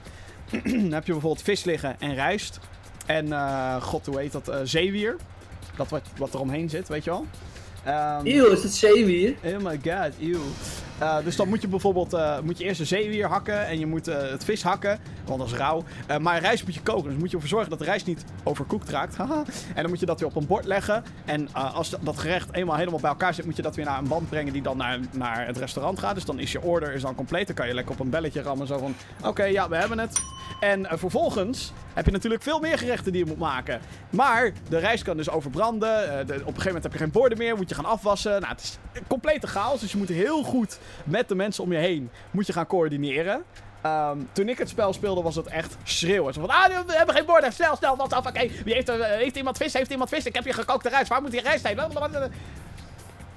dan 0.63 0.93
heb 0.93 1.07
je 1.07 1.13
bijvoorbeeld 1.13 1.43
vis 1.43 1.65
liggen 1.65 2.01
en 2.01 2.15
rijst. 2.15 2.61
En 3.07 3.33
eh, 3.33 3.83
god, 3.83 4.07
hoe 4.07 4.19
heet 4.19 4.33
dat? 4.33 4.49
eh, 4.49 4.61
zeewier. 4.65 5.17
Dat 5.77 5.89
wat, 5.89 6.03
wat 6.17 6.35
er 6.35 6.41
omheen 6.41 6.71
zit, 6.71 6.89
weet 6.89 7.05
je 7.05 7.11
wel. 7.11 7.27
Eeuw, 8.25 8.47
is 8.47 8.63
het 8.63 8.75
zeewier? 8.75 9.35
Oh 9.45 9.57
my 9.57 9.81
god, 9.85 10.13
ew. 10.21 10.39
Eh, 10.99 11.17
dus 11.25 11.37
dan 11.37 11.49
moet 11.49 11.61
je 11.61 11.69
bijvoorbeeld 11.69 12.13
eh, 12.13 12.39
moet 12.41 12.59
je 12.59 12.65
eerst 12.65 12.81
een 12.81 12.87
zeewier 12.87 13.27
hakken 13.29 13.67
en 13.67 13.79
je 13.79 13.87
moet 13.87 14.09
eh, 14.09 14.31
het 14.31 14.45
vis 14.45 14.63
hakken, 14.63 14.99
want 15.25 15.39
dat 15.39 15.49
is 15.49 15.55
rauw. 15.55 15.85
Maar 16.21 16.41
rijst 16.41 16.65
moet 16.65 16.75
je 16.75 16.83
koken, 16.83 17.11
dus 17.11 17.19
moet 17.19 17.29
je 17.31 17.35
ervoor 17.35 17.49
zorgen 17.49 17.71
dat 17.71 17.79
de 17.79 17.85
rijst 17.85 18.07
niet 18.07 18.25
overkoekt 18.45 18.89
raakt. 18.89 19.17
En 19.75 19.83
dan 19.83 19.89
moet 19.89 20.01
je 20.01 20.07
dat 20.07 20.21
weer 20.21 20.29
op 20.29 20.37
een 20.37 20.47
bord 20.47 20.65
leggen. 20.65 21.05
En 21.25 21.53
als 21.55 21.95
dat 22.01 22.19
gerecht 22.19 22.53
eenmaal 22.53 22.77
helemaal 22.77 23.01
bij 23.01 23.11
elkaar 23.11 23.35
zit, 23.35 23.45
moet 23.45 23.57
je 23.57 23.63
dat 23.63 23.77
weer 23.77 23.85
naar 23.85 23.99
een 23.99 24.09
band 24.09 24.29
brengen 24.29 24.53
die 24.53 24.63
dan 24.63 24.77
naar, 24.77 24.99
naar 25.13 25.47
het 25.47 25.57
restaurant 25.57 25.99
gaat. 25.99 26.15
Dus 26.15 26.25
dan 26.25 26.39
is 26.39 26.53
je 26.53 26.63
order 26.63 26.93
is 26.93 27.03
dan 27.03 27.15
compleet. 27.15 27.47
Dan 27.47 27.57
kan 27.57 27.67
je 27.67 27.75
lekker 27.75 27.93
op 27.93 28.01
een 28.01 28.11
belletje 28.11 28.43
rammen 28.43 28.67
zo 28.67 28.79
van, 28.79 28.95
oké, 29.25 29.45
ja, 29.45 29.69
we 29.69 29.77
hebben 29.77 29.99
het. 29.99 30.19
En 30.61 30.87
vervolgens 30.91 31.73
heb 31.95 32.05
je 32.07 32.11
natuurlijk 32.13 32.43
veel 32.43 32.61
meer 32.61 32.79
gerechten 32.79 33.13
die 33.13 33.25
je 33.25 33.31
moet 33.31 33.39
maken. 33.39 33.81
Maar 34.11 34.53
de 34.69 34.79
rijst 34.79 35.03
kan 35.05 35.17
dus 35.17 35.31
overbranden. 35.31 36.27
de- 36.27 36.33
op 36.35 36.39
een 36.39 36.45
gegeven 36.45 36.65
moment 36.65 36.83
heb 36.83 36.93
je 36.93 36.99
geen 36.99 37.11
borden 37.11 37.39
meer. 37.39 37.57
Moet 37.57 37.69
je 37.69 37.75
gaan 37.75 37.85
afwassen. 37.85 38.31
Nou, 38.41 38.47
het 38.53 38.63
is 38.63 38.79
complete 39.09 39.47
chaos. 39.47 39.81
Dus 39.81 39.93
je 39.93 39.99
moet 39.99 40.09
heel 40.09 40.43
goed 40.43 40.79
met 41.05 41.29
de 41.29 41.35
mensen 41.35 41.65
om 41.65 41.73
je 41.73 41.79
heen 41.79 42.11
moet 42.31 42.47
je 42.47 42.53
gaan 42.53 42.67
coördineren. 42.67 43.45
Ehm, 43.83 44.19
toen 44.33 44.49
ik 44.49 44.59
het 44.59 44.69
spel 44.69 44.93
speelde 44.93 45.23
was 45.23 45.37
het 45.37 45.47
echt 45.47 45.77
schreeuwen. 45.83 46.35
Van, 46.35 46.49
ah, 46.49 46.67
we 46.87 46.93
hebben 46.93 47.15
geen 47.15 47.27
borden. 47.27 47.53
Snel, 47.53 47.77
snel, 47.77 47.97
wat 47.97 48.13
af. 48.13 48.27
Oké, 48.27 48.49
wie 48.65 48.75
heeft, 48.75 48.91
heeft 48.91 49.37
iemand 49.37 49.57
vis? 49.57 49.73
Heeft 49.73 49.91
iemand 49.91 50.09
vis? 50.09 50.27
Ik 50.27 50.35
heb 50.35 50.45
je 50.45 50.53
gekookte 50.53 50.89
rijst. 50.89 51.09
Waar 51.09 51.23
moet 51.23 51.31
die 51.31 51.41
rijst 51.41 51.67
heen? 51.67 51.75
Blablabla. 51.75 52.29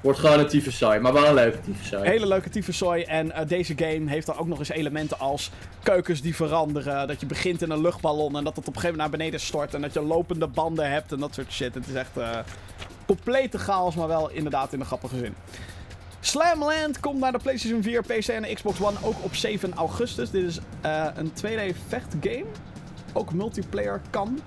Wordt 0.01 0.19
gewoon 0.19 0.39
een 0.39 0.47
tyfuszooi, 0.47 0.99
maar 0.99 1.13
wel 1.13 1.25
een 1.25 1.33
leuke 1.33 1.59
tyfuszooi. 1.61 2.09
Hele 2.09 2.27
leuke 2.27 2.49
tyfuszooi. 2.49 3.03
En 3.03 3.31
eh, 3.31 3.47
deze 3.47 3.73
game 3.77 4.09
heeft 4.09 4.25
dan 4.25 4.37
ook 4.37 4.47
nog 4.47 4.59
eens 4.59 4.69
elementen 4.69 5.19
als 5.19 5.51
keukens 5.83 6.21
die 6.21 6.35
veranderen. 6.35 7.07
Dat 7.07 7.19
je 7.19 7.25
begint 7.25 7.61
in 7.61 7.71
een 7.71 7.81
luchtballon 7.81 8.37
en 8.37 8.43
dat 8.43 8.55
het 8.55 8.67
op 8.67 8.75
een 8.75 8.81
gegeven 8.81 8.97
moment 8.97 9.09
naar 9.09 9.19
beneden 9.19 9.39
stort. 9.39 9.73
En 9.73 9.81
dat 9.81 9.93
je 9.93 10.01
lopende 10.01 10.47
banden 10.47 10.91
hebt 10.91 11.11
en 11.11 11.19
dat 11.19 11.33
soort 11.33 11.51
shit. 11.51 11.73
Het 11.73 11.87
is 11.87 11.93
echt 11.93 12.17
eh, 12.17 12.29
complete 13.05 13.57
chaos, 13.57 13.95
maar 13.95 14.07
wel 14.07 14.29
inderdaad 14.29 14.73
in 14.73 14.79
de 14.79 14.85
grappige 14.85 15.17
zin. 15.17 15.35
Slamland 16.37 16.99
komt 16.99 17.19
naar 17.19 17.31
de 17.31 17.37
PlayStation 17.37 17.83
4, 17.83 18.01
PC 18.01 18.27
en 18.27 18.55
Xbox 18.55 18.81
One 18.81 18.97
ook 19.03 19.15
op 19.23 19.35
7 19.35 19.73
augustus. 19.73 20.31
Dit 20.31 20.43
is 20.43 20.59
eh, 20.81 21.05
een 21.15 21.31
2D 21.31 21.77
vechtgame. 21.87 22.45
Ook 23.13 23.33
multiplayer 23.33 24.01
kan. 24.09 24.39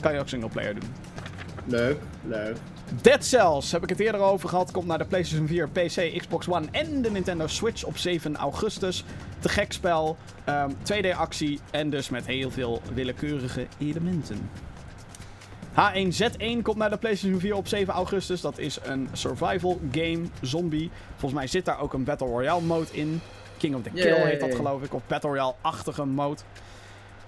Kan 0.00 0.12
je 0.12 0.20
ook 0.20 0.28
singleplayer 0.28 0.74
doen. 0.74 0.88
Leuk, 1.64 1.96
leuk. 2.24 2.56
Dead 3.00 3.24
Cells, 3.24 3.72
heb 3.72 3.82
ik 3.82 3.88
het 3.88 4.00
eerder 4.00 4.20
over 4.20 4.48
gehad, 4.48 4.70
komt 4.70 4.86
naar 4.86 4.98
de 4.98 5.04
PlayStation 5.04 5.46
4, 5.46 5.68
PC, 5.68 6.18
Xbox 6.18 6.48
One 6.48 6.66
en 6.70 7.02
de 7.02 7.10
Nintendo 7.10 7.46
Switch 7.46 7.84
op 7.84 7.96
7 7.96 8.36
augustus. 8.36 9.04
Te 9.38 9.48
gek 9.48 9.72
spel, 9.72 10.16
ehm, 10.44 10.70
2D 10.82 11.14
actie 11.16 11.60
en 11.70 11.90
dus 11.90 12.08
met 12.08 12.26
heel 12.26 12.50
veel 12.50 12.82
willekeurige 12.94 13.66
elementen. 13.78 14.50
H1Z1 15.72 16.62
komt 16.62 16.76
naar 16.76 16.90
de 16.90 16.96
PlayStation 16.96 17.40
4 17.40 17.54
op 17.56 17.68
7 17.68 17.94
augustus. 17.94 18.40
Dat 18.40 18.58
is 18.58 18.78
een 18.82 19.08
survival 19.12 19.80
game, 19.92 20.22
zombie. 20.40 20.90
Volgens 21.10 21.32
mij 21.32 21.46
zit 21.46 21.64
daar 21.64 21.80
ook 21.80 21.92
een 21.92 22.04
Battle 22.04 22.26
Royale 22.26 22.60
mode 22.62 22.86
in. 22.92 23.20
King 23.58 23.74
of 23.74 23.82
the 23.82 23.90
Kill 23.90 24.06
Yay. 24.08 24.26
heet 24.30 24.40
dat 24.40 24.54
geloof 24.54 24.82
ik, 24.82 24.94
of 24.94 25.02
Battle 25.06 25.30
Royale-achtige 25.30 26.04
mode. 26.04 26.40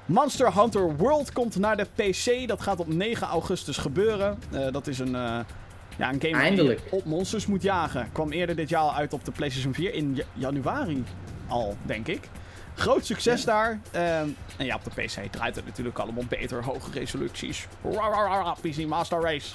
Monster 0.04 0.54
Hunter 0.60 0.96
World 0.96 1.32
komt 1.32 1.58
naar 1.58 1.76
de 1.76 1.86
PC. 1.94 2.48
Dat 2.48 2.62
gaat 2.62 2.80
op 2.80 2.86
9 2.94 3.26
augustus 3.26 3.76
gebeuren. 3.76 4.38
Eh, 4.52 4.72
dat 4.72 4.86
is 4.86 4.98
een, 4.98 5.14
eh, 5.14 5.38
ja, 5.98 6.12
een 6.12 6.20
game 6.20 6.36
Eindelijk. 6.36 6.80
je 6.90 6.92
op 6.96 7.04
monsters 7.04 7.46
moet 7.46 7.62
jagen. 7.62 8.08
Kwam 8.12 8.32
eerder 8.32 8.56
dit 8.56 8.68
jaar 8.68 8.80
al 8.80 8.94
uit 8.94 9.12
op 9.12 9.24
de 9.24 9.30
PlayStation 9.30 9.74
4 9.74 9.94
in 9.94 10.14
ja- 10.14 10.24
januari 10.32 11.04
al, 11.48 11.76
denk 11.82 12.08
ik. 12.08 12.28
Groot 12.74 13.06
succes 13.06 13.44
daar. 13.44 13.80
Ehm, 13.90 14.28
en 14.56 14.66
ja, 14.66 14.74
op 14.74 14.84
de 14.84 15.02
PC 15.02 15.32
draait 15.32 15.56
het 15.56 15.64
natuurlijk 15.64 15.98
allemaal 15.98 16.24
beter. 16.28 16.64
Hoge 16.64 16.90
resoluties. 16.90 17.66
Rararara, 17.82 18.52
PC 18.60 18.86
Master 18.86 19.20
Race. 19.20 19.54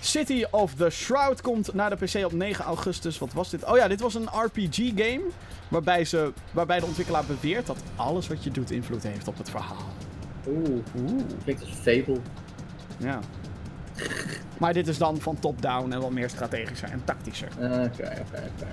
City 0.00 0.44
of 0.50 0.74
the 0.74 0.90
Shroud 0.90 1.40
komt 1.40 1.74
naar 1.74 1.90
de 1.90 1.96
PC 2.04 2.24
op 2.24 2.32
9 2.32 2.64
augustus. 2.64 3.18
Wat 3.18 3.32
was 3.32 3.50
dit? 3.50 3.64
Oh 3.64 3.76
ja, 3.76 3.88
dit 3.88 4.00
was 4.00 4.14
een 4.14 4.28
RPG-game. 4.32 5.20
Waarbij, 5.68 6.04
ze, 6.04 6.32
waarbij 6.52 6.80
de 6.80 6.86
ontwikkelaar 6.86 7.24
beweert 7.24 7.66
dat 7.66 7.78
alles 7.96 8.26
wat 8.26 8.44
je 8.44 8.50
doet 8.50 8.70
invloed 8.70 9.02
heeft 9.02 9.28
op 9.28 9.38
het 9.38 9.50
verhaal. 9.50 9.92
Oeh, 10.46 10.68
Oeh. 10.98 11.22
klinkt 11.44 11.62
als 11.62 11.70
Fable. 11.70 12.20
Ja. 12.98 13.20
Maar 14.58 14.72
dit 14.72 14.88
is 14.88 14.98
dan 14.98 15.20
van 15.20 15.38
top-down 15.38 15.92
en 15.92 16.00
wat 16.00 16.10
meer 16.10 16.30
strategischer 16.30 16.90
en 16.90 17.02
tactischer. 17.04 17.48
Oké, 17.58 17.82
oké, 17.82 18.42
oké. 18.54 18.66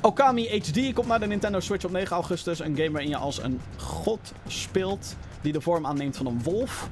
Okami 0.00 0.48
HD 0.48 0.92
komt 0.92 1.06
naar 1.06 1.20
de 1.20 1.26
Nintendo 1.26 1.60
Switch 1.60 1.84
op 1.84 1.90
9 1.90 2.14
augustus. 2.14 2.58
Een 2.58 2.76
game 2.76 2.90
waarin 2.90 3.08
je 3.08 3.16
als 3.16 3.42
een 3.42 3.60
god 3.76 4.32
speelt 4.46 5.16
die 5.40 5.52
de 5.52 5.60
vorm 5.60 5.86
aanneemt 5.86 6.16
van 6.16 6.26
een 6.26 6.42
wolf. 6.42 6.88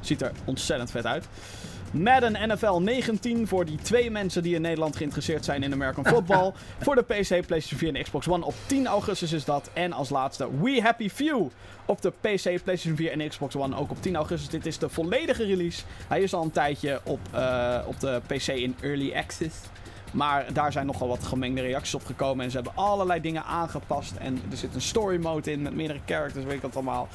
Ziet 0.00 0.22
er 0.22 0.32
ontzettend 0.44 0.90
vet 0.90 1.06
uit. 1.06 1.26
Madden 1.92 2.48
NFL 2.48 2.78
19 2.78 3.48
voor 3.48 3.64
die 3.64 3.76
twee 3.76 4.10
mensen 4.10 4.42
die 4.42 4.54
in 4.54 4.60
Nederland 4.60 4.96
geïnteresseerd 4.96 5.44
zijn 5.44 5.62
in 5.62 5.72
American 5.72 6.06
Football. 6.14 6.52
voor 6.80 6.94
de 6.94 7.02
PC, 7.02 7.46
PlayStation 7.46 7.78
4 7.78 7.94
en 7.94 8.02
Xbox 8.02 8.28
One 8.28 8.44
op 8.44 8.54
10 8.66 8.86
augustus 8.86 9.32
is 9.32 9.44
dat. 9.44 9.70
En 9.72 9.92
als 9.92 10.10
laatste 10.10 10.48
We 10.60 10.80
Happy 10.82 11.08
Few 11.08 11.48
op 11.86 12.02
de 12.02 12.10
PC, 12.10 12.42
PlayStation 12.42 12.96
4 12.96 13.10
en 13.12 13.28
Xbox 13.28 13.56
One 13.56 13.76
ook 13.76 13.90
op 13.90 14.02
10 14.02 14.16
augustus. 14.16 14.48
Dit 14.48 14.66
is 14.66 14.78
de 14.78 14.88
volledige 14.88 15.44
release. 15.44 15.82
Hij 16.08 16.20
is 16.22 16.34
al 16.34 16.42
een 16.42 16.50
tijdje 16.50 17.00
op, 17.04 17.20
eh, 17.32 17.78
op 17.86 18.00
de 18.00 18.20
PC 18.26 18.46
in 18.46 18.76
Early 18.80 19.12
Access. 19.14 19.54
Maar 20.12 20.52
daar 20.52 20.72
zijn 20.72 20.86
nogal 20.86 21.08
wat 21.08 21.24
gemengde 21.24 21.60
reacties 21.60 21.94
op 21.94 22.04
gekomen. 22.06 22.44
En 22.44 22.50
ze 22.50 22.56
hebben 22.56 22.76
allerlei 22.76 23.20
dingen 23.20 23.44
aangepast. 23.44 24.12
En 24.18 24.42
er 24.50 24.56
zit 24.56 24.74
een 24.74 24.80
story 24.80 25.20
mode 25.20 25.52
in 25.52 25.62
met 25.62 25.74
meerdere 25.74 26.00
characters, 26.06 26.44
weet 26.44 26.54
ik 26.54 26.60
dat 26.62 26.74
allemaal. 26.74 27.08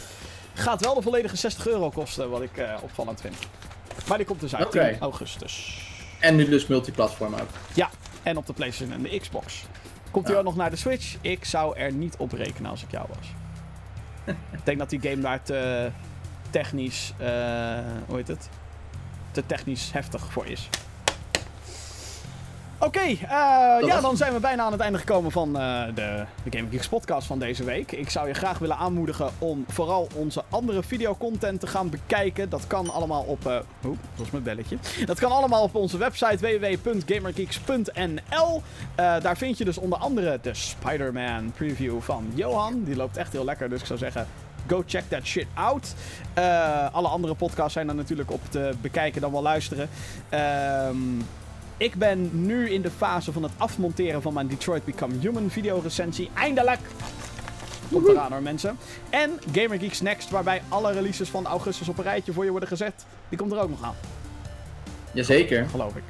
Gaat 0.53 0.81
wel 0.81 0.93
de 0.93 1.01
volledige 1.01 1.35
60 1.35 1.67
euro 1.67 1.89
kosten, 1.89 2.29
wat 2.29 2.41
ik 2.41 2.57
eh, 2.57 2.73
opvallend 2.81 3.21
vind. 3.21 3.35
Maar 4.07 4.17
die 4.17 4.25
komt 4.27 4.39
dus 4.39 4.55
uit. 4.55 4.71
10 4.71 4.99
augustus. 4.99 5.85
En 6.19 6.35
nu 6.35 6.45
dus 6.49 6.67
multiplatform 6.67 7.33
ook. 7.33 7.49
Ja, 7.73 7.89
en 8.23 8.37
op 8.37 8.45
de 8.45 8.53
PlayStation 8.53 8.93
en 8.95 9.01
de 9.03 9.19
Xbox. 9.19 9.63
Komt 10.11 10.25
hij 10.25 10.33
Ja. 10.33 10.39
ook 10.39 10.45
nog 10.47 10.55
naar 10.55 10.69
de 10.69 10.75
Switch? 10.75 11.15
Ik 11.21 11.45
zou 11.45 11.77
er 11.77 11.91
niet 11.93 12.15
op 12.17 12.31
rekenen 12.31 12.71
als 12.71 12.83
ik 12.83 12.91
jou 12.91 13.05
was. 13.17 13.27
ik 14.51 14.59
denk 14.65 14.77
dat 14.79 14.89
die 14.89 15.01
game 15.01 15.19
daar 15.21 15.43
te 15.43 15.89
technisch, 16.49 17.13
eh, 17.17 17.27
hoe 18.07 18.15
heet 18.15 18.27
het? 18.27 18.49
Te 19.31 19.45
technisch 19.45 19.91
heftig 19.91 20.31
voor 20.31 20.45
is. 20.45 20.69
Oké, 22.79 22.99
eh, 22.99 23.19
ja, 23.19 23.79
was 23.79 24.01
dan 24.01 24.17
zijn 24.17 24.33
we 24.33 24.39
bijna 24.39 24.63
aan 24.63 24.71
het 24.71 24.81
einde 24.81 24.97
gekomen 24.97 25.31
van 25.31 25.59
eh, 25.59 25.85
de, 25.85 26.25
de 26.43 26.57
Game 26.57 26.69
Geeks 26.71 26.87
podcast 26.87 27.27
van 27.27 27.39
deze 27.39 27.63
week. 27.63 27.91
Ik 27.91 28.09
zou 28.09 28.27
je 28.27 28.33
graag 28.33 28.59
willen 28.59 28.77
aanmoedigen 28.77 29.29
om 29.37 29.65
vooral 29.67 30.07
onze 30.13 30.43
andere 30.49 30.83
videocontent 30.83 31.59
te 31.59 31.67
gaan 31.67 31.89
bekijken. 31.89 32.49
Dat 32.49 32.67
kan 32.67 32.89
allemaal 32.89 33.23
op... 33.23 33.47
eh 33.47 33.59
Oeh, 33.85 33.97
dat 34.15 34.25
is 34.25 34.31
mijn 34.31 34.43
belletje. 34.43 34.77
Dat 35.05 35.19
kan 35.19 35.31
allemaal 35.31 35.63
op 35.63 35.75
onze 35.75 35.97
website 35.97 36.37
www.gamergeeks.nl. 36.37 38.61
Daar 38.95 39.37
vind 39.37 39.57
je 39.57 39.65
dus 39.65 39.77
onder 39.77 39.99
andere 39.99 40.39
de 40.41 40.53
Spider-Man 40.53 41.51
preview 41.51 42.01
van 42.01 42.31
Johan. 42.33 42.83
Die 42.83 42.95
loopt 42.95 43.17
echt 43.17 43.31
heel 43.31 43.45
lekker, 43.45 43.69
dus 43.69 43.79
ik 43.79 43.85
zou 43.85 43.99
zeggen... 43.99 44.27
Go 44.67 44.83
check 44.85 45.03
that 45.09 45.25
shit 45.25 45.47
out. 45.53 45.93
Alle 46.91 47.07
andere 47.07 47.35
podcasts 47.35 47.73
zijn 47.73 47.89
er 47.89 47.95
natuurlijk 47.95 48.31
op 48.31 48.41
te 48.49 48.73
bekijken 48.81 49.21
dan 49.21 49.31
wel 49.31 49.41
luisteren. 49.41 49.89
Ehm 50.29 50.95
Ik 51.77 51.95
ben 51.95 52.45
nu 52.45 52.69
in 52.69 52.81
de 52.81 52.91
fase 52.91 53.31
van 53.31 53.43
het 53.43 53.51
afmonteren 53.57 54.21
van 54.21 54.33
mijn 54.33 54.47
Detroit 54.47 54.85
Become 54.85 55.13
Human 55.19 55.49
videorecensie. 55.49 56.29
Eindelijk! 56.33 56.79
Komt 57.91 58.07
eraan 58.07 58.31
hoor 58.31 58.41
mensen. 58.41 58.77
En 59.09 59.39
Gamer 59.53 59.79
Geeks 59.79 60.01
Next, 60.01 60.29
waarbij 60.29 60.61
alle 60.69 60.91
releases 60.91 61.29
van 61.29 61.45
augustus 61.45 61.89
op 61.89 61.97
een 61.97 62.03
rijtje 62.03 62.33
voor 62.33 62.43
je 62.45 62.51
worden 62.51 62.69
gezet. 62.69 63.05
Die 63.29 63.37
komt 63.37 63.51
er 63.51 63.59
ook 63.59 63.69
nog 63.69 63.83
aan, 63.83 63.95
Jazeker. 65.11 65.67
geloof 65.69 65.95
ik. 65.95 66.03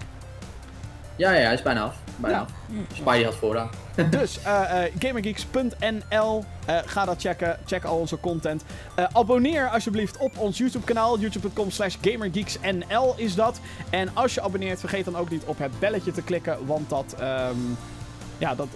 Ja, 1.16 1.32
ja, 1.32 1.44
hij 1.46 1.54
is 1.54 1.62
bijna 1.62 1.84
af. 1.84 1.96
Bijna 2.18 2.46
Ja. 2.70 2.78
Spanje 2.94 3.26
had 3.26 3.36
vooraan. 3.36 3.70
Dus 4.10 4.40
uh, 4.40 4.46
uh, 4.46 4.80
gamergeeks.nl, 5.00 6.44
uh, 6.70 6.78
ga 6.86 7.06
dat 7.06 7.22
checken. 7.22 7.60
Check 7.66 7.84
al 7.84 7.98
onze 7.98 8.20
content. 8.20 8.64
abonneer 9.12 9.70
alsjeblieft 9.70 10.18
op 10.18 10.38
ons 10.38 10.58
YouTube 10.58 10.86
kanaal. 10.86 11.20
YouTube.com 11.20 11.72
slash 11.72 11.96
gamergeeksnl 12.02 13.14
is 13.16 13.36
dat. 13.36 13.60
En 13.90 14.10
als 14.14 14.34
je 14.34 14.42
abonneert, 14.42 14.80
vergeet 14.80 15.06
dan 15.06 15.16
ook 15.16 15.30
niet 15.30 15.44
op 15.44 15.58
het 15.58 15.80
belletje 15.80 16.12
te 16.12 16.22
klikken. 16.22 16.66
Want 16.66 16.90
dat, 16.90 17.16
um, 17.22 17.78
ja, 18.38 18.56
dat, 18.56 18.68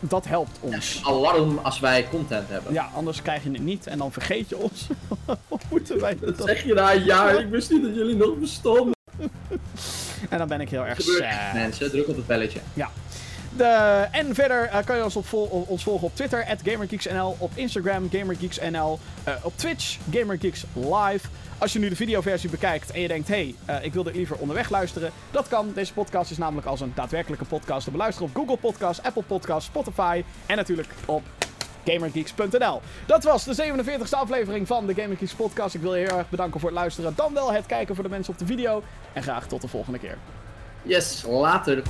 dat 0.00 0.26
helpt 0.26 0.58
ons. 0.60 1.00
Alarm 1.04 1.58
als 1.58 1.80
wij 1.80 2.08
content 2.10 2.48
hebben. 2.48 2.72
Ja, 2.72 2.90
anders 2.94 3.22
krijg 3.22 3.44
je 3.44 3.50
het 3.50 3.62
niet 3.62 3.86
en 3.86 3.98
dan 3.98 4.12
vergeet 4.12 4.48
je 4.48 4.56
ons. 4.56 4.86
Hoe 5.48 5.58
moeten 5.70 6.00
wij 6.00 6.18
dat? 6.20 6.36
Wat 6.36 6.46
zeg 6.46 6.64
je 6.64 6.74
nou? 6.74 7.04
Ja, 7.04 7.30
ik 7.30 7.48
wist 7.48 7.70
niet 7.70 7.82
dat 7.82 7.94
jullie 7.94 8.16
nog 8.16 8.38
bestonden. 8.38 8.96
En 10.30 10.38
dan 10.38 10.48
ben 10.48 10.60
ik 10.60 10.70
heel 10.70 10.86
erg 10.86 11.00
sad. 11.00 11.52
Mensen, 11.52 11.90
druk 11.90 12.08
op 12.08 12.16
het 12.16 12.26
belletje. 12.26 12.60
Ja. 12.74 12.90
De, 13.56 14.06
en 14.10 14.34
verder 14.34 14.64
uh, 14.64 14.76
kan 14.84 14.96
je 14.96 15.04
ons, 15.04 15.16
op 15.16 15.26
vol, 15.26 15.64
ons 15.68 15.82
volgen 15.82 16.06
op 16.06 16.14
Twitter, 16.14 16.46
GamerGeeksNL, 16.64 17.36
op 17.38 17.50
Instagram, 17.54 18.08
GamerGeeksNL, 18.10 18.98
uh, 19.28 19.34
op 19.42 19.52
Twitch, 19.56 19.96
GamerGeeks 20.10 20.64
Live. 20.72 21.28
Als 21.58 21.72
je 21.72 21.78
nu 21.78 21.88
de 21.88 21.96
videoversie 21.96 22.50
bekijkt 22.50 22.90
en 22.90 23.00
je 23.00 23.08
denkt, 23.08 23.28
hé, 23.28 23.54
hey, 23.66 23.76
uh, 23.76 23.84
ik 23.84 23.94
wil 23.94 24.02
dit 24.02 24.14
liever 24.14 24.36
onderweg 24.36 24.70
luisteren, 24.70 25.10
dat 25.30 25.48
kan. 25.48 25.72
Deze 25.74 25.92
podcast 25.92 26.30
is 26.30 26.38
namelijk 26.38 26.66
als 26.66 26.80
een 26.80 26.92
daadwerkelijke 26.94 27.44
podcast 27.44 27.84
te 27.84 27.90
beluisteren 27.90 28.28
op 28.28 28.36
Google 28.36 28.56
Podcasts, 28.56 29.02
Apple 29.02 29.22
Podcasts, 29.22 29.66
Spotify 29.66 30.22
en 30.46 30.56
natuurlijk 30.56 30.88
op 31.06 31.22
GamerGeeks.nl. 31.84 32.80
Dat 33.06 33.24
was 33.24 33.44
de 33.44 33.54
47e 33.54 34.10
aflevering 34.10 34.66
van 34.66 34.86
de 34.86 34.94
GamerGeeks 34.94 35.34
podcast. 35.34 35.74
Ik 35.74 35.80
wil 35.80 35.94
je 35.94 36.06
heel 36.06 36.18
erg 36.18 36.30
bedanken 36.30 36.60
voor 36.60 36.68
het 36.68 36.78
luisteren, 36.78 37.12
dan 37.16 37.34
wel 37.34 37.52
het 37.52 37.66
kijken 37.66 37.94
voor 37.94 38.04
de 38.04 38.10
mensen 38.10 38.32
op 38.32 38.38
de 38.38 38.46
video. 38.46 38.82
En 39.12 39.22
graag 39.22 39.46
tot 39.46 39.60
de 39.60 39.68
volgende 39.68 39.98
keer. 39.98 40.18
Yes, 40.82 41.24
later. 41.28 41.82